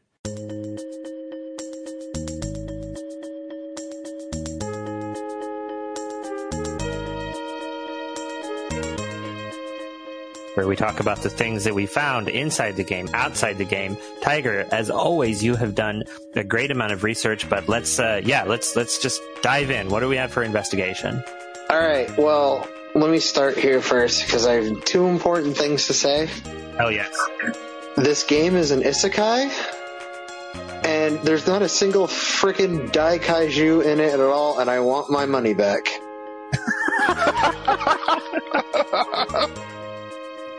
Where 10.58 10.66
we 10.66 10.74
talk 10.74 10.98
about 10.98 11.22
the 11.22 11.30
things 11.30 11.62
that 11.62 11.72
we 11.72 11.86
found 11.86 12.28
inside 12.28 12.74
the 12.74 12.82
game, 12.82 13.08
outside 13.14 13.56
the 13.58 13.64
game. 13.64 13.96
Tiger, 14.20 14.66
as 14.72 14.90
always, 14.90 15.40
you 15.40 15.54
have 15.54 15.72
done 15.72 16.02
a 16.34 16.42
great 16.42 16.72
amount 16.72 16.90
of 16.90 17.04
research, 17.04 17.48
but 17.48 17.68
let's, 17.68 18.00
uh, 18.00 18.20
yeah, 18.24 18.42
let's 18.42 18.74
let's 18.74 18.98
just 18.98 19.22
dive 19.40 19.70
in. 19.70 19.88
What 19.88 20.00
do 20.00 20.08
we 20.08 20.16
have 20.16 20.32
for 20.32 20.42
investigation? 20.42 21.22
All 21.70 21.78
right, 21.78 22.10
well, 22.18 22.66
let 22.96 23.08
me 23.08 23.20
start 23.20 23.56
here 23.56 23.80
first 23.80 24.26
because 24.26 24.48
I 24.48 24.54
have 24.54 24.84
two 24.84 25.06
important 25.06 25.56
things 25.56 25.86
to 25.86 25.94
say. 25.94 26.28
Hell 26.76 26.90
yes. 26.90 27.16
This 27.96 28.24
game 28.24 28.56
is 28.56 28.72
an 28.72 28.82
isekai, 28.82 29.52
and 30.84 31.20
there's 31.20 31.46
not 31.46 31.62
a 31.62 31.68
single 31.68 32.08
freaking 32.08 32.90
Daikaiju 32.90 33.84
in 33.84 34.00
it 34.00 34.12
at 34.12 34.18
all, 34.18 34.58
and 34.58 34.68
I 34.68 34.80
want 34.80 35.08
my 35.08 35.24
money 35.24 35.54
back. 35.54 35.86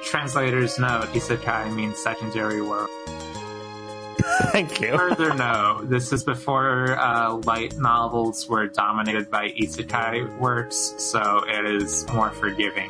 Translators 0.10 0.80
note: 0.80 1.06
Isekai 1.14 1.72
means 1.72 2.00
secondary 2.00 2.64
world. 2.64 2.90
Thank 4.52 4.82
you. 4.82 4.98
Further 4.98 5.36
note: 5.36 5.84
This 5.84 6.12
is 6.12 6.24
before 6.24 6.98
uh, 6.98 7.36
light 7.46 7.78
novels 7.78 8.50
were 8.50 8.66
dominated 8.66 9.30
by 9.30 9.52
isekai 9.52 10.36
works, 10.40 10.96
so 10.98 11.44
it 11.48 11.64
is 11.64 12.08
more 12.12 12.32
forgiving. 12.32 12.90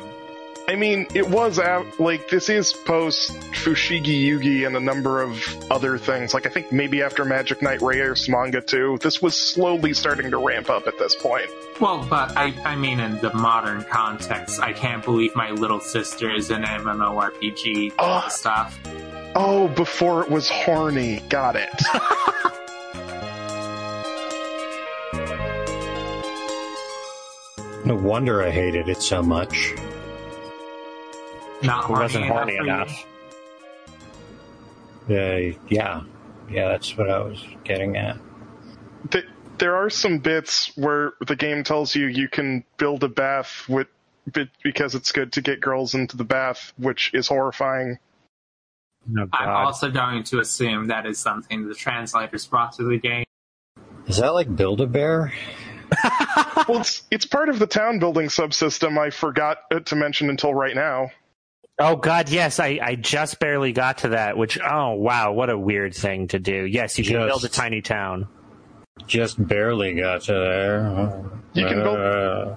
I 0.70 0.76
mean, 0.76 1.08
it 1.14 1.28
was 1.28 1.58
out, 1.58 1.98
like, 1.98 2.28
this 2.28 2.48
is 2.48 2.72
post 2.72 3.32
Fushigi 3.50 4.24
Yugi 4.24 4.64
and 4.64 4.76
a 4.76 4.80
number 4.80 5.20
of 5.20 5.42
other 5.68 5.98
things. 5.98 6.32
Like, 6.32 6.46
I 6.46 6.48
think 6.48 6.70
maybe 6.70 7.02
after 7.02 7.24
Magic 7.24 7.60
Knight 7.60 7.80
Rayearth's 7.80 8.28
manga 8.28 8.60
too. 8.60 8.96
This 9.02 9.20
was 9.20 9.36
slowly 9.36 9.92
starting 9.94 10.30
to 10.30 10.38
ramp 10.38 10.70
up 10.70 10.86
at 10.86 10.96
this 10.96 11.16
point. 11.16 11.50
Well, 11.80 12.06
but 12.08 12.36
I, 12.36 12.54
I 12.64 12.76
mean, 12.76 13.00
in 13.00 13.18
the 13.18 13.34
modern 13.34 13.82
context, 13.82 14.60
I 14.60 14.72
can't 14.72 15.04
believe 15.04 15.34
my 15.34 15.50
little 15.50 15.80
sister 15.80 16.32
is 16.32 16.50
an 16.50 16.62
MMORPG 16.62 17.94
Oh. 17.98 18.22
Ah. 18.24 18.28
stuff. 18.28 18.78
Oh, 19.34 19.66
before 19.66 20.22
it 20.22 20.30
was 20.30 20.48
horny. 20.48 21.18
Got 21.28 21.56
it. 21.56 21.68
No 27.82 27.94
wonder 27.96 28.42
I 28.42 28.50
hated 28.50 28.88
it 28.88 29.02
so 29.02 29.22
much. 29.22 29.74
Not 31.62 31.84
It 31.84 31.86
horny 31.86 32.02
wasn't 32.02 32.24
enough 32.24 32.36
horny 32.36 32.56
for 32.56 32.62
enough. 32.64 33.06
Uh, 35.08 35.58
yeah, 35.68 36.02
yeah, 36.50 36.68
that's 36.68 36.96
what 36.96 37.10
I 37.10 37.18
was 37.18 37.44
getting 37.64 37.96
at. 37.96 38.16
Th- 39.10 39.26
there 39.58 39.76
are 39.76 39.90
some 39.90 40.18
bits 40.18 40.72
where 40.76 41.12
the 41.26 41.36
game 41.36 41.64
tells 41.64 41.94
you 41.94 42.06
you 42.06 42.28
can 42.28 42.64
build 42.76 43.04
a 43.04 43.08
bath 43.08 43.64
with, 43.68 43.88
because 44.62 44.94
it's 44.94 45.12
good 45.12 45.32
to 45.32 45.42
get 45.42 45.60
girls 45.60 45.94
into 45.94 46.16
the 46.16 46.24
bath, 46.24 46.72
which 46.78 47.12
is 47.12 47.28
horrifying. 47.28 47.98
Oh, 49.18 49.26
I'm 49.32 49.66
also 49.66 49.90
going 49.90 50.22
to 50.24 50.40
assume 50.40 50.88
that 50.88 51.06
is 51.06 51.18
something 51.18 51.68
the 51.68 51.74
translators 51.74 52.46
brought 52.46 52.72
to 52.74 52.84
the 52.84 52.98
game. 52.98 53.24
Is 54.06 54.18
that 54.18 54.34
like 54.34 54.54
Build 54.54 54.80
a 54.80 54.86
Bear? 54.86 55.32
Well, 56.68 56.80
it's 56.80 57.02
it's 57.10 57.26
part 57.26 57.48
of 57.48 57.58
the 57.58 57.66
town 57.66 57.98
building 57.98 58.26
subsystem. 58.26 58.96
I 58.96 59.10
forgot 59.10 59.58
uh, 59.72 59.80
to 59.80 59.96
mention 59.96 60.30
until 60.30 60.54
right 60.54 60.74
now. 60.74 61.10
Oh 61.82 61.96
God, 61.96 62.28
yes, 62.28 62.60
I, 62.60 62.78
I 62.82 62.94
just 62.94 63.40
barely 63.40 63.72
got 63.72 63.98
to 63.98 64.10
that. 64.10 64.36
Which 64.36 64.58
oh 64.60 64.92
wow, 64.92 65.32
what 65.32 65.48
a 65.50 65.58
weird 65.58 65.94
thing 65.94 66.28
to 66.28 66.38
do. 66.38 66.64
Yes, 66.66 66.98
you 66.98 67.04
can 67.04 67.14
Just- 67.14 67.26
build 67.28 67.44
a 67.44 67.48
tiny 67.48 67.80
town. 67.80 68.28
Just 69.06 69.44
barely 69.48 69.94
got 69.94 70.20
to 70.22 70.32
there. 70.34 71.22
You 71.54 71.66
can 71.66 71.82
build- 71.82 71.98
Uh, 71.98 72.54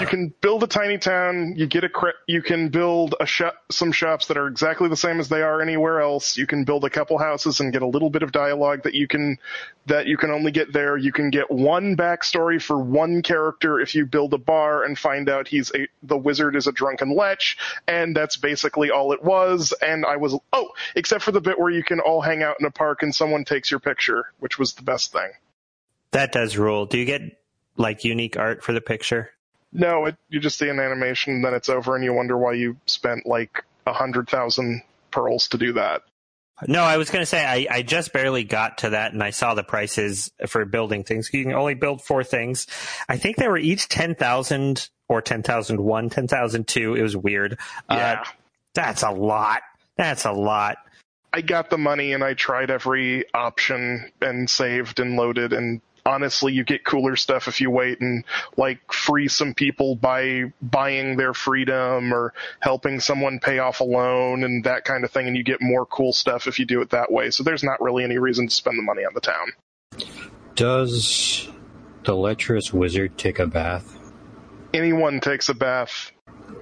You 0.00 0.06
can 0.06 0.32
build 0.40 0.62
a 0.62 0.66
tiny 0.66 0.98
town. 0.98 1.54
You 1.56 1.66
get 1.66 1.84
a 1.84 1.88
cre- 1.88 2.16
you 2.26 2.42
can 2.42 2.68
build 2.68 3.14
a 3.20 3.26
shop, 3.26 3.54
some 3.70 3.92
shops 3.92 4.26
that 4.28 4.36
are 4.36 4.46
exactly 4.46 4.88
the 4.88 4.96
same 4.96 5.20
as 5.20 5.28
they 5.28 5.42
are 5.42 5.60
anywhere 5.60 6.00
else. 6.00 6.36
You 6.36 6.46
can 6.46 6.64
build 6.64 6.84
a 6.84 6.90
couple 6.90 7.18
houses 7.18 7.60
and 7.60 7.72
get 7.72 7.82
a 7.82 7.86
little 7.86 8.08
bit 8.08 8.22
of 8.22 8.32
dialogue 8.32 8.84
that 8.84 8.94
you 8.94 9.06
can 9.06 9.38
that 9.86 10.06
you 10.06 10.16
can 10.16 10.30
only 10.30 10.52
get 10.52 10.72
there. 10.72 10.96
You 10.96 11.12
can 11.12 11.30
get 11.30 11.50
one 11.50 11.96
backstory 11.96 12.62
for 12.62 12.78
one 12.78 13.22
character 13.22 13.80
if 13.80 13.94
you 13.94 14.06
build 14.06 14.32
a 14.32 14.38
bar 14.38 14.84
and 14.84 14.98
find 14.98 15.28
out 15.28 15.48
he's 15.48 15.70
a 15.74 15.86
the 16.02 16.16
wizard 16.16 16.56
is 16.56 16.66
a 16.66 16.72
drunken 16.72 17.14
lech, 17.14 17.42
and 17.86 18.16
that's 18.16 18.36
basically 18.36 18.90
all 18.90 19.12
it 19.12 19.22
was. 19.22 19.74
And 19.82 20.06
I 20.06 20.16
was 20.16 20.38
oh, 20.52 20.68
except 20.94 21.22
for 21.22 21.32
the 21.32 21.40
bit 21.40 21.58
where 21.58 21.70
you 21.70 21.82
can 21.84 22.00
all 22.00 22.20
hang 22.20 22.42
out 22.42 22.56
in 22.58 22.66
a 22.66 22.70
park 22.70 23.02
and 23.02 23.14
someone 23.14 23.44
takes 23.44 23.70
your 23.70 23.80
picture, 23.80 24.24
which 24.38 24.58
was 24.58 24.74
the 24.74 24.82
best 24.82 25.12
thing. 25.12 25.30
That 26.12 26.32
does 26.32 26.56
rule. 26.56 26.86
Do 26.86 26.98
you 26.98 27.04
get 27.04 27.22
like 27.76 28.04
unique 28.04 28.36
art 28.36 28.62
for 28.62 28.72
the 28.72 28.80
picture? 28.80 29.33
No, 29.74 30.06
it, 30.06 30.16
you 30.28 30.38
just 30.38 30.56
see 30.56 30.68
an 30.68 30.78
animation, 30.78 31.42
then 31.42 31.52
it's 31.52 31.68
over, 31.68 31.96
and 31.96 32.04
you 32.04 32.14
wonder 32.14 32.38
why 32.38 32.52
you 32.52 32.76
spent 32.86 33.26
like 33.26 33.64
a 33.86 33.92
hundred 33.92 34.28
thousand 34.28 34.82
pearls 35.10 35.48
to 35.48 35.58
do 35.58 35.72
that. 35.74 36.02
No, 36.68 36.82
I 36.82 36.96
was 36.96 37.10
going 37.10 37.22
to 37.22 37.26
say 37.26 37.44
I, 37.44 37.66
I 37.78 37.82
just 37.82 38.12
barely 38.12 38.44
got 38.44 38.78
to 38.78 38.90
that, 38.90 39.12
and 39.12 39.22
I 39.22 39.30
saw 39.30 39.54
the 39.54 39.64
prices 39.64 40.30
for 40.46 40.64
building 40.64 41.02
things. 41.02 41.28
You 41.32 41.42
can 41.42 41.52
only 41.52 41.74
build 41.74 42.00
four 42.00 42.22
things. 42.22 42.68
I 43.08 43.16
think 43.16 43.36
they 43.36 43.48
were 43.48 43.58
each 43.58 43.88
ten 43.88 44.14
thousand 44.14 44.88
or 45.08 45.20
ten 45.20 45.42
thousand 45.42 45.80
one, 45.80 46.10
ten 46.10 46.28
thousand 46.28 46.68
two. 46.68 46.94
It 46.94 47.02
was 47.02 47.16
weird. 47.16 47.58
Yeah. 47.90 48.20
Uh, 48.20 48.24
that's 48.74 49.02
a 49.02 49.10
lot. 49.10 49.62
That's 49.96 50.24
a 50.24 50.32
lot. 50.32 50.78
I 51.32 51.40
got 51.40 51.68
the 51.68 51.78
money 51.78 52.12
and 52.12 52.22
I 52.22 52.34
tried 52.34 52.70
every 52.70 53.24
option 53.34 54.12
and 54.22 54.48
saved 54.48 55.00
and 55.00 55.16
loaded 55.16 55.52
and 55.52 55.80
honestly 56.06 56.52
you 56.52 56.64
get 56.64 56.84
cooler 56.84 57.16
stuff 57.16 57.48
if 57.48 57.60
you 57.60 57.70
wait 57.70 58.00
and 58.00 58.24
like 58.56 58.92
free 58.92 59.26
some 59.26 59.54
people 59.54 59.96
by 59.96 60.52
buying 60.60 61.16
their 61.16 61.32
freedom 61.32 62.12
or 62.12 62.34
helping 62.60 63.00
someone 63.00 63.40
pay 63.40 63.58
off 63.58 63.80
a 63.80 63.84
loan 63.84 64.44
and 64.44 64.64
that 64.64 64.84
kind 64.84 65.04
of 65.04 65.10
thing 65.10 65.26
and 65.26 65.36
you 65.36 65.42
get 65.42 65.62
more 65.62 65.86
cool 65.86 66.12
stuff 66.12 66.46
if 66.46 66.58
you 66.58 66.66
do 66.66 66.80
it 66.82 66.90
that 66.90 67.10
way. 67.10 67.30
So 67.30 67.42
there's 67.42 67.64
not 67.64 67.80
really 67.80 68.04
any 68.04 68.18
reason 68.18 68.46
to 68.48 68.54
spend 68.54 68.78
the 68.78 68.82
money 68.82 69.04
on 69.04 69.14
the 69.14 69.20
town. 69.20 69.52
does 70.54 71.48
the 72.04 72.14
lecherous 72.14 72.72
wizard 72.72 73.16
take 73.16 73.38
a 73.38 73.46
bath? 73.46 73.98
Anyone 74.74 75.20
takes 75.20 75.48
a 75.48 75.54
bath. 75.54 76.12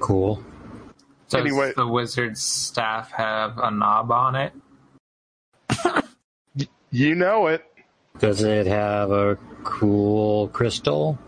Cool. 0.00 0.44
Does 1.28 1.40
Anyway- 1.40 1.72
the 1.76 1.86
wizard's 1.86 2.42
staff 2.42 3.10
have 3.12 3.58
a 3.58 3.70
knob 3.72 4.12
on 4.12 4.36
it? 4.36 4.52
You 6.94 7.14
know 7.14 7.46
it. 7.46 7.64
Does 8.18 8.42
it 8.42 8.66
have 8.66 9.10
a 9.10 9.38
cool 9.64 10.48
crystal? 10.48 11.18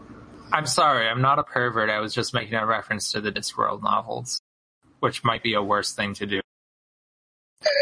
I'm 0.52 0.66
sorry, 0.66 1.08
I'm 1.08 1.20
not 1.20 1.38
a 1.38 1.42
pervert. 1.42 1.90
I 1.90 1.98
was 2.00 2.14
just 2.14 2.34
making 2.34 2.54
a 2.54 2.66
reference 2.66 3.12
to 3.12 3.20
the 3.20 3.32
Discworld 3.32 3.82
novels, 3.82 4.40
which 5.00 5.24
might 5.24 5.42
be 5.42 5.54
a 5.54 5.62
worse 5.62 5.92
thing 5.92 6.14
to 6.14 6.26
do. 6.26 6.40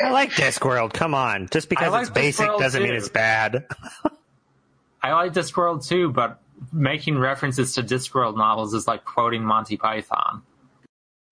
I 0.02 0.10
like 0.10 0.30
Discworld. 0.30 0.92
Come 0.92 1.14
on, 1.14 1.48
just 1.50 1.68
because 1.68 1.92
like 1.92 2.02
it's 2.02 2.10
basic 2.10 2.46
Discworld 2.46 2.60
doesn't 2.60 2.82
mean 2.82 2.94
it's 2.94 3.08
bad. 3.08 3.66
I 5.02 5.12
like 5.12 5.32
Discworld 5.32 5.86
too, 5.86 6.10
but 6.10 6.40
making 6.72 7.18
references 7.18 7.74
to 7.74 7.82
Discworld 7.82 8.36
novels 8.36 8.72
is 8.74 8.86
like 8.86 9.04
quoting 9.04 9.44
Monty 9.44 9.76
Python. 9.76 10.42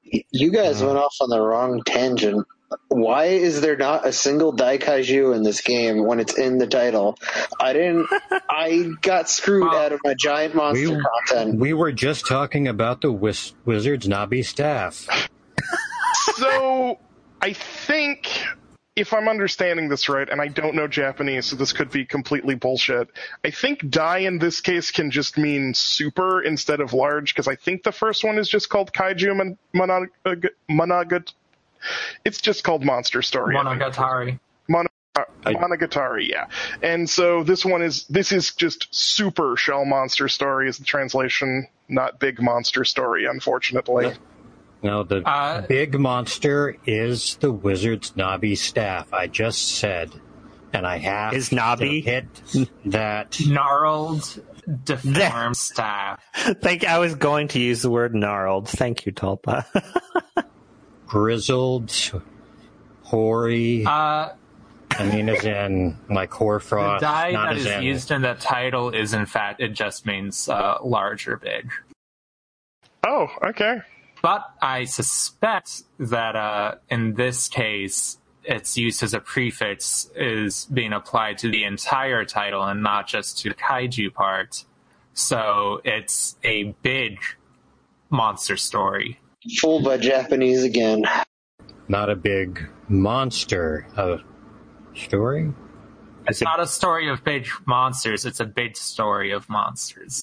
You 0.02 0.50
guys 0.50 0.82
mm. 0.82 0.86
went 0.86 0.98
off 0.98 1.16
on 1.20 1.30
the 1.30 1.40
wrong 1.40 1.82
tangent. 1.86 2.46
Why 2.88 3.26
is 3.26 3.60
there 3.60 3.76
not 3.76 4.06
a 4.06 4.12
single 4.12 4.52
Daikaiju 4.52 5.34
in 5.34 5.42
this 5.42 5.60
game 5.60 6.04
when 6.04 6.20
it's 6.20 6.38
in 6.38 6.58
the 6.58 6.66
title? 6.66 7.18
I 7.58 7.72
didn't. 7.72 8.06
I 8.48 8.90
got 9.00 9.28
screwed 9.28 9.64
Well, 9.64 9.76
out 9.76 9.92
of 9.92 10.00
my 10.04 10.14
giant 10.14 10.54
monster 10.54 10.96
we- 10.96 11.02
content. 11.28 11.58
We 11.58 11.72
were 11.72 11.92
just 11.92 12.26
talking 12.28 12.68
about 12.68 13.00
the 13.00 13.10
wiz- 13.10 13.54
wizard's 13.64 14.08
knobby 14.08 14.42
staff. 14.44 15.06
so 16.36 16.98
I 17.40 17.52
think 17.54 18.28
if 18.96 19.12
I'm 19.14 19.28
understanding 19.28 19.88
this 19.88 20.08
right, 20.08 20.28
and 20.28 20.40
I 20.40 20.48
don't 20.48 20.74
know 20.74 20.86
Japanese, 20.86 21.46
so 21.46 21.56
this 21.56 21.72
could 21.72 21.90
be 21.90 22.04
completely 22.04 22.54
bullshit. 22.54 23.08
I 23.44 23.50
think 23.50 23.88
dai 23.88 24.18
in 24.18 24.38
this 24.38 24.60
case 24.60 24.90
can 24.90 25.10
just 25.10 25.38
mean 25.38 25.74
super 25.74 26.40
instead 26.42 26.80
of 26.80 26.92
large, 26.92 27.34
because 27.34 27.48
I 27.48 27.56
think 27.56 27.82
the 27.82 27.92
first 27.92 28.22
one 28.24 28.38
is 28.38 28.48
just 28.48 28.68
called 28.68 28.92
Kaiju 28.92 29.36
Mon- 29.36 29.58
Monog- 29.74 30.48
Monogat. 30.70 31.32
It's 32.24 32.40
just 32.40 32.64
called 32.64 32.84
Monster 32.84 33.22
Story. 33.22 33.56
I 33.56 33.62
think. 33.64 33.82
Monogatari. 33.82 34.38
Uh, 35.16 35.24
Monogatari, 35.44 36.28
yeah. 36.28 36.46
And 36.82 37.08
so 37.10 37.42
this 37.42 37.64
one 37.64 37.82
is 37.82 38.04
this 38.06 38.30
is 38.30 38.54
just 38.54 38.86
super 38.94 39.56
shell 39.56 39.84
monster 39.84 40.28
story 40.28 40.68
is 40.68 40.78
the 40.78 40.84
translation, 40.84 41.66
not 41.88 42.20
big 42.20 42.40
monster 42.40 42.84
story, 42.84 43.24
unfortunately. 43.26 44.12
No, 44.82 45.02
the 45.02 45.22
Uh, 45.28 45.62
big 45.62 45.98
monster 45.98 46.76
is 46.86 47.36
the 47.36 47.50
wizard's 47.50 48.14
knobby 48.16 48.54
staff. 48.54 49.12
I 49.12 49.26
just 49.26 49.68
said, 49.78 50.12
and 50.72 50.86
I 50.86 50.98
have 50.98 51.34
Is 51.34 51.48
to 51.48 51.56
knobby? 51.56 52.00
hit 52.02 52.26
that. 52.86 53.36
Gnarled, 53.44 54.40
deformed 54.84 55.56
staff. 55.56 56.20
Think 56.62 56.86
I 56.86 56.98
was 56.98 57.16
going 57.16 57.48
to 57.48 57.58
use 57.60 57.82
the 57.82 57.90
word 57.90 58.14
gnarled. 58.14 58.68
Thank 58.68 59.04
you, 59.06 59.12
Tulpa. 59.12 59.64
grizzled, 61.10 61.92
hoary. 63.02 63.84
Uh, 63.84 64.28
I 64.92 65.04
mean, 65.04 65.28
as 65.28 65.44
in 65.44 65.98
like 66.08 66.30
the 66.30 66.36
hoarfrost, 66.36 67.02
dai 67.02 67.32
not 67.32 67.48
that 67.48 67.56
as 67.56 67.66
is 67.66 67.72
in. 67.72 67.82
used 67.82 68.10
in 68.12 68.22
the 68.22 68.34
title 68.34 68.90
is 68.90 69.12
in 69.12 69.26
fact, 69.26 69.60
it 69.60 69.70
just 69.70 70.06
means 70.06 70.48
uh, 70.48 70.78
large 70.82 71.26
or 71.26 71.36
big. 71.36 71.70
Oh, 73.04 73.28
okay. 73.42 73.80
But 74.22 74.42
I 74.62 74.84
suspect 74.84 75.82
that 75.98 76.36
uh, 76.36 76.74
in 76.90 77.14
this 77.14 77.48
case, 77.48 78.18
its 78.44 78.76
use 78.76 79.02
as 79.02 79.12
a 79.12 79.20
prefix 79.20 80.10
is 80.14 80.66
being 80.66 80.92
applied 80.92 81.38
to 81.38 81.50
the 81.50 81.64
entire 81.64 82.24
title 82.24 82.62
and 82.62 82.82
not 82.82 83.08
just 83.08 83.38
to 83.40 83.48
the 83.48 83.54
kaiju 83.54 84.12
part. 84.14 84.64
So 85.14 85.80
it's 85.84 86.36
a 86.44 86.74
big 86.82 87.18
monster 88.10 88.56
story. 88.56 89.18
Fooled 89.60 89.84
by 89.84 89.96
Japanese 89.96 90.64
again. 90.64 91.04
not 91.88 92.10
a 92.10 92.16
big 92.16 92.68
monster 92.88 93.86
uh, 93.96 94.18
story. 94.94 95.52
It's 96.28 96.42
not 96.42 96.60
a 96.60 96.66
story 96.66 97.08
of 97.08 97.24
big 97.24 97.46
monsters, 97.66 98.26
it's 98.26 98.40
a 98.40 98.44
big 98.44 98.76
story 98.76 99.32
of 99.32 99.48
monsters. 99.48 100.22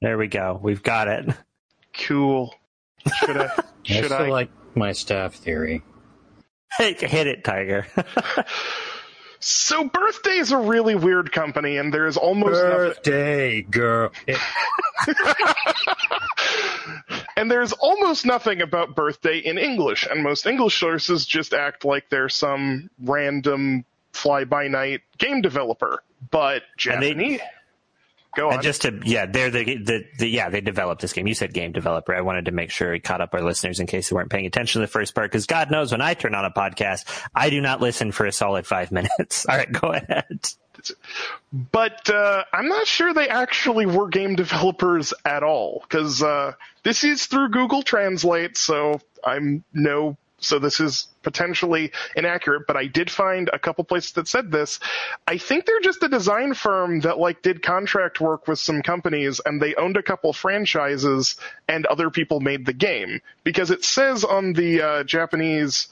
there 0.00 0.16
we 0.16 0.28
go. 0.28 0.58
We've 0.62 0.82
got 0.82 1.08
it. 1.08 1.26
Cool. 1.98 2.54
Should 3.16 3.36
I? 3.36 3.44
I 3.58 3.62
Should 3.82 4.04
still 4.06 4.16
I? 4.18 4.28
like 4.28 4.50
my 4.76 4.92
staff 4.92 5.34
theory. 5.34 5.82
Hit 6.78 7.02
it, 7.02 7.44
Tiger. 7.44 7.86
So, 9.46 9.84
Birthday 9.84 10.38
is 10.38 10.52
a 10.52 10.56
really 10.56 10.94
weird 10.94 11.30
company, 11.30 11.76
and 11.76 11.92
there's 11.92 12.16
almost 12.16 12.54
nothing, 12.62 12.76
Birthday 12.76 13.62
girl. 13.62 14.10
And 17.36 17.50
there's 17.50 17.72
almost 17.72 18.24
nothing 18.24 18.62
about 18.62 18.94
Birthday 18.94 19.38
in 19.38 19.58
English, 19.58 20.06
and 20.08 20.22
most 20.22 20.46
English 20.46 20.78
sources 20.78 21.26
just 21.26 21.52
act 21.52 21.84
like 21.84 22.08
they're 22.08 22.28
some 22.28 22.88
random 23.02 23.84
fly-by-night 24.12 25.00
game 25.18 25.42
developer. 25.42 26.02
But 26.30 26.62
And 26.88 27.02
they- 27.02 27.08
Japanese. 27.10 27.40
Go 28.36 28.48
on. 28.48 28.54
And 28.54 28.62
just 28.62 28.82
to 28.82 29.00
yeah, 29.04 29.26
they're 29.26 29.50
the, 29.50 29.64
the 29.78 30.04
the 30.18 30.28
yeah 30.28 30.50
they 30.50 30.60
developed 30.60 31.00
this 31.02 31.12
game. 31.12 31.26
You 31.26 31.34
said 31.34 31.52
game 31.52 31.72
developer. 31.72 32.14
I 32.14 32.20
wanted 32.20 32.46
to 32.46 32.52
make 32.52 32.70
sure 32.70 32.92
we 32.92 33.00
caught 33.00 33.20
up 33.20 33.34
our 33.34 33.42
listeners 33.42 33.80
in 33.80 33.86
case 33.86 34.08
they 34.10 34.14
weren't 34.14 34.30
paying 34.30 34.46
attention 34.46 34.80
to 34.80 34.86
the 34.86 34.90
first 34.90 35.14
part 35.14 35.30
because 35.30 35.46
God 35.46 35.70
knows 35.70 35.92
when 35.92 36.00
I 36.00 36.14
turn 36.14 36.34
on 36.34 36.44
a 36.44 36.50
podcast, 36.50 37.04
I 37.34 37.50
do 37.50 37.60
not 37.60 37.80
listen 37.80 38.12
for 38.12 38.26
a 38.26 38.32
solid 38.32 38.66
five 38.66 38.90
minutes. 38.92 39.46
All 39.46 39.56
right, 39.56 39.70
go 39.70 39.88
ahead. 39.92 40.40
but 41.52 42.10
uh, 42.10 42.44
I'm 42.52 42.68
not 42.68 42.86
sure 42.86 43.14
they 43.14 43.28
actually 43.28 43.86
were 43.86 44.08
game 44.08 44.34
developers 44.34 45.14
at 45.24 45.42
all 45.42 45.84
because 45.88 46.22
uh, 46.22 46.52
this 46.82 47.04
is 47.04 47.26
through 47.26 47.50
Google 47.50 47.82
Translate, 47.82 48.56
so 48.56 49.00
I'm 49.24 49.64
no. 49.72 50.16
So 50.44 50.58
this 50.58 50.80
is 50.80 51.08
potentially 51.22 51.92
inaccurate, 52.16 52.66
but 52.66 52.76
I 52.76 52.86
did 52.86 53.10
find 53.10 53.50
a 53.52 53.58
couple 53.58 53.84
places 53.84 54.12
that 54.12 54.28
said 54.28 54.50
this. 54.50 54.80
I 55.26 55.38
think 55.38 55.66
they're 55.66 55.80
just 55.80 56.02
a 56.02 56.08
design 56.08 56.54
firm 56.54 57.00
that 57.00 57.18
like 57.18 57.42
did 57.42 57.62
contract 57.62 58.20
work 58.20 58.46
with 58.46 58.58
some 58.58 58.82
companies 58.82 59.40
and 59.44 59.60
they 59.60 59.74
owned 59.74 59.96
a 59.96 60.02
couple 60.02 60.32
franchises 60.32 61.36
and 61.68 61.86
other 61.86 62.10
people 62.10 62.40
made 62.40 62.66
the 62.66 62.72
game 62.72 63.20
because 63.42 63.70
it 63.70 63.84
says 63.84 64.24
on 64.24 64.52
the 64.52 64.82
uh, 64.82 65.04
Japanese 65.04 65.88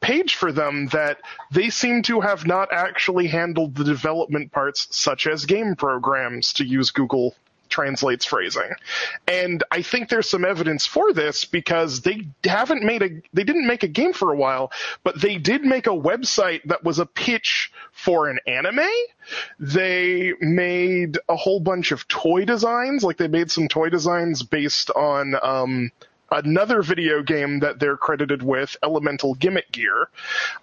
page 0.00 0.36
for 0.36 0.52
them 0.52 0.86
that 0.88 1.18
they 1.50 1.70
seem 1.70 2.02
to 2.02 2.20
have 2.20 2.46
not 2.46 2.72
actually 2.72 3.26
handled 3.26 3.74
the 3.74 3.84
development 3.84 4.52
parts, 4.52 4.86
such 4.90 5.26
as 5.26 5.44
game 5.44 5.74
programs, 5.74 6.52
to 6.54 6.64
use 6.64 6.90
Google 6.90 7.34
translates 7.68 8.24
phrasing. 8.24 8.70
And 9.26 9.62
I 9.70 9.82
think 9.82 10.08
there's 10.08 10.28
some 10.28 10.44
evidence 10.44 10.86
for 10.86 11.12
this 11.12 11.44
because 11.44 12.00
they 12.00 12.28
haven't 12.44 12.82
made 12.82 13.02
a, 13.02 13.08
they 13.32 13.44
didn't 13.44 13.66
make 13.66 13.82
a 13.82 13.88
game 13.88 14.12
for 14.12 14.32
a 14.32 14.36
while, 14.36 14.72
but 15.04 15.20
they 15.20 15.36
did 15.36 15.62
make 15.62 15.86
a 15.86 15.90
website 15.90 16.62
that 16.64 16.84
was 16.84 16.98
a 16.98 17.06
pitch 17.06 17.72
for 17.92 18.28
an 18.28 18.38
anime. 18.46 18.80
They 19.58 20.32
made 20.40 21.18
a 21.28 21.36
whole 21.36 21.60
bunch 21.60 21.92
of 21.92 22.08
toy 22.08 22.44
designs, 22.44 23.02
like 23.02 23.16
they 23.16 23.28
made 23.28 23.50
some 23.50 23.68
toy 23.68 23.90
designs 23.90 24.42
based 24.42 24.90
on, 24.90 25.36
um, 25.42 25.90
another 26.30 26.82
video 26.82 27.22
game 27.22 27.60
that 27.60 27.78
they're 27.78 27.96
credited 27.96 28.42
with, 28.42 28.76
Elemental 28.82 29.34
Gimmick 29.34 29.70
Gear, 29.72 30.08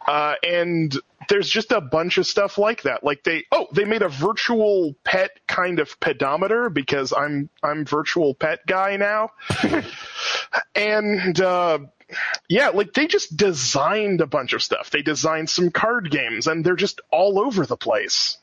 uh, 0.07 0.35
and 0.43 0.95
there's 1.29 1.49
just 1.49 1.71
a 1.71 1.81
bunch 1.81 2.17
of 2.17 2.27
stuff 2.27 2.57
like 2.57 2.83
that. 2.83 3.03
Like 3.03 3.23
they, 3.23 3.45
oh, 3.51 3.67
they 3.73 3.85
made 3.85 4.01
a 4.01 4.09
virtual 4.09 4.95
pet 5.03 5.31
kind 5.47 5.79
of 5.79 5.99
pedometer 5.99 6.69
because 6.69 7.13
I'm 7.13 7.49
I'm 7.63 7.85
virtual 7.85 8.33
pet 8.33 8.65
guy 8.65 8.97
now, 8.97 9.31
and 10.75 11.39
uh, 11.39 11.79
yeah, 12.47 12.69
like 12.69 12.93
they 12.93 13.07
just 13.07 13.35
designed 13.35 14.21
a 14.21 14.27
bunch 14.27 14.53
of 14.53 14.61
stuff. 14.61 14.91
They 14.91 15.01
designed 15.01 15.49
some 15.49 15.71
card 15.71 16.11
games, 16.11 16.47
and 16.47 16.63
they're 16.63 16.75
just 16.75 17.01
all 17.11 17.39
over 17.39 17.65
the 17.65 17.77
place. 17.77 18.37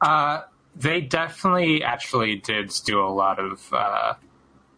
Uh, 0.00 0.42
they 0.74 1.00
definitely 1.00 1.82
actually 1.82 2.36
did 2.36 2.72
do 2.84 3.00
a 3.00 3.08
lot 3.08 3.38
of 3.38 3.72
uh, 3.72 4.14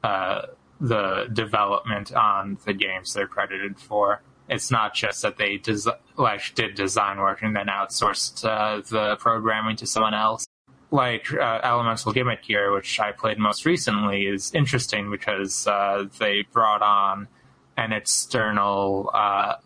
uh, 0.04 0.42
the 0.80 1.28
development 1.32 2.12
on 2.12 2.58
the 2.64 2.72
games 2.72 3.14
they're 3.14 3.26
credited 3.26 3.78
for. 3.78 4.22
It's 4.48 4.70
not 4.70 4.94
just 4.94 5.22
that 5.22 5.36
they 5.36 5.58
des- 5.58 5.90
like 6.16 6.54
did 6.54 6.74
design 6.74 7.18
work 7.18 7.42
and 7.42 7.54
then 7.54 7.66
outsourced 7.66 8.44
uh, 8.44 8.82
the 8.88 9.16
programming 9.16 9.76
to 9.76 9.86
someone 9.86 10.14
else. 10.14 10.46
Like 10.90 11.32
uh, 11.34 11.60
Elemental 11.62 12.12
Gimmick 12.12 12.44
Gear, 12.44 12.72
which 12.72 12.98
I 12.98 13.12
played 13.12 13.38
most 13.38 13.66
recently, 13.66 14.26
is 14.26 14.54
interesting 14.54 15.10
because 15.10 15.66
uh, 15.66 16.06
they 16.18 16.46
brought 16.50 16.80
on 16.80 17.28
an 17.76 17.92
external, 17.92 19.10
uh, 19.12 19.56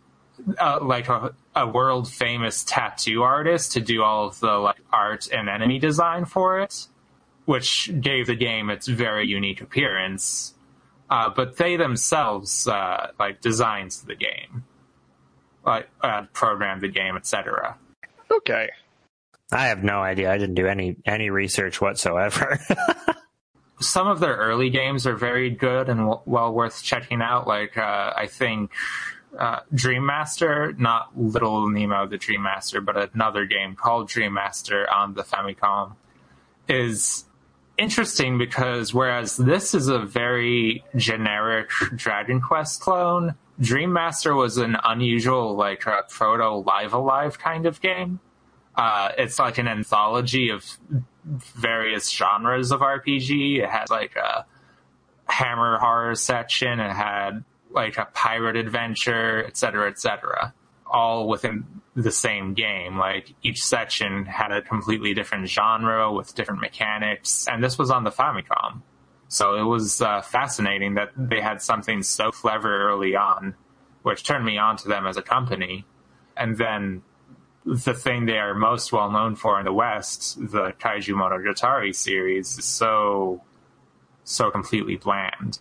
uh, 0.59 0.79
like 0.83 1.09
a, 1.09 1.33
a 1.55 1.67
world 1.67 2.11
famous 2.11 2.65
tattoo 2.65 3.23
artist 3.23 3.73
to 3.73 3.81
do 3.81 4.03
all 4.03 4.27
of 4.27 4.41
the 4.41 4.53
like 4.53 4.81
art 4.93 5.29
and 5.33 5.49
enemy 5.49 5.79
design 5.79 6.25
for 6.25 6.59
it, 6.59 6.89
which 7.45 7.93
gave 8.01 8.27
the 8.27 8.35
game 8.35 8.69
its 8.69 8.89
very 8.89 9.27
unique 9.27 9.61
appearance. 9.61 10.55
Uh, 11.11 11.31
but 11.35 11.57
they 11.57 11.77
themselves 11.77 12.67
uh, 12.67 13.09
like 13.19 13.41
designed 13.41 13.93
the 14.07 14.15
game, 14.15 14.65
like 15.65 15.89
uh, 16.01 16.23
programmed 16.33 16.81
the 16.81 16.89
game, 16.89 17.17
etc. 17.17 17.77
Okay. 18.31 18.71
I 19.53 19.67
have 19.67 19.85
no 19.85 20.01
idea. 20.01 20.33
I 20.33 20.39
didn't 20.39 20.55
do 20.55 20.67
any 20.67 20.97
any 21.05 21.29
research 21.29 21.81
whatsoever. 21.81 22.59
Some 23.81 24.07
of 24.07 24.21
their 24.21 24.37
early 24.37 24.71
games 24.71 25.07
are 25.07 25.17
very 25.17 25.51
good 25.51 25.89
and 25.89 26.01
w- 26.01 26.21
well 26.25 26.53
worth 26.55 26.83
checking 26.83 27.21
out. 27.21 27.47
Like 27.47 27.77
uh, 27.77 28.13
I 28.17 28.27
think 28.29 28.71
uh, 29.39 29.61
Dream 29.75 30.07
Master, 30.07 30.73
not 30.79 31.19
Little 31.19 31.69
Nemo 31.69 32.07
the 32.07 32.17
Dream 32.17 32.43
Master, 32.43 32.81
but 32.81 33.15
another 33.15 33.45
game 33.45 33.75
called 33.75 34.09
Dream 34.09 34.33
Master 34.33 34.91
on 34.91 35.15
the 35.15 35.23
Famicom, 35.23 35.97
is 36.69 37.25
interesting 37.79 38.39
because 38.39 38.93
whereas 38.93 39.37
this 39.37 39.75
is 39.75 39.89
a 39.89 39.99
very 39.99 40.85
generic 40.97 41.71
Dragon 41.97 42.41
Quest 42.41 42.81
clone, 42.81 43.35
Dream 43.61 43.93
Master 43.93 44.35
was 44.35 44.57
an 44.57 44.77
unusual, 44.85 45.55
like 45.55 45.87
a 45.87 46.03
proto 46.09 46.57
Live 46.57 46.93
A 46.93 46.99
Live 46.99 47.39
kind 47.39 47.67
of 47.67 47.81
game. 47.81 48.21
Uh, 48.75 49.11
it's 49.19 49.39
like 49.39 49.59
an 49.59 49.69
anthology 49.69 50.49
of 50.49 50.65
various 51.25 52.11
genres 52.11 52.73
of 52.73 52.81
RPG. 52.81 53.59
It 53.59 53.69
had 53.69 53.91
like 53.91 54.17
a 54.17 54.47
hammer 55.27 55.79
horror 55.79 56.15
section. 56.15 56.81
It 56.81 56.93
had 56.93 57.45
like 57.71 57.99
a 57.99 58.07
pirate 58.13 58.57
adventure, 58.57 59.45
etc., 59.45 59.89
etc 59.89 60.55
all 60.93 61.29
within 61.29 61.65
the 61.95 62.11
same 62.13 62.55
game. 62.55 62.99
Like 62.99 63.35
each 63.43 63.65
section 63.65 64.25
had 64.27 64.53
a 64.53 64.63
completely 64.63 65.15
different 65.15 65.49
genre 65.49 66.13
with 66.13 66.35
different 66.35 66.61
mechanics, 66.61 67.49
and 67.49 67.63
this 67.63 67.79
was 67.79 67.91
on 67.91 68.05
the 68.05 68.11
Famicom. 68.11 68.83
So 69.29 69.57
it 69.57 69.65
was 69.65 70.03
uh, 70.03 70.21
fascinating 70.21 70.95
that 70.95 71.11
they 71.17 71.41
had 71.41 71.63
something 71.63 72.03
so 72.03 72.31
clever 72.31 72.91
early 72.91 73.17
on, 73.17 73.55
which 74.03 74.25
turned 74.25 74.45
me 74.45 74.59
on 74.59 74.77
to 74.79 74.89
them 74.89 75.07
as 75.07 75.17
a 75.17 75.23
company. 75.23 75.87
And 76.37 76.59
then 76.59 77.03
the 77.65 77.95
thing 77.95 78.27
they 78.27 78.39
are 78.39 78.55
most 78.55 78.93
well 78.93 79.11
known 79.11 79.37
for 79.37 79.59
in 79.59 79.65
the 79.65 79.73
West, 79.73 80.37
the 80.39 80.73
Kaiju 80.79 81.15
Monogatari 81.15 81.95
series, 81.95 82.59
is 82.59 82.65
so 82.65 83.43
so 84.25 84.51
completely 84.51 84.97
bland. 84.97 85.59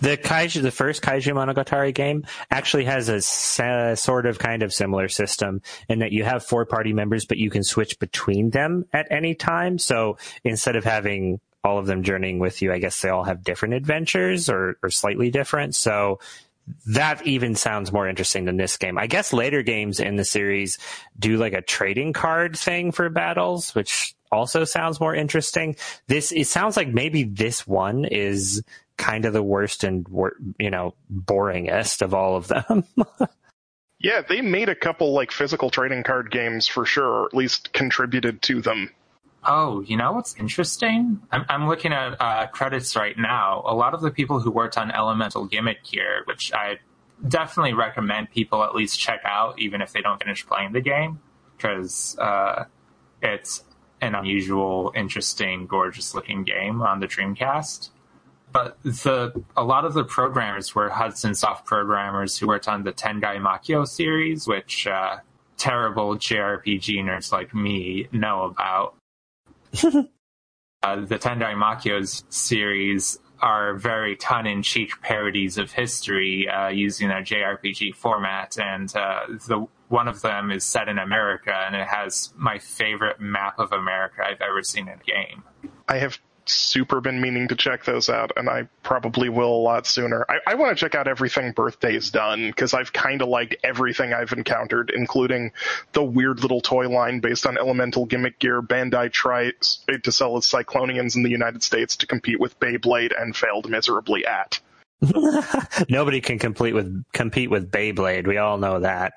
The 0.00 0.16
Kaiju, 0.16 0.62
the 0.62 0.70
first 0.70 1.02
Kaiju 1.02 1.32
Monogatari 1.32 1.94
game 1.94 2.26
actually 2.50 2.84
has 2.84 3.08
a 3.08 3.96
sort 3.96 4.26
of 4.26 4.38
kind 4.38 4.62
of 4.62 4.72
similar 4.72 5.08
system 5.08 5.62
in 5.88 6.00
that 6.00 6.12
you 6.12 6.24
have 6.24 6.44
four 6.44 6.66
party 6.66 6.92
members, 6.92 7.24
but 7.24 7.38
you 7.38 7.50
can 7.50 7.64
switch 7.64 7.98
between 7.98 8.50
them 8.50 8.84
at 8.92 9.06
any 9.10 9.34
time. 9.34 9.78
So 9.78 10.18
instead 10.44 10.76
of 10.76 10.84
having 10.84 11.40
all 11.64 11.78
of 11.78 11.86
them 11.86 12.02
journeying 12.02 12.38
with 12.38 12.60
you, 12.60 12.72
I 12.72 12.78
guess 12.78 13.00
they 13.00 13.08
all 13.08 13.24
have 13.24 13.44
different 13.44 13.74
adventures 13.74 14.48
or, 14.48 14.76
or 14.82 14.90
slightly 14.90 15.30
different. 15.30 15.74
So 15.74 16.18
that 16.86 17.26
even 17.26 17.54
sounds 17.54 17.92
more 17.92 18.08
interesting 18.08 18.44
than 18.44 18.56
this 18.56 18.76
game. 18.76 18.98
I 18.98 19.06
guess 19.06 19.32
later 19.32 19.62
games 19.62 20.00
in 20.00 20.16
the 20.16 20.24
series 20.24 20.78
do 21.18 21.36
like 21.36 21.54
a 21.54 21.62
trading 21.62 22.12
card 22.12 22.56
thing 22.56 22.92
for 22.92 23.08
battles, 23.08 23.74
which 23.74 24.14
also 24.30 24.64
sounds 24.64 25.00
more 25.00 25.14
interesting. 25.14 25.76
This 26.06 26.32
it 26.32 26.46
sounds 26.46 26.76
like 26.76 26.88
maybe 26.88 27.24
this 27.24 27.66
one 27.66 28.04
is 28.04 28.62
kind 28.96 29.24
of 29.24 29.32
the 29.32 29.42
worst 29.42 29.84
and 29.84 30.06
you 30.58 30.70
know 30.70 30.94
boringest 31.12 32.02
of 32.02 32.14
all 32.14 32.36
of 32.36 32.48
them. 32.48 32.84
yeah, 33.98 34.22
they 34.26 34.40
made 34.40 34.68
a 34.68 34.74
couple 34.74 35.12
like 35.12 35.30
physical 35.30 35.70
trading 35.70 36.02
card 36.02 36.30
games 36.30 36.66
for 36.66 36.84
sure, 36.84 37.06
or 37.06 37.26
at 37.26 37.34
least 37.34 37.72
contributed 37.72 38.42
to 38.42 38.60
them. 38.60 38.90
Oh, 39.44 39.80
you 39.80 39.96
know 39.96 40.12
what's 40.12 40.36
interesting? 40.36 41.20
I'm, 41.32 41.44
I'm 41.48 41.66
looking 41.66 41.92
at 41.92 42.20
uh, 42.20 42.46
credits 42.46 42.94
right 42.94 43.18
now. 43.18 43.62
A 43.66 43.74
lot 43.74 43.92
of 43.92 44.00
the 44.00 44.10
people 44.10 44.38
who 44.38 44.52
worked 44.52 44.78
on 44.78 44.92
Elemental 44.92 45.46
Gimmick 45.46 45.82
Gear, 45.82 46.22
which 46.26 46.52
I 46.52 46.78
definitely 47.26 47.72
recommend 47.72 48.30
people 48.30 48.62
at 48.62 48.74
least 48.74 49.00
check 49.00 49.20
out, 49.24 49.58
even 49.58 49.82
if 49.82 49.92
they 49.92 50.00
don't 50.00 50.22
finish 50.22 50.46
playing 50.46 50.72
the 50.72 50.80
game, 50.80 51.20
because 51.56 52.16
uh, 52.20 52.66
it's 53.20 53.64
an 54.00 54.14
unusual, 54.14 54.92
interesting, 54.94 55.66
gorgeous 55.66 56.14
looking 56.14 56.44
game 56.44 56.82
on 56.82 57.00
the 57.00 57.06
Dreamcast. 57.06 57.90
But 58.52 58.76
the 58.82 59.32
a 59.56 59.64
lot 59.64 59.84
of 59.84 59.94
the 59.94 60.04
programmers 60.04 60.74
were 60.74 60.90
Hudson 60.90 61.34
Soft 61.34 61.64
programmers 61.64 62.36
who 62.36 62.46
worked 62.46 62.68
on 62.68 62.82
the 62.82 62.92
Tengai 62.92 63.38
Makyo 63.40 63.86
series, 63.86 64.46
which 64.46 64.86
uh, 64.86 65.18
terrible 65.56 66.16
JRPG 66.16 67.02
nerds 67.02 67.32
like 67.32 67.54
me 67.54 68.08
know 68.12 68.42
about. 68.42 68.94
uh, 69.82 70.96
the 70.96 71.18
Tengai 71.18 71.54
Makyo 71.54 72.22
series 72.30 73.18
are 73.40 73.74
very 73.74 74.14
tongue-in-cheek 74.14 75.00
parodies 75.02 75.58
of 75.58 75.72
history 75.72 76.48
uh, 76.48 76.68
using 76.68 77.10
a 77.10 77.14
JRPG 77.14 77.94
format, 77.94 78.56
and 78.58 78.94
uh, 78.94 79.26
the 79.48 79.66
one 79.88 80.08
of 80.08 80.22
them 80.22 80.50
is 80.50 80.64
set 80.64 80.88
in 80.88 80.98
America, 80.98 81.52
and 81.66 81.74
it 81.74 81.86
has 81.86 82.32
my 82.36 82.58
favorite 82.58 83.20
map 83.20 83.58
of 83.58 83.72
America 83.72 84.22
I've 84.24 84.40
ever 84.40 84.62
seen 84.62 84.88
in 84.88 84.94
a 84.94 85.04
game. 85.04 85.42
I 85.88 85.98
have 85.98 86.18
super 86.48 87.00
been 87.00 87.20
meaning 87.20 87.48
to 87.48 87.54
check 87.54 87.84
those 87.84 88.08
out, 88.08 88.32
and 88.36 88.48
I 88.48 88.68
probably 88.82 89.28
will 89.28 89.54
a 89.54 89.62
lot 89.62 89.86
sooner. 89.86 90.24
I, 90.28 90.38
I 90.46 90.54
want 90.54 90.76
to 90.76 90.80
check 90.80 90.94
out 90.94 91.08
everything 91.08 91.52
Birthday's 91.52 92.10
done 92.10 92.48
because 92.48 92.74
I've 92.74 92.92
kind 92.92 93.22
of 93.22 93.28
liked 93.28 93.56
everything 93.62 94.12
I've 94.12 94.32
encountered, 94.32 94.90
including 94.94 95.52
the 95.92 96.02
weird 96.02 96.40
little 96.40 96.60
toy 96.60 96.88
line 96.88 97.20
based 97.20 97.46
on 97.46 97.58
elemental 97.58 98.06
gimmick 98.06 98.38
gear 98.38 98.62
Bandai 98.62 99.12
tried 99.12 99.54
to 99.60 100.12
sell 100.12 100.36
its 100.36 100.50
Cyclonians 100.52 101.16
in 101.16 101.22
the 101.22 101.30
United 101.30 101.62
States 101.62 101.96
to 101.96 102.06
compete 102.06 102.40
with 102.40 102.58
Beyblade 102.58 103.12
and 103.20 103.36
failed 103.36 103.68
miserably 103.68 104.24
at. 104.26 104.60
Nobody 105.88 106.20
can 106.20 106.38
compete 106.38 106.74
with 106.74 107.04
compete 107.12 107.50
with 107.50 107.70
Beyblade. 107.70 108.26
We 108.26 108.38
all 108.38 108.58
know 108.58 108.80
that. 108.80 109.14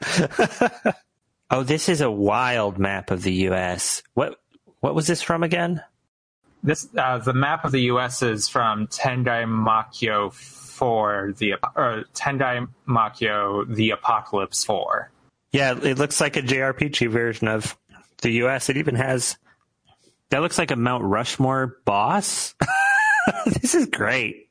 oh, 1.51 1.63
this 1.63 1.89
is 1.89 2.01
a 2.01 2.09
wild 2.09 2.79
map 2.79 3.11
of 3.11 3.21
the 3.21 3.33
U.S. 3.33 4.01
What 4.13 4.39
what 4.79 4.95
was 4.95 5.07
this 5.07 5.21
from 5.21 5.43
again? 5.43 5.83
This 6.65 6.87
uh, 6.97 7.19
the 7.19 7.33
map 7.33 7.63
of 7.63 7.71
the 7.71 7.81
U.S. 7.81 8.21
is 8.21 8.49
from 8.49 8.87
Tengai 8.87 9.45
Makyo 9.45 10.33
Four, 10.33 11.33
the 11.37 11.53
or 11.75 12.03
Tengai 12.13 12.67
Makyo 12.87 13.73
the 13.73 13.91
Apocalypse 13.91 14.63
Four. 14.63 15.11
Yeah, 15.51 15.77
it 15.81 15.97
looks 15.97 16.19
like 16.19 16.35
a 16.35 16.41
JRPG 16.41 17.09
version 17.09 17.47
of 17.47 17.77
the 18.21 18.31
U.S. 18.31 18.69
It 18.69 18.77
even 18.77 18.95
has 18.95 19.37
that 20.29 20.39
looks 20.41 20.57
like 20.57 20.71
a 20.71 20.75
Mount 20.75 21.03
Rushmore 21.03 21.77
boss. 21.85 22.55
this 23.45 23.75
is 23.75 23.85
great 23.85 24.45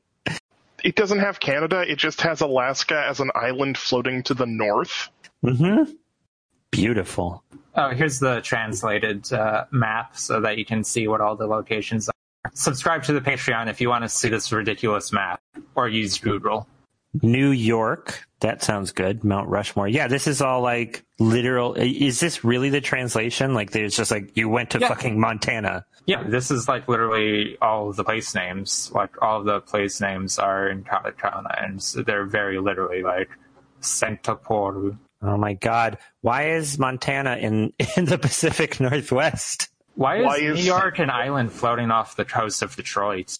it 0.85 0.95
doesn't 0.95 1.19
have 1.19 1.39
Canada. 1.39 1.83
It 1.85 1.97
just 1.97 2.21
has 2.21 2.41
Alaska 2.41 3.05
as 3.09 3.19
an 3.19 3.31
island 3.33 3.75
floating 3.75 4.21
to 4.23 4.35
the 4.35 4.45
north. 4.45 5.09
Mm-hmm. 5.43 5.91
Beautiful. 6.69 7.43
Oh, 7.77 7.89
here's 7.89 8.19
the 8.19 8.41
translated 8.41 9.31
uh, 9.33 9.65
map 9.71 10.17
so 10.17 10.39
that 10.41 10.57
you 10.57 10.65
can 10.65 10.83
see 10.83 11.07
what 11.07 11.19
all 11.21 11.35
the 11.35 11.47
locations 11.47 12.07
are. 12.09 12.13
Subscribe 12.53 13.03
to 13.03 13.13
the 13.13 13.21
Patreon 13.21 13.69
if 13.69 13.81
you 13.81 13.89
want 13.89 14.03
to 14.03 14.09
see 14.09 14.29
this 14.29 14.51
ridiculous 14.51 15.11
map, 15.11 15.41
or 15.75 15.89
use 15.89 16.17
Google. 16.17 16.67
New 17.21 17.49
York. 17.51 18.25
That 18.41 18.61
sounds 18.61 18.91
good. 18.91 19.23
Mount 19.23 19.49
Rushmore. 19.49 19.87
Yeah, 19.87 20.07
this 20.07 20.27
is 20.27 20.41
all 20.41 20.61
like 20.61 21.03
literal. 21.19 21.73
Is 21.75 22.19
this 22.19 22.43
really 22.43 22.69
the 22.69 22.81
translation? 22.81 23.53
Like, 23.53 23.71
there's 23.71 23.95
just 23.95 24.11
like 24.11 24.35
you 24.37 24.47
went 24.49 24.69
to 24.71 24.79
Yeah. 24.79 24.89
fucking 24.89 25.19
Montana. 25.19 25.85
Yeah, 26.05 26.23
this 26.23 26.51
is 26.51 26.67
like 26.67 26.87
literally 26.87 27.57
all 27.61 27.89
of 27.89 27.95
the 27.95 28.03
place 28.03 28.35
names. 28.35 28.91
Like 28.93 29.21
all 29.21 29.39
of 29.39 29.45
the 29.45 29.61
place 29.61 29.99
names 29.99 30.37
are 30.37 30.67
in 30.69 30.83
katakana, 30.83 31.63
and 31.63 31.81
so 31.81 32.03
they're 32.03 32.25
very 32.25 32.59
literally 32.59 33.01
like 33.01 33.29
Santa 33.79 34.35
Paul. 34.35 34.97
Oh 35.25 35.37
my 35.37 35.53
god. 35.53 35.97
Why 36.21 36.51
is 36.51 36.77
Montana 36.77 37.37
in 37.37 37.73
in 37.97 38.05
the 38.05 38.17
Pacific 38.17 38.79
Northwest? 38.79 39.69
Why 39.95 40.17
is 40.17 40.25
Why 40.25 40.37
New 40.37 40.55
York 40.55 40.99
an 40.99 41.09
island 41.09 41.51
floating 41.51 41.89
off 41.89 42.15
the 42.15 42.25
coast 42.25 42.61
of 42.61 42.75
Detroit? 42.75 43.39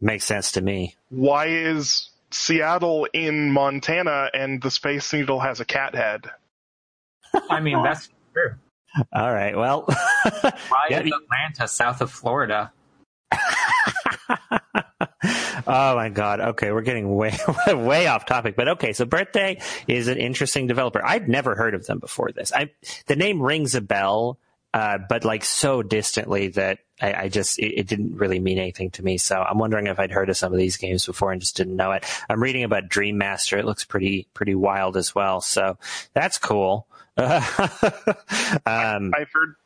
Makes 0.00 0.24
sense 0.24 0.52
to 0.52 0.60
me. 0.60 0.96
Why 1.10 1.46
is 1.46 2.10
Seattle 2.30 3.06
in 3.12 3.52
Montana 3.52 4.28
and 4.34 4.60
the 4.60 4.70
Space 4.70 5.12
Needle 5.12 5.40
has 5.40 5.60
a 5.60 5.64
cat 5.64 5.94
head? 5.94 6.26
I 7.48 7.60
mean, 7.60 7.82
that's 7.82 8.10
true. 8.34 8.54
All 9.12 9.32
right. 9.32 9.56
Well, 9.56 9.84
Why 10.40 10.52
Yeah, 10.90 11.00
is 11.00 11.12
Atlanta 11.12 11.68
south 11.68 12.00
of 12.00 12.10
Florida? 12.10 12.72
oh 15.66 15.96
my 15.96 16.08
god. 16.08 16.40
Okay, 16.40 16.72
we're 16.72 16.82
getting 16.82 17.14
way 17.14 17.36
way 17.68 18.06
off 18.06 18.26
topic, 18.26 18.56
but 18.56 18.68
okay. 18.68 18.92
So 18.92 19.04
Birthday 19.04 19.60
is 19.86 20.08
an 20.08 20.18
interesting 20.18 20.66
developer. 20.66 21.04
I'd 21.04 21.28
never 21.28 21.54
heard 21.54 21.74
of 21.74 21.86
them 21.86 21.98
before 21.98 22.30
this. 22.32 22.52
I 22.52 22.70
the 23.06 23.16
name 23.16 23.40
rings 23.40 23.74
a 23.74 23.80
bell, 23.80 24.38
uh, 24.74 24.98
but 25.08 25.24
like 25.24 25.44
so 25.44 25.82
distantly 25.82 26.48
that 26.48 26.78
I, 27.00 27.14
I 27.14 27.28
just 27.28 27.58
it, 27.58 27.80
it 27.80 27.86
didn't 27.86 28.16
really 28.16 28.38
mean 28.38 28.58
anything 28.58 28.90
to 28.92 29.04
me. 29.04 29.18
So 29.18 29.36
I'm 29.36 29.58
wondering 29.58 29.86
if 29.86 29.98
I'd 29.98 30.12
heard 30.12 30.30
of 30.30 30.36
some 30.36 30.52
of 30.52 30.58
these 30.58 30.76
games 30.76 31.06
before 31.06 31.32
and 31.32 31.40
just 31.40 31.56
didn't 31.56 31.76
know 31.76 31.92
it. 31.92 32.04
I'm 32.28 32.42
reading 32.42 32.64
about 32.64 32.88
Dream 32.88 33.18
Master. 33.18 33.58
It 33.58 33.64
looks 33.64 33.84
pretty 33.84 34.28
pretty 34.34 34.54
wild 34.54 34.96
as 34.96 35.14
well. 35.14 35.40
So 35.40 35.78
that's 36.14 36.38
cool. 36.38 36.86
um, 37.16 37.52
I've 38.66 39.30
heard 39.32 39.56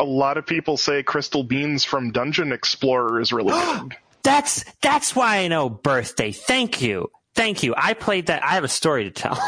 a 0.00 0.04
lot 0.04 0.38
of 0.38 0.46
people 0.46 0.76
say 0.76 1.02
Crystal 1.02 1.44
Beans 1.44 1.84
from 1.84 2.12
Dungeon 2.12 2.52
Explorer 2.52 3.20
is 3.20 3.32
really 3.32 3.52
good. 3.52 3.96
That's 4.24 4.64
that's 4.82 5.14
why 5.14 5.38
I 5.38 5.48
know 5.48 5.68
birthday. 5.68 6.32
Thank 6.32 6.82
you. 6.82 7.10
Thank 7.34 7.62
you. 7.62 7.74
I 7.76 7.94
played 7.94 8.26
that 8.26 8.42
I 8.42 8.52
have 8.52 8.64
a 8.64 8.68
story 8.68 9.04
to 9.04 9.10
tell. 9.10 9.38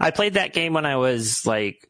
I 0.00 0.10
played 0.14 0.34
that 0.34 0.52
game 0.52 0.72
when 0.72 0.86
I 0.86 0.96
was 0.96 1.46
like 1.46 1.88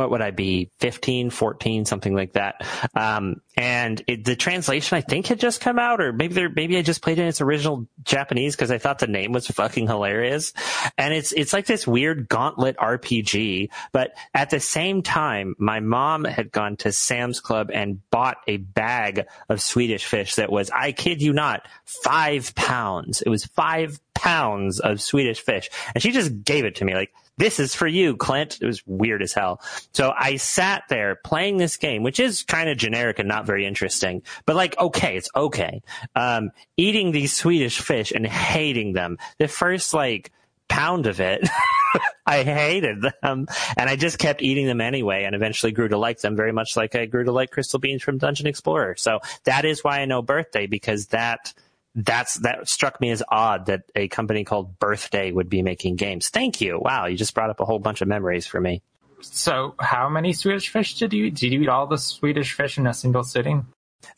what 0.00 0.10
would 0.12 0.22
I 0.22 0.30
be 0.30 0.70
15, 0.78 1.28
14, 1.28 1.84
something 1.84 2.14
like 2.14 2.32
that. 2.32 2.66
Um, 2.94 3.42
and 3.54 4.02
it, 4.06 4.24
the 4.24 4.34
translation 4.34 4.96
I 4.96 5.02
think 5.02 5.26
had 5.26 5.38
just 5.38 5.60
come 5.60 5.78
out 5.78 6.00
or 6.00 6.14
maybe 6.14 6.32
there, 6.32 6.48
maybe 6.48 6.78
I 6.78 6.82
just 6.82 7.02
played 7.02 7.18
in 7.18 7.26
its 7.26 7.42
original 7.42 7.86
Japanese 8.02 8.56
because 8.56 8.70
I 8.70 8.78
thought 8.78 8.98
the 8.98 9.06
name 9.06 9.32
was 9.32 9.46
fucking 9.46 9.88
hilarious. 9.88 10.54
And 10.96 11.12
it's, 11.12 11.32
it's 11.32 11.52
like 11.52 11.66
this 11.66 11.86
weird 11.86 12.30
gauntlet 12.30 12.78
RPG. 12.78 13.68
But 13.92 14.12
at 14.32 14.48
the 14.48 14.58
same 14.58 15.02
time, 15.02 15.54
my 15.58 15.80
mom 15.80 16.24
had 16.24 16.50
gone 16.50 16.78
to 16.78 16.92
Sam's 16.92 17.38
Club 17.38 17.70
and 17.70 18.00
bought 18.08 18.38
a 18.46 18.56
bag 18.56 19.26
of 19.50 19.60
Swedish 19.60 20.06
fish 20.06 20.36
that 20.36 20.50
was, 20.50 20.70
I 20.70 20.92
kid 20.92 21.20
you 21.20 21.34
not, 21.34 21.68
five 21.84 22.54
pounds. 22.54 23.20
It 23.20 23.28
was 23.28 23.44
five 23.44 24.00
pounds 24.14 24.80
of 24.80 25.02
Swedish 25.02 25.40
fish. 25.40 25.68
And 25.94 26.02
she 26.02 26.10
just 26.12 26.42
gave 26.42 26.64
it 26.64 26.76
to 26.76 26.86
me 26.86 26.94
like, 26.94 27.12
this 27.36 27.58
is 27.58 27.74
for 27.74 27.86
you, 27.86 28.16
Clint. 28.16 28.58
It 28.60 28.66
was 28.66 28.82
weird 28.86 29.22
as 29.22 29.32
hell. 29.32 29.62
So 29.92 30.12
I 30.16 30.36
sat 30.36 30.84
there 30.88 31.16
playing 31.16 31.56
this 31.56 31.76
game, 31.76 32.02
which 32.02 32.20
is 32.20 32.42
kind 32.42 32.68
of 32.68 32.76
generic 32.76 33.18
and 33.18 33.28
not 33.28 33.46
very 33.46 33.66
interesting, 33.66 34.22
but 34.46 34.56
like, 34.56 34.78
okay, 34.78 35.16
it's 35.16 35.30
okay. 35.34 35.82
Um, 36.14 36.50
eating 36.76 37.12
these 37.12 37.34
Swedish 37.34 37.80
fish 37.80 38.12
and 38.12 38.26
hating 38.26 38.92
them. 38.92 39.16
The 39.38 39.48
first 39.48 39.94
like 39.94 40.32
pound 40.68 41.06
of 41.06 41.20
it, 41.20 41.48
I 42.26 42.44
hated 42.44 43.02
them 43.02 43.46
and 43.76 43.90
I 43.90 43.96
just 43.96 44.18
kept 44.18 44.42
eating 44.42 44.66
them 44.66 44.80
anyway 44.80 45.24
and 45.24 45.34
eventually 45.34 45.72
grew 45.72 45.88
to 45.88 45.98
like 45.98 46.20
them 46.20 46.36
very 46.36 46.52
much 46.52 46.76
like 46.76 46.94
I 46.94 47.06
grew 47.06 47.24
to 47.24 47.32
like 47.32 47.50
Crystal 47.50 47.80
Beans 47.80 48.02
from 48.02 48.18
Dungeon 48.18 48.46
Explorer. 48.46 48.96
So 48.96 49.20
that 49.44 49.64
is 49.64 49.82
why 49.82 50.00
I 50.00 50.04
know 50.04 50.22
birthday 50.22 50.66
because 50.66 51.06
that 51.08 51.52
that's 51.94 52.34
that 52.40 52.68
struck 52.68 53.00
me 53.00 53.10
as 53.10 53.22
odd 53.28 53.66
that 53.66 53.82
a 53.94 54.08
company 54.08 54.44
called 54.44 54.78
Birthday 54.78 55.32
would 55.32 55.48
be 55.48 55.62
making 55.62 55.96
games. 55.96 56.28
Thank 56.28 56.60
you. 56.60 56.78
Wow, 56.78 57.06
you 57.06 57.16
just 57.16 57.34
brought 57.34 57.50
up 57.50 57.60
a 57.60 57.64
whole 57.64 57.78
bunch 57.78 58.00
of 58.00 58.08
memories 58.08 58.46
for 58.46 58.60
me. 58.60 58.82
So, 59.20 59.74
how 59.78 60.08
many 60.08 60.32
Swedish 60.32 60.68
fish 60.68 60.98
did 60.98 61.12
you 61.12 61.26
eat? 61.26 61.34
Did 61.34 61.52
you 61.52 61.62
eat 61.62 61.68
all 61.68 61.86
the 61.86 61.98
Swedish 61.98 62.52
fish 62.54 62.78
in 62.78 62.86
a 62.86 62.94
single 62.94 63.22
sitting? 63.22 63.66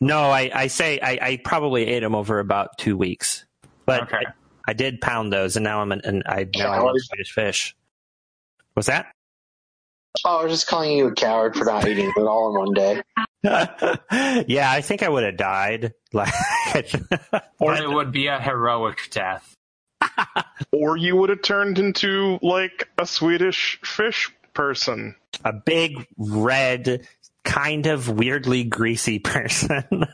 No, 0.01 0.31
I, 0.31 0.51
I 0.55 0.67
say 0.69 1.01
I, 1.01 1.19
I 1.21 1.41
probably 1.45 1.87
ate 1.87 2.01
them 2.01 2.15
over 2.15 2.39
about 2.39 2.79
two 2.79 2.97
weeks, 2.97 3.45
but 3.85 4.03
Okay. 4.03 4.19
I, 4.19 4.71
I 4.71 4.73
did 4.75 5.01
pound 5.01 5.33
those, 5.33 5.57
and 5.57 5.65
now 5.65 5.81
I'm 5.81 5.91
an, 5.91 6.03
and 6.05 6.23
I 6.27 6.47
now 6.57 6.73
I 6.73 6.81
love 6.81 6.95
Swedish 6.99 7.33
fish. 7.33 7.75
What's 8.75 8.87
that? 8.87 9.07
Oh, 10.25 10.41
I 10.41 10.45
was 10.45 10.53
just 10.53 10.67
calling 10.67 10.93
you 10.97 11.09
a 11.09 11.15
coward 11.15 11.57
for 11.57 11.65
not 11.65 11.87
eating 11.89 12.13
it 12.15 12.21
all 12.21 12.51
in 12.51 12.59
one 12.59 12.75
day. 12.75 13.03
yeah, 14.47 14.71
I 14.71 14.81
think 14.83 15.03
I 15.03 15.09
would 15.09 15.25
have 15.25 15.37
died. 15.37 15.95
Like, 16.15 16.93
Or 17.59 17.75
it 17.75 17.89
would 17.89 18.13
be 18.13 18.27
a 18.27 18.39
heroic 18.39 19.09
death. 19.11 19.57
Or 20.73 20.97
you 20.97 21.17
would 21.17 21.31
have 21.31 21.43
turned 21.43 21.79
into 21.79 22.39
like 22.43 22.89
a 22.99 23.07
Swedish 23.07 23.79
fish 23.83 24.31
person. 24.55 25.15
a 25.45 25.53
big 25.53 26.07
red, 26.19 27.07
kind 27.45 27.87
of 27.87 28.09
weirdly 28.09 28.65
greasy 28.65 29.19
person. 29.19 30.07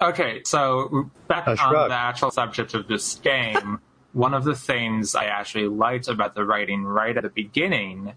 Okay, 0.00 0.42
so 0.44 1.10
back 1.28 1.46
on 1.46 1.56
the 1.56 1.94
actual 1.94 2.30
subject 2.32 2.74
of 2.74 2.88
this 2.88 3.14
game, 3.16 3.78
one 4.12 4.34
of 4.34 4.44
the 4.44 4.54
things 4.56 5.14
I 5.14 5.26
actually 5.26 5.68
liked 5.68 6.08
about 6.08 6.34
the 6.34 6.44
writing 6.44 6.84
right 6.84 7.16
at 7.16 7.22
the 7.22 7.28
beginning, 7.30 8.12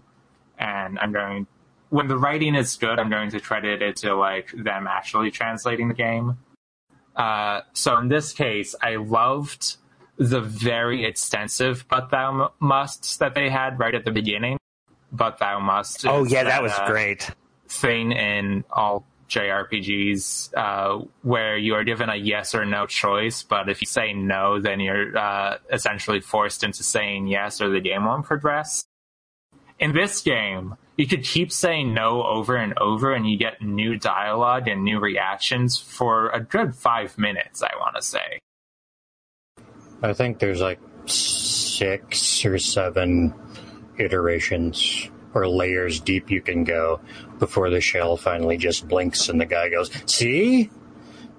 and 0.58 0.98
I'm 0.98 1.12
going, 1.12 1.46
when 1.90 2.08
the 2.08 2.16
writing 2.16 2.54
is 2.54 2.76
good, 2.76 2.98
I'm 2.98 3.10
going 3.10 3.30
to 3.30 3.40
credit 3.40 3.82
it 3.82 3.96
to 3.96 4.14
like 4.14 4.50
them 4.52 4.86
actually 4.86 5.30
translating 5.30 5.88
the 5.88 5.94
game. 5.94 6.38
Uh, 7.14 7.62
so 7.72 7.96
in 7.98 8.08
this 8.08 8.32
case, 8.32 8.74
I 8.82 8.96
loved 8.96 9.76
the 10.18 10.40
very 10.40 11.04
extensive 11.04 11.86
"but 11.88 12.10
thou 12.10 12.52
musts" 12.60 13.18
that 13.18 13.34
they 13.34 13.48
had 13.48 13.78
right 13.78 13.94
at 13.94 14.04
the 14.04 14.10
beginning. 14.10 14.58
But 15.12 15.38
thou 15.38 15.60
must. 15.60 16.06
oh 16.06 16.24
yeah, 16.24 16.44
that 16.44 16.62
was 16.62 16.72
uh, 16.72 16.86
great. 16.86 17.30
thing 17.68 18.12
in 18.12 18.64
all 18.70 19.06
JRPGs 19.28 20.52
uh, 20.56 21.04
where 21.22 21.56
you 21.56 21.74
are 21.74 21.84
given 21.84 22.08
a 22.08 22.16
yes 22.16 22.54
or 22.54 22.64
no 22.64 22.86
choice, 22.86 23.42
but 23.42 23.68
if 23.68 23.80
you 23.80 23.86
say 23.86 24.12
no, 24.12 24.60
then 24.60 24.80
you're 24.80 25.16
uh, 25.16 25.58
essentially 25.72 26.20
forced 26.20 26.62
into 26.62 26.82
saying 26.82 27.26
yes 27.26 27.60
or 27.60 27.70
the 27.70 27.80
game 27.80 28.04
won't 28.04 28.24
progress. 28.24 28.84
In 29.78 29.94
this 29.94 30.22
game, 30.22 30.76
you 30.96 31.06
could 31.06 31.22
keep 31.22 31.52
saying 31.52 31.92
no 31.92 32.22
over 32.22 32.56
and 32.56 32.76
over 32.78 33.12
and 33.12 33.28
you 33.28 33.36
get 33.36 33.60
new 33.60 33.98
dialogue 33.98 34.68
and 34.68 34.82
new 34.82 34.98
reactions 34.98 35.78
for 35.78 36.30
a 36.30 36.40
good 36.40 36.74
five 36.74 37.18
minutes, 37.18 37.62
I 37.62 37.70
want 37.78 37.96
to 37.96 38.02
say. 38.02 38.40
I 40.02 40.12
think 40.12 40.38
there's 40.38 40.60
like 40.60 40.80
six 41.04 42.44
or 42.44 42.58
seven 42.58 43.34
iterations 43.98 45.10
or 45.34 45.46
layers 45.46 46.00
deep 46.00 46.30
you 46.30 46.40
can 46.40 46.64
go 46.64 47.00
before 47.38 47.68
the 47.68 47.80
shell 47.80 48.16
finally 48.16 48.56
just 48.56 48.88
blinks 48.88 49.28
and 49.28 49.38
the 49.40 49.46
guy 49.46 49.68
goes, 49.68 49.90
See? 50.06 50.70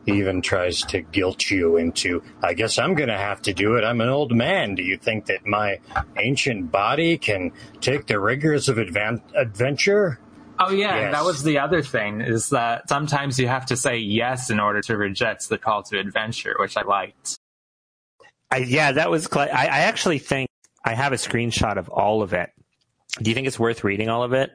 He 0.07 0.13
even 0.19 0.41
tries 0.41 0.83
to 0.83 1.01
guilt 1.01 1.51
you 1.51 1.75
into, 1.75 2.23
I 2.41 2.53
guess 2.53 2.79
I'm 2.79 2.95
going 2.95 3.09
to 3.09 3.17
have 3.17 3.41
to 3.41 3.53
do 3.53 3.75
it. 3.75 3.83
I'm 3.83 3.99
an 3.99 4.07
old 4.07 4.33
man. 4.33 4.73
Do 4.73 4.81
you 4.81 4.97
think 4.97 5.25
that 5.25 5.45
my 5.45 5.79
ancient 6.17 6.71
body 6.71 7.17
can 7.17 7.51
take 7.81 8.07
the 8.07 8.17
rigors 8.17 8.69
of 8.69 8.77
advan- 8.77 9.21
adventure? 9.35 10.17
Oh 10.59 10.71
yeah, 10.71 10.95
Yes. 10.95 11.13
that 11.13 11.25
was 11.25 11.43
the 11.43 11.59
other 11.59 11.81
thing 11.83 12.21
is 12.21 12.49
that 12.51 12.87
sometimes 12.87 13.37
you 13.37 13.49
have 13.49 13.65
to 13.65 13.75
say 13.75 13.97
yes 13.97 14.49
in 14.49 14.61
order 14.61 14.81
to 14.83 14.95
reject 14.95 15.49
the 15.49 15.57
call 15.57 15.83
to 15.83 15.99
adventure, 15.99 16.55
which 16.57 16.77
I 16.77 16.83
liked. 16.83 17.37
I, 18.49 18.59
yeah, 18.59 18.93
that 18.93 19.11
was. 19.11 19.25
Cl- 19.25 19.49
I, 19.53 19.65
I 19.65 19.79
actually 19.81 20.19
think 20.19 20.49
I 20.85 20.95
have 20.95 21.11
a 21.11 21.17
screenshot 21.17 21.75
of 21.75 21.89
all 21.89 22.21
of 22.21 22.31
it. 22.33 22.49
Do 23.21 23.29
you 23.29 23.35
think 23.35 23.45
it's 23.47 23.59
worth 23.59 23.83
reading 23.83 24.07
all 24.07 24.23
of 24.23 24.31
it? 24.31 24.51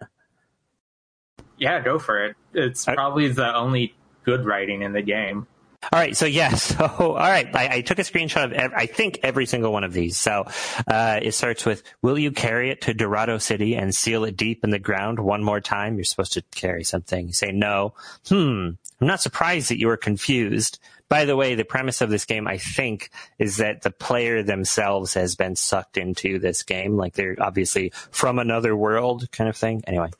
Yeah, 1.59 1.81
go 1.85 1.99
for 1.99 2.25
it. 2.25 2.37
It's 2.55 2.89
I- 2.89 2.95
probably 2.95 3.29
the 3.29 3.55
only 3.55 3.95
good 4.25 4.45
writing 4.45 4.83
in 4.83 4.93
the 4.93 5.03
game. 5.03 5.47
All 5.93 5.99
right, 5.99 6.17
so 6.17 6.27
yes, 6.27 6.63
so 6.79 6.85
all 6.87 7.15
right, 7.17 7.49
I, 7.55 7.77
I 7.77 7.81
took 7.81 7.99
a 7.99 8.03
screenshot 8.03 8.45
of 8.45 8.53
ev- 8.53 8.73
I 8.75 8.87
think 8.87 9.19
every 9.25 9.47
single 9.47 9.73
one 9.73 9.83
of 9.83 9.93
these. 9.93 10.17
So 10.17 10.47
uh, 10.87 11.19
it 11.21 11.33
starts 11.33 11.65
with, 11.65 11.83
"Will 12.03 12.19
you 12.19 12.31
carry 12.31 12.71
it 12.71 12.83
to 12.83 12.95
Dorado 12.95 13.39
City 13.39 13.75
and 13.75 13.93
seal 13.95 14.25
it 14.25 14.37
deep 14.37 14.63
in 14.63 14.71
the 14.71 14.79
ground 14.79 15.19
one 15.19 15.43
more 15.43 15.61
time?" 15.61 15.97
You're 15.97 16.05
supposed 16.05 16.35
to 16.35 16.43
carry 16.53 16.85
something. 16.85 17.27
You 17.27 17.33
say 17.33 17.51
no. 17.51 17.95
Hmm. 18.29 18.71
I'm 19.01 19.07
not 19.09 19.21
surprised 19.21 19.71
that 19.71 19.81
you 19.81 19.89
were 19.89 19.97
confused, 19.97 20.79
By 21.09 21.25
the 21.25 21.35
way, 21.37 21.57
the 21.57 21.65
premise 21.65 22.01
of 22.01 22.09
this 22.09 22.25
game, 22.25 22.47
I 22.47 22.57
think, 22.57 23.11
is 23.39 23.57
that 23.57 23.83
the 23.83 23.91
player 23.91 24.43
themselves 24.45 25.13
has 25.15 25.35
been 25.35 25.57
sucked 25.57 25.97
into 25.99 26.39
this 26.39 26.63
game. 26.63 26.97
Like 26.97 27.15
they're 27.15 27.37
obviously 27.41 27.93
from 28.13 28.39
another 28.39 28.75
world 28.77 29.31
kind 29.33 29.51
of 29.51 29.57
thing. 29.57 29.83
Anyway, 29.87 30.11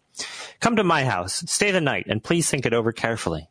come 0.61 0.77
to 0.77 0.85
my 0.85 1.05
house, 1.05 1.45
stay 1.47 1.71
the 1.71 1.81
night, 1.81 2.07
and 2.09 2.23
please 2.23 2.51
think 2.51 2.67
it 2.67 2.75
over 2.75 2.91
carefully. 2.93 3.49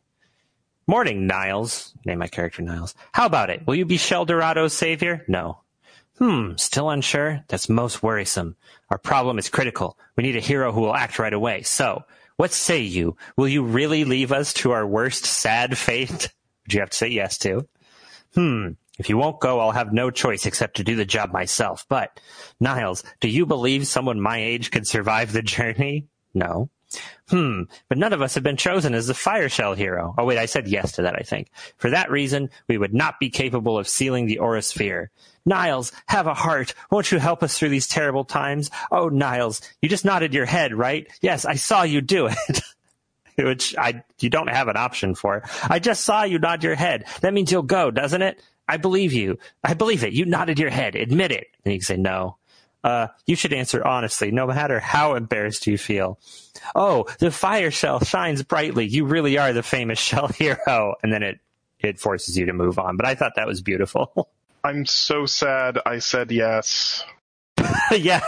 Morning, 0.86 1.28
Niles. 1.28 1.94
Name 2.04 2.18
my 2.18 2.26
character 2.26 2.60
Niles. 2.60 2.94
How 3.12 3.26
about 3.26 3.50
it? 3.50 3.66
Will 3.66 3.76
you 3.76 3.84
be 3.84 3.98
Sheldorado's 3.98 4.72
savior? 4.72 5.24
No. 5.28 5.60
Hmm, 6.18 6.56
still 6.56 6.90
unsure? 6.90 7.44
That's 7.48 7.68
most 7.68 8.02
worrisome. 8.02 8.56
Our 8.90 8.98
problem 8.98 9.38
is 9.38 9.48
critical. 9.48 9.96
We 10.16 10.24
need 10.24 10.36
a 10.36 10.40
hero 10.40 10.72
who 10.72 10.80
will 10.80 10.94
act 10.94 11.18
right 11.18 11.32
away. 11.32 11.62
So, 11.62 12.02
what 12.36 12.52
say 12.52 12.80
you? 12.80 13.16
Will 13.36 13.48
you 13.48 13.62
really 13.62 14.04
leave 14.04 14.32
us 14.32 14.52
to 14.54 14.72
our 14.72 14.86
worst 14.86 15.24
sad 15.24 15.78
fate? 15.78 16.10
Would 16.64 16.74
you 16.74 16.80
have 16.80 16.90
to 16.90 16.96
say 16.96 17.08
yes 17.08 17.38
to? 17.38 17.66
Hmm, 18.34 18.70
if 18.98 19.08
you 19.08 19.16
won't 19.16 19.40
go, 19.40 19.60
I'll 19.60 19.70
have 19.72 19.92
no 19.92 20.10
choice 20.10 20.46
except 20.46 20.76
to 20.76 20.84
do 20.84 20.96
the 20.96 21.04
job 21.04 21.32
myself. 21.32 21.86
But, 21.88 22.18
Niles, 22.60 23.04
do 23.20 23.28
you 23.28 23.46
believe 23.46 23.86
someone 23.86 24.20
my 24.20 24.38
age 24.38 24.70
could 24.70 24.86
survive 24.86 25.32
the 25.32 25.42
journey? 25.42 26.08
No. 26.34 26.70
Hmm, 27.28 27.62
but 27.88 27.98
none 27.98 28.12
of 28.12 28.22
us 28.22 28.34
have 28.34 28.42
been 28.42 28.56
chosen 28.56 28.94
as 28.94 29.06
the 29.06 29.14
fire 29.14 29.48
shell 29.48 29.74
hero. 29.74 30.14
Oh 30.18 30.24
wait, 30.24 30.38
I 30.38 30.46
said 30.46 30.68
yes 30.68 30.92
to 30.92 31.02
that, 31.02 31.16
I 31.16 31.22
think. 31.22 31.50
For 31.78 31.90
that 31.90 32.10
reason, 32.10 32.50
we 32.68 32.78
would 32.78 32.94
not 32.94 33.18
be 33.20 33.30
capable 33.30 33.78
of 33.78 33.88
sealing 33.88 34.26
the 34.26 34.38
aura 34.38 34.62
sphere. 34.62 35.10
Niles, 35.44 35.92
have 36.06 36.26
a 36.26 36.34
heart. 36.34 36.74
Won't 36.90 37.10
you 37.10 37.18
help 37.18 37.42
us 37.42 37.58
through 37.58 37.70
these 37.70 37.88
terrible 37.88 38.24
times? 38.24 38.70
Oh, 38.90 39.08
Niles, 39.08 39.60
you 39.80 39.88
just 39.88 40.04
nodded 40.04 40.34
your 40.34 40.46
head, 40.46 40.74
right? 40.74 41.06
Yes, 41.20 41.44
I 41.44 41.54
saw 41.54 41.82
you 41.82 42.00
do 42.00 42.26
it. 42.26 42.60
Which 43.38 43.74
I, 43.78 44.04
you 44.20 44.28
don't 44.28 44.50
have 44.50 44.68
an 44.68 44.76
option 44.76 45.14
for. 45.14 45.42
I 45.68 45.78
just 45.78 46.04
saw 46.04 46.22
you 46.22 46.38
nod 46.38 46.62
your 46.62 46.74
head. 46.74 47.06
That 47.22 47.32
means 47.32 47.50
you'll 47.50 47.62
go, 47.62 47.90
doesn't 47.90 48.20
it? 48.22 48.40
I 48.68 48.76
believe 48.76 49.12
you. 49.12 49.38
I 49.64 49.74
believe 49.74 50.04
it. 50.04 50.12
You 50.12 50.26
nodded 50.26 50.58
your 50.58 50.70
head. 50.70 50.94
Admit 50.94 51.32
it. 51.32 51.46
And 51.64 51.72
you 51.72 51.80
can 51.80 51.84
say 51.84 51.96
no. 51.96 52.36
Uh, 52.84 53.08
you 53.26 53.36
should 53.36 53.52
answer 53.52 53.84
honestly, 53.86 54.30
no 54.30 54.46
matter 54.46 54.80
how 54.80 55.14
embarrassed 55.14 55.66
you 55.66 55.78
feel. 55.78 56.18
Oh, 56.74 57.06
the 57.18 57.30
fire 57.30 57.70
shell 57.70 58.00
shines 58.00 58.42
brightly. 58.42 58.86
You 58.86 59.04
really 59.04 59.38
are 59.38 59.52
the 59.52 59.62
famous 59.62 59.98
shell 60.00 60.28
hero. 60.28 60.94
And 61.02 61.12
then 61.12 61.22
it, 61.22 61.40
it 61.78 62.00
forces 62.00 62.36
you 62.36 62.46
to 62.46 62.52
move 62.52 62.78
on. 62.78 62.96
But 62.96 63.06
I 63.06 63.14
thought 63.14 63.34
that 63.36 63.46
was 63.46 63.60
beautiful. 63.60 64.28
I'm 64.64 64.86
so 64.86 65.26
sad 65.26 65.78
I 65.84 65.98
said 65.98 66.30
yes. 66.30 67.04
yeah, 67.92 68.20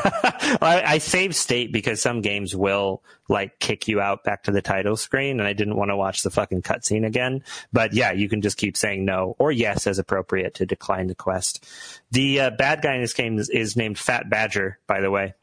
I, 0.62 0.82
I 0.86 0.98
saved 0.98 1.34
state 1.34 1.72
because 1.72 2.00
some 2.00 2.20
games 2.20 2.54
will 2.54 3.02
like 3.28 3.58
kick 3.58 3.88
you 3.88 4.00
out 4.00 4.24
back 4.24 4.44
to 4.44 4.50
the 4.50 4.62
title 4.62 4.96
screen, 4.96 5.40
and 5.40 5.48
I 5.48 5.52
didn't 5.52 5.76
want 5.76 5.90
to 5.90 5.96
watch 5.96 6.22
the 6.22 6.30
fucking 6.30 6.62
cutscene 6.62 7.06
again. 7.06 7.42
But 7.72 7.92
yeah, 7.92 8.12
you 8.12 8.28
can 8.28 8.42
just 8.42 8.56
keep 8.56 8.76
saying 8.76 9.04
no 9.04 9.34
or 9.38 9.52
yes 9.52 9.86
as 9.86 9.98
appropriate 9.98 10.54
to 10.54 10.66
decline 10.66 11.08
the 11.08 11.14
quest. 11.14 11.66
The 12.10 12.40
uh, 12.40 12.50
bad 12.50 12.82
guy 12.82 12.94
in 12.94 13.00
this 13.00 13.14
game 13.14 13.38
is, 13.38 13.48
is, 13.50 13.76
named 13.76 13.98
Fat 13.98 14.30
Badger, 14.30 14.78
by 14.86 15.00
the 15.00 15.10
way. 15.10 15.34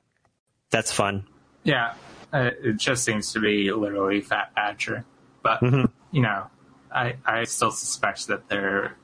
That's 0.70 0.92
fun. 0.92 1.26
Yeah, 1.64 1.94
uh, 2.32 2.52
it 2.64 2.78
just 2.78 3.04
seems 3.04 3.34
to 3.34 3.40
be 3.40 3.72
literally 3.72 4.22
Fat 4.22 4.54
Badger, 4.56 5.06
but 5.44 5.62
mm-hmm. 5.62 5.86
you 6.12 6.22
know, 6.22 6.48
I 6.94 7.16
I 7.26 7.44
still 7.44 7.72
suspect 7.72 8.28
that 8.28 8.48
they're 8.48 8.96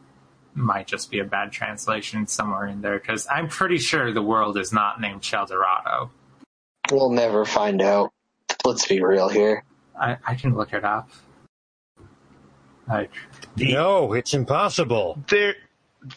might 0.58 0.88
just 0.88 1.12
be 1.12 1.20
a 1.20 1.24
bad 1.24 1.52
translation 1.52 2.28
somewhere 2.28 2.68
in 2.68 2.82
there 2.82 3.00
because 3.00 3.28
I'm 3.30 3.48
pretty 3.48 3.78
sure 3.78 4.12
the 4.12 4.22
world 4.22 4.58
is 4.58 4.74
not 4.74 5.00
named 5.00 5.24
Sheldorado. 5.24 6.10
We'll 6.92 7.12
never 7.12 7.46
find 7.46 7.82
out. 7.82 8.12
Let's 8.66 8.88
be 8.88 9.02
real 9.02 9.30
here. 9.30 9.64
I, 10.00 10.18
I 10.26 10.36
can 10.36 10.56
look 10.56 10.74
it 10.74 10.84
up. 10.84 11.10
Like, 12.88 13.12
no, 13.58 14.14
it's 14.14 14.34
impossible. 14.34 15.22
There, 15.30 15.56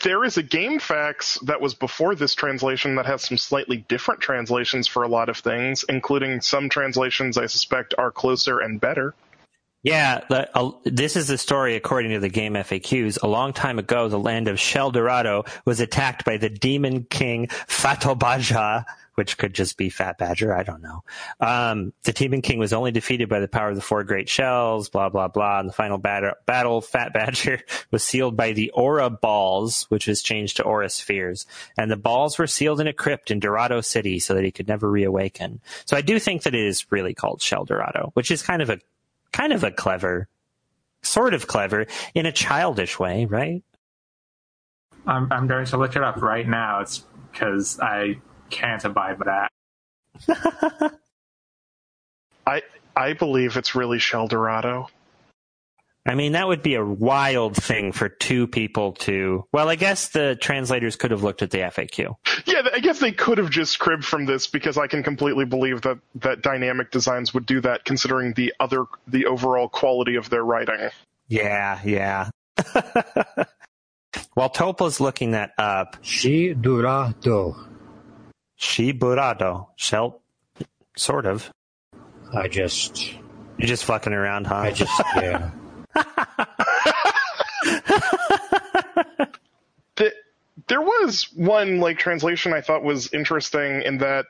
there 0.03 0.25
is 0.25 0.37
a 0.39 0.43
GameFAQs 0.43 1.47
that 1.47 1.61
was 1.61 1.75
before 1.75 2.15
this 2.15 2.35
translation 2.35 2.95
that 2.97 3.07
has 3.07 3.23
some 3.23 3.37
slightly 3.37 3.79
different 3.89 4.21
translations 4.21 4.87
for 4.87 5.03
a 5.03 5.09
lot 5.09 5.29
of 5.29 5.37
things, 5.37 5.85
including 5.89 6.41
some 6.41 6.69
translations 6.69 7.37
I 7.37 7.47
suspect 7.47 7.95
are 7.99 8.11
closer 8.11 8.61
and 8.61 8.81
better. 8.81 9.15
Yeah, 9.83 10.21
the, 10.29 10.57
uh, 10.57 10.73
this 10.85 11.17
is 11.17 11.29
the 11.29 11.39
story 11.39 11.75
according 11.75 12.13
to 12.13 12.21
the 12.21 12.29
game 12.29 12.53
FAQs. 12.53 13.23
A 13.23 13.27
long 13.27 13.55
time 13.55 13.79
ago, 13.79 14.09
the 14.09 14.19
land 14.19 14.47
of 14.47 14.61
Sheldorado 14.61 15.45
was 15.65 15.81
attacked 15.81 16.27
by 16.27 16.37
the 16.37 16.51
demon 16.51 17.05
king 17.05 17.47
Fatobaja, 17.47 18.85
which 19.15 19.39
could 19.39 19.55
just 19.55 19.79
be 19.79 19.89
Fat 19.89 20.19
Badger. 20.19 20.55
I 20.55 20.65
don't 20.65 20.83
know. 20.83 21.03
Um, 21.41 21.95
the 22.05 22.13
demon 22.13 22.43
king 22.43 22.59
was 22.59 22.75
only 22.75 22.91
defeated 22.91 23.31
by 23.31 23.41
the 23.41 23.49
power 23.49 23.71
of 23.71 23.75
the 23.75 23.81
four 23.81 24.05
great 24.05 24.29
shells, 24.29 24.91
blah, 24.91 25.09
blah, 25.09 25.29
blah. 25.29 25.61
In 25.61 25.67
the 25.67 25.73
final 25.73 25.97
bat- 25.97 26.45
battle, 26.45 26.83
Fat 26.83 27.15
Badger 27.15 27.63
was 27.91 28.05
sealed 28.05 28.37
by 28.37 28.53
the 28.53 28.71
Aura 28.73 29.09
Balls, 29.09 29.87
which 29.89 30.07
was 30.07 30.21
changed 30.21 30.59
to 30.59 30.63
Aura 30.63 30.91
Spheres. 30.91 31.47
And 31.79 31.91
the 31.91 31.97
balls 31.97 32.39
were 32.39 32.47
sealed 32.47 32.81
in 32.81 32.87
a 32.87 32.93
crypt 32.93 33.31
in 33.31 33.41
Dorado 33.41 33.81
City 33.81 34.19
so 34.19 34.35
that 34.35 34.45
he 34.45 34.53
could 34.53 34.69
never 34.69 34.91
reawaken. 34.91 35.63
So 35.87 35.97
I 35.97 36.03
do 36.03 36.19
think 36.19 36.43
that 36.43 36.55
it 36.55 36.65
is 36.65 36.93
really 36.93 37.15
called 37.15 37.41
Sheldorado, 37.41 38.11
which 38.13 38.31
is 38.31 38.43
kind 38.43 38.61
of 38.61 38.69
a 38.69 38.79
kind 39.33 39.53
of 39.53 39.65
a 39.65 39.71
clever, 39.71 40.29
sort 41.03 41.35
of 41.35 41.47
clever 41.47 41.87
in 42.15 42.27
a 42.27 42.33
childish 42.33 42.99
way, 42.99 43.25
right? 43.25 43.63
I'm 45.07 45.33
I'm 45.33 45.47
going 45.47 45.67
to 45.67 45.77
look 45.77 45.97
it 45.97 46.03
up 46.03 46.21
right 46.23 46.47
now. 46.47 46.81
It's 46.81 47.05
because 47.33 47.79
I 47.81 48.19
can't 48.51 48.85
abide 48.85 49.19
by 49.19 49.49
that. 50.29 50.93
I 52.47 52.63
I 52.97 53.13
believe 53.15 53.57
it's 53.57 53.75
really 53.75 53.99
Sheldorado. 53.99 54.89
I 56.07 56.15
mean, 56.15 56.33
that 56.33 56.49
would 56.49 56.63
be 56.63 56.75
a 56.77 56.85
wild 56.85 57.57
thing 57.57 57.93
for 57.93 58.09
two 58.09 58.47
people 58.47 58.93
to. 58.93 59.45
Well, 59.53 59.69
I 59.69 59.77
guess 59.77 60.09
the 60.09 60.35
translators 60.35 60.97
could 60.97 61.11
have 61.11 61.23
looked 61.23 61.43
at 61.43 61.51
the 61.51 61.59
FAQ. 61.59 62.17
Yeah, 62.47 62.63
I 62.73 62.81
guess 62.81 63.01
they 63.01 63.13
could 63.13 63.37
have 63.39 63.51
just 63.51 63.79
cribbed 63.79 64.05
from 64.05 64.25
this 64.25 64.47
because 64.47 64.79
I 64.79 64.87
can 64.87 65.03
completely 65.03 65.45
believe 65.45 65.83
that 65.83 65.99
that 66.17 66.41
dynamic 66.41 66.91
designs 66.91 67.35
would 67.35 67.45
do 67.45 67.61
that, 67.61 67.85
considering 67.85 68.33
the 68.33 68.55
other 68.59 68.87
the 69.07 69.27
overall 69.27 69.69
quality 69.69 70.17
of 70.17 70.31
their 70.31 70.43
writing. 70.43 70.89
Yeah, 71.29 71.81
yeah. 71.85 72.31
While 74.35 74.51
Tulpa's 74.51 75.01
looking 75.01 75.33
that 75.33 75.53
up, 75.59 75.99
Shi 76.01 76.55
Durado. 76.55 77.57
Shi 78.57 78.93
Burado. 78.93 79.67
Shell, 79.77 80.23
sort 80.97 81.27
of. 81.27 81.51
I 82.35 82.49
just. 82.49 83.15
You're 83.59 83.69
just 83.69 83.85
fucking 83.85 84.15
around, 84.15 84.47
huh? 84.47 84.57
I 84.57 84.71
just, 84.71 85.03
yeah. 85.17 85.51
the, 89.97 90.13
there 90.69 90.81
was 90.81 91.29
one 91.35 91.81
like 91.81 91.99
translation 91.99 92.53
I 92.53 92.61
thought 92.61 92.83
was 92.83 93.13
interesting 93.13 93.83
in 93.83 93.99
that 93.99 94.27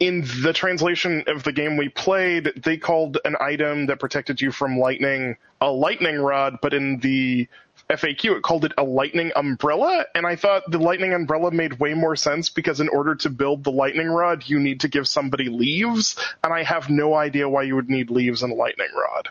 in 0.00 0.24
the 0.42 0.52
translation 0.52 1.22
of 1.28 1.44
the 1.44 1.52
game 1.52 1.76
we 1.76 1.88
played, 1.88 2.52
they 2.56 2.76
called 2.76 3.18
an 3.24 3.36
item 3.40 3.86
that 3.86 4.00
protected 4.00 4.40
you 4.40 4.50
from 4.50 4.76
lightning 4.76 5.36
a 5.60 5.70
lightning 5.70 6.16
rod, 6.16 6.58
but 6.60 6.74
in 6.74 6.98
the 6.98 7.46
FAQ 7.88 8.36
it 8.36 8.42
called 8.42 8.64
it 8.64 8.72
a 8.76 8.82
lightning 8.82 9.30
umbrella, 9.36 10.04
and 10.14 10.26
I 10.26 10.34
thought 10.34 10.68
the 10.68 10.78
lightning 10.78 11.12
umbrella 11.12 11.52
made 11.52 11.78
way 11.78 11.94
more 11.94 12.16
sense 12.16 12.48
because 12.48 12.80
in 12.80 12.88
order 12.88 13.14
to 13.16 13.30
build 13.30 13.62
the 13.62 13.70
lightning 13.70 14.08
rod, 14.08 14.42
you 14.48 14.58
need 14.58 14.80
to 14.80 14.88
give 14.88 15.06
somebody 15.06 15.48
leaves, 15.48 16.16
and 16.42 16.52
I 16.52 16.64
have 16.64 16.90
no 16.90 17.14
idea 17.14 17.48
why 17.48 17.62
you 17.62 17.76
would 17.76 17.88
need 17.88 18.10
leaves 18.10 18.42
in 18.42 18.50
a 18.50 18.54
lightning 18.54 18.90
rod. 18.96 19.28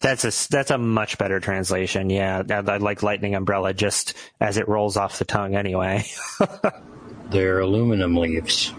That's 0.00 0.24
a 0.24 0.50
that's 0.50 0.70
a 0.70 0.78
much 0.78 1.18
better 1.18 1.40
translation. 1.40 2.08
Yeah, 2.08 2.42
I 2.48 2.78
like 2.78 3.02
lightning 3.02 3.34
umbrella 3.34 3.74
just 3.74 4.14
as 4.40 4.56
it 4.56 4.66
rolls 4.66 4.96
off 4.96 5.18
the 5.18 5.26
tongue. 5.26 5.54
Anyway, 5.54 6.06
they're 7.30 7.60
aluminum 7.60 8.16
leaves, 8.16 8.72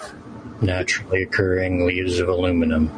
naturally 0.60 1.22
occurring 1.22 1.86
leaves 1.86 2.18
of 2.18 2.28
aluminum. 2.28 2.90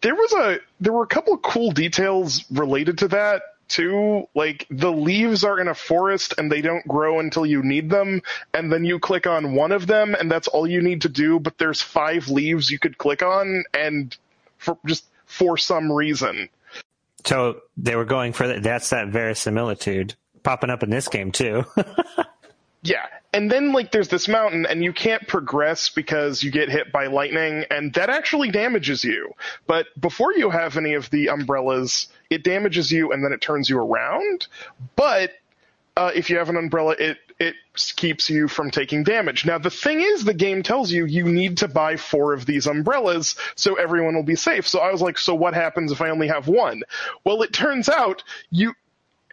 There 0.00 0.14
was 0.14 0.32
a 0.32 0.60
there 0.80 0.94
were 0.94 1.02
a 1.02 1.08
couple 1.08 1.34
of 1.34 1.42
cool 1.42 1.72
details 1.72 2.46
related 2.50 2.98
to 2.98 3.08
that 3.08 3.42
too. 3.68 4.26
Like 4.34 4.66
the 4.70 4.92
leaves 4.92 5.44
are 5.44 5.60
in 5.60 5.68
a 5.68 5.74
forest 5.74 6.32
and 6.38 6.50
they 6.50 6.62
don't 6.62 6.88
grow 6.88 7.20
until 7.20 7.44
you 7.44 7.62
need 7.62 7.90
them, 7.90 8.22
and 8.54 8.72
then 8.72 8.86
you 8.86 8.98
click 8.98 9.26
on 9.26 9.54
one 9.54 9.72
of 9.72 9.86
them 9.86 10.14
and 10.14 10.30
that's 10.30 10.48
all 10.48 10.66
you 10.66 10.80
need 10.80 11.02
to 11.02 11.10
do. 11.10 11.38
But 11.38 11.58
there's 11.58 11.82
five 11.82 12.28
leaves 12.30 12.70
you 12.70 12.78
could 12.78 12.96
click 12.96 13.22
on, 13.22 13.64
and 13.74 14.16
for 14.56 14.78
just 14.86 15.04
for 15.36 15.56
some 15.56 15.92
reason. 15.92 16.48
So 17.24 17.60
they 17.76 17.94
were 17.96 18.04
going 18.04 18.32
for 18.32 18.48
that. 18.48 18.62
That's 18.62 18.90
that 18.90 19.08
verisimilitude 19.08 20.14
popping 20.42 20.70
up 20.70 20.82
in 20.82 20.90
this 20.90 21.08
game 21.08 21.32
too. 21.32 21.64
yeah. 22.82 23.06
And 23.34 23.50
then 23.50 23.72
like 23.72 23.92
there's 23.92 24.08
this 24.08 24.28
mountain 24.28 24.64
and 24.64 24.82
you 24.82 24.92
can't 24.92 25.26
progress 25.28 25.90
because 25.90 26.42
you 26.42 26.50
get 26.50 26.70
hit 26.70 26.90
by 26.90 27.08
lightning 27.08 27.64
and 27.70 27.92
that 27.94 28.08
actually 28.08 28.50
damages 28.50 29.04
you. 29.04 29.32
But 29.66 29.86
before 30.00 30.32
you 30.32 30.48
have 30.48 30.76
any 30.78 30.94
of 30.94 31.10
the 31.10 31.28
umbrellas, 31.28 32.08
it 32.30 32.44
damages 32.44 32.90
you 32.90 33.12
and 33.12 33.22
then 33.22 33.32
it 33.32 33.42
turns 33.42 33.68
you 33.68 33.78
around. 33.78 34.46
But 34.94 35.32
uh, 35.96 36.12
if 36.14 36.30
you 36.30 36.38
have 36.38 36.48
an 36.48 36.56
umbrella, 36.56 36.94
it 36.98 37.18
it 37.38 37.54
keeps 37.74 38.30
you 38.30 38.48
from 38.48 38.70
taking 38.70 39.04
damage. 39.04 39.44
Now 39.44 39.58
the 39.58 39.70
thing 39.70 40.00
is, 40.00 40.24
the 40.24 40.34
game 40.34 40.62
tells 40.62 40.90
you 40.90 41.04
you 41.04 41.24
need 41.24 41.58
to 41.58 41.68
buy 41.68 41.96
four 41.96 42.32
of 42.32 42.46
these 42.46 42.66
umbrellas 42.66 43.36
so 43.56 43.74
everyone 43.74 44.14
will 44.14 44.22
be 44.22 44.36
safe. 44.36 44.66
So 44.66 44.80
I 44.80 44.90
was 44.90 45.02
like, 45.02 45.18
so 45.18 45.34
what 45.34 45.54
happens 45.54 45.92
if 45.92 46.00
I 46.00 46.10
only 46.10 46.28
have 46.28 46.48
one? 46.48 46.82
Well, 47.24 47.42
it 47.42 47.52
turns 47.52 47.88
out 47.88 48.22
you 48.50 48.74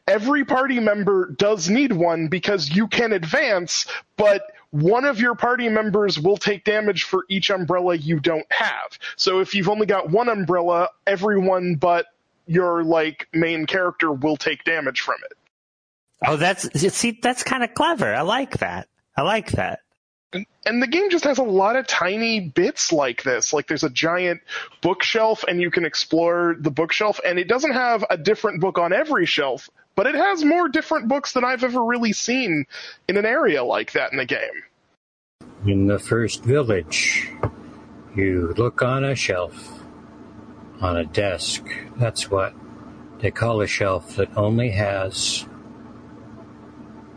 every 0.07 0.43
party 0.43 0.79
member 0.79 1.31
does 1.37 1.69
need 1.69 1.93
one 1.93 2.27
because 2.27 2.69
you 2.69 2.87
can 2.87 3.13
advance, 3.13 3.85
but 4.17 4.43
one 4.71 5.05
of 5.05 5.19
your 5.19 5.35
party 5.35 5.69
members 5.69 6.19
will 6.19 6.35
take 6.35 6.63
damage 6.65 7.03
for 7.03 7.25
each 7.29 7.51
umbrella 7.51 7.95
you 7.95 8.19
don't 8.19 8.51
have. 8.51 8.97
So 9.15 9.39
if 9.39 9.53
you've 9.53 9.69
only 9.69 9.85
got 9.85 10.09
one 10.09 10.29
umbrella, 10.29 10.89
everyone 11.05 11.75
but 11.75 12.07
your 12.47 12.83
like 12.83 13.27
main 13.33 13.65
character 13.65 14.11
will 14.11 14.35
take 14.35 14.63
damage 14.63 14.99
from 14.99 15.17
it. 15.29 15.37
Oh, 16.25 16.37
that's 16.37 16.69
see, 16.95 17.19
that's 17.21 17.43
kind 17.43 17.63
of 17.63 17.73
clever. 17.73 18.13
I 18.13 18.21
like 18.21 18.59
that. 18.59 18.87
I 19.15 19.23
like 19.23 19.51
that. 19.51 19.79
And, 20.31 20.45
and 20.65 20.81
the 20.81 20.87
game 20.87 21.09
just 21.09 21.25
has 21.25 21.37
a 21.37 21.43
lot 21.43 21.75
of 21.75 21.85
tiny 21.85 22.39
bits 22.39 22.91
like 22.91 23.23
this. 23.23 23.53
Like 23.53 23.67
there's 23.67 23.83
a 23.83 23.89
giant 23.89 24.41
bookshelf 24.81 25.43
and 25.47 25.61
you 25.61 25.69
can 25.69 25.85
explore 25.85 26.55
the 26.59 26.71
bookshelf 26.71 27.19
and 27.25 27.37
it 27.37 27.47
doesn't 27.47 27.73
have 27.73 28.03
a 28.09 28.17
different 28.17 28.61
book 28.61 28.79
on 28.79 28.93
every 28.93 29.25
shelf, 29.25 29.69
but 29.95 30.07
it 30.07 30.15
has 30.15 30.43
more 30.43 30.69
different 30.69 31.07
books 31.07 31.33
than 31.33 31.43
I've 31.43 31.63
ever 31.63 31.83
really 31.83 32.13
seen 32.13 32.65
in 33.07 33.17
an 33.17 33.25
area 33.25 33.63
like 33.63 33.91
that 33.91 34.11
in 34.11 34.17
the 34.17 34.25
game. 34.25 34.63
In 35.67 35.87
the 35.87 35.99
first 35.99 36.43
village, 36.43 37.29
you 38.15 38.53
look 38.57 38.81
on 38.81 39.03
a 39.03 39.15
shelf, 39.15 39.83
on 40.81 40.97
a 40.97 41.05
desk. 41.05 41.63
That's 41.97 42.31
what 42.31 42.53
they 43.19 43.29
call 43.31 43.61
a 43.61 43.67
shelf 43.67 44.15
that 44.15 44.35
only 44.35 44.71
has 44.71 45.45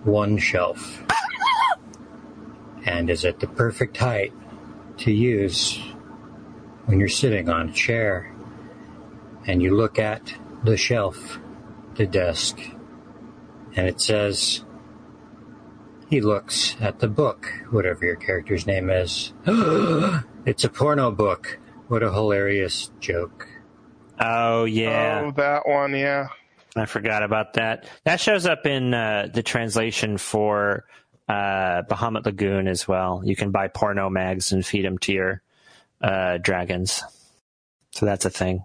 one 0.07 0.39
shelf 0.39 1.03
and 2.87 3.11
is 3.11 3.25
at 3.25 3.41
the 3.41 3.47
perfect 3.49 3.97
height 3.97 4.33
to 4.99 5.13
use 5.13 5.79
when 6.87 7.01
you're 7.01 7.09
sitting 7.09 7.49
on 7.49 7.69
a 7.69 7.73
chair 7.73 8.33
and 9.47 9.63
you 9.63 9.77
look 9.77 9.99
at 9.99 10.35
the 10.65 10.77
shelf, 10.77 11.39
the 11.97 12.07
desk, 12.07 12.59
and 13.75 13.87
it 13.87 14.01
says, 14.01 14.65
he 16.09 16.21
looks 16.21 16.77
at 16.81 17.01
the 17.01 17.09
book, 17.09 17.53
whatever 17.71 18.05
your 18.05 18.17
character's 18.17 18.67
name 18.67 18.91
is. 18.91 19.33
it's 19.47 20.65
a 20.65 20.69
porno 20.69 21.11
book. 21.11 21.59
What 21.89 22.03
a 22.03 22.13
hilarious 22.13 22.91
joke. 23.01 23.49
Oh 24.21 24.65
yeah. 24.65 25.25
Oh, 25.25 25.31
that 25.33 25.69
one, 25.69 25.95
yeah. 25.95 26.29
I 26.81 26.87
forgot 26.87 27.23
about 27.23 27.55
that. 27.55 27.89
That 28.05 28.21
shows 28.21 28.47
up 28.47 28.67
in 28.67 28.95
uh, 28.95 29.29
the 29.33 29.43
translation 29.43 30.19
for 30.19 30.85
uh, 31.29 31.83
Bahamut 31.83 32.25
Lagoon 32.25 32.69
as 32.69 32.87
well. 32.87 33.23
You 33.25 33.37
can 33.37 33.51
buy 33.51 33.69
porno 33.69 34.11
mags 34.11 34.53
and 34.53 34.65
feed 34.65 34.85
them 34.85 34.99
to 34.99 35.13
your 35.13 35.43
uh, 36.01 36.39
dragons. 36.39 37.03
So 37.93 38.07
that's 38.07 38.25
a 38.25 38.31
thing. 38.31 38.65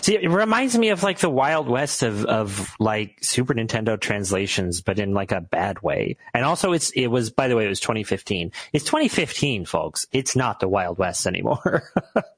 See, 0.00 0.14
it 0.14 0.28
reminds 0.30 0.76
me 0.78 0.88
of 0.88 1.02
like 1.02 1.18
the 1.18 1.28
Wild 1.28 1.68
West 1.68 2.02
of, 2.02 2.24
of 2.24 2.74
like 2.78 3.18
Super 3.22 3.54
Nintendo 3.54 4.00
translations, 4.00 4.80
but 4.80 4.98
in 4.98 5.12
like 5.12 5.32
a 5.32 5.40
bad 5.40 5.82
way. 5.82 6.16
And 6.32 6.44
also 6.44 6.72
it's, 6.72 6.90
it 6.90 7.08
was, 7.08 7.30
by 7.30 7.48
the 7.48 7.56
way, 7.56 7.66
it 7.66 7.68
was 7.68 7.80
2015. 7.80 8.52
It's 8.72 8.84
2015, 8.84 9.66
folks. 9.66 10.06
It's 10.12 10.34
not 10.34 10.60
the 10.60 10.68
Wild 10.68 10.98
West 10.98 11.26
anymore. 11.26 11.82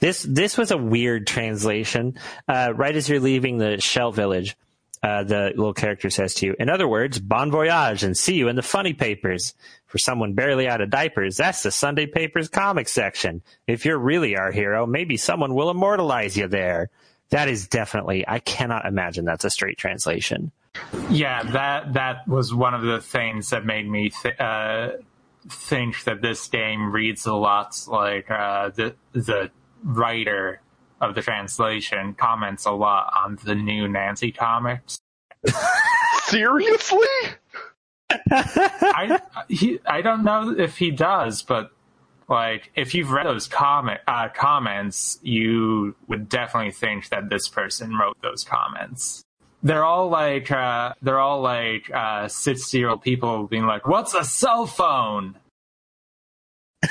this, 0.00 0.22
this 0.22 0.56
was 0.56 0.70
a 0.70 0.76
weird 0.76 1.26
translation. 1.26 2.18
Uh, 2.48 2.72
right 2.74 2.94
as 2.94 3.08
you're 3.08 3.20
leaving 3.20 3.58
the 3.58 3.80
shell 3.80 4.12
village, 4.12 4.56
uh, 5.02 5.22
the 5.22 5.52
little 5.54 5.74
character 5.74 6.08
says 6.08 6.32
to 6.34 6.46
you. 6.46 6.56
In 6.58 6.70
other 6.70 6.88
words, 6.88 7.18
bon 7.20 7.50
voyage 7.50 8.02
and 8.02 8.16
see 8.16 8.36
you 8.36 8.48
in 8.48 8.56
the 8.56 8.62
funny 8.62 8.94
papers. 8.94 9.54
For 9.86 9.98
someone 9.98 10.32
barely 10.32 10.66
out 10.66 10.80
of 10.80 10.90
diapers, 10.90 11.36
that's 11.36 11.62
the 11.62 11.70
Sunday 11.70 12.06
papers 12.06 12.48
comic 12.48 12.88
section. 12.88 13.42
If 13.68 13.84
you're 13.84 13.98
really 13.98 14.36
our 14.36 14.50
hero, 14.50 14.86
maybe 14.86 15.16
someone 15.16 15.54
will 15.54 15.70
immortalize 15.70 16.36
you 16.36 16.48
there. 16.48 16.90
That 17.30 17.48
is 17.48 17.68
definitely, 17.68 18.24
I 18.26 18.40
cannot 18.40 18.86
imagine 18.86 19.24
that's 19.24 19.44
a 19.44 19.50
straight 19.50 19.78
translation. 19.78 20.50
Yeah, 21.10 21.44
that 21.44 21.92
that 21.92 22.26
was 22.26 22.52
one 22.52 22.74
of 22.74 22.82
the 22.82 23.00
things 23.00 23.50
that 23.50 23.64
made 23.64 23.88
me 23.88 24.10
th- 24.10 24.40
uh, 24.40 24.88
think 25.48 26.02
that 26.04 26.20
this 26.22 26.48
game 26.48 26.90
reads 26.90 27.26
a 27.26 27.34
lot 27.34 27.76
like 27.86 28.30
uh, 28.30 28.70
the 28.70 28.96
the 29.12 29.50
writer 29.84 30.60
of 31.00 31.14
the 31.14 31.22
translation 31.22 32.14
comments 32.14 32.64
a 32.64 32.72
lot 32.72 33.12
on 33.16 33.38
the 33.44 33.54
new 33.54 33.86
Nancy 33.86 34.32
comics. 34.32 34.98
Seriously? 36.24 37.06
I 38.30 39.20
he, 39.48 39.80
I 39.86 40.02
don't 40.02 40.24
know 40.24 40.54
if 40.56 40.78
he 40.78 40.90
does, 40.90 41.42
but 41.42 41.70
like 42.28 42.70
if 42.74 42.94
you've 42.94 43.10
read 43.10 43.26
those 43.26 43.46
comment 43.46 44.00
uh, 44.06 44.28
comments, 44.28 45.18
you 45.22 45.94
would 46.08 46.28
definitely 46.28 46.72
think 46.72 47.08
that 47.10 47.28
this 47.28 47.48
person 47.48 47.96
wrote 47.96 48.16
those 48.22 48.44
comments. 48.44 49.22
They're 49.62 49.84
all 49.84 50.08
like 50.08 50.50
uh, 50.50 50.94
they're 51.02 51.18
all 51.18 51.40
like 51.40 51.90
uh, 51.92 52.28
sixty 52.28 52.78
year 52.78 52.90
old 52.90 53.02
people 53.02 53.46
being 53.46 53.66
like, 53.66 53.86
"What's 53.86 54.14
a 54.14 54.24
cell 54.24 54.66
phone?" 54.66 55.36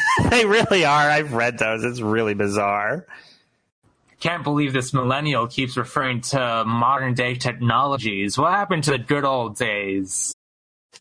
they 0.30 0.46
really 0.46 0.86
are. 0.86 1.10
I've 1.10 1.34
read 1.34 1.58
those. 1.58 1.84
It's 1.84 2.02
really 2.02 2.34
bizarre 2.34 3.06
can't 4.24 4.46
believe 4.46 4.72
this 4.72 4.94
millennial 4.94 5.48
keeps 5.48 5.76
referring 5.76 6.22
to 6.22 6.64
modern 6.66 7.14
day 7.14 7.36
technologies. 7.36 8.38
What 8.38 8.54
happened 8.54 8.86
to 8.86 8.92
the 8.92 8.98
good 8.98 9.26
old 9.26 9.58
days? 9.58 10.34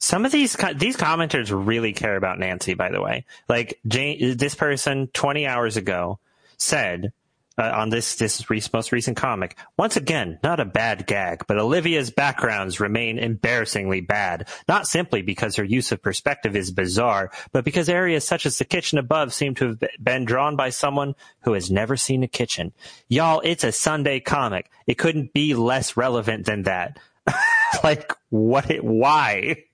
Some 0.01 0.27
of 0.27 0.32
these 0.32 0.56
these 0.74 0.97
commenters 0.97 1.52
really 1.55 1.93
care 1.93 2.16
about 2.16 2.40
Nancy. 2.40 2.74
By 2.74 2.90
the 2.90 3.01
way, 3.01 3.24
like 3.48 3.78
Jane, 3.86 4.36
this 4.36 4.56
person 4.56 5.06
twenty 5.12 5.47
hours 5.47 5.77
ago 5.77 6.19
said 6.56 7.12
uh, 7.59 7.70
on 7.74 7.91
this 7.91 8.16
this 8.16 8.49
re- 8.51 8.62
most 8.73 8.93
recent 8.93 9.16
comic. 9.16 9.57
Once 9.77 9.97
again, 9.97 10.39
not 10.43 10.61
a 10.61 10.65
bad 10.65 11.07
gag, 11.07 11.45
but 11.47 11.59
Olivia's 11.59 12.11
backgrounds 12.11 12.81
remain 12.81 13.19
embarrassingly 13.19 14.01
bad. 14.01 14.49
Not 14.69 14.87
simply 14.87 15.23
because 15.23 15.57
her 15.57 15.65
use 15.65 15.93
of 15.93 16.03
perspective 16.03 16.57
is 16.57 16.70
bizarre, 16.70 17.31
but 17.53 17.65
because 17.65 17.89
areas 17.89 18.27
such 18.27 18.47
as 18.47 18.59
the 18.59 18.65
kitchen 18.65 18.99
above 18.99 19.33
seem 19.33 19.55
to 19.57 19.69
have 19.69 19.83
been 20.03 20.24
drawn 20.24 20.57
by 20.57 20.70
someone 20.70 21.15
who 21.43 21.53
has 21.53 21.70
never 21.70 21.97
seen 21.97 22.23
a 22.23 22.29
kitchen. 22.29 22.73
Y'all, 23.09 23.41
it's 23.45 23.65
a 23.65 23.73
Sunday 23.73 24.20
comic. 24.20 24.70
It 24.87 24.99
couldn't 24.99 25.33
be 25.33 25.55
less 25.55 25.97
relevant 25.97 26.47
than 26.47 26.65
that. 26.65 26.99
like 27.85 28.12
what? 28.31 28.70
It, 28.70 28.85
why? 28.85 29.65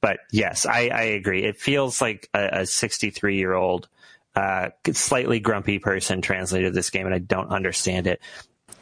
But 0.00 0.20
yes, 0.32 0.64
I, 0.64 0.88
I 0.88 1.02
agree. 1.02 1.44
It 1.44 1.58
feels 1.58 2.00
like 2.00 2.28
a 2.32 2.64
63 2.64 3.36
year 3.36 3.52
old 3.52 3.88
uh, 4.34 4.70
slightly 4.92 5.40
grumpy 5.40 5.78
person 5.78 6.22
translated 6.22 6.74
this 6.74 6.90
game, 6.90 7.06
and 7.06 7.14
I 7.14 7.18
don't 7.18 7.50
understand 7.50 8.06
it. 8.06 8.20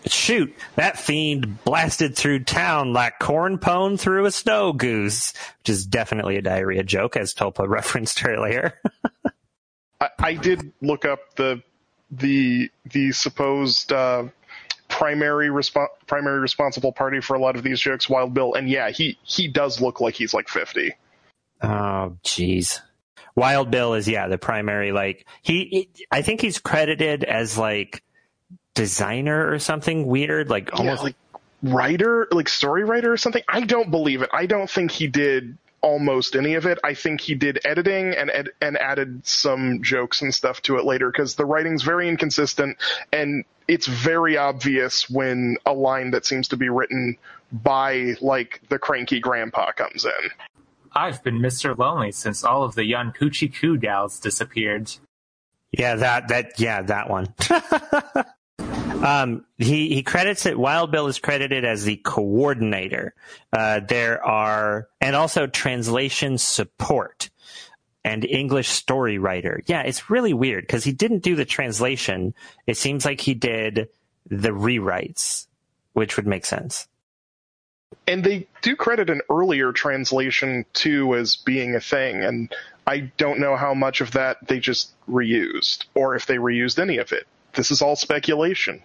Shoot, 0.07 0.55
that 0.77 0.99
fiend 0.99 1.65
blasted 1.65 2.15
through 2.16 2.45
town 2.45 2.93
like 2.93 3.19
corn 3.19 3.59
pone 3.59 3.97
through 3.97 4.27
a 4.27 4.31
snow 4.31 4.73
goose, 4.73 5.33
which 5.59 5.70
is 5.70 5.87
definitely 5.87 6.37
a 6.37 6.43
diarrhea 6.43 6.85
joke, 6.85 7.16
as 7.16 7.35
Tulpa 7.35 7.65
referenced 7.69 8.25
earlier. 8.25 8.81
I, 10.01 10.09
I, 10.19 10.35
did 10.35 10.73
look 10.81 11.05
up 11.05 11.35
the 11.35 11.62
the 12.11 12.70
the 12.93 13.11
supposed 13.11 13.93
uh, 13.93 14.29
primary 14.89 15.49
respo- 15.49 15.89
primary 16.07 16.39
responsible 16.39 16.93
party 16.93 17.20
for 17.20 17.35
a 17.35 17.41
lot 17.41 17.57
of 17.57 17.65
these 17.65 17.81
jokes, 17.81 18.09
Wild 18.09 18.35
Bill, 18.35 18.55
and 18.55 18.69
yeah, 18.69 18.91
he 18.91 19.19
he 19.25 19.49
does 19.49 19.81
look 19.81 20.01
like 20.01 20.15
he's 20.15 20.33
like 20.33 20.49
fifty. 20.49 20.95
Oh, 21.61 22.16
jeez. 22.25 22.81
Wild 23.39 23.70
Bill 23.70 23.94
is 23.94 24.09
yeah 24.09 24.28
the 24.28 24.39
primary 24.39 24.93
like 24.93 25.27
he, 25.43 25.89
he 25.94 26.06
I 26.10 26.23
think 26.23 26.40
he's 26.40 26.59
credited 26.59 27.24
as 27.24 27.56
like 27.56 28.02
designer 28.74 29.51
or 29.51 29.59
something 29.59 30.06
weird 30.06 30.51
like 30.51 30.73
almost 30.73 31.01
yeah, 31.01 31.05
like 31.05 31.16
writer 31.62 32.28
like 32.31 32.48
story 32.48 32.85
writer 32.85 33.12
or 33.12 33.16
something. 33.16 33.43
I 33.48 33.60
don't 33.60 33.90
believe 33.90 34.23
it. 34.23 34.31
I 34.32 34.47
don't 34.47 34.69
think 34.69 34.90
he 34.90 35.06
did 35.06 35.56
almost 35.81 36.35
any 36.35 36.55
of 36.55 36.66
it. 36.66 36.78
I 36.82 36.94
think 36.94 37.20
he 37.20 37.35
did 37.35 37.60
editing 37.65 38.15
and 38.15 38.31
ed- 38.31 38.51
and 38.60 38.77
added 38.77 39.27
some 39.27 39.82
jokes 39.82 40.23
and 40.23 40.35
stuff 40.35 40.60
to 40.62 40.77
it 40.78 40.85
later 40.85 41.10
because 41.10 41.36
the 41.36 41.44
writing's 41.44 41.82
very 41.82 42.09
inconsistent 42.09 42.77
and 43.12 43.44
it's 43.69 43.86
very 43.86 44.36
obvious 44.36 45.09
when 45.09 45.59
a 45.66 45.73
line 45.73 46.10
that 46.12 46.24
seems 46.24 46.48
to 46.48 46.56
be 46.56 46.70
written 46.70 47.19
by 47.52 48.16
like 48.20 48.60
the 48.69 48.78
cranky 48.78 49.20
grandpa 49.20 49.73
comes 49.73 50.05
in. 50.05 50.31
I've 50.93 51.23
been 51.23 51.39
Mr. 51.39 51.77
Lonely 51.77 52.12
since 52.12 52.44
all 52.44 52.62
of 52.62 52.74
the 52.74 52.85
young 52.85 53.12
Coochie 53.12 53.55
Coo 53.55 53.77
gals 53.77 54.19
disappeared. 54.20 54.90
Yeah, 55.73 55.97
that, 55.97 56.28
that, 56.28 56.59
yeah, 56.59 56.82
that 56.82 57.10
one. 57.10 57.35
um, 59.05 59.44
he, 59.59 59.94
he 59.94 60.02
credits 60.02 60.47
it, 60.47 60.59
Wild 60.59 60.90
Bill 60.90 61.06
is 61.06 61.19
credited 61.19 61.65
as 61.65 61.85
the 61.85 61.97
coordinator. 61.97 63.15
Uh, 63.52 63.81
there 63.81 64.24
are, 64.24 64.89
and 65.01 65.15
also 65.15 65.47
translation 65.47 66.39
support 66.39 67.31
and 68.05 68.24
English 68.24 68.69
story 68.69 69.19
writer. 69.19 69.62
Yeah, 69.66 69.82
it's 69.82 70.09
really 70.09 70.32
weird 70.32 70.66
because 70.66 70.85
he 70.85 70.93
didn't 70.93 71.23
do 71.23 71.36
the 71.36 71.44
translation. 71.44 72.35
It 72.66 72.77
seems 72.77 73.05
like 73.05 73.20
he 73.20 73.35
did 73.35 73.89
the 74.27 74.51
rewrites, 74.51 75.47
which 75.93 76.16
would 76.16 76.27
make 76.27 76.47
sense 76.47 76.89
and 78.06 78.24
they 78.24 78.47
do 78.62 78.77
credit 78.77 79.10
an 79.10 79.20
earlier 79.31 79.73
translation 79.73 80.65
too 80.73 81.15
as 81.15 81.36
being 81.36 81.74
a 81.74 81.81
thing, 81.81 82.24
and 82.24 82.52
I 82.86 83.12
don't 83.19 83.39
know 83.39 83.56
how 83.56 83.74
much 83.74 84.01
of 84.01 84.12
that 84.12 84.39
they 84.47 84.60
just 84.60 84.93
reused, 85.09 85.85
or 85.94 86.15
if 86.15 86.27
they 86.27 86.36
reused 86.36 86.78
any 86.78 86.98
of 86.98 87.12
it. 87.12 87.27
This 87.52 87.70
is 87.70 87.82
all 87.82 87.97
speculation. 87.97 88.82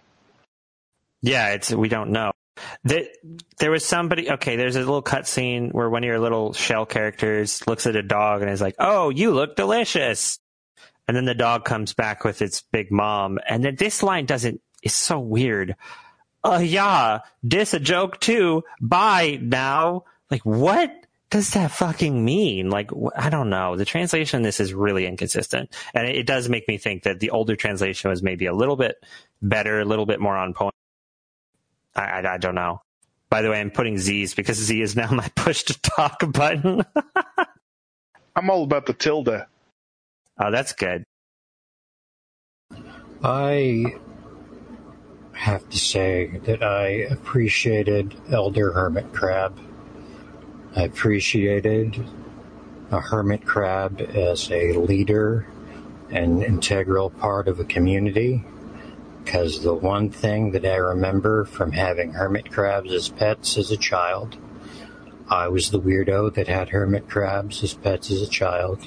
Yeah, 1.22 1.50
it's 1.52 1.72
we 1.72 1.90
don't 1.90 2.12
know. 2.12 2.32
There, 2.84 3.06
there 3.60 3.72
was 3.72 3.86
somebody. 3.86 4.30
Okay, 4.30 4.58
there's 4.58 4.76
a 4.76 4.80
little 4.80 5.02
cutscene 5.02 5.72
where 5.72 5.90
one 5.90 6.04
of 6.04 6.08
your 6.08 6.20
little 6.20 6.54
shell 6.54 6.86
characters 6.86 7.66
looks 7.66 7.88
at 7.88 7.96
a 7.96 8.04
dog 8.04 8.42
and 8.42 8.52
is 8.52 8.62
like, 8.62 8.76
"Oh, 8.78 9.10
you 9.10 9.32
look 9.32 9.56
delicious," 9.56 10.38
and 11.08 11.16
then 11.16 11.26
the 11.26 11.34
dog 11.34 11.66
comes 11.66 11.94
back 11.94 12.24
with 12.24 12.42
its 12.42 12.62
big 12.72 12.92
mom, 12.92 13.40
and 13.48 13.64
then 13.64 13.76
this 13.76 14.04
line 14.04 14.26
doesn't. 14.26 14.62
It's 14.82 14.96
so 14.96 15.18
weird. 15.20 15.76
Uh, 16.44 16.62
yeah, 16.64 17.20
this 17.42 17.74
a 17.74 17.80
joke 17.80 18.20
too. 18.20 18.64
Bye 18.82 19.40
now. 19.42 20.04
Like, 20.30 20.42
what 20.46 20.92
does 21.30 21.52
that 21.52 21.72
fucking 21.72 22.24
mean? 22.24 22.70
Like, 22.70 22.92
wh- 22.92 23.16
I 23.16 23.30
don't 23.30 23.50
know. 23.50 23.78
The 23.78 23.86
translation 23.86 24.42
this 24.42 24.60
is 24.60 24.74
really 24.74 25.06
inconsistent, 25.06 25.74
and 25.94 26.08
it, 26.08 26.16
it 26.18 26.28
does 26.28 26.50
make 26.50 26.68
me 26.68 26.78
think 26.78 27.04
that 27.04 27.20
the 27.20 27.30
older 27.30 27.56
translation 27.56 28.10
was 28.10 28.22
maybe 28.22 28.46
a 28.46 28.54
little 28.54 28.76
bit 28.76 29.04
better, 29.42 29.80
a 29.80 29.86
little 29.86 30.06
bit 30.06 30.20
more 30.20 30.36
on 30.36 30.54
point. 30.54 30.74
I, 31.96 32.02
I, 32.02 32.34
I 32.34 32.38
don't 32.38 32.56
know. 32.56 32.82
By 33.30 33.42
the 33.42 33.50
way, 33.50 33.60
I'm 33.60 33.72
putting 33.72 33.98
Z's 33.98 34.34
because 34.36 34.58
Z 34.58 34.82
is 34.82 34.96
now 34.96 35.10
my 35.12 35.28
push 35.36 35.64
to 35.64 35.80
talk 35.82 36.30
button. 36.32 36.84
I'm 38.36 38.50
all 38.50 38.64
about 38.64 38.86
the 38.86 38.94
tilde. 38.94 39.30
oh, 39.30 40.52
that's 40.52 40.74
good. 40.74 41.04
I 43.24 43.96
have 45.34 45.68
to 45.70 45.78
say 45.78 46.38
that 46.46 46.64
I 46.64 46.88
appreciated 47.12 48.16
Elder 48.32 48.72
Hermit 48.72 49.12
Crab. 49.14 49.60
I 50.76 50.84
appreciated 50.84 52.04
a 52.92 53.00
hermit 53.00 53.46
crab 53.46 54.02
as 54.02 54.50
a 54.52 54.74
leader 54.74 55.48
and 56.10 56.44
integral 56.44 57.10
part 57.10 57.48
of 57.48 57.60
a 57.60 57.66
community. 57.66 58.44
Because 59.24 59.64
the 59.64 59.74
one 59.74 60.10
thing 60.10 60.52
that 60.52 60.66
I 60.66 60.76
remember 60.76 61.46
from 61.46 61.72
having 61.72 62.12
hermit 62.12 62.52
crabs 62.52 62.92
as 62.92 63.08
pets 63.08 63.58
as 63.58 63.72
a 63.72 63.78
child, 63.78 64.38
I 65.30 65.48
was 65.48 65.72
the 65.72 65.80
weirdo 65.80 66.34
that 66.34 66.48
had 66.48 66.70
hermit 66.70 67.10
crabs 67.10 67.64
as 67.64 67.74
pets 67.74 68.12
as 68.12 68.22
a 68.22 68.28
child. 68.28 68.86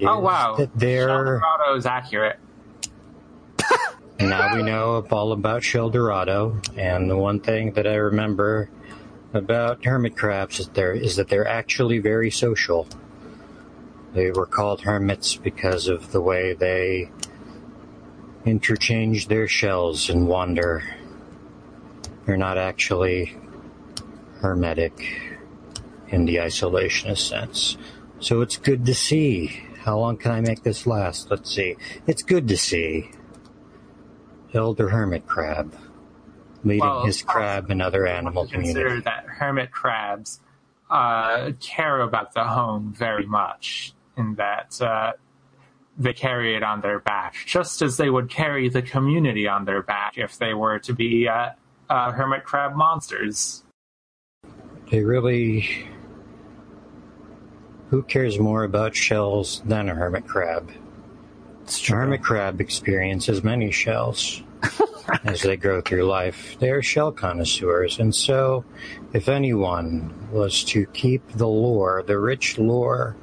Oh 0.00 0.18
wow, 0.20 0.56
That 0.56 0.70
they're 0.74 1.40
is 1.76 1.86
accurate. 1.86 2.38
Now 4.20 4.54
we 4.54 4.62
know 4.62 5.06
all 5.10 5.32
about 5.32 5.62
Sheldorado, 5.62 6.60
and 6.76 7.10
the 7.10 7.16
one 7.16 7.40
thing 7.40 7.72
that 7.72 7.86
I 7.86 7.94
remember 7.94 8.70
about 9.34 9.84
hermit 9.84 10.16
crabs 10.16 10.60
is 10.60 11.16
that 11.16 11.28
they're 11.28 11.48
actually 11.48 11.98
very 11.98 12.30
social. 12.30 12.86
They 14.12 14.30
were 14.30 14.46
called 14.46 14.82
hermits 14.82 15.36
because 15.36 15.88
of 15.88 16.12
the 16.12 16.20
way 16.20 16.52
they 16.52 17.10
interchange 18.44 19.28
their 19.28 19.48
shells 19.48 20.10
and 20.10 20.28
wander. 20.28 20.82
They're 22.26 22.36
not 22.36 22.58
actually 22.58 23.36
hermetic 24.40 25.20
in 26.08 26.26
the 26.26 26.36
isolationist 26.36 27.28
sense. 27.28 27.78
So 28.20 28.40
it's 28.40 28.56
good 28.56 28.84
to 28.86 28.94
see. 28.94 29.64
How 29.78 29.98
long 29.98 30.16
can 30.16 30.30
I 30.30 30.40
make 30.40 30.62
this 30.62 30.86
last? 30.86 31.30
Let's 31.30 31.52
see. 31.52 31.76
It's 32.06 32.22
good 32.22 32.46
to 32.48 32.56
see. 32.56 33.10
Elder 34.54 34.88
Hermit 34.88 35.26
Crab 35.26 35.74
leading 36.64 36.80
Well, 36.80 37.04
his 37.04 37.22
crab 37.22 37.70
and 37.70 37.82
other 37.82 38.06
animal 38.06 38.46
community. 38.46 38.80
Consider 38.80 39.00
that 39.02 39.24
hermit 39.26 39.70
crabs 39.70 40.40
uh, 40.90 41.52
care 41.60 42.00
about 42.00 42.34
the 42.34 42.44
home 42.44 42.94
very 42.96 43.26
much, 43.26 43.94
in 44.16 44.34
that 44.36 44.80
uh, 44.80 45.12
they 45.98 46.12
carry 46.12 46.54
it 46.54 46.62
on 46.62 46.80
their 46.80 46.98
back, 46.98 47.34
just 47.46 47.82
as 47.82 47.96
they 47.96 48.10
would 48.10 48.28
carry 48.28 48.68
the 48.68 48.82
community 48.82 49.48
on 49.48 49.64
their 49.64 49.82
back 49.82 50.18
if 50.18 50.38
they 50.38 50.54
were 50.54 50.78
to 50.80 50.92
be 50.92 51.28
uh, 51.28 51.50
uh, 51.88 52.12
hermit 52.12 52.44
crab 52.44 52.74
monsters. 52.74 53.64
They 54.90 55.02
really. 55.02 55.88
Who 57.88 58.02
cares 58.02 58.38
more 58.38 58.64
about 58.64 58.96
shells 58.96 59.60
than 59.66 59.90
a 59.90 59.94
hermit 59.94 60.26
crab? 60.26 60.72
A 61.72 61.92
hermit 61.92 62.22
crab 62.22 62.60
experiences 62.60 63.42
many 63.42 63.70
shells 63.70 64.42
as 65.24 65.42
they 65.42 65.56
grow 65.56 65.80
through 65.80 66.04
life. 66.04 66.56
They 66.58 66.70
are 66.70 66.82
shell 66.82 67.12
connoisseurs, 67.12 67.98
and 67.98 68.14
so 68.14 68.64
if 69.14 69.28
anyone 69.28 70.28
was 70.30 70.64
to 70.64 70.84
keep 70.86 71.26
the 71.32 71.48
lore, 71.48 72.02
the 72.06 72.18
rich 72.18 72.58
lore 72.58 73.16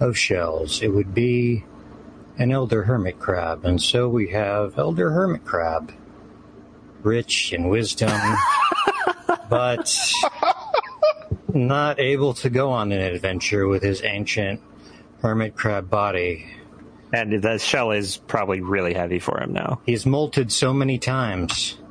of 0.00 0.18
shells, 0.18 0.82
it 0.82 0.88
would 0.88 1.14
be 1.14 1.64
an 2.36 2.50
elder 2.50 2.82
hermit 2.82 3.20
crab. 3.20 3.64
And 3.64 3.80
so 3.80 4.08
we 4.08 4.30
have 4.30 4.76
elder 4.76 5.10
hermit 5.10 5.44
crab, 5.44 5.92
rich 7.02 7.52
in 7.52 7.68
wisdom, 7.68 8.20
but 9.48 9.96
not 11.52 12.00
able 12.00 12.34
to 12.34 12.50
go 12.50 12.70
on 12.70 12.90
an 12.90 13.00
adventure 13.00 13.68
with 13.68 13.82
his 13.82 14.02
ancient 14.02 14.60
hermit 15.22 15.54
crab 15.54 15.88
body. 15.88 16.46
And 17.14 17.40
the 17.40 17.58
shell 17.58 17.92
is 17.92 18.16
probably 18.16 18.60
really 18.60 18.92
heavy 18.92 19.20
for 19.20 19.40
him 19.40 19.52
now. 19.52 19.80
He's 19.86 20.04
molted 20.04 20.50
so 20.50 20.72
many 20.72 20.98
times. 20.98 21.78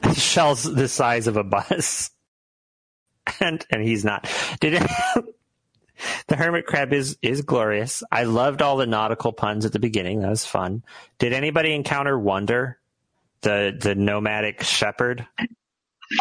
The 0.00 0.14
shell's 0.14 0.62
the 0.62 0.86
size 0.86 1.26
of 1.26 1.36
a 1.36 1.42
bus. 1.44 2.10
And 3.40 3.66
and 3.70 3.82
he's 3.82 4.04
not. 4.06 4.30
Did 4.60 4.74
it, 4.74 4.90
the 6.28 6.36
hermit 6.36 6.64
crab 6.66 6.94
is 6.94 7.18
is 7.20 7.42
glorious. 7.42 8.02
I 8.10 8.22
loved 8.22 8.62
all 8.62 8.78
the 8.78 8.86
nautical 8.86 9.32
puns 9.32 9.66
at 9.66 9.72
the 9.72 9.78
beginning. 9.78 10.20
That 10.20 10.30
was 10.30 10.46
fun. 10.46 10.82
Did 11.18 11.34
anybody 11.34 11.74
encounter 11.74 12.18
Wonder, 12.18 12.78
the 13.42 13.76
the 13.78 13.96
nomadic 13.96 14.62
shepherd? 14.62 15.26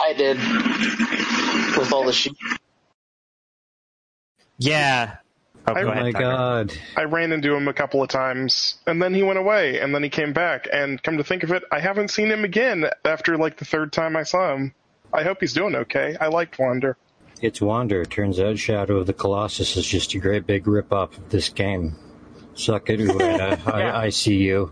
I 0.02 0.14
did 0.14 0.38
with 1.78 1.94
all 1.94 2.04
the 2.04 2.12
sheep. 2.12 2.36
Yeah. 4.58 5.18
Oh, 5.68 5.74
I- 5.74 5.82
Oh 5.84 5.88
my 5.88 6.12
Tucker. 6.12 6.24
god. 6.24 6.74
I 6.96 7.04
ran 7.04 7.32
into 7.32 7.54
him 7.54 7.68
a 7.68 7.74
couple 7.74 8.02
of 8.02 8.10
times, 8.10 8.76
and 8.88 9.02
then 9.02 9.14
he 9.14 9.24
went 9.24 9.38
away, 9.40 9.80
and 9.80 9.94
then 9.94 10.02
he 10.04 10.10
came 10.10 10.34
back. 10.34 10.68
And 10.72 11.02
come 11.04 11.18
to 11.18 11.24
think 11.24 11.44
of 11.44 11.52
it, 11.52 11.64
I 11.72 11.80
haven't 11.80 12.10
seen 12.10 12.30
him 12.32 12.44
again 12.44 12.86
after 13.06 13.38
like 13.38 13.58
the 13.58 13.66
third 13.66 13.92
time 13.92 14.16
I 14.16 14.24
saw 14.24 14.54
him. 14.56 14.74
I 15.14 15.24
hope 15.24 15.38
he's 15.42 15.54
doing 15.54 15.76
okay. 15.76 16.16
I 16.20 16.28
liked 16.28 16.58
Wander. 16.60 16.98
It's 17.42 17.62
Wander. 17.62 18.04
Turns 18.06 18.40
out 18.40 18.58
Shadow 18.58 18.98
of 18.98 19.08
the 19.08 19.14
Colossus 19.14 19.78
is 19.78 19.86
just 19.86 20.14
a 20.14 20.20
great 20.20 20.46
big 20.48 20.68
rip 20.68 20.92
off 20.92 21.18
of 21.18 21.30
this 21.30 21.50
game. 21.50 21.96
Suck 22.56 22.90
it, 22.90 23.00
Ueda. 23.00 23.58
Yeah. 23.68 23.72
I, 23.98 24.06
I 24.06 24.10
see 24.10 24.38
you. 24.38 24.72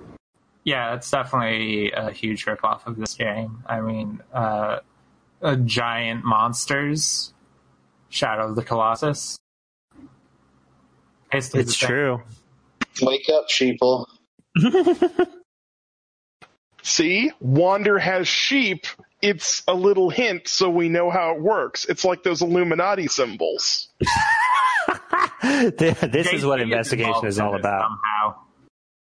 Yeah, 0.64 0.96
it's 0.96 1.12
definitely 1.12 1.92
a 1.92 2.10
huge 2.12 2.48
rip 2.48 2.64
off 2.64 2.88
of 2.88 2.96
this 2.98 3.14
game. 3.14 3.64
I 3.68 3.82
mean, 3.82 4.20
uh, 4.34 4.80
uh, 5.44 5.56
giant 5.58 6.24
monsters, 6.26 7.34
Shadow 8.10 8.50
of 8.50 8.56
the 8.56 8.64
Colossus. 8.64 9.38
Basically 11.36 11.62
It's 11.62 11.76
true. 11.76 12.22
Wake 13.02 13.30
up, 13.30 13.50
sheeple. 13.50 14.06
See, 16.84 17.32
Wander 17.40 17.98
has 18.00 18.28
sheep. 18.28 18.86
It's 19.22 19.64
a 19.68 19.74
little 19.74 20.10
hint 20.10 20.48
so 20.48 20.70
we 20.70 20.88
know 20.88 21.10
how 21.10 21.36
it 21.36 21.42
works. 21.42 21.86
It's 21.86 22.06
like 22.06 22.24
those 22.24 22.42
Illuminati 22.42 23.08
symbols. 23.08 23.90
this 25.42 26.32
is 26.32 26.46
what 26.46 26.62
investigation 26.62 27.26
is 27.26 27.40
all 27.40 27.56
about. 27.56 27.90
Somehow. 27.90 28.36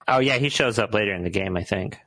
Oh 0.07 0.19
yeah, 0.19 0.37
he 0.37 0.49
shows 0.49 0.79
up 0.79 0.93
later 0.93 1.13
in 1.13 1.23
the 1.23 1.29
game, 1.29 1.57
I 1.57 1.63
think. 1.63 1.97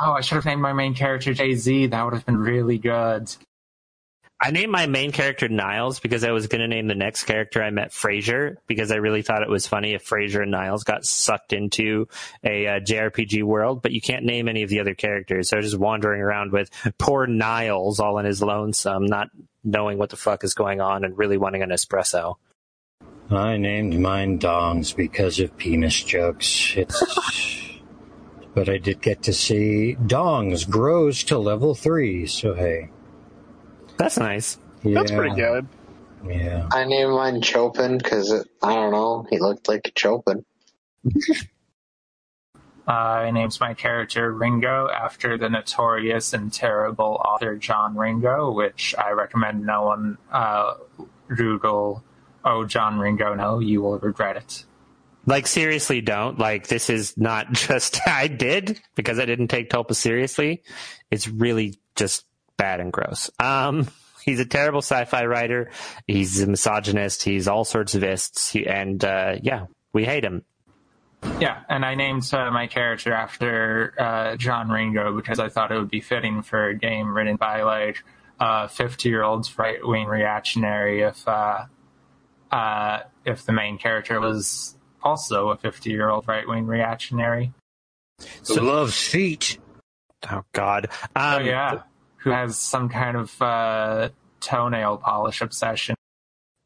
Oh, 0.00 0.12
I 0.12 0.20
should 0.20 0.36
have 0.36 0.44
named 0.44 0.62
my 0.62 0.72
main 0.72 0.94
character 0.94 1.34
Jay 1.34 1.54
Z. 1.54 1.88
That 1.88 2.04
would 2.04 2.14
have 2.14 2.24
been 2.24 2.38
really 2.38 2.78
good. 2.78 3.28
I 4.40 4.52
named 4.52 4.70
my 4.70 4.86
main 4.86 5.10
character 5.10 5.48
Niles 5.48 5.98
because 5.98 6.22
I 6.22 6.30
was 6.30 6.46
going 6.46 6.60
to 6.60 6.68
name 6.68 6.86
the 6.86 6.94
next 6.94 7.24
character 7.24 7.60
I 7.60 7.70
met 7.70 7.90
Frasier 7.90 8.56
because 8.68 8.92
I 8.92 8.96
really 8.96 9.22
thought 9.22 9.42
it 9.42 9.48
was 9.48 9.66
funny 9.66 9.94
if 9.94 10.08
Frasier 10.08 10.42
and 10.42 10.52
Niles 10.52 10.84
got 10.84 11.04
sucked 11.04 11.52
into 11.52 12.06
a 12.44 12.68
uh, 12.68 12.80
JRPG 12.80 13.42
world, 13.42 13.82
but 13.82 13.90
you 13.90 14.00
can't 14.00 14.24
name 14.24 14.48
any 14.48 14.62
of 14.62 14.70
the 14.70 14.78
other 14.78 14.94
characters. 14.94 15.48
So 15.48 15.56
I'm 15.56 15.64
just 15.64 15.76
wandering 15.76 16.20
around 16.20 16.52
with 16.52 16.70
poor 16.98 17.26
Niles 17.26 17.98
all 17.98 18.18
in 18.18 18.26
his 18.26 18.40
lonesome, 18.40 19.06
not 19.06 19.28
knowing 19.64 19.98
what 19.98 20.10
the 20.10 20.16
fuck 20.16 20.44
is 20.44 20.54
going 20.54 20.80
on 20.80 21.04
and 21.04 21.18
really 21.18 21.36
wanting 21.36 21.62
an 21.62 21.70
espresso. 21.70 22.36
I 23.30 23.56
named 23.56 23.98
mine 23.98 24.38
Dongs 24.38 24.94
because 24.94 25.40
of 25.40 25.56
penis 25.58 26.00
jokes. 26.04 26.74
It's. 26.76 27.02
but 28.54 28.68
I 28.68 28.78
did 28.78 29.02
get 29.02 29.24
to 29.24 29.32
see 29.32 29.96
Dongs 30.00 30.68
grows 30.68 31.24
to 31.24 31.38
level 31.38 31.74
three, 31.74 32.26
so 32.26 32.54
hey. 32.54 32.90
That's 33.98 34.18
nice. 34.18 34.58
Yeah, 34.82 34.94
That's 34.94 35.10
pretty 35.10 35.34
good. 35.34 35.66
Yeah. 36.26 36.68
I 36.72 36.84
named 36.84 37.10
mine 37.10 37.42
Chopin 37.42 37.98
because 37.98 38.32
I 38.62 38.74
don't 38.74 38.92
know, 38.92 39.26
he 39.28 39.38
looked 39.38 39.68
like 39.68 39.88
a 39.88 39.98
Chopin. 39.98 40.44
Uh, 42.88 43.26
I 43.26 43.30
named 43.32 43.54
my 43.60 43.74
character 43.74 44.32
Ringo 44.32 44.88
after 44.88 45.36
the 45.36 45.50
notorious 45.50 46.32
and 46.32 46.50
terrible 46.50 47.20
author 47.22 47.54
John 47.54 47.94
Ringo, 47.94 48.50
which 48.50 48.94
I 48.96 49.10
recommend 49.10 49.66
no 49.66 49.82
one 49.82 50.16
uh, 50.32 50.72
Google. 51.28 52.02
Oh, 52.46 52.64
John 52.64 52.98
Ringo, 52.98 53.34
no, 53.34 53.58
you 53.58 53.82
will 53.82 53.98
regret 53.98 54.38
it. 54.38 54.64
Like 55.26 55.46
seriously, 55.46 56.00
don't. 56.00 56.38
Like 56.38 56.68
this 56.68 56.88
is 56.88 57.18
not 57.18 57.52
just 57.52 58.00
I 58.08 58.26
did 58.26 58.80
because 58.94 59.18
I 59.18 59.26
didn't 59.26 59.48
take 59.48 59.68
Tulpa 59.68 59.94
seriously. 59.94 60.62
It's 61.10 61.28
really 61.28 61.78
just 61.94 62.24
bad 62.58 62.80
and 62.80 62.92
gross. 62.92 63.30
Um, 63.40 63.88
he's 64.22 64.40
a 64.40 64.44
terrible 64.44 64.82
sci-fi 64.82 65.24
writer. 65.24 65.70
He's 66.06 66.42
a 66.42 66.46
misogynist. 66.46 67.22
He's 67.22 67.48
all 67.48 67.64
sorts 67.64 67.94
of 67.94 68.04
ists. 68.04 68.50
He, 68.50 68.66
and 68.66 69.02
uh, 69.02 69.36
yeah, 69.42 69.66
we 69.94 70.04
hate 70.04 70.24
him. 70.24 70.44
Yeah, 71.40 71.62
and 71.68 71.84
I 71.84 71.94
named 71.94 72.28
uh, 72.32 72.50
my 72.50 72.68
character 72.68 73.12
after 73.12 73.94
uh, 73.98 74.36
John 74.36 74.68
Ringo 74.68 75.16
because 75.16 75.40
I 75.40 75.48
thought 75.48 75.72
it 75.72 75.78
would 75.78 75.90
be 75.90 76.00
fitting 76.00 76.42
for 76.42 76.68
a 76.68 76.76
game 76.76 77.16
written 77.16 77.36
by 77.36 77.62
like 77.62 78.04
a 78.38 78.68
fifty-year-old 78.68 79.50
right-wing 79.58 80.06
reactionary 80.06 81.02
if 81.02 81.26
uh, 81.26 81.64
uh, 82.52 83.00
if 83.24 83.44
the 83.44 83.52
main 83.52 83.78
character 83.78 84.20
was 84.20 84.76
also 85.02 85.48
a 85.48 85.56
fifty-year-old 85.56 86.28
right-wing 86.28 86.66
reactionary. 86.66 87.52
So, 88.42 88.62
love 88.62 88.94
feet. 88.94 89.58
Oh 90.30 90.44
God. 90.52 90.88
Um, 91.16 91.34
oh 91.34 91.38
yeah, 91.40 91.82
who 92.18 92.30
has 92.30 92.58
some 92.58 92.88
kind 92.88 93.16
of 93.16 93.42
uh, 93.42 94.10
toenail 94.40 94.98
polish 94.98 95.40
obsession. 95.40 95.94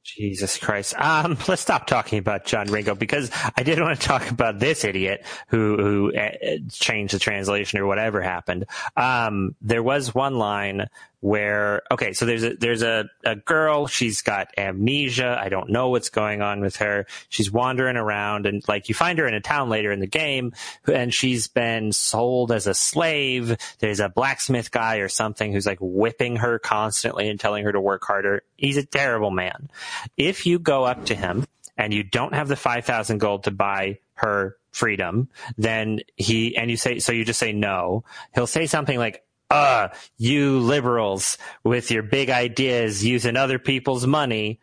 Jesus 0.04 0.58
Christ. 0.58 0.94
Um, 0.98 1.38
let's 1.46 1.62
stop 1.62 1.86
talking 1.86 2.18
about 2.18 2.44
John 2.44 2.66
Ringo 2.66 2.94
because 2.94 3.30
I 3.56 3.62
did 3.62 3.80
want 3.80 4.00
to 4.00 4.06
talk 4.06 4.30
about 4.30 4.58
this 4.58 4.84
idiot 4.84 5.24
who, 5.48 5.76
who 5.76 6.16
uh, 6.16 6.58
changed 6.70 7.14
the 7.14 7.20
translation 7.20 7.78
or 7.78 7.86
whatever 7.86 8.20
happened. 8.20 8.66
Um, 8.96 9.54
there 9.60 9.82
was 9.82 10.14
one 10.14 10.38
line 10.38 10.88
where, 11.22 11.82
okay, 11.88 12.12
so 12.12 12.26
there's 12.26 12.42
a, 12.42 12.56
there's 12.56 12.82
a, 12.82 13.08
a 13.24 13.36
girl. 13.36 13.86
She's 13.86 14.22
got 14.22 14.48
amnesia. 14.58 15.38
I 15.40 15.50
don't 15.50 15.70
know 15.70 15.88
what's 15.88 16.10
going 16.10 16.42
on 16.42 16.60
with 16.60 16.76
her. 16.76 17.06
She's 17.28 17.48
wandering 17.48 17.96
around 17.96 18.44
and 18.44 18.66
like 18.68 18.88
you 18.88 18.96
find 18.96 19.20
her 19.20 19.28
in 19.28 19.32
a 19.32 19.40
town 19.40 19.68
later 19.68 19.92
in 19.92 20.00
the 20.00 20.08
game 20.08 20.52
and 20.92 21.14
she's 21.14 21.46
been 21.46 21.92
sold 21.92 22.50
as 22.50 22.66
a 22.66 22.74
slave. 22.74 23.56
There's 23.78 24.00
a 24.00 24.08
blacksmith 24.08 24.72
guy 24.72 24.96
or 24.96 25.08
something 25.08 25.52
who's 25.52 25.64
like 25.64 25.78
whipping 25.80 26.36
her 26.36 26.58
constantly 26.58 27.28
and 27.28 27.38
telling 27.38 27.64
her 27.66 27.72
to 27.72 27.80
work 27.80 28.02
harder. 28.04 28.42
He's 28.56 28.76
a 28.76 28.84
terrible 28.84 29.30
man. 29.30 29.70
If 30.16 30.44
you 30.44 30.58
go 30.58 30.82
up 30.82 31.06
to 31.06 31.14
him 31.14 31.46
and 31.76 31.94
you 31.94 32.02
don't 32.02 32.34
have 32.34 32.48
the 32.48 32.56
5,000 32.56 33.18
gold 33.18 33.44
to 33.44 33.52
buy 33.52 34.00
her 34.14 34.56
freedom, 34.72 35.28
then 35.56 36.00
he, 36.16 36.56
and 36.56 36.68
you 36.68 36.76
say, 36.76 36.98
so 36.98 37.12
you 37.12 37.24
just 37.24 37.38
say 37.38 37.52
no, 37.52 38.02
he'll 38.34 38.48
say 38.48 38.66
something 38.66 38.98
like, 38.98 39.22
uh, 39.52 39.88
you 40.16 40.58
liberals 40.60 41.36
with 41.62 41.90
your 41.90 42.02
big 42.02 42.30
ideas 42.30 43.04
using 43.04 43.36
other 43.36 43.58
people's 43.58 44.06
money. 44.06 44.58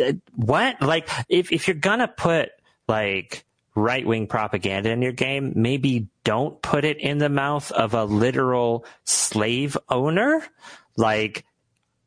Uh, 0.00 0.12
What? 0.34 0.80
Like, 0.80 1.08
if, 1.28 1.52
if 1.52 1.66
you're 1.66 1.74
gonna 1.74 2.08
put, 2.08 2.50
like, 2.86 3.44
right 3.74 4.06
wing 4.06 4.26
propaganda 4.26 4.90
in 4.90 5.02
your 5.02 5.12
game, 5.12 5.52
maybe 5.56 6.08
don't 6.24 6.60
put 6.62 6.84
it 6.84 6.98
in 6.98 7.18
the 7.18 7.28
mouth 7.28 7.72
of 7.72 7.94
a 7.94 8.04
literal 8.04 8.84
slave 9.04 9.76
owner. 9.88 10.44
Like, 10.96 11.44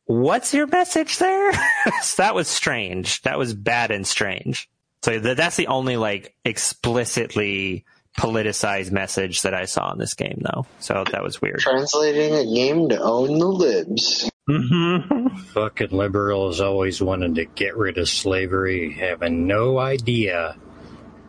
what's 0.06 0.53
your 0.53 0.68
message 0.68 1.18
there? 1.18 1.52
that 2.18 2.35
was 2.35 2.47
strange. 2.47 3.22
That 3.23 3.38
was 3.38 3.53
bad 3.53 3.91
and 3.91 4.06
strange. 4.07 4.69
So 5.03 5.19
th- 5.19 5.38
that's 5.38 5.56
the 5.57 5.68
only, 5.68 5.97
like, 5.97 6.35
explicitly 6.45 7.84
politicized 8.17 8.91
message 8.91 9.41
that 9.41 9.53
I 9.53 9.65
saw 9.65 9.91
in 9.91 9.97
this 9.99 10.13
game, 10.13 10.41
though. 10.41 10.65
So 10.79 11.03
that 11.11 11.21
was 11.23 11.41
weird. 11.41 11.59
Translating 11.59 12.33
a 12.33 12.45
game 12.45 12.89
to 12.89 13.01
own 13.01 13.37
the 13.39 13.47
libs. 13.47 14.29
Mm-hmm. 14.49 15.27
Fucking 15.53 15.89
liberals 15.91 16.61
always 16.61 17.01
wanted 17.01 17.35
to 17.35 17.45
get 17.45 17.75
rid 17.75 17.97
of 17.97 18.07
slavery, 18.07 18.93
having 18.93 19.47
no 19.47 19.77
idea 19.79 20.55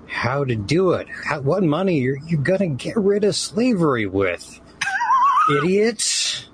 how 0.06 0.44
to 0.44 0.54
do 0.54 0.92
it. 0.92 1.08
How, 1.08 1.40
what 1.40 1.62
money 1.64 2.06
are 2.06 2.16
you 2.26 2.36
gonna 2.36 2.68
get 2.68 2.96
rid 2.96 3.24
of 3.24 3.34
slavery 3.34 4.06
with? 4.06 4.60
Idiots. 5.62 6.48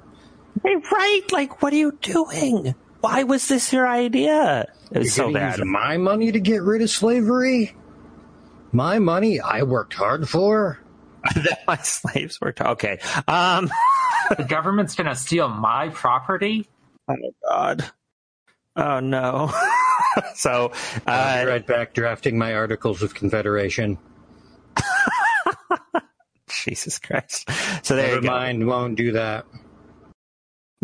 Hey, 0.63 0.77
right? 0.77 1.23
Like, 1.33 1.61
what 1.63 1.73
are 1.73 1.77
you 1.77 1.99
doing? 2.01 2.75
Why 3.01 3.25
was 3.25 3.49
this 3.49 3.73
your 3.73 3.87
idea? 3.89 4.67
It 4.93 4.99
was 4.99 5.17
You're 5.17 5.27
so 5.27 5.33
bad. 5.33 5.59
use 5.59 5.67
my 5.67 5.97
money 5.97 6.31
to 6.33 6.41
get 6.41 6.63
rid 6.63 6.83
of 6.83 6.91
slavery? 6.91 7.75
My 8.73 8.99
money 8.99 9.41
I 9.41 9.63
worked 9.63 9.95
hard 9.95 10.29
for? 10.29 10.79
that 11.37 11.61
my 11.67 11.77
slaves 11.77 12.41
worked 12.41 12.59
t- 12.59 12.65
okay. 12.65 12.99
Um, 13.29 13.71
The 14.37 14.45
government's 14.45 14.95
gonna 14.95 15.15
steal 15.17 15.49
my 15.49 15.91
property. 15.91 16.67
oh 17.09 17.17
God. 17.49 17.85
Oh 18.77 19.01
no. 19.01 19.53
so, 20.35 20.73
I'll 21.07 21.41
uh, 21.41 21.45
be 21.45 21.51
right 21.51 21.67
back 21.67 21.93
drafting 21.93 22.39
my 22.39 22.55
articles 22.55 23.03
of 23.03 23.15
confederation. 23.15 23.99
Jesus 26.49 26.99
Christ. 26.99 27.49
So 27.83 27.97
there 27.97 28.07
Never 28.07 28.17
you 28.17 28.23
go. 28.23 28.29
mind, 28.29 28.67
won't 28.67 28.97
do 28.97 29.13
that. 29.13 29.45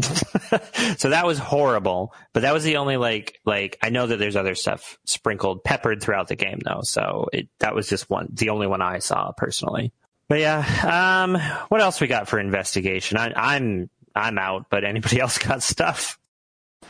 so 0.96 1.10
that 1.10 1.26
was 1.26 1.38
horrible, 1.38 2.14
but 2.32 2.40
that 2.40 2.54
was 2.54 2.62
the 2.62 2.76
only 2.76 2.96
like 2.96 3.40
like 3.44 3.78
I 3.82 3.90
know 3.90 4.06
that 4.06 4.18
there's 4.18 4.36
other 4.36 4.54
stuff 4.54 4.96
sprinkled 5.04 5.64
peppered 5.64 6.00
throughout 6.00 6.28
the 6.28 6.36
game 6.36 6.60
though. 6.64 6.80
So 6.82 7.28
it 7.32 7.48
that 7.58 7.74
was 7.74 7.88
just 7.88 8.08
one 8.08 8.28
the 8.32 8.50
only 8.50 8.68
one 8.68 8.80
I 8.80 9.00
saw 9.00 9.32
personally. 9.36 9.92
But 10.28 10.38
yeah, 10.38 11.20
um 11.20 11.36
what 11.68 11.80
else 11.80 12.00
we 12.00 12.06
got 12.06 12.28
for 12.28 12.38
investigation? 12.38 13.18
I 13.18 13.32
I'm 13.34 13.90
I'm 14.14 14.38
out, 14.38 14.66
but 14.70 14.84
anybody 14.84 15.20
else 15.20 15.38
got 15.38 15.62
stuff? 15.62 16.18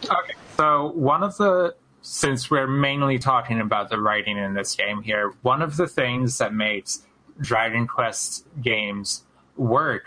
Okay, 0.05 0.35
so 0.57 0.93
one 0.95 1.23
of 1.23 1.37
the 1.39 1.75
since 2.03 2.51
we're 2.51 2.67
mainly 2.67 3.19
talking 3.19 3.61
about 3.61 3.89
the 3.89 3.99
writing 4.01 4.37
in 4.37 4.55
this 4.55 4.75
game 4.75 5.03
here, 5.03 5.33
one 5.43 5.63
of 5.63 5.77
the 5.77 5.87
things 5.87 6.39
that 6.39 6.53
makes 6.53 7.07
Dragon 7.41 7.87
Quest 7.87 8.47
games 8.61 9.25
work 9.57 10.07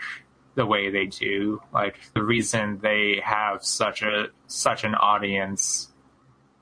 the 0.54 0.66
way 0.66 0.90
they 0.90 1.06
do, 1.06 1.60
like 1.72 1.96
the 2.14 2.22
reason 2.22 2.78
they 2.82 3.20
have 3.24 3.64
such 3.64 4.02
a 4.02 4.26
such 4.46 4.84
an 4.84 4.94
audience 4.94 5.88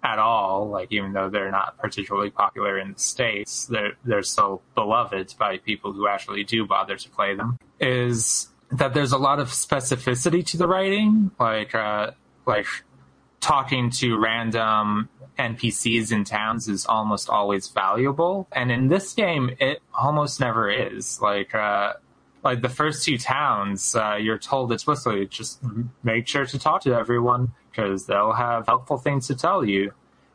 at 0.02 0.18
all, 0.18 0.68
like 0.68 0.92
even 0.92 1.12
though 1.12 1.28
they're 1.28 1.50
not 1.50 1.76
particularly 1.78 2.30
popular 2.30 2.78
in 2.78 2.92
the 2.92 2.98
states, 2.98 3.66
they're 3.66 3.92
they're 4.04 4.22
so 4.22 4.62
beloved 4.74 5.34
by 5.38 5.58
people 5.58 5.92
who 5.92 6.08
actually 6.08 6.44
do 6.44 6.66
bother 6.66 6.96
to 6.96 7.10
play 7.10 7.34
them. 7.34 7.58
Is 7.80 8.48
that 8.70 8.94
there's 8.94 9.12
a 9.12 9.18
lot 9.18 9.40
of 9.40 9.48
specificity 9.48 10.44
to 10.46 10.56
the 10.56 10.68
writing, 10.68 11.30
like 11.38 11.74
uh, 11.74 12.12
like 12.46 12.66
talking 13.40 13.90
to 13.90 14.18
random 14.18 15.08
NPCs 15.38 16.12
in 16.12 16.24
towns 16.24 16.68
is 16.68 16.86
almost 16.86 17.28
always 17.28 17.68
valuable. 17.68 18.46
And 18.52 18.70
in 18.70 18.88
this 18.88 19.14
game, 19.14 19.50
it 19.58 19.80
almost 19.94 20.40
never 20.40 20.70
is. 20.70 21.20
Like, 21.20 21.54
uh, 21.54 21.94
like 22.42 22.62
the 22.62 22.68
first 22.68 23.04
two 23.04 23.18
towns, 23.18 23.94
uh, 23.94 24.16
you're 24.20 24.38
told 24.38 24.72
explicitly, 24.72 25.26
just 25.26 25.60
make 26.02 26.26
sure 26.26 26.46
to 26.46 26.58
talk 26.58 26.82
to 26.82 26.94
everyone 26.94 27.52
because 27.70 28.06
they'll 28.06 28.32
have 28.32 28.66
helpful 28.66 28.98
things 28.98 29.26
to 29.28 29.34
tell 29.34 29.64
you. 29.64 29.92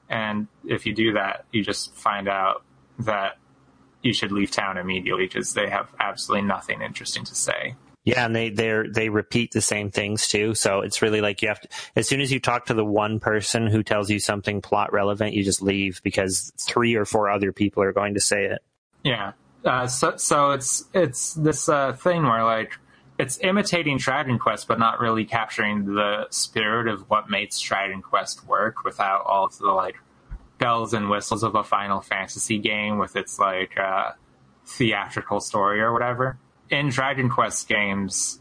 And 0.10 0.48
if 0.66 0.86
you 0.86 0.94
do 0.94 1.14
that, 1.14 1.46
you 1.52 1.64
just 1.64 1.94
find 1.96 2.28
out 2.28 2.64
that 3.00 3.38
you 4.02 4.14
should 4.14 4.32
leave 4.32 4.52
town 4.52 4.78
immediately 4.78 5.26
because 5.26 5.54
they 5.54 5.70
have 5.70 5.90
absolutely 6.00 6.48
nothing 6.48 6.82
interesting 6.82 7.24
to 7.26 7.36
say. 7.36 7.76
Yeah, 8.04 8.24
and 8.24 8.36
they 8.36 8.52
they 8.52 8.84
they 8.88 9.10
repeat 9.10 9.52
the 9.52 9.62
same 9.62 9.90
things 9.90 10.28
too. 10.28 10.54
So 10.54 10.82
it's 10.82 11.02
really 11.02 11.22
like 11.22 11.42
you 11.42 11.48
have 11.48 11.60
to 11.62 11.68
as 11.96 12.08
soon 12.08 12.22
as 12.22 12.32
you 12.32 12.40
talk 12.40 12.68
to 12.68 12.76
the 12.76 12.86
one 12.86 13.20
person 13.20 13.66
who 13.66 13.82
tells 13.82 14.12
you 14.12 14.20
something 14.20 14.62
plot 14.62 14.94
relevant, 14.94 15.34
you 15.34 15.44
just 15.44 15.64
leave 15.64 16.02
because 16.04 16.54
three 16.60 16.94
or 16.94 17.06
four 17.06 17.32
other 17.32 17.52
people 17.52 17.82
are 17.82 17.94
going 17.94 18.14
to 18.14 18.20
say 18.20 18.46
it. 18.46 18.62
Yeah. 19.04 19.32
Uh, 19.66 19.88
so 19.88 20.16
so 20.16 20.52
it's 20.52 20.86
it's 20.94 21.34
this 21.34 21.68
uh, 21.68 21.94
thing 21.94 22.24
where 22.24 22.44
like 22.44 22.78
it's 23.18 23.40
imitating 23.42 23.98
Dragon 23.98 24.38
Quest, 24.38 24.68
but 24.68 24.78
not 24.78 25.00
really 25.00 25.26
capturing 25.26 25.96
the 25.96 26.28
spirit 26.30 26.88
of 26.88 27.10
what 27.10 27.30
makes 27.30 27.60
Dragon 27.60 28.02
Quest 28.02 28.46
work 28.46 28.84
without 28.84 29.26
all 29.26 29.46
of 29.46 29.58
the 29.58 29.72
like 29.72 29.96
bells 30.58 30.94
and 30.94 31.10
whistles 31.10 31.44
of 31.44 31.56
a 31.56 31.64
Final 31.64 32.02
Fantasy 32.02 32.60
game 32.60 32.98
with 32.98 33.16
its 33.16 33.40
like 33.40 33.78
uh, 33.78 34.12
theatrical 34.66 35.40
story 35.40 35.82
or 35.82 35.94
whatever. 35.94 36.38
In 36.70 36.90
Dragon 36.90 37.30
Quest 37.30 37.68
games, 37.68 38.40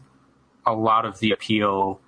a 0.65 0.73
lot 0.73 1.05
of 1.05 1.19
the 1.19 1.31
appeal 1.31 2.01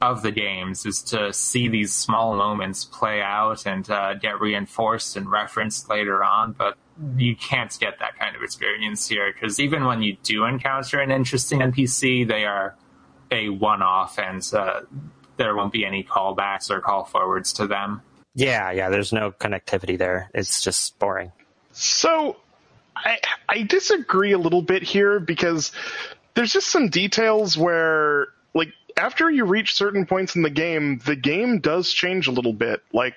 of 0.00 0.22
the 0.22 0.30
games 0.30 0.86
is 0.86 1.02
to 1.02 1.32
see 1.32 1.68
these 1.68 1.92
small 1.92 2.36
moments 2.36 2.84
play 2.84 3.20
out 3.20 3.66
and 3.66 3.88
uh, 3.90 4.14
get 4.14 4.40
reinforced 4.40 5.16
and 5.16 5.30
referenced 5.30 5.88
later 5.88 6.22
on, 6.22 6.52
but 6.52 6.76
you 7.16 7.36
can't 7.36 7.76
get 7.78 7.98
that 8.00 8.18
kind 8.18 8.34
of 8.34 8.42
experience 8.42 9.08
here 9.08 9.32
because 9.32 9.60
even 9.60 9.84
when 9.84 10.02
you 10.02 10.16
do 10.22 10.44
encounter 10.44 11.00
an 11.00 11.10
interesting 11.10 11.60
NPC, 11.60 12.26
they 12.26 12.44
are 12.44 12.74
a 13.30 13.48
one-off 13.48 14.18
and 14.18 14.42
uh, 14.52 14.80
there 15.36 15.54
won't 15.54 15.72
be 15.72 15.84
any 15.84 16.02
callbacks 16.02 16.70
or 16.70 16.80
call 16.80 17.04
forwards 17.04 17.52
to 17.54 17.66
them. 17.66 18.02
Yeah, 18.34 18.70
yeah. 18.70 18.88
There's 18.88 19.12
no 19.12 19.32
connectivity 19.32 19.98
there. 19.98 20.30
It's 20.34 20.62
just 20.62 20.98
boring. 20.98 21.32
So 21.72 22.36
I 22.94 23.18
I 23.48 23.62
disagree 23.62 24.32
a 24.32 24.38
little 24.38 24.62
bit 24.62 24.82
here 24.82 25.20
because 25.20 25.72
there's 26.34 26.52
just 26.52 26.70
some 26.70 26.88
details 26.88 27.56
where 27.56 28.28
like 28.54 28.72
after 28.96 29.30
you 29.30 29.44
reach 29.44 29.74
certain 29.74 30.06
points 30.06 30.36
in 30.36 30.42
the 30.42 30.50
game, 30.50 31.00
the 31.04 31.16
game 31.16 31.60
does 31.60 31.92
change 31.92 32.26
a 32.26 32.32
little 32.32 32.52
bit. 32.52 32.82
Like 32.92 33.14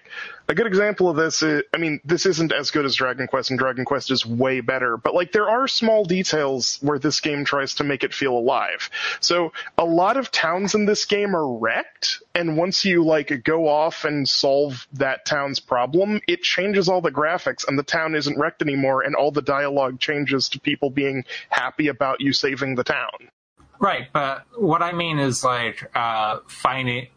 a 0.52 0.53
good 0.53 0.68
example 0.68 1.07
of 1.07 1.15
this 1.15 1.41
is, 1.41 1.64
I 1.73 1.78
mean, 1.78 2.02
this 2.03 2.26
isn't 2.26 2.52
as 2.52 2.72
good 2.72 2.84
as 2.84 2.94
Dragon 2.94 3.26
Quest, 3.26 3.52
and 3.52 3.57
Dragon 3.57 3.86
Quest 3.86 4.11
is 4.11 4.26
way 4.26 4.60
better, 4.60 4.98
but 4.98 5.15
like 5.15 5.32
there 5.32 5.49
are 5.49 5.65
small 5.65 6.03
details 6.03 6.78
where 6.82 6.99
this 6.99 7.22
game 7.22 7.45
tries 7.45 7.76
to 7.76 7.86
make 7.86 8.03
it 8.03 8.14
feel 8.14 8.38
alive. 8.38 8.90
So 9.22 9.53
a 9.78 9.86
lot 9.86 10.18
of 10.18 10.30
towns 10.30 10.76
in 10.76 10.86
this 10.86 11.06
game 11.06 11.38
are 11.38 11.57
wrecked, 11.57 12.22
and 12.36 12.57
once 12.57 12.84
you 12.84 13.06
like 13.06 13.45
go 13.45 13.69
off 13.69 14.03
and 14.03 14.28
solve 14.28 14.86
that 14.91 15.26
town's 15.26 15.61
problem, 15.61 16.19
it 16.28 16.41
changes 16.41 16.90
all 16.90 16.99
the 16.99 17.11
graphics, 17.11 17.65
and 17.65 17.80
the 17.80 17.84
town 17.84 18.14
isn't 18.14 18.38
wrecked 18.38 18.61
anymore, 18.61 19.03
and 19.03 19.15
all 19.15 19.32
the 19.32 19.41
dialogue 19.41 20.02
changes 20.02 20.49
to 20.49 20.60
people 20.60 20.90
being 20.90 21.23
happy 21.48 21.88
about 21.88 22.19
you 22.19 22.34
saving 22.34 22.76
the 22.76 22.84
town. 22.84 23.32
Right, 23.80 24.10
but 24.11 24.45
what 24.57 24.82
I 24.82 24.91
mean 24.91 25.18
is 25.18 25.45
like 25.45 25.90
uh, 25.95 26.40
finding 26.48 27.07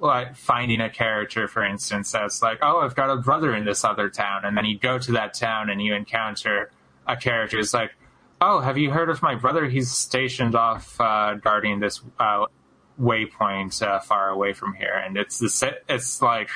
like 0.00 0.36
finding 0.36 0.80
a 0.80 0.90
character, 0.90 1.46
for 1.46 1.64
instance, 1.64 2.12
that's 2.12 2.42
like, 2.42 2.58
oh, 2.62 2.80
I've 2.80 2.94
got 2.94 3.10
a 3.10 3.16
brother 3.16 3.54
in 3.54 3.64
this 3.64 3.84
other 3.84 4.08
town, 4.08 4.44
and 4.44 4.56
then 4.56 4.64
you 4.64 4.78
go 4.78 4.98
to 4.98 5.12
that 5.12 5.34
town 5.34 5.70
and 5.70 5.80
you 5.80 5.94
encounter 5.94 6.70
a 7.06 7.16
character 7.16 7.58
who's 7.58 7.74
like, 7.74 7.92
oh, 8.40 8.60
have 8.60 8.78
you 8.78 8.90
heard 8.90 9.10
of 9.10 9.22
my 9.22 9.34
brother? 9.34 9.68
He's 9.68 9.90
stationed 9.90 10.54
off 10.54 10.98
uh, 11.00 11.34
guarding 11.34 11.80
this 11.80 12.00
uh, 12.18 12.46
waypoint 13.00 13.82
uh, 13.82 14.00
far 14.00 14.30
away 14.30 14.52
from 14.52 14.74
here, 14.74 14.94
and 14.94 15.16
it's 15.16 15.38
the 15.38 15.78
it's 15.88 16.22
like 16.22 16.48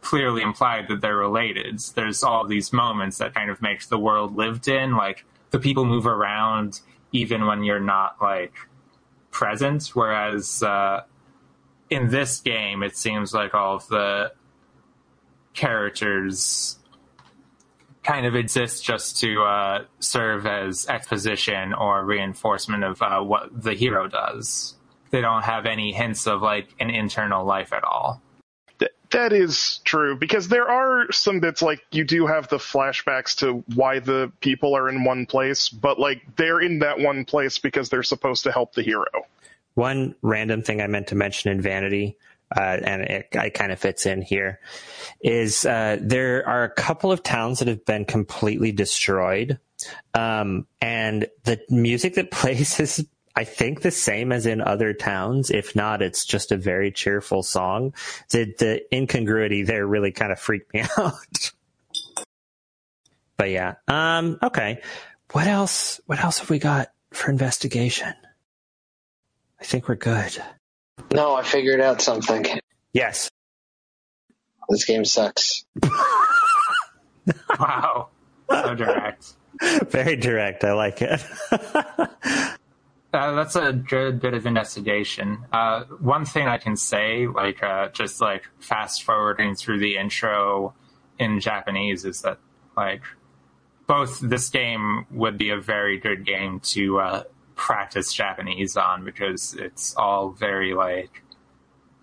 clearly 0.00 0.42
implied 0.42 0.88
that 0.88 1.00
they're 1.00 1.16
related. 1.16 1.80
There's 1.94 2.22
all 2.22 2.46
these 2.46 2.72
moments 2.72 3.18
that 3.18 3.34
kind 3.34 3.50
of 3.50 3.60
makes 3.62 3.86
the 3.86 3.98
world 3.98 4.36
lived 4.36 4.68
in, 4.68 4.96
like 4.96 5.24
the 5.50 5.58
people 5.58 5.84
move 5.84 6.06
around 6.06 6.80
even 7.12 7.46
when 7.46 7.64
you're 7.64 7.80
not 7.80 8.16
like 8.20 8.54
present, 9.30 9.88
whereas 9.94 10.62
uh, 10.62 11.02
in 11.90 12.08
this 12.08 12.40
game, 12.40 12.82
it 12.82 12.96
seems 12.96 13.32
like 13.32 13.54
all 13.54 13.76
of 13.76 13.88
the 13.88 14.32
characters 15.54 16.78
kind 18.02 18.26
of 18.26 18.34
exist 18.34 18.84
just 18.84 19.20
to 19.20 19.42
uh, 19.42 19.84
serve 20.00 20.46
as 20.46 20.86
exposition 20.86 21.74
or 21.74 22.04
reinforcement 22.04 22.84
of 22.84 23.02
uh, 23.02 23.20
what 23.20 23.50
the 23.62 23.74
hero 23.74 24.08
does. 24.08 24.74
They 25.10 25.20
don't 25.20 25.42
have 25.42 25.66
any 25.66 25.92
hints 25.92 26.26
of 26.26 26.42
like 26.42 26.68
an 26.80 26.90
internal 26.90 27.44
life 27.44 27.72
at 27.72 27.84
all. 27.84 28.22
that 29.10 29.32
is 29.32 29.80
true 29.84 30.16
because 30.16 30.48
there 30.48 30.68
are 30.68 31.10
some 31.12 31.40
bits 31.40 31.62
like 31.62 31.80
you 31.90 32.04
do 32.04 32.26
have 32.26 32.48
the 32.48 32.58
flashbacks 32.58 33.36
to 33.36 33.64
why 33.74 33.98
the 33.98 34.30
people 34.40 34.74
are 34.74 34.88
in 34.88 35.04
one 35.04 35.26
place, 35.26 35.68
but 35.68 35.98
like 35.98 36.22
they're 36.36 36.60
in 36.60 36.78
that 36.80 37.00
one 37.00 37.24
place 37.24 37.58
because 37.58 37.88
they're 37.88 38.02
supposed 38.02 38.44
to 38.44 38.52
help 38.52 38.74
the 38.74 38.82
hero. 38.82 39.26
One 39.78 40.16
random 40.22 40.62
thing 40.62 40.80
I 40.82 40.88
meant 40.88 41.06
to 41.08 41.14
mention 41.14 41.52
in 41.52 41.60
Vanity, 41.60 42.18
uh, 42.50 42.78
and 42.82 43.02
it, 43.02 43.28
it 43.32 43.54
kind 43.54 43.70
of 43.70 43.78
fits 43.78 44.06
in 44.06 44.22
here, 44.22 44.58
is 45.20 45.64
uh, 45.64 45.98
there 46.00 46.44
are 46.48 46.64
a 46.64 46.68
couple 46.68 47.12
of 47.12 47.22
towns 47.22 47.60
that 47.60 47.68
have 47.68 47.84
been 47.84 48.04
completely 48.04 48.72
destroyed, 48.72 49.60
um, 50.14 50.66
and 50.80 51.28
the 51.44 51.60
music 51.70 52.14
that 52.14 52.30
plays 52.32 52.80
is. 52.80 53.06
I 53.36 53.44
think 53.44 53.82
the 53.82 53.92
same 53.92 54.32
as 54.32 54.46
in 54.46 54.60
other 54.60 54.92
towns. 54.92 55.48
If 55.48 55.76
not, 55.76 56.02
it's 56.02 56.24
just 56.24 56.50
a 56.50 56.56
very 56.56 56.90
cheerful 56.90 57.44
song. 57.44 57.94
The, 58.30 58.52
the 58.58 58.82
incongruity 58.92 59.62
there 59.62 59.86
really 59.86 60.10
kind 60.10 60.32
of 60.32 60.40
freaked 60.40 60.74
me 60.74 60.82
out. 60.98 61.52
but 63.36 63.50
yeah, 63.50 63.74
um, 63.86 64.40
okay. 64.42 64.80
What 65.30 65.46
else? 65.46 66.00
What 66.06 66.18
else 66.18 66.40
have 66.40 66.50
we 66.50 66.58
got 66.58 66.88
for 67.12 67.30
investigation? 67.30 68.12
I 69.60 69.64
think 69.64 69.88
we're 69.88 69.96
good. 69.96 70.42
No, 71.12 71.34
I 71.34 71.42
figured 71.42 71.80
out 71.80 72.00
something. 72.00 72.46
Yes. 72.92 73.30
This 74.68 74.84
game 74.84 75.04
sucks. 75.04 75.64
wow. 77.58 78.08
So 78.50 78.74
direct. 78.74 79.34
Very 79.88 80.16
direct. 80.16 80.64
I 80.64 80.72
like 80.72 81.02
it. 81.02 81.24
uh, 81.50 82.48
that's 83.12 83.56
a 83.56 83.72
good 83.72 84.20
bit 84.20 84.34
of 84.34 84.46
investigation. 84.46 85.44
Uh, 85.52 85.84
one 86.00 86.24
thing 86.24 86.46
I 86.46 86.58
can 86.58 86.76
say, 86.76 87.26
like 87.26 87.62
uh, 87.62 87.88
just 87.88 88.20
like 88.20 88.44
fast 88.60 89.02
forwarding 89.02 89.54
through 89.54 89.80
the 89.80 89.96
intro 89.96 90.74
in 91.18 91.40
Japanese, 91.40 92.04
is 92.04 92.22
that 92.22 92.38
like 92.76 93.02
both 93.86 94.20
this 94.20 94.48
game 94.50 95.06
would 95.10 95.38
be 95.38 95.50
a 95.50 95.58
very 95.58 95.98
good 95.98 96.24
game 96.24 96.60
to 96.60 97.00
uh, 97.00 97.22
practice 97.58 98.12
Japanese 98.12 98.76
on 98.76 99.04
because 99.04 99.54
it's 99.54 99.94
all 99.96 100.30
very 100.30 100.72
like 100.72 101.22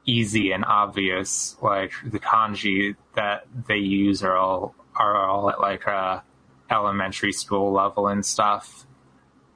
easy 0.06 0.52
and 0.52 0.64
obvious. 0.64 1.57
Like 1.61 1.94
the 2.06 2.19
kanji 2.19 2.95
that 3.15 3.48
they 3.68 3.77
use 3.77 4.22
are 4.22 4.38
all 4.38 4.76
are 4.95 5.15
all 5.15 5.49
at 5.49 5.60
like 5.60 5.86
a 5.88 6.23
elementary 6.69 7.32
school 7.32 7.72
level 7.72 8.07
and 8.07 8.23
stuff. 8.23 8.86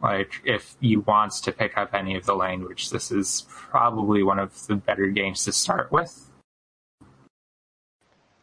Like 0.01 0.41
if 0.45 0.75
you 0.79 1.01
want 1.01 1.33
to 1.33 1.51
pick 1.51 1.77
up 1.77 1.93
any 1.93 2.15
of 2.15 2.25
the 2.25 2.35
language, 2.35 2.89
this 2.89 3.11
is 3.11 3.45
probably 3.49 4.23
one 4.23 4.39
of 4.39 4.65
the 4.67 4.75
better 4.75 5.07
games 5.07 5.43
to 5.45 5.51
start 5.51 5.91
with. 5.91 6.31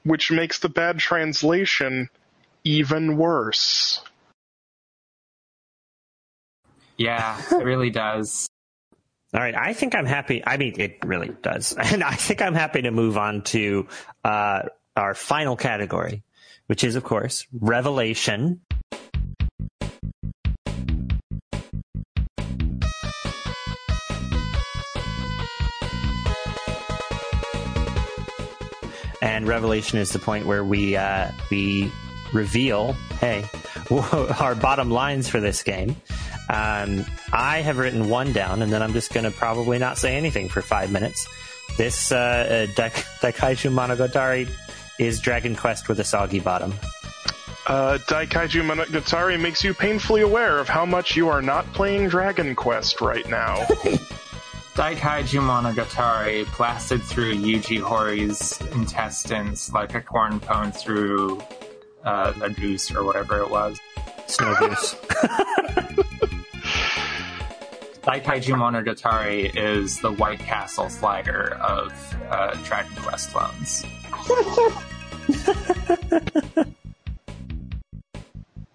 Which 0.05 0.31
makes 0.31 0.59
the 0.59 0.69
bad 0.69 0.99
translation 0.99 2.11
even 2.63 3.17
worse. 3.17 4.03
Yeah, 6.97 7.41
it 7.51 7.65
really 7.65 7.91
does. 7.91 8.49
All 9.35 9.41
right, 9.41 9.55
I 9.55 9.73
think 9.73 9.95
I'm 9.95 10.07
happy. 10.07 10.43
I 10.47 10.57
mean, 10.57 10.75
it 10.81 10.99
really 11.05 11.31
does, 11.43 11.73
and 11.79 12.03
I 12.03 12.15
think 12.15 12.41
I'm 12.41 12.55
happy 12.55 12.83
to 12.83 12.91
move 12.91 13.19
on 13.19 13.43
to 13.45 13.87
uh, 14.25 14.63
our 14.97 15.15
final 15.15 15.57
category, 15.57 16.23
which 16.67 16.85
is, 16.85 16.97
of 16.97 17.05
course, 17.05 17.47
revelation. 17.53 18.61
And 29.21 29.49
revelation 29.49 29.99
is 29.99 30.11
the 30.13 30.19
point 30.19 30.47
where 30.47 30.65
we 30.65 30.97
uh, 30.97 31.31
we 31.51 31.91
reveal, 32.33 32.93
hey, 33.21 33.45
our 33.91 34.55
bottom 34.55 34.91
lines 34.91 35.29
for 35.29 35.41
this 35.41 35.63
game. 35.63 35.97
Um, 36.49 37.05
I 37.33 37.59
have 37.63 37.79
written 37.79 38.09
one 38.09 38.33
down, 38.33 38.63
and 38.63 38.73
then 38.73 38.83
I'm 38.83 38.93
just 38.93 39.13
going 39.13 39.25
to 39.25 39.31
probably 39.31 39.79
not 39.79 39.99
say 39.99 40.17
anything 40.17 40.49
for 40.49 40.63
five 40.63 40.93
minutes. 40.93 41.29
This 41.77 42.13
uh, 42.13 42.69
uh, 42.69 42.73
Daikaiju 42.73 43.73
Monogatari 43.73 44.49
is 44.99 45.21
Dragon 45.21 45.57
Quest 45.57 45.89
with 45.89 46.01
a 46.01 46.05
soggy 46.05 46.41
bottom. 46.41 46.73
Uh, 47.67 47.99
Daikaiju 48.07 48.63
Monogatari 48.63 49.41
makes 49.41 49.65
you 49.65 49.75
painfully 49.75 50.23
aware 50.23 50.59
of 50.59 50.69
how 50.69 50.87
much 50.87 51.17
you 51.17 51.29
are 51.29 51.43
not 51.43 51.67
playing 51.75 52.09
Dragon 52.09 52.55
Quest 52.55 53.01
right 53.01 53.29
now. 53.29 53.57
Daikaiju 54.77 55.41
Monogatari 55.41 56.45
blasted 56.57 57.03
through 57.03 57.35
Yuji 57.35 57.81
Horii's 57.81 58.61
intestines 58.73 59.73
like 59.73 59.95
a 59.95 60.01
corn 60.01 60.39
pone 60.39 60.71
through 60.71 61.43
uh, 62.05 62.33
a 62.41 62.51
goose 62.51 62.95
or 62.95 63.03
whatever 63.03 63.41
it 63.41 63.51
was. 63.51 63.81
Snow 64.27 64.55
goose. 64.61 64.95
Daikaiju 68.07 68.55
Monogatari 68.55 69.51
is 69.57 69.99
the 69.99 70.13
White 70.13 70.39
Castle 70.39 70.89
slider 70.89 71.55
of 71.55 71.93
uh, 72.31 72.55
Dragon 72.63 72.95
Quest 73.03 73.33
clones. 73.33 73.85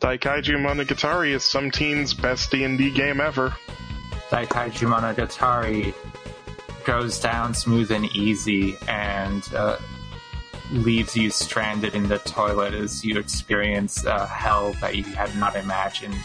Daikaiju 0.02 0.58
Monogatari 0.58 1.32
is 1.32 1.45
some 1.45 1.72
teen's 1.72 2.14
best 2.14 2.52
D&D 2.52 2.91
game 2.91 3.22
ever. 3.22 3.56
Daikaiju 4.32 4.91
Monogatari 4.91 5.94
goes 6.84 7.18
down 7.18 7.53
smooth 7.53 7.90
and 7.90 8.14
easy 8.14 8.76
and 8.90 9.48
uh, 9.56 9.78
leaves 10.74 11.16
you 11.16 11.30
stranded 11.30 11.95
in 11.95 12.10
the 12.10 12.18
toilet 12.20 12.74
as 12.74 13.06
you 13.06 13.18
experience 13.18 14.03
a 14.03 14.28
hell 14.28 14.74
that 14.82 14.98
you 14.98 15.03
had 15.03 15.34
not 15.38 15.56
imagined. 15.56 16.20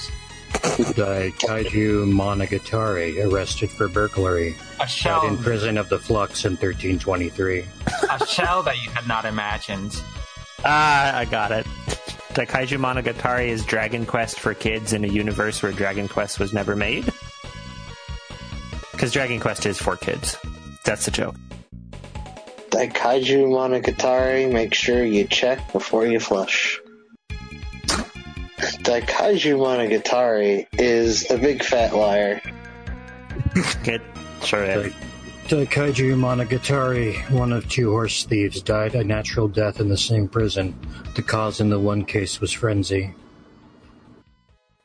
Daikaiju 0.53 2.11
Monogatari, 2.13 3.25
arrested 3.25 3.71
for 3.71 3.89
burglary. 3.89 4.57
A 4.81 4.87
shell 4.87 5.27
in 5.27 5.39
prison 5.39 5.79
of 5.79 5.89
the 5.89 5.99
Flux 5.99 6.45
in 6.45 6.53
1323. 6.53 7.65
a 8.11 8.27
shell 8.27 8.63
that 8.63 8.77
you 8.83 8.91
had 8.91 9.07
not 9.09 9.25
imagined. 9.25 10.03
Ah, 10.65 11.17
I 11.17 11.25
got 11.25 11.53
it. 11.53 11.67
Daikaiju 12.35 12.79
Monogatari 12.79 13.49
is 13.49 13.65
Dragon 13.65 14.05
Quest 14.05 14.39
for 14.39 14.53
kids 14.53 14.93
in 14.93 15.05
a 15.05 15.09
universe 15.09 15.63
where 15.63 15.73
Dragon 15.73 16.09
Quest 16.09 16.39
was 16.39 16.53
never 16.53 16.77
made. 16.77 17.11
Because 18.93 19.13
Dragon 19.13 19.41
Quest 19.41 19.65
is 19.65 19.79
for 19.79 19.97
kids. 19.97 20.37
That's 20.85 21.07
the 21.07 21.11
joke. 21.11 21.37
Daikaiju 22.71 23.47
Monogatari, 23.49 24.53
make 24.53 24.75
sure 24.75 25.03
you 25.05 25.25
check 25.27 25.73
before 25.73 26.07
you 26.07 26.21
flush. 26.21 26.79
Daikaiju 28.87 29.59
Monogatari 29.59 30.65
is 30.79 31.29
a 31.29 31.37
big 31.37 31.65
fat 31.65 31.93
liar. 31.93 32.41
It 33.85 34.01
sure 34.45 34.63
is. 34.63 34.93
Daikaiju 35.49 36.15
Monogatari, 36.15 37.29
one 37.33 37.53
of 37.53 37.69
two 37.69 37.91
horse 37.91 38.23
thieves, 38.23 38.63
died 38.63 38.95
a 38.95 39.03
natural 39.03 39.49
death 39.49 39.81
in 39.81 39.89
the 39.89 39.97
same 39.97 40.29
prison. 40.29 40.79
The 41.17 41.23
cause 41.23 41.61
in 41.61 41.69
the 41.69 41.81
one 41.81 42.05
case 42.05 42.41
was 42.41 42.53
frenzy. 42.53 43.13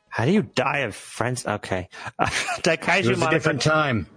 How 0.08 0.24
do 0.24 0.32
you 0.32 0.42
die 0.42 0.78
of 0.78 0.96
frenzy? 0.96 1.48
Okay. 1.48 1.88
Uh, 2.18 2.26
Daikaiju 2.26 3.04
It 3.04 3.08
was 3.10 3.22
a 3.22 3.30
different 3.30 3.62
time. 3.62 4.08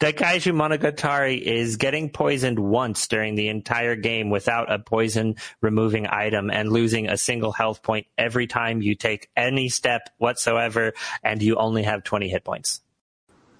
Daikaiju 0.00 0.52
Monogatari 0.52 1.40
is 1.40 1.76
getting 1.76 2.10
poisoned 2.10 2.58
once 2.58 3.06
during 3.08 3.34
the 3.34 3.48
entire 3.48 3.96
game 3.96 4.30
without 4.30 4.70
a 4.72 4.78
poison 4.78 5.36
removing 5.60 6.06
item 6.06 6.50
and 6.50 6.70
losing 6.70 7.08
a 7.08 7.16
single 7.16 7.52
health 7.52 7.82
point 7.82 8.06
every 8.16 8.46
time 8.46 8.82
you 8.82 8.94
take 8.94 9.28
any 9.36 9.68
step 9.68 10.10
whatsoever 10.18 10.92
and 11.22 11.42
you 11.42 11.56
only 11.56 11.82
have 11.82 12.04
20 12.04 12.28
hit 12.28 12.44
points. 12.44 12.80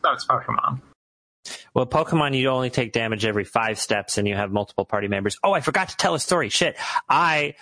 That's 0.03 0.27
Pokemon. 0.27 0.81
Well, 1.75 1.87
Pokemon, 1.87 2.37
you 2.37 2.49
only 2.49 2.71
take 2.71 2.93
damage 2.93 3.25
every 3.25 3.45
five 3.45 3.79
steps 3.79 4.19
and 4.19 4.29
you 4.29 4.35
have 4.35 4.51
multiple 4.51 4.85
party 4.85 5.09
members. 5.09 5.39
Oh, 5.43 5.53
I 5.53 5.61
forgot 5.61 5.89
to 5.91 5.97
tell 5.97 6.15
a 6.15 6.21
story. 6.21 6.49
Shit. 6.49 6.77
I 7.09 7.55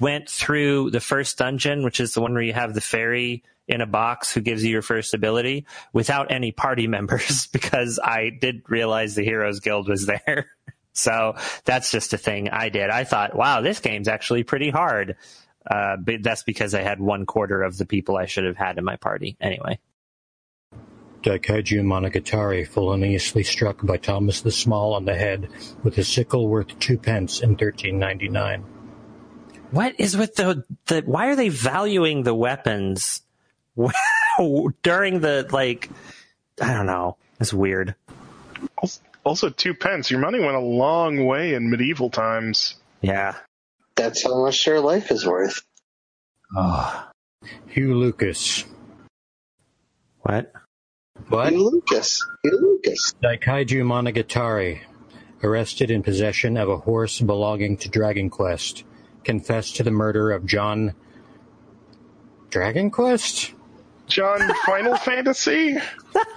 went 0.00 0.28
through 0.28 0.90
the 0.90 1.00
first 1.00 1.38
dungeon, 1.38 1.84
which 1.84 2.00
is 2.00 2.12
the 2.12 2.20
one 2.20 2.32
where 2.32 2.42
you 2.42 2.52
have 2.52 2.74
the 2.74 2.80
fairy 2.80 3.42
in 3.68 3.80
a 3.80 3.86
box 3.86 4.32
who 4.32 4.40
gives 4.40 4.64
you 4.64 4.70
your 4.70 4.82
first 4.82 5.14
ability 5.14 5.66
without 5.92 6.30
any 6.30 6.52
party 6.52 6.86
members 6.88 7.46
because 7.46 8.00
I 8.02 8.30
did 8.30 8.62
realize 8.68 9.14
the 9.14 9.24
Heroes 9.24 9.60
Guild 9.60 9.88
was 9.88 10.06
there. 10.06 10.50
So 10.92 11.36
that's 11.64 11.92
just 11.92 12.12
a 12.12 12.18
thing 12.18 12.50
I 12.50 12.68
did. 12.68 12.90
I 12.90 13.04
thought, 13.04 13.34
wow, 13.34 13.60
this 13.60 13.78
game's 13.78 14.08
actually 14.08 14.42
pretty 14.42 14.70
hard. 14.70 15.16
Uh, 15.70 15.96
but 15.96 16.16
that's 16.22 16.42
because 16.42 16.74
I 16.74 16.82
had 16.82 17.00
one 17.00 17.26
quarter 17.26 17.62
of 17.62 17.78
the 17.78 17.86
people 17.86 18.16
I 18.16 18.26
should 18.26 18.44
have 18.44 18.56
had 18.56 18.76
in 18.76 18.84
my 18.84 18.96
party. 18.96 19.36
Anyway. 19.40 19.78
Daikaiju 21.22 21.82
Monogatari 21.82 22.66
feloniously 22.66 23.44
struck 23.44 23.86
by 23.86 23.98
Thomas 23.98 24.40
the 24.40 24.50
Small 24.50 24.94
on 24.94 25.04
the 25.04 25.14
head 25.14 25.48
with 25.84 25.96
a 25.98 26.04
sickle 26.04 26.48
worth 26.48 26.78
two 26.78 26.98
pence 26.98 27.40
in 27.40 27.50
1399. 27.50 28.64
What 29.70 29.94
is 29.98 30.16
with 30.16 30.34
the, 30.34 30.64
the 30.86 31.02
why 31.02 31.28
are 31.28 31.36
they 31.36 31.48
valuing 31.48 32.22
the 32.22 32.34
weapons 32.34 33.22
during 34.82 35.20
the 35.20 35.48
like 35.50 35.88
I 36.60 36.72
don't 36.74 36.86
know. 36.86 37.16
It's 37.40 37.54
weird. 37.54 37.94
Also, 39.24 39.50
two 39.50 39.74
pence. 39.74 40.10
Your 40.10 40.20
money 40.20 40.40
went 40.40 40.56
a 40.56 40.60
long 40.60 41.24
way 41.24 41.54
in 41.54 41.70
medieval 41.70 42.10
times. 42.10 42.76
Yeah. 43.00 43.36
That's 43.96 44.22
how 44.22 44.42
much 44.44 44.66
your 44.66 44.80
life 44.80 45.10
is 45.10 45.26
worth. 45.26 45.62
Oh. 46.56 47.08
Hugh 47.68 47.94
Lucas. 47.94 48.64
What? 50.20 50.52
What? 51.28 51.52
Hugh 51.52 51.70
Lucas. 51.70 52.26
Hugh 52.42 52.58
Lucas. 52.60 53.14
Daikaiju 53.22 53.82
Monogatari. 53.84 54.80
Arrested 55.42 55.90
in 55.90 56.02
possession 56.02 56.58
of 56.58 56.68
a 56.68 56.76
horse 56.76 57.20
belonging 57.20 57.78
to 57.78 57.88
Dragon 57.88 58.28
Quest. 58.28 58.84
Confessed 59.24 59.76
to 59.76 59.82
the 59.82 59.90
murder 59.90 60.32
of 60.32 60.46
John. 60.46 60.94
Dragon 62.50 62.90
Quest? 62.90 63.54
John, 64.06 64.40
Final 64.66 64.96
Fantasy? 64.96 65.76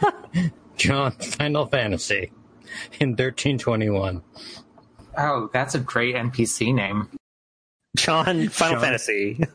John 0.78 1.12
Final 1.12 1.66
Fantasy. 1.66 2.32
In 3.00 3.10
1321. 3.10 4.22
Oh, 5.18 5.50
that's 5.54 5.76
a 5.76 5.80
great 5.80 6.16
NPC 6.16 6.74
name. 6.74 7.10
John 7.96 8.50
Final 8.50 8.76
John. 8.76 8.82
Fantasy. 8.82 9.44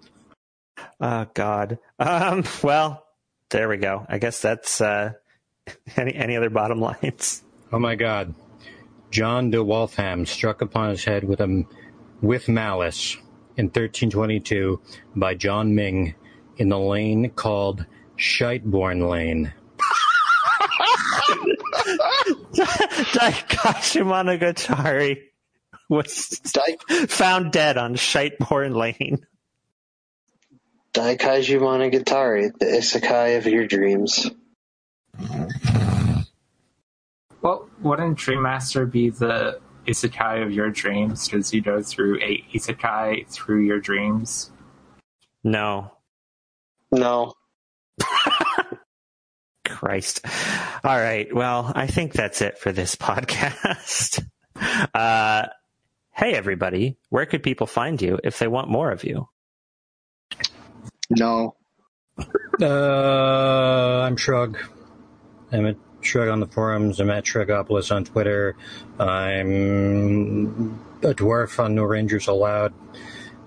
Oh 1.01 1.27
God. 1.35 1.79
Um. 1.99 2.45
Well, 2.63 3.05
there 3.51 3.69
we 3.69 3.77
go. 3.77 4.05
I 4.09 4.19
guess 4.19 4.41
that's 4.41 4.81
uh. 4.81 5.13
Any 5.97 6.15
any 6.15 6.37
other 6.37 6.51
bottom 6.51 6.81
lines? 6.81 7.43
Oh 7.73 7.79
my 7.79 7.95
god. 7.95 8.35
John 9.11 9.51
de 9.51 9.63
Waltham 9.63 10.27
struck 10.27 10.61
upon 10.61 10.91
his 10.91 11.05
head 11.05 11.25
with 11.25 11.41
a 11.41 11.65
with 12.21 12.49
malice 12.49 13.17
in 13.57 13.67
1322 13.67 14.81
by 15.17 15.35
John 15.35 15.75
Ming 15.75 16.15
in 16.57 16.69
the 16.69 16.79
lane 16.79 17.31
called 17.31 17.87
Shiteborn 18.17 19.09
Lane. 19.09 19.53
Daikashi 23.13 24.03
Monogatari 24.03 25.19
was 25.89 26.29
Dai- 26.29 27.07
found 27.07 27.53
dead 27.53 27.79
on 27.79 27.95
Shiteborn 27.95 28.75
Lane. 28.75 29.19
Daikaiju 30.95 31.61
Monogatari, 31.61 32.51
the 32.59 32.67
isekai 32.67 33.39
of 33.39 33.47
your 33.47 33.67
dreams. 33.67 34.31
Well, 37.41 37.69
wouldn't 37.83 38.19
Dream 38.19 38.43
Master 38.43 38.85
be 38.85 39.11
the 39.11 39.61
isekai 39.89 40.43
of 40.45 40.53
your 40.53 40.71
dreams? 40.71 41.29
Does 41.29 41.53
you 41.53 41.61
go 41.61 41.83
through 41.83 42.19
a 42.23 42.45
isekai 42.55 43.27
through 43.29 43.63
your 43.63 43.81
dreams? 43.81 44.51
No, 45.45 45.93
No. 46.93 47.35
Christ. 49.65 50.25
All 50.85 50.97
right. 50.99 51.33
Well, 51.35 51.73
I 51.75 51.87
think 51.87 52.13
that's 52.13 52.41
it 52.43 52.59
for 52.59 52.73
this 52.73 52.97
podcast. 52.97 54.25
Uh, 54.95 55.47
hey, 56.13 56.33
everybody. 56.35 56.97
Where 57.11 57.27
could 57.27 57.43
people 57.43 57.67
find 57.67 58.01
you 58.01 58.19
if 58.25 58.39
they 58.39 58.49
want 58.49 58.69
more 58.71 58.91
of 58.91 59.05
you? 59.05 59.29
No. 61.11 61.55
Uh, 62.61 64.01
I'm 64.03 64.17
Shrug. 64.17 64.59
I'm 65.53 65.77
Shrug 66.09 66.29
on 66.29 66.41
the 66.41 66.47
forums. 66.47 67.01
I'm 67.01 67.11
at 67.11 67.25
Shrugopolis 67.25 67.95
on 67.95 68.05
Twitter. 68.05 68.57
I'm 68.99 70.81
a 71.03 71.15
dwarf 71.15 71.63
on 71.63 71.75
No 71.75 71.85
Rangers 71.85 72.29
Allowed, 72.29 72.73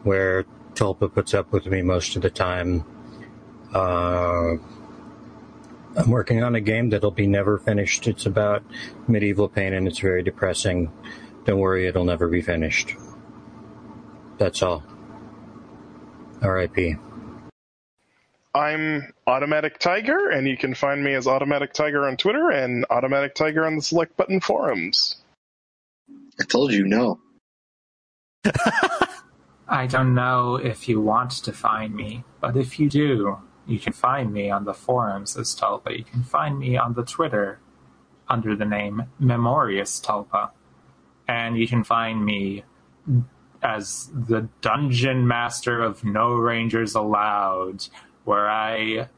where 0.04 0.44
Tulpa 0.76 1.12
puts 1.12 1.34
up 1.34 1.52
with 1.52 1.66
me 1.66 1.82
most 1.82 2.16
of 2.16 2.22
the 2.22 2.30
time. 2.30 2.86
Uh, 3.74 4.58
I'm 5.98 6.10
working 6.10 6.44
on 6.44 6.56
a 6.56 6.62
game 6.62 6.92
that'll 6.92 7.12
be 7.12 7.28
never 7.28 7.58
finished. 7.58 8.08
It's 8.08 8.28
about 8.28 8.64
medieval 9.08 9.50
pain 9.50 9.74
and 9.74 9.88
it's 9.88 10.00
very 10.00 10.22
depressing. 10.22 10.92
Don't 11.46 11.60
worry, 11.60 11.88
it'll 11.88 12.06
never 12.06 12.28
be 12.28 12.42
finished. 12.42 12.96
That's 14.38 14.62
all. 14.62 14.84
R.I.P. 16.42 16.96
I'm 18.53 19.14
Automatic 19.28 19.80
Tiger, 19.80 20.30
and 20.30 20.48
you 20.48 20.57
can 20.57 20.73
find 20.73 21.03
me 21.03 21.14
as 21.14 21.26
Automatic 21.26 21.73
Tiger 21.73 22.07
on 22.07 22.18
Twitter 22.18 22.49
and 22.49 22.86
Automatic 22.90 23.34
Tiger 23.34 23.65
on 23.65 23.78
the 23.78 23.82
Select 23.82 24.18
Button 24.18 24.41
forums. 24.41 25.18
I 26.40 26.44
told 26.44 26.73
you 26.73 26.86
no. 26.86 27.19
I 29.69 29.88
don't 29.88 30.14
know 30.14 30.56
if 30.56 30.90
you 30.90 30.99
want 30.99 31.32
to 31.32 31.53
find 31.53 31.95
me, 31.95 32.26
but 32.41 32.57
if 32.57 32.78
you 32.78 32.90
do, 32.90 33.38
you 33.65 33.80
can 33.80 33.94
find 33.94 34.34
me 34.34 34.49
on 34.49 34.65
the 34.65 34.73
forums 34.73 35.38
as 35.38 35.56
Tulpa. 35.56 35.98
You 35.98 36.03
can 36.03 36.23
find 36.23 36.60
me 36.60 36.76
on 36.76 36.94
the 36.94 37.06
Twitter 37.06 37.60
under 38.28 38.56
the 38.56 38.65
name 38.65 39.03
Memorious 39.18 40.02
Tulpa. 40.02 40.49
And 41.26 41.57
you 41.57 41.68
can 41.69 41.86
find 41.86 42.26
me 42.26 42.65
as 43.64 44.10
the 44.14 44.49
Dungeon 44.61 45.26
Master 45.26 45.82
of 45.82 46.03
No 46.03 46.34
Rangers 46.34 46.95
Allowed, 46.95 47.88
where 48.23 48.49
I 48.49 49.10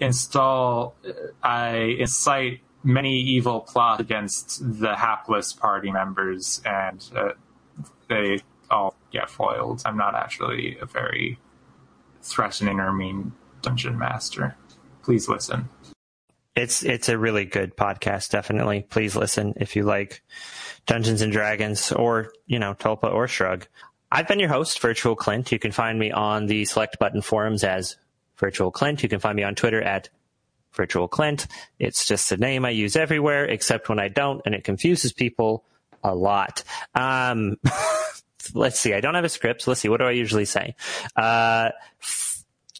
install, 0.00 0.94
I 1.42 1.96
incite 1.98 2.60
many 2.82 3.18
evil 3.18 3.60
plots 3.60 4.00
against 4.00 4.80
the 4.80 4.94
hapless 4.94 5.52
party 5.52 5.90
members, 5.90 6.62
and 6.64 7.04
uh, 7.14 7.30
they 8.08 8.40
all 8.70 8.94
get 9.12 9.28
foiled. 9.28 9.82
I'm 9.84 9.96
not 9.96 10.14
actually 10.14 10.78
a 10.80 10.86
very 10.86 11.38
threatening 12.22 12.80
or 12.80 12.92
mean 12.92 13.32
dungeon 13.62 13.98
master. 13.98 14.56
Please 15.02 15.28
listen. 15.28 15.68
It's 16.54 16.82
it's 16.82 17.08
a 17.08 17.18
really 17.18 17.44
good 17.44 17.76
podcast. 17.76 18.30
Definitely, 18.30 18.86
please 18.88 19.14
listen 19.14 19.54
if 19.56 19.76
you 19.76 19.82
like 19.82 20.22
Dungeons 20.86 21.20
and 21.20 21.32
Dragons 21.32 21.92
or 21.92 22.32
you 22.46 22.58
know 22.58 22.74
Tulpa 22.74 23.12
or 23.12 23.28
Shrug. 23.28 23.66
I've 24.10 24.28
been 24.28 24.40
your 24.40 24.48
host, 24.48 24.80
Virtual 24.80 25.16
Clint. 25.16 25.52
You 25.52 25.58
can 25.58 25.72
find 25.72 25.98
me 25.98 26.12
on 26.12 26.46
the 26.46 26.64
Select 26.64 26.98
Button 26.98 27.20
forums 27.20 27.64
as 27.64 27.96
Virtual 28.38 28.70
Clint. 28.70 29.02
You 29.02 29.08
can 29.08 29.20
find 29.20 29.36
me 29.36 29.42
on 29.42 29.54
Twitter 29.54 29.82
at 29.82 30.08
Virtual 30.72 31.08
Clint. 31.08 31.46
It's 31.78 32.06
just 32.06 32.30
a 32.32 32.36
name 32.36 32.64
I 32.64 32.70
use 32.70 32.96
everywhere 32.96 33.44
except 33.44 33.88
when 33.88 33.98
I 33.98 34.08
don't, 34.08 34.42
and 34.44 34.54
it 34.54 34.64
confuses 34.64 35.12
people 35.12 35.64
a 36.04 36.14
lot. 36.14 36.62
Um, 36.94 37.56
let's 38.54 38.78
see. 38.78 38.94
I 38.94 39.00
don't 39.00 39.14
have 39.14 39.24
a 39.24 39.28
script. 39.28 39.62
So 39.62 39.70
let's 39.70 39.80
see. 39.80 39.88
What 39.88 39.98
do 39.98 40.06
I 40.06 40.12
usually 40.12 40.44
say? 40.44 40.76
Uh, 41.14 41.70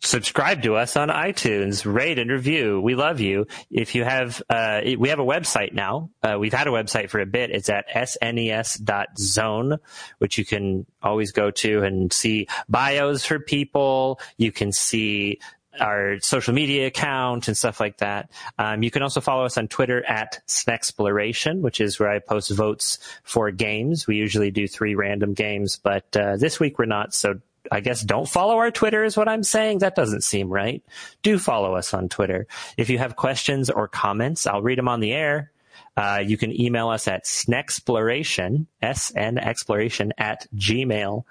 subscribe 0.06 0.62
to 0.62 0.76
us 0.76 0.96
on 0.96 1.08
iTunes, 1.08 1.84
rate 1.84 2.18
and 2.18 2.30
review. 2.30 2.80
We 2.80 2.94
love 2.94 3.20
you. 3.20 3.46
If 3.70 3.94
you 3.94 4.04
have, 4.04 4.42
uh, 4.48 4.82
we 4.98 5.08
have 5.08 5.18
a 5.18 5.24
website 5.24 5.72
now. 5.72 6.10
Uh, 6.22 6.36
we've 6.38 6.52
had 6.52 6.66
a 6.66 6.70
website 6.70 7.10
for 7.10 7.20
a 7.20 7.26
bit. 7.26 7.50
It's 7.50 7.68
at 7.68 7.88
snes.zone, 7.88 9.78
which 10.18 10.38
you 10.38 10.44
can 10.44 10.86
always 11.02 11.32
go 11.32 11.50
to 11.50 11.82
and 11.82 12.12
see 12.12 12.46
bios 12.68 13.24
for 13.26 13.38
people. 13.38 14.20
You 14.36 14.52
can 14.52 14.72
see 14.72 15.40
our 15.80 16.18
social 16.20 16.54
media 16.54 16.86
account 16.86 17.48
and 17.48 17.56
stuff 17.56 17.80
like 17.80 17.98
that. 17.98 18.30
Um, 18.58 18.82
you 18.82 18.90
can 18.90 19.02
also 19.02 19.20
follow 19.20 19.44
us 19.44 19.58
on 19.58 19.68
Twitter 19.68 20.04
at 20.06 20.40
Snexploration, 20.46 21.60
which 21.60 21.80
is 21.80 21.98
where 21.98 22.08
I 22.08 22.18
post 22.18 22.50
votes 22.50 22.98
for 23.24 23.50
games. 23.50 24.06
We 24.06 24.16
usually 24.16 24.50
do 24.50 24.66
three 24.66 24.94
random 24.94 25.34
games, 25.34 25.76
but 25.76 26.16
uh, 26.16 26.36
this 26.36 26.58
week 26.58 26.78
we're 26.78 26.86
not. 26.86 27.14
So 27.14 27.40
I 27.70 27.80
guess 27.80 28.02
don't 28.02 28.28
follow 28.28 28.56
our 28.56 28.70
Twitter 28.70 29.04
is 29.04 29.16
what 29.16 29.28
I'm 29.28 29.42
saying. 29.42 29.78
That 29.78 29.94
doesn't 29.94 30.24
seem 30.24 30.48
right. 30.48 30.82
Do 31.22 31.38
follow 31.38 31.74
us 31.74 31.94
on 31.94 32.08
Twitter. 32.08 32.46
If 32.76 32.90
you 32.90 32.98
have 32.98 33.16
questions 33.16 33.70
or 33.70 33.88
comments, 33.88 34.46
I'll 34.46 34.62
read 34.62 34.78
them 34.78 34.88
on 34.88 35.00
the 35.00 35.12
air. 35.12 35.52
Uh, 35.96 36.22
you 36.24 36.36
can 36.36 36.58
email 36.58 36.88
us 36.88 37.08
at 37.08 37.24
snexploration, 37.24 38.66
S-N 38.82 39.38
exploration 39.38 40.12
at 40.18 40.46
gmail 40.54 41.24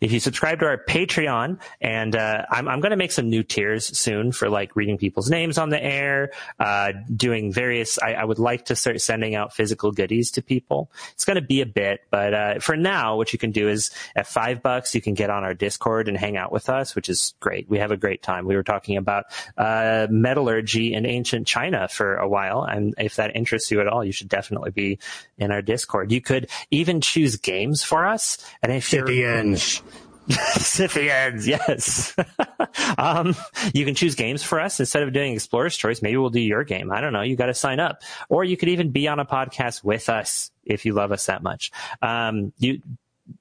If 0.00 0.12
you 0.12 0.20
subscribe 0.20 0.60
to 0.60 0.66
our 0.66 0.78
Patreon, 0.78 1.60
and 1.80 2.16
uh, 2.16 2.44
I'm, 2.50 2.68
I'm 2.68 2.80
going 2.80 2.90
to 2.90 2.96
make 2.96 3.12
some 3.12 3.30
new 3.30 3.42
tiers 3.42 3.96
soon 3.96 4.32
for 4.32 4.50
like 4.50 4.74
reading 4.76 4.98
people's 4.98 5.30
names 5.30 5.58
on 5.58 5.68
the 5.70 5.82
air, 5.82 6.32
uh, 6.58 6.92
doing 7.14 7.52
various. 7.52 7.98
I, 8.02 8.14
I, 8.14 8.24
would 8.24 8.38
like 8.38 8.66
to 8.66 8.76
start 8.76 9.00
sending 9.00 9.34
out 9.34 9.54
physical 9.54 9.92
goodies 9.92 10.32
to 10.32 10.42
people. 10.42 10.90
It's 11.12 11.24
going 11.24 11.36
to 11.36 11.42
be 11.42 11.60
a 11.60 11.66
bit, 11.66 12.00
but 12.10 12.34
uh, 12.34 12.58
for 12.58 12.76
now, 12.76 13.16
what 13.16 13.32
you 13.32 13.38
can 13.38 13.52
do 13.52 13.68
is 13.68 13.90
at 14.16 14.26
five 14.26 14.62
bucks, 14.62 14.94
you 14.94 15.00
can 15.00 15.14
get 15.14 15.30
on 15.30 15.44
our 15.44 15.54
Discord 15.54 16.08
and 16.08 16.16
hang 16.16 16.36
out 16.36 16.50
with 16.50 16.68
us, 16.68 16.94
which 16.94 17.08
is 17.08 17.34
great. 17.40 17.68
We 17.68 17.78
have 17.78 17.92
a 17.92 17.96
great 17.96 18.22
time. 18.22 18.46
We 18.46 18.56
were 18.56 18.64
talking 18.64 18.96
about 18.96 19.26
uh, 19.56 20.08
metallurgy 20.10 20.92
in 20.92 21.06
ancient 21.06 21.46
China 21.46 21.88
for 21.88 22.16
a 22.16 22.28
while, 22.28 22.64
and 22.64 22.94
if 22.98 23.16
that 23.16 23.36
interests 23.36 23.70
you 23.70 23.80
at 23.80 23.86
all, 23.86 24.04
you 24.04 24.12
should 24.12 24.28
definitely 24.28 24.70
be 24.70 24.98
in 25.38 25.52
our 25.52 25.62
Discord. 25.62 26.10
You 26.10 26.20
could 26.20 26.50
even 26.70 27.00
choose 27.00 27.36
games 27.36 27.82
for 27.82 28.06
us, 28.06 28.38
and 28.62 28.72
if 28.72 28.87
Scythians. 28.88 29.82
Scythians, 30.58 31.48
yes. 31.48 32.14
um, 32.98 33.34
you 33.72 33.84
can 33.84 33.94
choose 33.94 34.14
games 34.14 34.42
for 34.42 34.60
us 34.60 34.78
instead 34.78 35.02
of 35.02 35.12
doing 35.12 35.32
Explorer's 35.32 35.76
Choice. 35.76 36.02
Maybe 36.02 36.16
we'll 36.16 36.30
do 36.30 36.40
your 36.40 36.64
game. 36.64 36.92
I 36.92 37.00
don't 37.00 37.12
know. 37.12 37.22
You 37.22 37.36
got 37.36 37.46
to 37.46 37.54
sign 37.54 37.80
up, 37.80 38.02
or 38.28 38.44
you 38.44 38.56
could 38.56 38.68
even 38.68 38.90
be 38.90 39.08
on 39.08 39.20
a 39.20 39.24
podcast 39.24 39.82
with 39.82 40.08
us 40.08 40.50
if 40.64 40.84
you 40.84 40.92
love 40.92 41.12
us 41.12 41.26
that 41.26 41.42
much. 41.42 41.70
Um, 42.02 42.52
you 42.58 42.82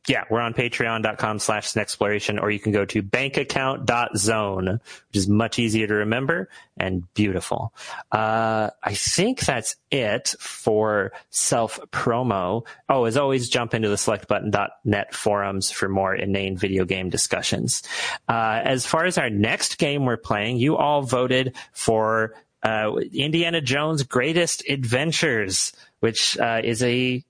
yeah, 0.07 0.23
we're 0.29 0.39
on 0.39 0.53
patreon.com 0.53 1.39
slash 1.39 1.75
exploration, 1.75 2.39
or 2.39 2.49
you 2.49 2.59
can 2.59 2.71
go 2.71 2.85
to 2.85 3.01
bankaccount.zone, 3.01 4.67
which 4.67 5.15
is 5.15 5.27
much 5.27 5.59
easier 5.59 5.87
to 5.87 5.93
remember 5.93 6.49
and 6.77 7.11
beautiful. 7.13 7.73
Uh, 8.11 8.69
I 8.83 8.93
think 8.93 9.41
that's 9.41 9.75
it 9.91 10.33
for 10.39 11.11
self 11.29 11.79
promo. 11.91 12.65
Oh, 12.89 13.05
as 13.05 13.17
always, 13.17 13.49
jump 13.49 13.73
into 13.73 13.89
the 13.89 13.95
selectbutton.net 13.95 15.13
forums 15.13 15.71
for 15.71 15.89
more 15.89 16.15
inane 16.15 16.57
video 16.57 16.85
game 16.85 17.09
discussions. 17.09 17.83
Uh, 18.29 18.61
as 18.63 18.85
far 18.85 19.05
as 19.05 19.17
our 19.17 19.29
next 19.29 19.77
game 19.77 20.05
we're 20.05 20.17
playing, 20.17 20.57
you 20.57 20.77
all 20.77 21.01
voted 21.01 21.55
for 21.73 22.33
uh, 22.63 22.95
Indiana 23.13 23.61
Jones' 23.61 24.03
Greatest 24.03 24.63
Adventures, 24.69 25.73
which 25.99 26.37
uh, 26.39 26.61
is 26.63 26.81
a 26.83 27.23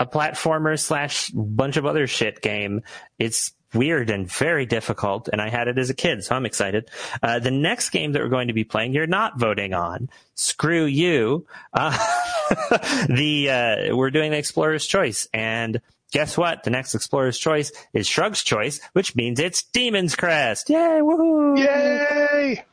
a 0.00 0.06
platformer 0.06 0.80
slash 0.80 1.28
bunch 1.30 1.76
of 1.76 1.86
other 1.86 2.06
shit 2.06 2.40
game. 2.40 2.82
It's 3.18 3.52
weird 3.74 4.10
and 4.10 4.26
very 4.28 4.66
difficult, 4.66 5.28
and 5.28 5.40
I 5.40 5.48
had 5.50 5.68
it 5.68 5.78
as 5.78 5.90
a 5.90 5.94
kid, 5.94 6.24
so 6.24 6.34
I'm 6.34 6.46
excited. 6.46 6.90
Uh, 7.22 7.38
the 7.38 7.50
next 7.50 7.90
game 7.90 8.12
that 8.12 8.22
we're 8.22 8.28
going 8.28 8.48
to 8.48 8.54
be 8.54 8.64
playing, 8.64 8.94
you're 8.94 9.06
not 9.06 9.38
voting 9.38 9.74
on. 9.74 10.08
Screw 10.34 10.86
you. 10.86 11.46
Uh, 11.72 11.90
the 13.08 13.50
uh, 13.90 13.96
we're 13.96 14.10
doing 14.10 14.32
the 14.32 14.38
Explorer's 14.38 14.86
Choice, 14.86 15.28
and 15.34 15.80
guess 16.12 16.36
what? 16.36 16.64
The 16.64 16.70
next 16.70 16.94
Explorer's 16.94 17.38
Choice 17.38 17.70
is 17.92 18.08
Shrug's 18.08 18.42
Choice, 18.42 18.80
which 18.94 19.14
means 19.14 19.38
it's 19.38 19.62
Demon's 19.62 20.16
Crest. 20.16 20.70
Yay! 20.70 21.00
Woohoo! 21.02 21.58
Yay! 21.58 22.64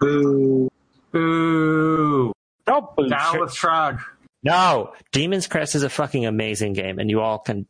Boo! 0.00 0.70
Boo! 1.10 2.32
Don't 2.64 2.96
boo! 2.96 3.08
Down 3.08 3.40
with 3.40 3.52
Shrug. 3.52 4.00
No, 4.42 4.92
Demon's 5.12 5.46
Crest 5.46 5.74
is 5.74 5.82
a 5.82 5.88
fucking 5.88 6.26
amazing 6.26 6.72
game, 6.72 6.98
and 6.98 7.08
you 7.08 7.20
all 7.20 7.38
can 7.38 7.66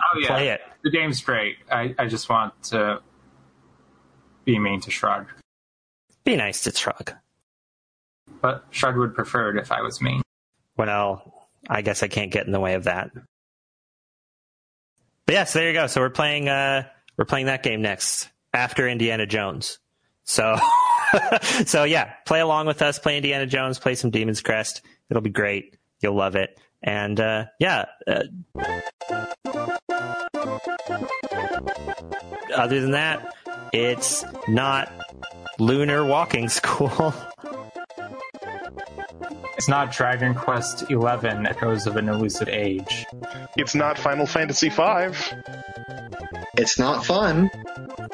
oh, 0.00 0.18
yeah. 0.18 0.26
play 0.26 0.48
it. 0.48 0.60
The 0.82 0.90
game's 0.90 1.20
great. 1.20 1.56
I, 1.70 1.94
I 1.98 2.06
just 2.06 2.28
want 2.28 2.60
to 2.64 3.00
be 4.44 4.58
mean 4.58 4.80
to 4.82 4.90
Shrug. 4.90 5.26
Be 6.24 6.36
nice 6.36 6.62
to 6.62 6.72
Shrug. 6.72 7.12
But 8.40 8.64
Shrug 8.70 8.96
would 8.96 9.14
prefer 9.14 9.50
it 9.50 9.60
if 9.60 9.70
I 9.70 9.82
was 9.82 10.00
mean. 10.00 10.22
Well, 10.76 11.46
I 11.68 11.82
guess 11.82 12.02
I 12.02 12.08
can't 12.08 12.30
get 12.30 12.46
in 12.46 12.52
the 12.52 12.60
way 12.60 12.74
of 12.74 12.84
that. 12.84 13.10
But 15.26 15.32
yes, 15.32 15.52
there 15.52 15.68
you 15.68 15.74
go. 15.74 15.86
So 15.86 16.00
we're 16.00 16.10
playing 16.10 16.48
uh 16.48 16.84
we're 17.16 17.24
playing 17.24 17.46
that 17.46 17.62
game 17.62 17.80
next 17.80 18.28
after 18.52 18.88
Indiana 18.88 19.26
Jones. 19.26 19.78
So 20.24 20.58
so 21.64 21.84
yeah, 21.84 22.12
play 22.26 22.40
along 22.40 22.66
with 22.66 22.82
us, 22.82 22.98
play 22.98 23.16
Indiana 23.16 23.46
Jones, 23.46 23.78
play 23.78 23.94
some 23.94 24.10
Demon's 24.10 24.42
Crest. 24.42 24.82
It'll 25.10 25.22
be 25.22 25.30
great. 25.30 25.76
You'll 26.04 26.14
love 26.16 26.36
it. 26.36 26.60
And 26.82 27.18
uh, 27.18 27.46
yeah. 27.58 27.86
Uh, 28.06 28.24
other 32.54 32.78
than 32.82 32.90
that, 32.90 33.34
it's 33.72 34.22
not 34.46 34.92
lunar 35.58 36.04
walking 36.04 36.48
school. 36.50 37.14
It's 39.56 39.66
not 39.66 39.92
Dragon 39.92 40.34
Quest 40.34 40.80
XI 40.90 40.94
Echoes 40.94 41.86
of 41.86 41.96
an 41.96 42.10
Elusive 42.10 42.50
Age. 42.50 43.06
It's 43.56 43.74
not 43.74 43.98
Final 43.98 44.26
Fantasy 44.26 44.68
V. 44.68 45.08
It's 46.58 46.78
not 46.78 47.06
fun. 47.06 47.50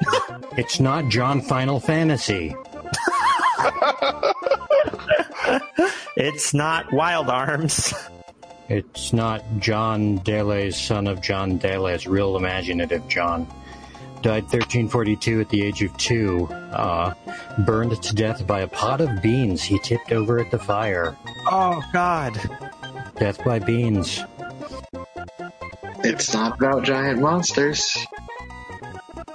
it's 0.56 0.78
not 0.78 1.08
John 1.08 1.40
Final 1.40 1.80
Fantasy. 1.80 2.54
It's 6.16 6.52
not 6.54 6.92
Wild 6.92 7.28
Arms. 7.28 7.94
It's 8.68 9.12
not 9.12 9.42
John 9.58 10.18
Dele's 10.18 10.76
son 10.76 11.06
of 11.06 11.20
John 11.20 11.58
Dele's 11.58 12.06
real 12.06 12.36
imaginative 12.36 13.06
John. 13.08 13.46
Died 14.22 14.42
1342 14.44 15.40
at 15.40 15.48
the 15.48 15.62
age 15.62 15.82
of 15.82 15.96
two. 15.96 16.46
Uh, 16.46 17.14
burned 17.60 18.00
to 18.02 18.14
death 18.14 18.46
by 18.46 18.60
a 18.60 18.68
pot 18.68 19.00
of 19.00 19.22
beans 19.22 19.62
he 19.62 19.78
tipped 19.80 20.12
over 20.12 20.38
at 20.38 20.50
the 20.50 20.58
fire. 20.58 21.16
Oh, 21.50 21.82
God. 21.92 22.34
Death 23.18 23.42
by 23.44 23.58
beans. 23.58 24.22
It's 26.04 26.32
not 26.34 26.58
about 26.58 26.84
giant 26.84 27.20
monsters. 27.20 27.96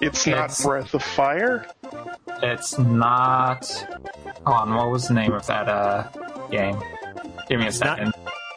It's 0.02 0.27
not 0.27 0.35
It's- 0.45 0.64
Breath 0.64 0.93
of 0.93 1.03
Fire. 1.03 1.65
It's 2.43 2.77
not. 2.77 3.65
Hold 4.45 4.69
on, 4.69 4.76
what 4.76 4.91
was 4.91 5.07
the 5.07 5.14
name 5.14 5.31
of 5.31 5.45
that 5.47 5.68
uh, 5.68 6.03
game? 6.51 6.81
Give 7.47 7.59
me 7.59 7.65
a 7.65 7.69
not- 7.69 7.73
second. 7.73 8.13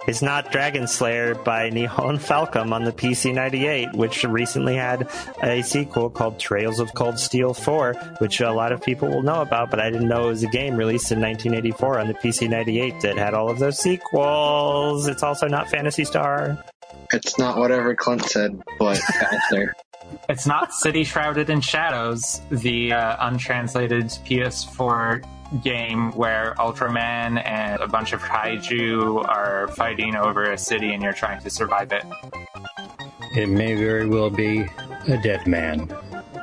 It's 0.06 0.22
not 0.22 0.50
Dragon 0.50 0.86
Slayer 0.86 1.34
by 1.34 1.68
Nihon 1.68 2.18
Falcom 2.18 2.72
on 2.72 2.84
the 2.84 2.92
PC 2.92 3.34
98, 3.34 3.92
which 3.92 4.24
recently 4.24 4.74
had 4.74 5.06
a 5.42 5.60
sequel 5.60 6.08
called 6.08 6.38
Trails 6.38 6.80
of 6.80 6.94
Cold 6.94 7.18
Steel 7.18 7.52
4, 7.52 7.92
which 8.16 8.40
a 8.40 8.50
lot 8.50 8.72
of 8.72 8.80
people 8.80 9.08
will 9.10 9.22
know 9.22 9.42
about, 9.42 9.70
but 9.70 9.80
I 9.80 9.90
didn't 9.90 10.08
know 10.08 10.28
it 10.28 10.30
was 10.30 10.42
a 10.44 10.48
game 10.48 10.76
released 10.78 11.12
in 11.12 11.20
1984 11.20 11.98
on 11.98 12.08
the 12.08 12.14
PC 12.14 12.48
98 12.48 13.02
that 13.02 13.18
had 13.18 13.34
all 13.34 13.50
of 13.50 13.58
those 13.58 13.78
sequels. 13.78 15.08
It's 15.08 15.22
also 15.22 15.46
not 15.46 15.68
Phantasy 15.68 16.04
Star. 16.06 16.56
It's 17.12 17.38
not 17.38 17.58
whatever 17.58 17.94
Clint 17.94 18.24
said, 18.24 18.58
but 18.78 18.96
faster. 18.96 19.74
It's 20.30 20.46
not 20.46 20.72
City 20.72 21.04
Shrouded 21.04 21.50
in 21.50 21.60
Shadows, 21.60 22.40
the 22.50 22.94
uh, 22.94 23.16
untranslated 23.20 24.06
PS4 24.06 25.22
game 25.62 26.12
where 26.12 26.54
Ultraman 26.58 27.42
and 27.44 27.80
a 27.80 27.88
bunch 27.88 28.12
of 28.12 28.22
kaiju 28.22 29.26
are 29.26 29.68
fighting 29.68 30.14
over 30.14 30.50
a 30.50 30.58
city 30.58 30.92
and 30.92 31.02
you're 31.02 31.12
trying 31.12 31.40
to 31.42 31.50
survive 31.50 31.92
it. 31.92 32.04
It 33.36 33.48
may 33.48 33.74
very 33.74 34.06
well 34.06 34.30
be 34.30 34.68
a 35.06 35.16
dead 35.22 35.46
man, 35.46 35.86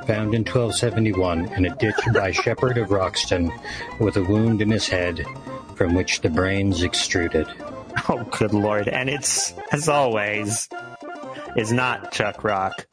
found 0.06 0.34
in 0.34 0.44
1271 0.44 1.54
in 1.54 1.66
a 1.66 1.76
ditch 1.76 1.96
by 2.14 2.32
Shepherd 2.44 2.78
of 2.78 2.92
Roxton, 2.92 3.52
with 4.00 4.18
a 4.18 4.24
wound 4.24 4.62
in 4.62 4.70
his 4.72 4.88
head 4.88 5.26
from 5.76 5.94
which 5.94 6.22
the 6.22 6.30
brains 6.30 6.84
extruded. 6.84 7.48
Oh, 8.10 8.24
good 8.38 8.54
lord. 8.54 8.88
And 8.88 9.10
it's, 9.10 9.54
as 9.72 9.90
always, 9.90 10.70
is 11.56 11.72
not 11.72 12.12
Chuck 12.12 12.44
Rock. 12.44 12.86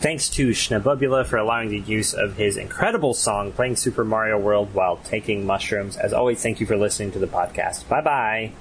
Thanks 0.00 0.28
to 0.30 0.48
Schnabubula 0.48 1.24
for 1.24 1.36
allowing 1.36 1.68
the 1.68 1.78
use 1.78 2.14
of 2.14 2.36
his 2.36 2.56
incredible 2.56 3.14
song 3.14 3.52
playing 3.52 3.76
Super 3.76 4.02
Mario 4.04 4.36
World 4.38 4.74
while 4.74 4.96
taking 5.04 5.46
mushrooms. 5.46 5.96
As 5.96 6.12
always, 6.12 6.42
thank 6.42 6.58
you 6.58 6.66
for 6.66 6.76
listening 6.76 7.12
to 7.12 7.20
the 7.20 7.28
podcast. 7.28 7.88
Bye 7.88 8.00
bye. 8.00 8.52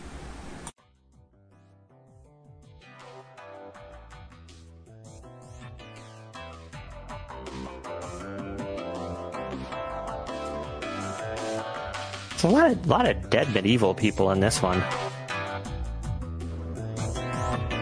It's 12.31 12.43
a 12.43 12.47
lot, 12.47 12.71
of, 12.71 12.88
lot 12.88 13.09
of 13.09 13.30
dead 13.30 13.53
medieval 13.53 13.93
people 13.93 14.31
in 14.31 14.39
this 14.39 14.61
one. 14.61 14.81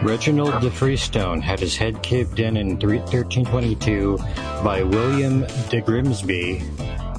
Reginald 0.02 0.60
de 0.62 0.70
Freestone 0.70 1.40
had 1.40 1.58
his 1.58 1.76
head 1.76 2.00
caved 2.04 2.38
in 2.38 2.56
in 2.56 2.78
1322 2.78 4.16
by 4.62 4.80
William 4.82 5.44
de 5.70 5.80
Grimsby. 5.80 6.62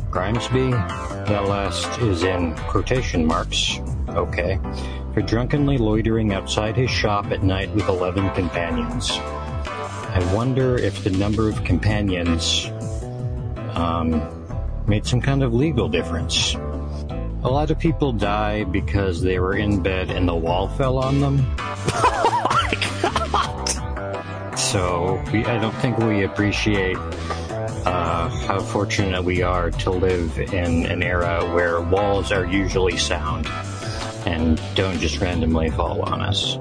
Grimsby? 0.10 0.72
That 0.72 1.46
last 1.48 2.00
is 2.00 2.24
in 2.24 2.56
quotation 2.56 3.26
marks. 3.26 3.82
Okay. 4.10 4.58
For 5.14 5.22
drunkenly 5.22 5.78
loitering 5.78 6.34
outside 6.34 6.78
his 6.78 6.90
shop 6.90 7.26
at 7.32 7.44
night 7.44 7.70
with 7.76 7.90
11 7.90 8.30
companions. 8.32 9.12
I 9.12 10.32
wonder 10.34 10.78
if 10.78 11.04
the 11.04 11.12
number 11.12 11.50
of 11.50 11.62
companions 11.66 12.68
um, 13.76 14.22
made 14.88 15.06
some 15.06 15.20
kind 15.20 15.44
of 15.44 15.54
legal 15.54 15.90
difference. 15.90 16.56
A 17.44 17.50
lot 17.50 17.72
of 17.72 17.80
people 17.80 18.12
die 18.12 18.66
because 18.66 19.22
they 19.22 19.40
were 19.40 19.56
in 19.56 19.82
bed 19.82 20.12
and 20.12 20.28
the 20.28 20.36
wall 20.36 20.68
fell 20.68 20.98
on 20.98 21.20
them. 21.20 21.56
So 24.60 25.20
we, 25.34 25.44
I 25.46 25.58
don't 25.58 25.76
think 25.78 25.98
we 25.98 26.26
appreciate 26.26 26.98
uh, 26.98 28.30
how 28.30 28.60
fortunate 28.60 29.24
we 29.24 29.42
are 29.42 29.72
to 29.72 29.90
live 29.90 30.38
in 30.38 30.86
an 30.86 31.02
era 31.02 31.44
where 31.56 31.82
walls 31.82 32.32
are 32.32 32.46
usually 32.46 32.96
sound 32.96 33.48
and 34.28 34.62
don't 34.76 35.00
just 35.00 35.22
randomly 35.22 35.72
fall 35.72 36.04
on 36.04 36.22
us. 36.22 36.58